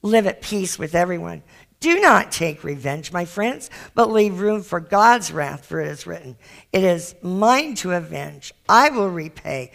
live 0.03 0.27
at 0.27 0.41
peace 0.41 0.77
with 0.77 0.93
everyone. 0.93 1.41
Do 1.79 2.01
not 2.01 2.31
take 2.31 2.63
revenge, 2.63 3.13
my 3.13 3.23
friends, 3.23 3.69
but 3.95 4.11
leave 4.11 4.39
room 4.39 4.63
for 4.63 4.81
God's 4.81 5.31
wrath, 5.31 5.65
for 5.65 5.79
it 5.79 5.87
is 5.87 6.05
written, 6.05 6.35
It 6.73 6.83
is 6.83 7.15
mine 7.21 7.75
to 7.75 7.93
avenge. 7.93 8.53
I 8.67 8.89
will 8.89 9.09
repay. 9.09 9.71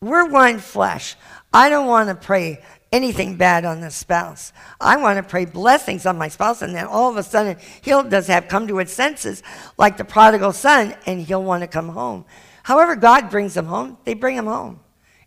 We're 0.00 0.28
one 0.28 0.58
flesh. 0.58 1.14
I 1.52 1.68
don't 1.68 1.86
want 1.86 2.08
to 2.08 2.14
pray 2.14 2.64
anything 2.90 3.36
bad 3.36 3.64
on 3.64 3.80
the 3.80 3.90
spouse. 3.90 4.52
I 4.80 4.96
want 4.96 5.18
to 5.18 5.22
pray 5.22 5.44
blessings 5.44 6.06
on 6.06 6.16
my 6.16 6.28
spouse, 6.28 6.62
and 6.62 6.74
then 6.74 6.86
all 6.86 7.10
of 7.10 7.18
a 7.18 7.22
sudden, 7.22 7.56
he'll 7.82 8.02
does 8.02 8.26
have 8.28 8.48
come 8.48 8.66
to 8.68 8.78
his 8.78 8.90
senses, 8.90 9.42
like 9.76 9.98
the 9.98 10.04
prodigal 10.04 10.52
son, 10.52 10.96
and 11.06 11.20
he'll 11.20 11.42
want 11.42 11.62
to 11.62 11.68
come 11.68 11.90
home. 11.90 12.24
However, 12.62 12.96
God 12.96 13.30
brings 13.30 13.54
them 13.54 13.66
home, 13.66 13.98
they 14.04 14.14
bring 14.14 14.36
him 14.36 14.46
home. 14.46 14.80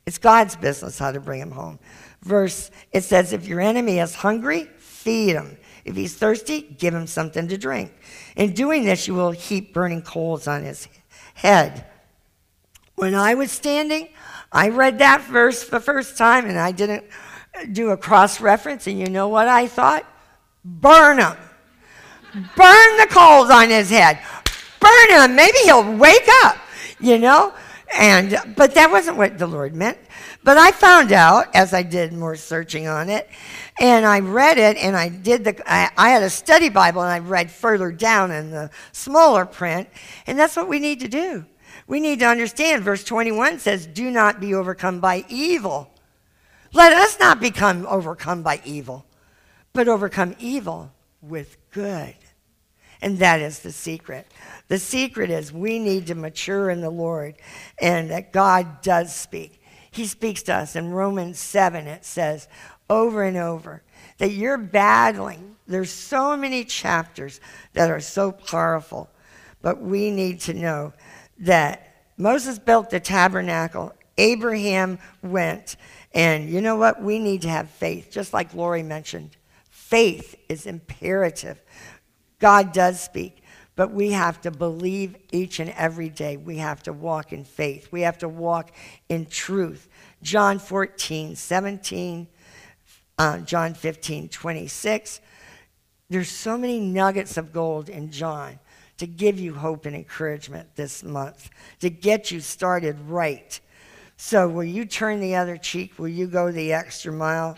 It's 0.05 0.17
God's 0.17 0.55
business 0.55 0.99
how 0.99 1.11
to 1.11 1.19
bring 1.19 1.41
him 1.41 1.51
home. 1.51 1.79
Verse, 2.21 2.71
it 2.91 3.03
says, 3.03 3.33
If 3.33 3.47
your 3.47 3.59
enemy 3.59 3.99
is 3.99 4.15
hungry, 4.15 4.69
feed 4.77 5.35
him. 5.35 5.57
If 5.85 5.95
he's 5.95 6.15
thirsty, 6.15 6.61
give 6.61 6.95
him 6.95 7.05
something 7.05 7.47
to 7.47 7.57
drink. 7.57 7.93
In 8.35 8.53
doing 8.53 8.83
this, 8.83 9.07
you 9.07 9.13
will 9.13 9.31
heap 9.31 9.71
burning 9.71 10.01
coals 10.01 10.47
on 10.47 10.63
his 10.63 10.87
head. 11.35 11.85
When 12.95 13.13
I 13.13 13.35
was 13.35 13.51
standing, 13.51 14.09
I 14.51 14.69
read 14.69 14.99
that 14.99 15.21
verse 15.21 15.67
the 15.69 15.79
first 15.79 16.17
time 16.17 16.45
and 16.45 16.57
I 16.57 16.71
didn't 16.71 17.03
do 17.71 17.91
a 17.91 17.97
cross 17.97 18.41
reference. 18.41 18.87
And 18.87 18.99
you 18.99 19.09
know 19.09 19.27
what 19.27 19.47
I 19.47 19.67
thought? 19.67 20.05
Burn 20.63 21.19
him. 21.19 21.37
Burn 22.33 22.97
the 22.97 23.07
coals 23.09 23.51
on 23.51 23.69
his 23.69 23.89
head. 23.89 24.19
Burn 24.79 25.09
him. 25.09 25.35
Maybe 25.35 25.57
he'll 25.65 25.95
wake 25.97 26.27
up, 26.43 26.57
you 26.99 27.19
know? 27.19 27.53
And 27.95 28.37
but 28.57 28.73
that 28.73 28.89
wasn't 28.89 29.17
what 29.17 29.37
the 29.37 29.47
Lord 29.47 29.75
meant. 29.75 29.99
But 30.45 30.59
I 30.59 30.69
found 30.69 31.11
out 31.11 31.47
as 31.55 31.73
I 31.73 31.81
did 31.81 32.13
more 32.13 32.35
searching 32.35 32.87
on 32.87 33.09
it, 33.09 33.27
and 33.79 34.05
I 34.05 34.19
read 34.19 34.59
it, 34.59 34.77
and 34.77 34.95
I 34.95 35.09
did 35.09 35.43
the. 35.43 35.59
I, 35.65 35.89
I 35.97 36.11
had 36.11 36.21
a 36.21 36.29
study 36.29 36.69
Bible, 36.69 37.01
and 37.01 37.11
I 37.11 37.17
read 37.17 37.49
further 37.49 37.91
down 37.91 38.29
in 38.29 38.51
the 38.51 38.69
smaller 38.91 39.47
print, 39.47 39.89
and 40.27 40.37
that's 40.37 40.55
what 40.55 40.69
we 40.69 40.77
need 40.77 40.99
to 40.99 41.07
do. 41.07 41.45
We 41.87 41.99
need 41.99 42.19
to 42.19 42.27
understand. 42.27 42.83
Verse 42.83 43.03
21 43.03 43.57
says, 43.57 43.87
"Do 43.87 44.11
not 44.11 44.39
be 44.39 44.53
overcome 44.53 44.99
by 44.99 45.25
evil." 45.29 45.89
Let 46.73 46.93
us 46.93 47.17
not 47.19 47.39
become 47.39 47.87
overcome 47.87 48.43
by 48.43 48.61
evil, 48.63 49.07
but 49.73 49.87
overcome 49.87 50.35
evil 50.37 50.91
with 51.23 51.57
good. 51.71 52.13
And 53.01 53.17
that 53.17 53.41
is 53.41 53.59
the 53.59 53.71
secret. 53.71 54.27
The 54.67 54.77
secret 54.77 55.31
is 55.31 55.51
we 55.51 55.79
need 55.79 56.05
to 56.07 56.15
mature 56.15 56.69
in 56.69 56.81
the 56.81 56.89
Lord 56.91 57.35
and 57.79 58.11
that 58.11 58.31
God 58.31 58.83
does 58.83 59.15
speak. 59.15 59.59
He 59.95 60.05
speaks 60.05 60.43
to 60.43 60.53
us. 60.53 60.75
In 60.75 60.91
Romans 60.91 61.39
7, 61.39 61.87
it 61.87 62.03
says 62.03 62.47
over 62.89 63.23
and 63.23 63.37
over 63.37 63.81
that 64.17 64.31
you're 64.31 64.57
battling. 64.57 65.55
There's 65.67 65.91
so 65.91 66.35
many 66.35 66.65
chapters 66.65 67.39
that 67.73 67.89
are 67.89 68.01
so 68.01 68.31
powerful, 68.31 69.09
but 69.61 69.81
we 69.81 70.11
need 70.11 70.41
to 70.41 70.53
know 70.53 70.93
that 71.39 71.95
Moses 72.17 72.59
built 72.59 72.89
the 72.89 72.99
tabernacle, 72.99 73.93
Abraham 74.17 74.99
went. 75.21 75.77
And 76.13 76.49
you 76.49 76.61
know 76.61 76.75
what? 76.75 77.01
We 77.01 77.19
need 77.19 77.41
to 77.43 77.49
have 77.49 77.69
faith, 77.69 78.09
just 78.11 78.33
like 78.33 78.53
Lori 78.53 78.83
mentioned. 78.83 79.37
Faith 79.69 80.35
is 80.49 80.65
imperative. 80.65 81.61
God 82.39 82.73
does 82.73 82.99
speak, 82.99 83.43
but 83.75 83.91
we 83.91 84.11
have 84.11 84.41
to 84.41 84.51
believe 84.51 85.15
each 85.31 85.59
and 85.59 85.69
every 85.71 86.09
day. 86.09 86.37
We 86.37 86.57
have 86.57 86.83
to 86.83 86.93
walk 86.93 87.33
in 87.33 87.43
faith. 87.43 87.91
We 87.91 88.01
have 88.01 88.17
to 88.19 88.29
walk 88.29 88.71
in 89.09 89.25
truth. 89.25 89.89
John 90.23 90.59
14, 90.59 91.35
17, 91.35 92.27
uh, 93.17 93.39
John 93.39 93.73
15, 93.73 94.29
26. 94.29 95.19
There's 96.09 96.29
so 96.29 96.57
many 96.57 96.79
nuggets 96.79 97.37
of 97.37 97.51
gold 97.51 97.89
in 97.89 98.11
John 98.11 98.59
to 98.97 99.07
give 99.07 99.39
you 99.39 99.53
hope 99.53 99.85
and 99.85 99.95
encouragement 99.95 100.75
this 100.75 101.03
month, 101.03 101.49
to 101.79 101.89
get 101.89 102.31
you 102.31 102.39
started 102.39 102.97
right. 103.07 103.59
So, 104.15 104.47
will 104.47 104.63
you 104.63 104.85
turn 104.85 105.19
the 105.19 105.35
other 105.35 105.57
cheek? 105.57 105.99
Will 105.99 106.07
you 106.07 106.27
go 106.27 106.51
the 106.51 106.71
extra 106.71 107.11
mile? 107.11 107.57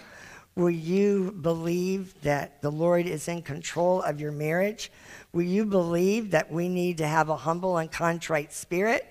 Will 0.58 0.72
you 0.72 1.38
believe 1.40 2.20
that 2.24 2.64
the 2.64 2.72
Lord 2.72 3.06
is 3.06 3.28
in 3.28 3.44
control 3.44 4.02
of 4.02 4.20
your 4.20 4.32
marriage? 4.32 4.92
Will 5.32 5.44
you 5.44 5.66
believe 5.66 6.32
that 6.32 6.52
we 6.52 6.68
need 6.68 6.98
to 6.98 7.08
have 7.08 7.30
a 7.30 7.36
humble 7.36 7.78
and 7.78 7.92
contrite 7.92 8.52
spirit? 8.52 9.06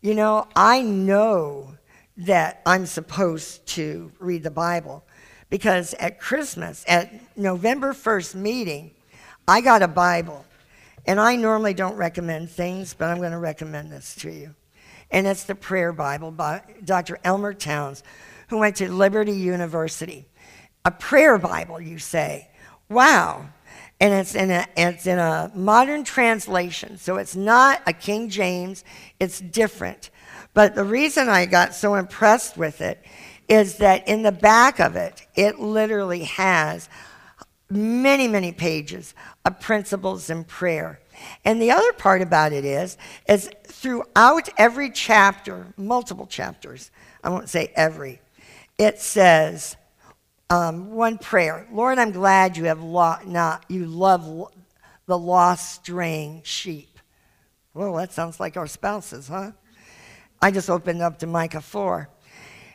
You 0.00 0.14
know, 0.14 0.46
I 0.54 0.82
know 0.82 1.74
that 2.16 2.62
I'm 2.64 2.86
supposed 2.86 3.66
to 3.70 4.12
read 4.20 4.44
the 4.44 4.52
Bible 4.52 5.02
because 5.50 5.94
at 5.94 6.20
Christmas, 6.20 6.84
at 6.86 7.36
November 7.36 7.92
1st 7.92 8.36
meeting, 8.36 8.92
I 9.48 9.62
got 9.62 9.82
a 9.82 9.88
Bible. 9.88 10.46
And 11.06 11.18
I 11.18 11.34
normally 11.34 11.74
don't 11.74 11.96
recommend 11.96 12.50
things, 12.50 12.94
but 12.94 13.08
I'm 13.08 13.18
going 13.18 13.32
to 13.32 13.38
recommend 13.38 13.90
this 13.90 14.14
to 14.20 14.30
you. 14.30 14.54
And 15.10 15.26
it's 15.26 15.42
the 15.42 15.56
Prayer 15.56 15.92
Bible 15.92 16.30
by 16.30 16.62
Dr. 16.84 17.18
Elmer 17.24 17.52
Towns, 17.52 18.04
who 18.52 18.58
went 18.58 18.76
to 18.76 18.92
Liberty 18.92 19.32
University. 19.32 20.26
A 20.84 20.90
prayer 20.90 21.38
Bible, 21.38 21.80
you 21.80 21.98
say. 21.98 22.50
Wow. 22.90 23.48
And 23.98 24.12
it's 24.12 24.34
in 24.34 24.50
a, 24.50 24.66
it's 24.76 25.06
in 25.06 25.18
a 25.18 25.50
modern 25.54 26.04
translation, 26.04 26.98
so 26.98 27.16
it's 27.16 27.34
not 27.34 27.80
a 27.86 27.94
King 27.94 28.28
James, 28.28 28.84
it's 29.18 29.40
different. 29.40 30.10
But 30.52 30.74
the 30.74 30.84
reason 30.84 31.30
I 31.30 31.46
got 31.46 31.74
so 31.74 31.94
impressed 31.94 32.58
with 32.58 32.82
it 32.82 33.02
is 33.48 33.78
that 33.78 34.06
in 34.06 34.22
the 34.22 34.32
back 34.32 34.80
of 34.80 34.96
it, 34.96 35.26
it 35.34 35.58
literally 35.58 36.24
has 36.24 36.90
many, 37.70 38.28
many 38.28 38.52
pages 38.52 39.14
of 39.46 39.60
principles 39.60 40.28
in 40.28 40.44
prayer. 40.44 41.00
And 41.42 41.62
the 41.62 41.70
other 41.70 41.94
part 41.94 42.20
about 42.20 42.52
it 42.52 42.66
is, 42.66 42.98
is 43.26 43.48
throughout 43.66 44.50
every 44.58 44.90
chapter, 44.90 45.72
multiple 45.78 46.26
chapters, 46.26 46.90
I 47.24 47.30
won't 47.30 47.48
say 47.48 47.72
every, 47.74 48.20
it 48.78 49.00
says 49.00 49.76
um, 50.50 50.92
one 50.92 51.18
prayer. 51.18 51.66
Lord, 51.72 51.98
I'm 51.98 52.12
glad 52.12 52.56
you 52.56 52.64
have 52.64 52.82
lo- 52.82 53.16
not 53.24 53.64
you 53.68 53.86
love 53.86 54.26
lo- 54.26 54.50
the 55.06 55.18
lost 55.18 55.76
straying 55.76 56.42
sheep. 56.44 56.98
Well, 57.74 57.94
that 57.94 58.12
sounds 58.12 58.38
like 58.38 58.56
our 58.56 58.66
spouses, 58.66 59.28
huh? 59.28 59.52
I 60.40 60.50
just 60.50 60.68
opened 60.68 61.00
up 61.00 61.18
to 61.20 61.26
Micah 61.26 61.60
4. 61.60 62.08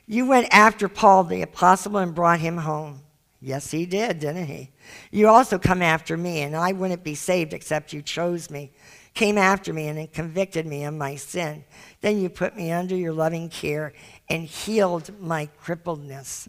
You 0.07 0.25
went 0.25 0.47
after 0.51 0.87
Paul 0.87 1.25
the 1.25 1.41
apostle 1.41 1.97
and 1.97 2.15
brought 2.15 2.39
him 2.39 2.57
home. 2.57 3.01
Yes, 3.39 3.69
he 3.69 3.85
did, 3.85 4.19
didn't 4.19 4.47
he? 4.47 4.71
You 5.11 5.27
also 5.27 5.59
come 5.59 5.81
after 5.81 6.17
me, 6.17 6.41
and 6.41 6.55
I 6.55 6.71
wouldn't 6.71 7.03
be 7.03 7.13
saved 7.13 7.53
except 7.53 7.93
you 7.93 8.01
chose 8.01 8.49
me, 8.49 8.71
came 9.13 9.37
after 9.37 9.73
me, 9.73 9.87
and 9.87 10.11
convicted 10.11 10.65
me 10.65 10.85
of 10.85 10.95
my 10.95 11.15
sin. 11.15 11.63
Then 12.01 12.19
you 12.19 12.29
put 12.29 12.55
me 12.55 12.71
under 12.71 12.95
your 12.95 13.13
loving 13.13 13.49
care 13.49 13.93
and 14.29 14.43
healed 14.43 15.19
my 15.21 15.49
crippledness. 15.63 16.47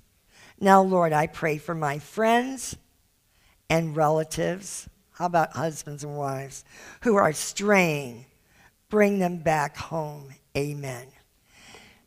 Now, 0.60 0.82
Lord, 0.82 1.12
I 1.12 1.26
pray 1.26 1.58
for 1.58 1.74
my 1.74 1.98
friends 1.98 2.76
and 3.70 3.96
relatives. 3.96 4.88
How 5.12 5.26
about 5.26 5.52
husbands 5.52 6.04
and 6.04 6.16
wives 6.16 6.64
who 7.02 7.16
are 7.16 7.32
straying? 7.32 8.26
Bring 8.88 9.18
them 9.18 9.38
back 9.38 9.76
home. 9.76 10.34
Amen. 10.56 11.06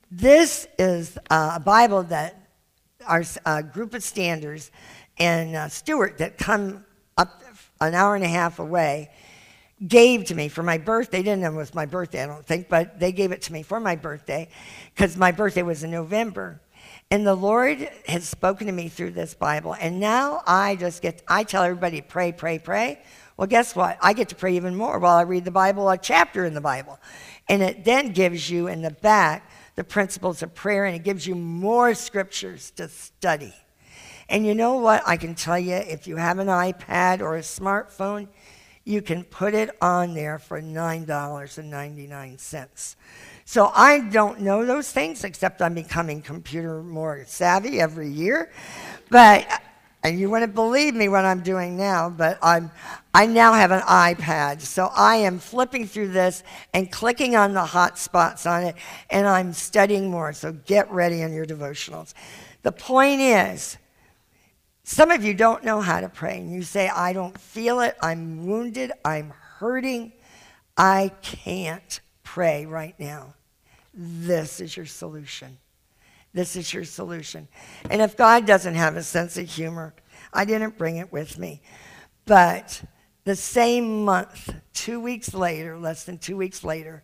This 0.10 0.68
is 0.78 1.18
a 1.30 1.60
Bible 1.60 2.04
that 2.04 2.36
our 3.06 3.24
group 3.64 3.94
of 3.94 4.04
standers 4.04 4.72
and 5.18 5.56
uh, 5.56 5.70
Stuart 5.70 6.18
that 6.18 6.38
come 6.38 6.86
up 7.18 7.42
an 7.80 7.94
hour 7.94 8.16
and 8.16 8.24
a 8.24 8.28
half 8.28 8.60
away 8.60 9.10
gave 9.88 10.26
to 10.26 10.36
me 10.36 10.48
for 10.48 10.64
my 10.64 10.78
birthday. 10.78 11.22
Didn't 11.22 11.42
know 11.42 11.52
it 11.52 11.56
was 11.56 11.74
my 11.74 11.86
birthday, 11.86 12.24
I 12.24 12.28
don't 12.28 12.46
think, 12.46 12.70
but 12.70 13.00
they 13.00 13.12
gave 13.12 13.32
it 13.32 13.42
to 13.44 13.54
me 13.54 13.64
for 13.64 13.80
my 13.80 13.96
birthday 13.96 14.48
because 14.94 15.18
my 15.18 15.32
birthday 15.32 15.64
was 15.64 15.84
in 15.84 15.92
November. 15.92 16.62
And 17.10 17.28
the 17.28 17.36
Lord 17.36 17.90
has 18.08 18.24
spoken 18.28 18.68
to 18.68 18.74
me 18.74 18.88
through 18.88 19.12
this 19.12 19.34
Bible. 19.34 19.76
And 19.80 20.00
now 20.00 20.42
I 20.48 20.76
just 20.78 21.02
get, 21.02 21.22
I 21.28 21.44
tell 21.44 21.64
everybody, 21.64 22.02
pray, 22.02 22.32
pray, 22.32 22.58
pray. 22.58 23.02
Well, 23.36 23.48
guess 23.48 23.76
what? 23.76 23.98
I 24.02 24.14
get 24.14 24.30
to 24.30 24.36
pray 24.36 24.56
even 24.56 24.76
more 24.76 25.00
while 25.00 25.18
I 25.18 25.24
read 25.24 25.46
the 25.46 25.52
Bible, 25.52 25.90
a 25.90 25.98
chapter 25.98 26.46
in 26.46 26.54
the 26.54 26.62
Bible. 26.62 27.00
And 27.50 27.62
it 27.62 27.84
then 27.84 28.14
gives 28.14 28.50
you 28.50 28.68
in 28.68 28.82
the 28.82 28.92
back 28.92 29.50
the 29.76 29.84
principles 29.84 30.44
of 30.44 30.54
prayer, 30.54 30.86
and 30.86 30.96
it 30.96 31.04
gives 31.04 31.26
you 31.26 31.34
more 31.36 31.94
scriptures 31.94 32.72
to 32.72 32.88
study. 32.88 33.54
And 34.30 34.46
you 34.46 34.54
know 34.54 34.76
what? 34.76 35.04
I 35.06 35.18
can 35.18 35.36
tell 35.36 35.60
you 35.60 35.76
if 35.76 36.08
you 36.08 36.16
have 36.16 36.40
an 36.40 36.48
iPad 36.48 37.20
or 37.20 37.36
a 37.36 37.42
smartphone, 37.42 38.28
you 38.84 39.02
can 39.02 39.24
put 39.24 39.54
it 39.54 39.70
on 39.82 40.14
there 40.14 40.40
for 40.40 40.62
$9.99. 40.62 42.96
So 43.46 43.72
I 43.76 44.00
don't 44.00 44.42
know 44.42 44.66
those 44.66 44.92
things, 44.92 45.24
except 45.24 45.62
I'm 45.62 45.74
becoming 45.74 46.22
computer 46.22 46.82
more 46.82 47.24
savvy 47.28 47.80
every 47.80 48.10
year. 48.10 48.52
But 49.10 49.48
and 50.04 50.20
you 50.20 50.32
wouldn't 50.32 50.56
believe 50.56 50.96
me 50.96 51.10
what 51.10 51.26
I'm 51.26 51.42
doing 51.42 51.78
now, 51.78 52.10
but 52.10 52.40
I'm, 52.42 52.72
I 53.14 53.28
now 53.28 53.54
have 53.54 53.70
an 53.70 53.82
iPad. 53.82 54.62
So 54.62 54.90
I 54.96 55.18
am 55.18 55.38
flipping 55.38 55.86
through 55.86 56.08
this 56.08 56.42
and 56.74 56.92
clicking 56.92 57.36
on 57.36 57.54
the 57.54 57.64
hot 57.64 58.00
spots 58.00 58.48
on 58.48 58.64
it, 58.64 58.76
and 59.12 59.28
I'm 59.28 59.54
studying 59.54 60.10
more. 60.10 60.34
So 60.34 60.54
get 60.54 60.92
ready 60.92 61.24
on 61.24 61.34
your 61.34 61.46
devotionals. 61.46 62.16
The 62.64 62.72
point 62.72 63.22
is, 63.22 63.78
some 64.84 65.12
of 65.12 65.24
you 65.24 65.34
don't 65.34 65.64
know 65.64 65.80
how 65.82 66.02
to 66.02 66.10
pray, 66.10 66.38
and 66.38 66.52
you 66.52 66.64
say, 66.64 66.90
I 66.90 67.14
don't 67.14 67.38
feel 67.38 67.82
it, 67.82 67.96
I'm 68.02 68.46
wounded, 68.46 68.92
I'm 69.06 69.32
hurting, 69.60 70.12
I 70.76 71.12
can't 71.22 72.00
pray 72.24 72.66
right 72.66 72.96
now. 73.00 73.36
This 73.94 74.60
is 74.60 74.76
your 74.76 74.86
solution. 74.86 75.58
This 76.34 76.56
is 76.56 76.74
your 76.74 76.86
solution. 76.86 77.48
And 77.90 78.02
if 78.02 78.16
God 78.16 78.46
doesn't 78.46 78.76
have 78.76 78.96
a 78.96 79.04
sense 79.04 79.38
of 79.38 79.50
humor, 79.50 79.94
I 80.34 80.46
didn't 80.46 80.78
bring 80.78 80.98
it 80.98 81.12
with 81.12 81.38
me. 81.38 81.62
But 82.26 82.84
the 83.26 83.36
same 83.36 84.06
month, 84.06 84.54
two 84.74 85.00
weeks 85.00 85.34
later, 85.34 85.78
less 85.78 86.06
than 86.06 86.18
two 86.18 86.38
weeks 86.38 86.64
later, 86.64 87.04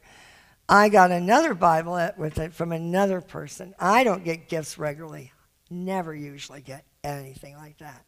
I 0.69 0.89
got 0.89 1.11
another 1.11 1.53
Bible 1.53 2.11
with 2.17 2.39
it 2.39 2.53
from 2.53 2.71
another 2.71 3.21
person. 3.21 3.75
I 3.79 4.03
don't 4.03 4.23
get 4.23 4.49
gifts 4.49 4.77
regularly, 4.77 5.31
never 5.69 6.15
usually 6.15 6.61
get 6.61 6.83
anything 7.03 7.55
like 7.55 7.77
that. 7.79 8.05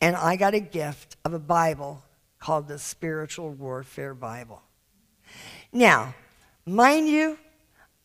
And 0.00 0.16
I 0.16 0.36
got 0.36 0.54
a 0.54 0.60
gift 0.60 1.16
of 1.24 1.32
a 1.32 1.38
Bible 1.38 2.02
called 2.38 2.68
the 2.68 2.78
Spiritual 2.78 3.50
Warfare 3.50 4.14
Bible. 4.14 4.62
Now, 5.72 6.14
mind 6.66 7.08
you, 7.08 7.38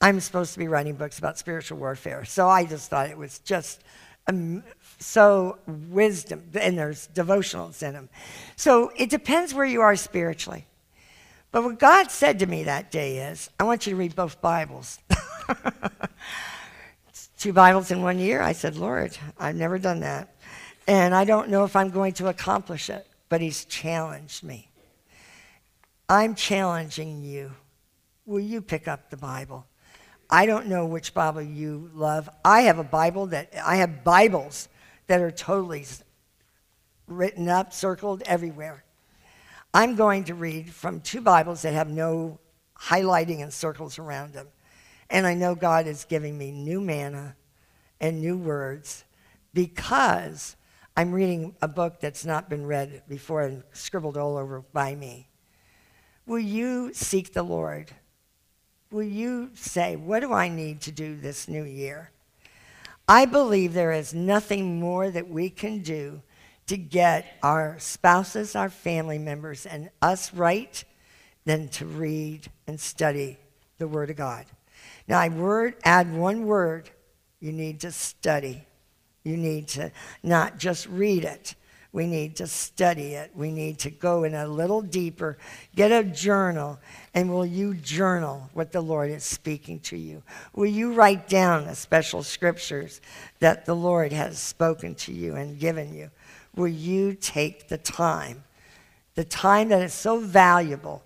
I'm 0.01 0.19
supposed 0.21 0.53
to 0.53 0.59
be 0.59 0.67
writing 0.67 0.95
books 0.95 1.19
about 1.19 1.37
spiritual 1.37 1.77
warfare. 1.77 2.23
So 2.23 2.47
I 2.47 2.63
just 2.63 2.89
thought 2.89 3.09
it 3.09 3.17
was 3.17 3.39
just 3.39 3.83
um, 4.27 4.63
so 4.99 5.57
wisdom, 5.67 6.43
and 6.53 6.77
there's 6.77 7.09
devotionals 7.09 7.83
in 7.83 7.93
them. 7.93 8.09
So 8.55 8.91
it 8.95 9.09
depends 9.09 9.53
where 9.53 9.65
you 9.65 9.81
are 9.81 9.95
spiritually. 9.95 10.65
But 11.51 11.63
what 11.63 11.79
God 11.79 12.11
said 12.11 12.39
to 12.39 12.45
me 12.45 12.63
that 12.63 12.91
day 12.91 13.17
is, 13.17 13.49
I 13.59 13.63
want 13.63 13.87
you 13.87 13.93
to 13.93 13.97
read 13.97 14.15
both 14.15 14.39
Bibles. 14.39 14.99
Two 17.39 17.53
Bibles 17.53 17.89
in 17.89 18.01
one 18.01 18.19
year. 18.19 18.41
I 18.41 18.51
said, 18.51 18.75
Lord, 18.75 19.17
I've 19.37 19.55
never 19.55 19.79
done 19.79 20.01
that. 20.01 20.35
And 20.87 21.15
I 21.15 21.23
don't 21.23 21.47
know 21.47 21.63
if 21.63 21.73
I'm 21.73 21.89
going 21.89 22.11
to 22.15 22.27
accomplish 22.27 22.89
it, 22.89 23.07
but 23.29 23.39
He's 23.39 23.63
challenged 23.63 24.43
me. 24.43 24.69
I'm 26.09 26.35
challenging 26.35 27.23
you. 27.23 27.53
Will 28.25 28.41
you 28.41 28.61
pick 28.61 28.89
up 28.89 29.09
the 29.09 29.15
Bible? 29.15 29.65
I 30.29 30.47
don't 30.47 30.67
know 30.67 30.85
which 30.85 31.13
Bible 31.13 31.41
you 31.41 31.89
love. 31.93 32.29
I 32.43 32.63
have 32.63 32.77
a 32.77 32.83
Bible 32.83 33.27
that 33.27 33.53
I 33.65 33.77
have 33.77 34.03
Bibles 34.03 34.67
that 35.07 35.21
are 35.21 35.31
totally 35.31 35.85
written 37.07 37.47
up, 37.47 37.71
circled 37.71 38.21
everywhere. 38.25 38.83
I'm 39.73 39.95
going 39.95 40.25
to 40.25 40.33
read 40.33 40.73
from 40.73 40.99
two 40.99 41.21
Bibles 41.21 41.61
that 41.61 41.71
have 41.71 41.89
no 41.89 42.37
highlighting 42.77 43.41
and 43.41 43.53
circles 43.53 43.97
around 43.97 44.33
them. 44.33 44.47
And 45.09 45.25
I 45.25 45.33
know 45.33 45.55
God 45.55 45.87
is 45.87 46.05
giving 46.05 46.37
me 46.37 46.51
new 46.51 46.81
manna 46.81 47.35
and 47.99 48.21
new 48.21 48.37
words 48.37 49.03
because 49.53 50.55
I'm 50.95 51.11
reading 51.11 51.55
a 51.61 51.67
book 51.67 51.99
that's 51.99 52.25
not 52.25 52.49
been 52.49 52.65
read 52.65 53.03
before 53.07 53.41
and 53.41 53.63
scribbled 53.71 54.17
all 54.17 54.37
over 54.37 54.61
by 54.73 54.95
me. 54.95 55.29
Will 56.25 56.39
you 56.39 56.93
seek 56.93 57.33
the 57.33 57.43
Lord? 57.43 57.91
will 58.91 59.03
you 59.03 59.51
say, 59.53 59.95
What 59.95 60.21
do 60.21 60.33
I 60.33 60.49
need 60.49 60.81
to 60.81 60.91
do 60.91 61.15
this 61.15 61.47
new 61.47 61.63
year? 61.63 62.11
I 63.07 63.25
believe 63.25 63.73
there 63.73 63.91
is 63.91 64.13
nothing 64.13 64.79
more 64.79 65.09
that 65.09 65.29
we 65.29 65.49
can 65.49 65.79
do 65.79 66.21
to 66.67 66.77
get 66.77 67.37
our 67.41 67.77
spouses, 67.79 68.55
our 68.55 68.69
family 68.69 69.17
members, 69.17 69.65
and 69.65 69.89
us 70.01 70.33
right 70.33 70.83
than 71.45 71.67
to 71.69 71.85
read 71.85 72.47
and 72.67 72.79
study 72.79 73.37
the 73.79 73.87
Word 73.87 74.11
of 74.11 74.15
God. 74.15 74.45
Now, 75.09 75.19
I 75.19 75.27
word, 75.29 75.75
add 75.83 76.13
one 76.13 76.45
word 76.45 76.89
you 77.41 77.51
need 77.51 77.81
to 77.81 77.91
study. 77.91 78.63
You 79.23 79.35
need 79.35 79.67
to 79.69 79.91
not 80.23 80.59
just 80.59 80.87
read 80.87 81.25
it, 81.25 81.55
We 81.91 82.05
need 82.05 82.35
to 82.35 82.45
study 82.45 83.15
it. 83.15 83.31
We 83.33 83.51
need 83.51 83.79
to 83.79 83.89
go 83.89 84.23
in 84.23 84.35
a 84.35 84.47
little 84.47 84.81
deeper. 84.81 85.39
Get 85.75 85.91
a 85.91 86.03
journal, 86.03 86.79
and 87.15 87.31
will 87.31 87.47
you 87.47 87.73
journal 87.73 88.47
what 88.53 88.71
the 88.71 88.81
Lord 88.81 89.09
is 89.09 89.23
speaking 89.23 89.79
to 89.81 89.97
you? 89.97 90.21
Will 90.53 90.67
you 90.67 90.93
write 90.93 91.27
down 91.27 91.65
the 91.65 91.73
special 91.75 92.21
scriptures 92.21 93.01
that 93.39 93.65
the 93.65 93.75
Lord 93.75 94.11
has 94.11 94.37
spoken 94.37 94.93
to 94.95 95.11
you 95.11 95.35
and 95.35 95.59
given 95.59 95.95
you? 95.95 96.11
Will 96.55 96.67
you 96.67 97.15
take 97.15 97.69
the 97.69 97.77
time, 97.79 98.43
the 99.15 99.23
time 99.23 99.69
that 99.69 99.81
is 99.81 99.93
so 99.93 100.19
valuable? 100.19 101.01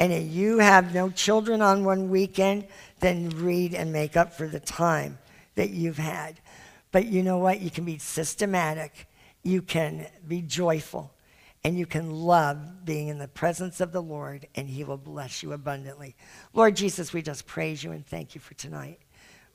And 0.00 0.14
if 0.14 0.32
you 0.32 0.58
have 0.58 0.94
no 0.94 1.10
children 1.10 1.60
on 1.60 1.84
one 1.84 2.08
weekend, 2.08 2.66
then 3.00 3.28
read 3.28 3.74
and 3.74 3.92
make 3.92 4.16
up 4.16 4.32
for 4.32 4.48
the 4.48 4.58
time 4.58 5.18
that 5.56 5.70
you've 5.70 5.98
had. 5.98 6.40
But 6.90 7.06
you 7.06 7.22
know 7.22 7.36
what? 7.36 7.60
You 7.60 7.70
can 7.70 7.84
be 7.84 7.98
systematic, 7.98 9.06
you 9.42 9.60
can 9.60 10.06
be 10.26 10.40
joyful, 10.40 11.12
and 11.62 11.78
you 11.78 11.84
can 11.84 12.10
love 12.10 12.86
being 12.86 13.08
in 13.08 13.18
the 13.18 13.28
presence 13.28 13.80
of 13.80 13.92
the 13.92 14.02
Lord, 14.02 14.48
and 14.54 14.68
He 14.70 14.84
will 14.84 14.96
bless 14.96 15.42
you 15.42 15.52
abundantly. 15.52 16.16
Lord 16.54 16.76
Jesus, 16.76 17.12
we 17.12 17.20
just 17.20 17.46
praise 17.46 17.84
you 17.84 17.92
and 17.92 18.04
thank 18.04 18.34
you 18.34 18.40
for 18.40 18.54
tonight. 18.54 19.00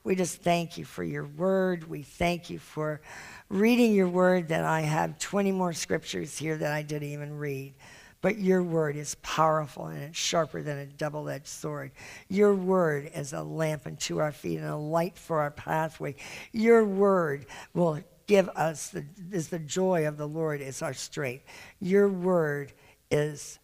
We 0.04 0.14
just 0.14 0.42
thank 0.42 0.78
you 0.78 0.84
for 0.84 1.02
your 1.02 1.26
word. 1.26 1.90
We 1.90 2.04
thank 2.04 2.48
you 2.48 2.60
for 2.60 3.00
reading 3.48 3.92
your 3.92 4.08
word 4.08 4.46
that 4.48 4.64
I 4.64 4.82
have 4.82 5.18
20 5.18 5.50
more 5.50 5.72
scriptures 5.72 6.38
here 6.38 6.56
that 6.56 6.72
I 6.72 6.82
didn't 6.82 7.08
even 7.08 7.36
read. 7.36 7.74
But 8.22 8.38
your 8.38 8.62
word 8.62 8.96
is 8.96 9.14
powerful 9.16 9.86
and 9.86 10.02
it's 10.02 10.18
sharper 10.18 10.62
than 10.62 10.78
a 10.78 10.86
double 10.86 11.28
edged 11.28 11.46
sword. 11.46 11.92
Your 12.28 12.54
word 12.54 13.10
is 13.14 13.32
a 13.32 13.42
lamp 13.42 13.86
unto 13.86 14.18
our 14.18 14.32
feet 14.32 14.58
and 14.58 14.68
a 14.68 14.76
light 14.76 15.18
for 15.18 15.40
our 15.40 15.50
pathway. 15.50 16.16
Your 16.52 16.84
word 16.84 17.46
will 17.74 18.00
give 18.26 18.48
us 18.50 18.88
the, 18.88 19.04
is 19.30 19.48
the 19.48 19.58
joy 19.58 20.06
of 20.06 20.16
the 20.16 20.26
Lord 20.26 20.60
is 20.60 20.82
our 20.82 20.94
strength. 20.94 21.44
Your 21.80 22.08
word 22.08 22.72
is 23.10 23.58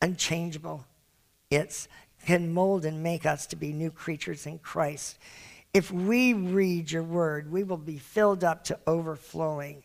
unchangeable. 0.00 0.84
It's 1.50 1.88
can 2.24 2.52
mold 2.52 2.84
and 2.84 3.02
make 3.02 3.26
us 3.26 3.46
to 3.46 3.56
be 3.56 3.72
new 3.72 3.90
creatures 3.90 4.46
in 4.46 4.58
Christ. 4.58 5.18
If 5.72 5.90
we 5.90 6.32
read 6.32 6.90
your 6.90 7.02
word, 7.02 7.50
we 7.50 7.64
will 7.64 7.76
be 7.76 7.98
filled 7.98 8.44
up 8.44 8.64
to 8.64 8.78
overflowing. 8.86 9.82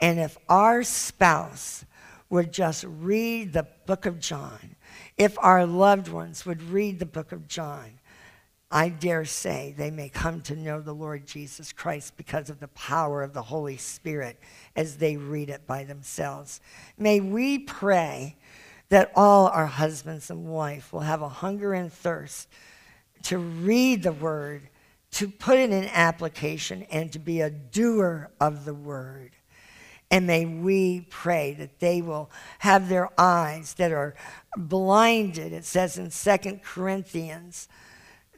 And 0.00 0.18
if 0.18 0.36
our 0.48 0.82
spouse 0.82 1.84
would 2.30 2.52
just 2.52 2.84
read 2.84 3.52
the 3.52 3.66
book 3.86 4.06
of 4.06 4.20
John, 4.20 4.76
if 5.18 5.36
our 5.40 5.66
loved 5.66 6.08
ones 6.08 6.46
would 6.46 6.62
read 6.62 6.98
the 6.98 7.06
book 7.06 7.32
of 7.32 7.48
John, 7.48 7.98
I 8.70 8.88
dare 8.88 9.24
say 9.24 9.74
they 9.76 9.90
may 9.90 10.08
come 10.08 10.40
to 10.42 10.54
know 10.54 10.80
the 10.80 10.94
Lord 10.94 11.26
Jesus 11.26 11.72
Christ 11.72 12.16
because 12.16 12.48
of 12.50 12.60
the 12.60 12.68
power 12.68 13.24
of 13.24 13.34
the 13.34 13.42
Holy 13.42 13.76
Spirit 13.76 14.38
as 14.76 14.96
they 14.96 15.16
read 15.16 15.50
it 15.50 15.66
by 15.66 15.82
themselves. 15.82 16.60
May 16.96 17.18
we 17.18 17.58
pray 17.58 18.36
that 18.88 19.10
all 19.16 19.48
our 19.48 19.66
husbands 19.66 20.30
and 20.30 20.46
wife 20.46 20.92
will 20.92 21.00
have 21.00 21.22
a 21.22 21.28
hunger 21.28 21.74
and 21.74 21.92
thirst 21.92 22.48
to 23.24 23.38
read 23.38 24.04
the 24.04 24.12
word, 24.12 24.68
to 25.12 25.28
put 25.28 25.58
it 25.58 25.70
in 25.70 25.84
application, 25.86 26.84
and 26.92 27.12
to 27.12 27.18
be 27.18 27.40
a 27.40 27.50
doer 27.50 28.30
of 28.40 28.64
the 28.64 28.74
word. 28.74 29.32
And 30.10 30.26
may 30.26 30.44
we 30.44 31.02
pray 31.08 31.54
that 31.54 31.78
they 31.78 32.02
will 32.02 32.30
have 32.60 32.88
their 32.88 33.08
eyes 33.18 33.74
that 33.74 33.92
are 33.92 34.16
blinded. 34.56 35.52
It 35.52 35.64
says 35.64 35.98
in 35.98 36.10
Second 36.10 36.62
Corinthians 36.62 37.68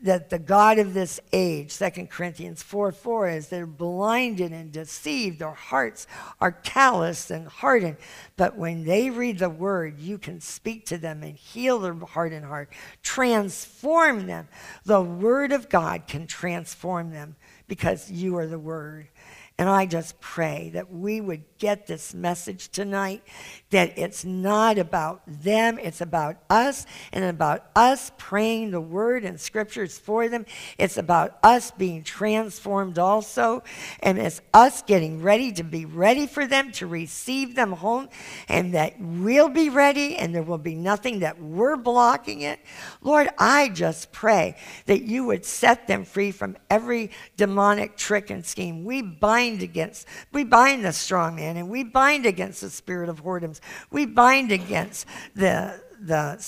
that 0.03 0.31
the 0.31 0.39
God 0.39 0.78
of 0.78 0.94
this 0.94 1.20
age, 1.32 1.70
Second 1.70 2.11
Corinthians 2.11 2.62
4 2.62 2.93
4, 2.93 3.28
is 3.28 3.49
they're 3.49 3.66
blinded 3.66 4.53
and 4.53 4.73
deceived. 4.73 5.39
Their 5.39 5.53
hearts 5.53 6.07
are 6.40 6.53
calloused 6.53 7.31
and 7.31 7.47
hardened. 7.47 7.97
But 8.36 8.57
when 8.57 8.85
they 8.85 9.11
read 9.11 9.39
the 9.39 9.49
word, 9.49 10.01
you 10.01 10.19
can 10.19 10.40
speak 10.40 10.86
to 10.86 10.99
them 10.99 11.23
and 11.23 11.36
heal 11.36 11.78
their 11.78 11.94
hardened 11.94 12.44
heart, 12.44 12.73
transform 13.03 14.27
them. 14.27 14.49
The 14.85 15.01
word 15.01 15.53
of 15.53 15.69
God 15.69 16.09
can 16.09 16.27
transform 16.27 17.12
them 17.12 17.36
because 17.69 18.11
you 18.11 18.36
are 18.36 18.47
the 18.47 18.59
word. 18.59 19.09
And 19.58 19.68
I 19.68 19.86
just 19.86 20.18
pray 20.20 20.70
that 20.72 20.90
we 20.90 21.20
would 21.20 21.44
get 21.58 21.86
this 21.86 22.14
message 22.14 22.70
tonight 22.70 23.22
that 23.70 23.96
it's 23.96 24.24
not 24.24 24.78
about 24.78 25.22
them, 25.26 25.78
it's 25.78 26.00
about 26.00 26.38
us, 26.50 26.86
and 27.12 27.24
about 27.24 27.66
us 27.76 28.10
praying 28.16 28.70
the 28.70 28.80
word 28.80 29.24
and 29.24 29.38
scriptures 29.38 29.98
for 29.98 30.28
them. 30.28 30.46
It's 30.78 30.96
about 30.96 31.38
us 31.42 31.70
being 31.70 32.02
transformed 32.02 32.98
also, 32.98 33.62
and 34.00 34.18
it's 34.18 34.40
us 34.54 34.82
getting 34.82 35.22
ready 35.22 35.52
to 35.52 35.62
be 35.62 35.84
ready 35.84 36.26
for 36.26 36.46
them, 36.46 36.72
to 36.72 36.86
receive 36.86 37.54
them 37.54 37.72
home, 37.72 38.08
and 38.48 38.74
that 38.74 38.94
we'll 38.98 39.50
be 39.50 39.68
ready, 39.68 40.16
and 40.16 40.34
there 40.34 40.42
will 40.42 40.58
be 40.58 40.74
nothing 40.74 41.20
that 41.20 41.40
we're 41.40 41.76
blocking 41.76 42.40
it. 42.40 42.58
Lord, 43.02 43.28
I 43.38 43.68
just 43.68 44.12
pray 44.12 44.56
that 44.86 45.02
you 45.02 45.26
would 45.26 45.44
set 45.44 45.86
them 45.86 46.04
free 46.04 46.32
from 46.32 46.56
every 46.70 47.10
demonic 47.36 47.96
trick 47.96 48.30
and 48.30 48.44
scheme. 48.44 48.84
We 48.84 49.02
bind 49.02 49.41
against, 49.51 50.06
we 50.32 50.44
bind 50.44 50.85
the 50.85 50.93
strong 50.93 51.36
man 51.36 51.56
and 51.56 51.69
we 51.69 51.85
bind 51.85 52.27
against 52.27 52.60
the 52.60 52.70
spirit 52.70 53.09
of 53.09 53.24
whoredoms. 53.24 53.60
We 53.90 54.06
bind 54.06 54.52
against 54.52 55.06
the, 55.35 55.81
the, 56.01 56.43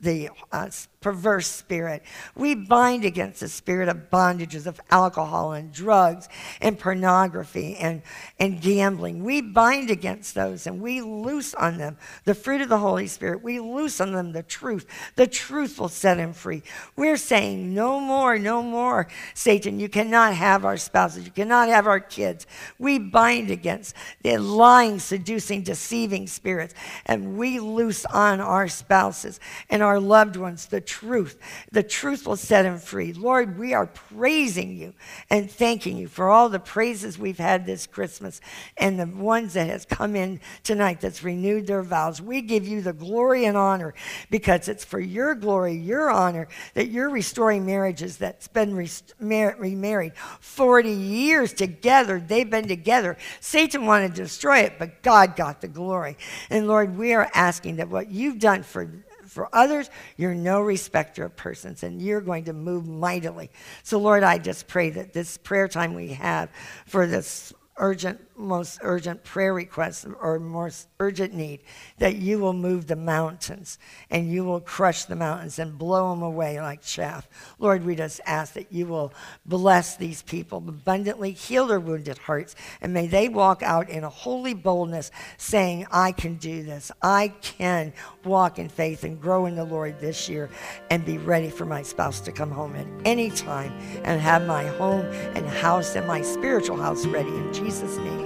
the 0.00 0.30
uh, 0.52 0.70
perverse 1.06 1.46
spirit. 1.46 2.02
We 2.34 2.56
bind 2.56 3.04
against 3.04 3.38
the 3.38 3.48
spirit 3.48 3.88
of 3.88 4.10
bondages 4.10 4.66
of 4.66 4.80
alcohol 4.90 5.52
and 5.52 5.72
drugs 5.72 6.28
and 6.60 6.76
pornography 6.76 7.76
and, 7.76 8.02
and 8.40 8.60
gambling. 8.60 9.22
We 9.22 9.40
bind 9.40 9.88
against 9.88 10.34
those 10.34 10.66
and 10.66 10.80
we 10.80 11.00
loose 11.02 11.54
on 11.54 11.78
them 11.78 11.96
the 12.24 12.34
fruit 12.34 12.60
of 12.60 12.68
the 12.68 12.78
Holy 12.78 13.06
Spirit. 13.06 13.44
We 13.44 13.60
loose 13.60 14.00
on 14.00 14.14
them 14.14 14.32
the 14.32 14.42
truth. 14.42 14.84
The 15.14 15.28
truth 15.28 15.78
will 15.78 15.88
set 15.88 16.16
them 16.16 16.32
free. 16.32 16.64
We're 16.96 17.18
saying, 17.18 17.72
no 17.72 18.00
more, 18.00 18.36
no 18.36 18.60
more, 18.60 19.06
Satan. 19.32 19.78
You 19.78 19.88
cannot 19.88 20.34
have 20.34 20.64
our 20.64 20.76
spouses. 20.76 21.24
You 21.24 21.30
cannot 21.30 21.68
have 21.68 21.86
our 21.86 22.00
kids. 22.00 22.48
We 22.80 22.98
bind 22.98 23.52
against 23.52 23.94
the 24.22 24.38
lying, 24.38 24.98
seducing, 24.98 25.62
deceiving 25.62 26.26
spirits 26.26 26.74
and 27.04 27.38
we 27.38 27.60
loose 27.60 28.04
on 28.06 28.40
our 28.40 28.66
spouses 28.66 29.38
and 29.70 29.84
our 29.84 30.00
loved 30.00 30.34
ones 30.34 30.66
the 30.66 30.80
truth. 30.80 30.95
The 31.02 31.82
truth 31.82 32.26
will 32.26 32.36
set 32.36 32.64
him 32.64 32.78
free. 32.78 33.12
Lord, 33.12 33.58
we 33.58 33.74
are 33.74 33.86
praising 33.86 34.76
you 34.76 34.94
and 35.30 35.50
thanking 35.50 35.96
you 35.96 36.08
for 36.08 36.28
all 36.28 36.48
the 36.48 36.58
praises 36.58 37.18
we've 37.18 37.38
had 37.38 37.66
this 37.66 37.86
Christmas 37.86 38.40
and 38.76 38.98
the 38.98 39.06
ones 39.06 39.54
that 39.54 39.68
has 39.68 39.84
come 39.84 40.16
in 40.16 40.40
tonight 40.62 41.00
that's 41.00 41.22
renewed 41.22 41.66
their 41.66 41.82
vows. 41.82 42.20
We 42.20 42.42
give 42.42 42.66
you 42.66 42.82
the 42.82 42.92
glory 42.92 43.44
and 43.44 43.56
honor 43.56 43.94
because 44.30 44.68
it's 44.68 44.84
for 44.84 45.00
your 45.00 45.34
glory, 45.34 45.74
your 45.74 46.10
honor, 46.10 46.48
that 46.74 46.88
you're 46.88 47.10
restoring 47.10 47.66
marriages 47.66 48.16
that's 48.16 48.48
been 48.48 48.74
remarried 49.18 50.16
40 50.40 50.90
years 50.90 51.52
together. 51.52 52.20
They've 52.20 52.48
been 52.48 52.68
together. 52.68 53.16
Satan 53.40 53.86
wanted 53.86 54.14
to 54.14 54.22
destroy 54.22 54.60
it, 54.60 54.78
but 54.78 55.02
God 55.02 55.36
got 55.36 55.60
the 55.60 55.68
glory. 55.68 56.16
And 56.50 56.66
Lord, 56.66 56.96
we 56.96 57.12
are 57.14 57.30
asking 57.34 57.76
that 57.76 57.88
what 57.88 58.10
you've 58.10 58.38
done 58.38 58.62
for 58.62 58.90
for 59.36 59.54
others, 59.54 59.90
you're 60.16 60.34
no 60.34 60.60
respecter 60.62 61.26
of 61.26 61.36
persons, 61.36 61.82
and 61.82 62.00
you're 62.00 62.22
going 62.22 62.44
to 62.44 62.54
move 62.54 62.88
mightily. 62.88 63.50
So, 63.82 63.98
Lord, 63.98 64.22
I 64.24 64.38
just 64.38 64.66
pray 64.66 64.88
that 64.90 65.12
this 65.12 65.36
prayer 65.36 65.68
time 65.68 65.94
we 65.94 66.08
have 66.14 66.48
for 66.86 67.06
this 67.06 67.52
urgent, 67.76 68.18
most 68.36 68.78
urgent 68.82 69.24
prayer 69.24 69.54
request 69.54 70.06
or 70.20 70.38
most 70.38 70.88
urgent 71.00 71.34
need, 71.34 71.60
that 71.98 72.16
you 72.16 72.38
will 72.38 72.52
move 72.52 72.86
the 72.86 72.96
mountains 72.96 73.78
and 74.10 74.30
you 74.30 74.44
will 74.44 74.60
crush 74.60 75.04
the 75.04 75.16
mountains 75.16 75.58
and 75.58 75.78
blow 75.78 76.10
them 76.10 76.22
away 76.22 76.60
like 76.60 76.82
chaff. 76.82 77.28
Lord, 77.58 77.84
we 77.84 77.94
just 77.96 78.20
ask 78.26 78.54
that 78.54 78.72
you 78.72 78.86
will 78.86 79.12
bless 79.44 79.96
these 79.96 80.22
people 80.22 80.58
abundantly, 80.58 81.32
heal 81.32 81.66
their 81.66 81.80
wounded 81.80 82.18
hearts, 82.18 82.54
and 82.80 82.92
may 82.92 83.06
they 83.06 83.28
walk 83.28 83.62
out 83.62 83.88
in 83.88 84.04
a 84.04 84.10
holy 84.10 84.54
boldness 84.54 85.10
saying, 85.38 85.86
I 85.90 86.12
can 86.12 86.36
do 86.36 86.62
this. 86.62 86.92
I 87.02 87.28
can 87.40 87.92
walk 88.24 88.58
in 88.58 88.68
faith 88.68 89.04
and 89.04 89.20
grow 89.20 89.46
in 89.46 89.56
the 89.56 89.64
Lord 89.64 90.00
this 90.00 90.28
year 90.28 90.50
and 90.90 91.04
be 91.04 91.18
ready 91.18 91.50
for 91.50 91.64
my 91.64 91.82
spouse 91.82 92.20
to 92.20 92.32
come 92.32 92.50
home 92.50 92.76
at 92.76 92.86
any 93.04 93.30
time 93.30 93.72
and 94.04 94.20
have 94.20 94.46
my 94.46 94.64
home 94.64 95.06
and 95.34 95.46
house 95.46 95.96
and 95.96 96.06
my 96.06 96.22
spiritual 96.22 96.76
house 96.76 97.06
ready. 97.06 97.30
In 97.30 97.52
Jesus' 97.52 97.96
name 97.98 98.25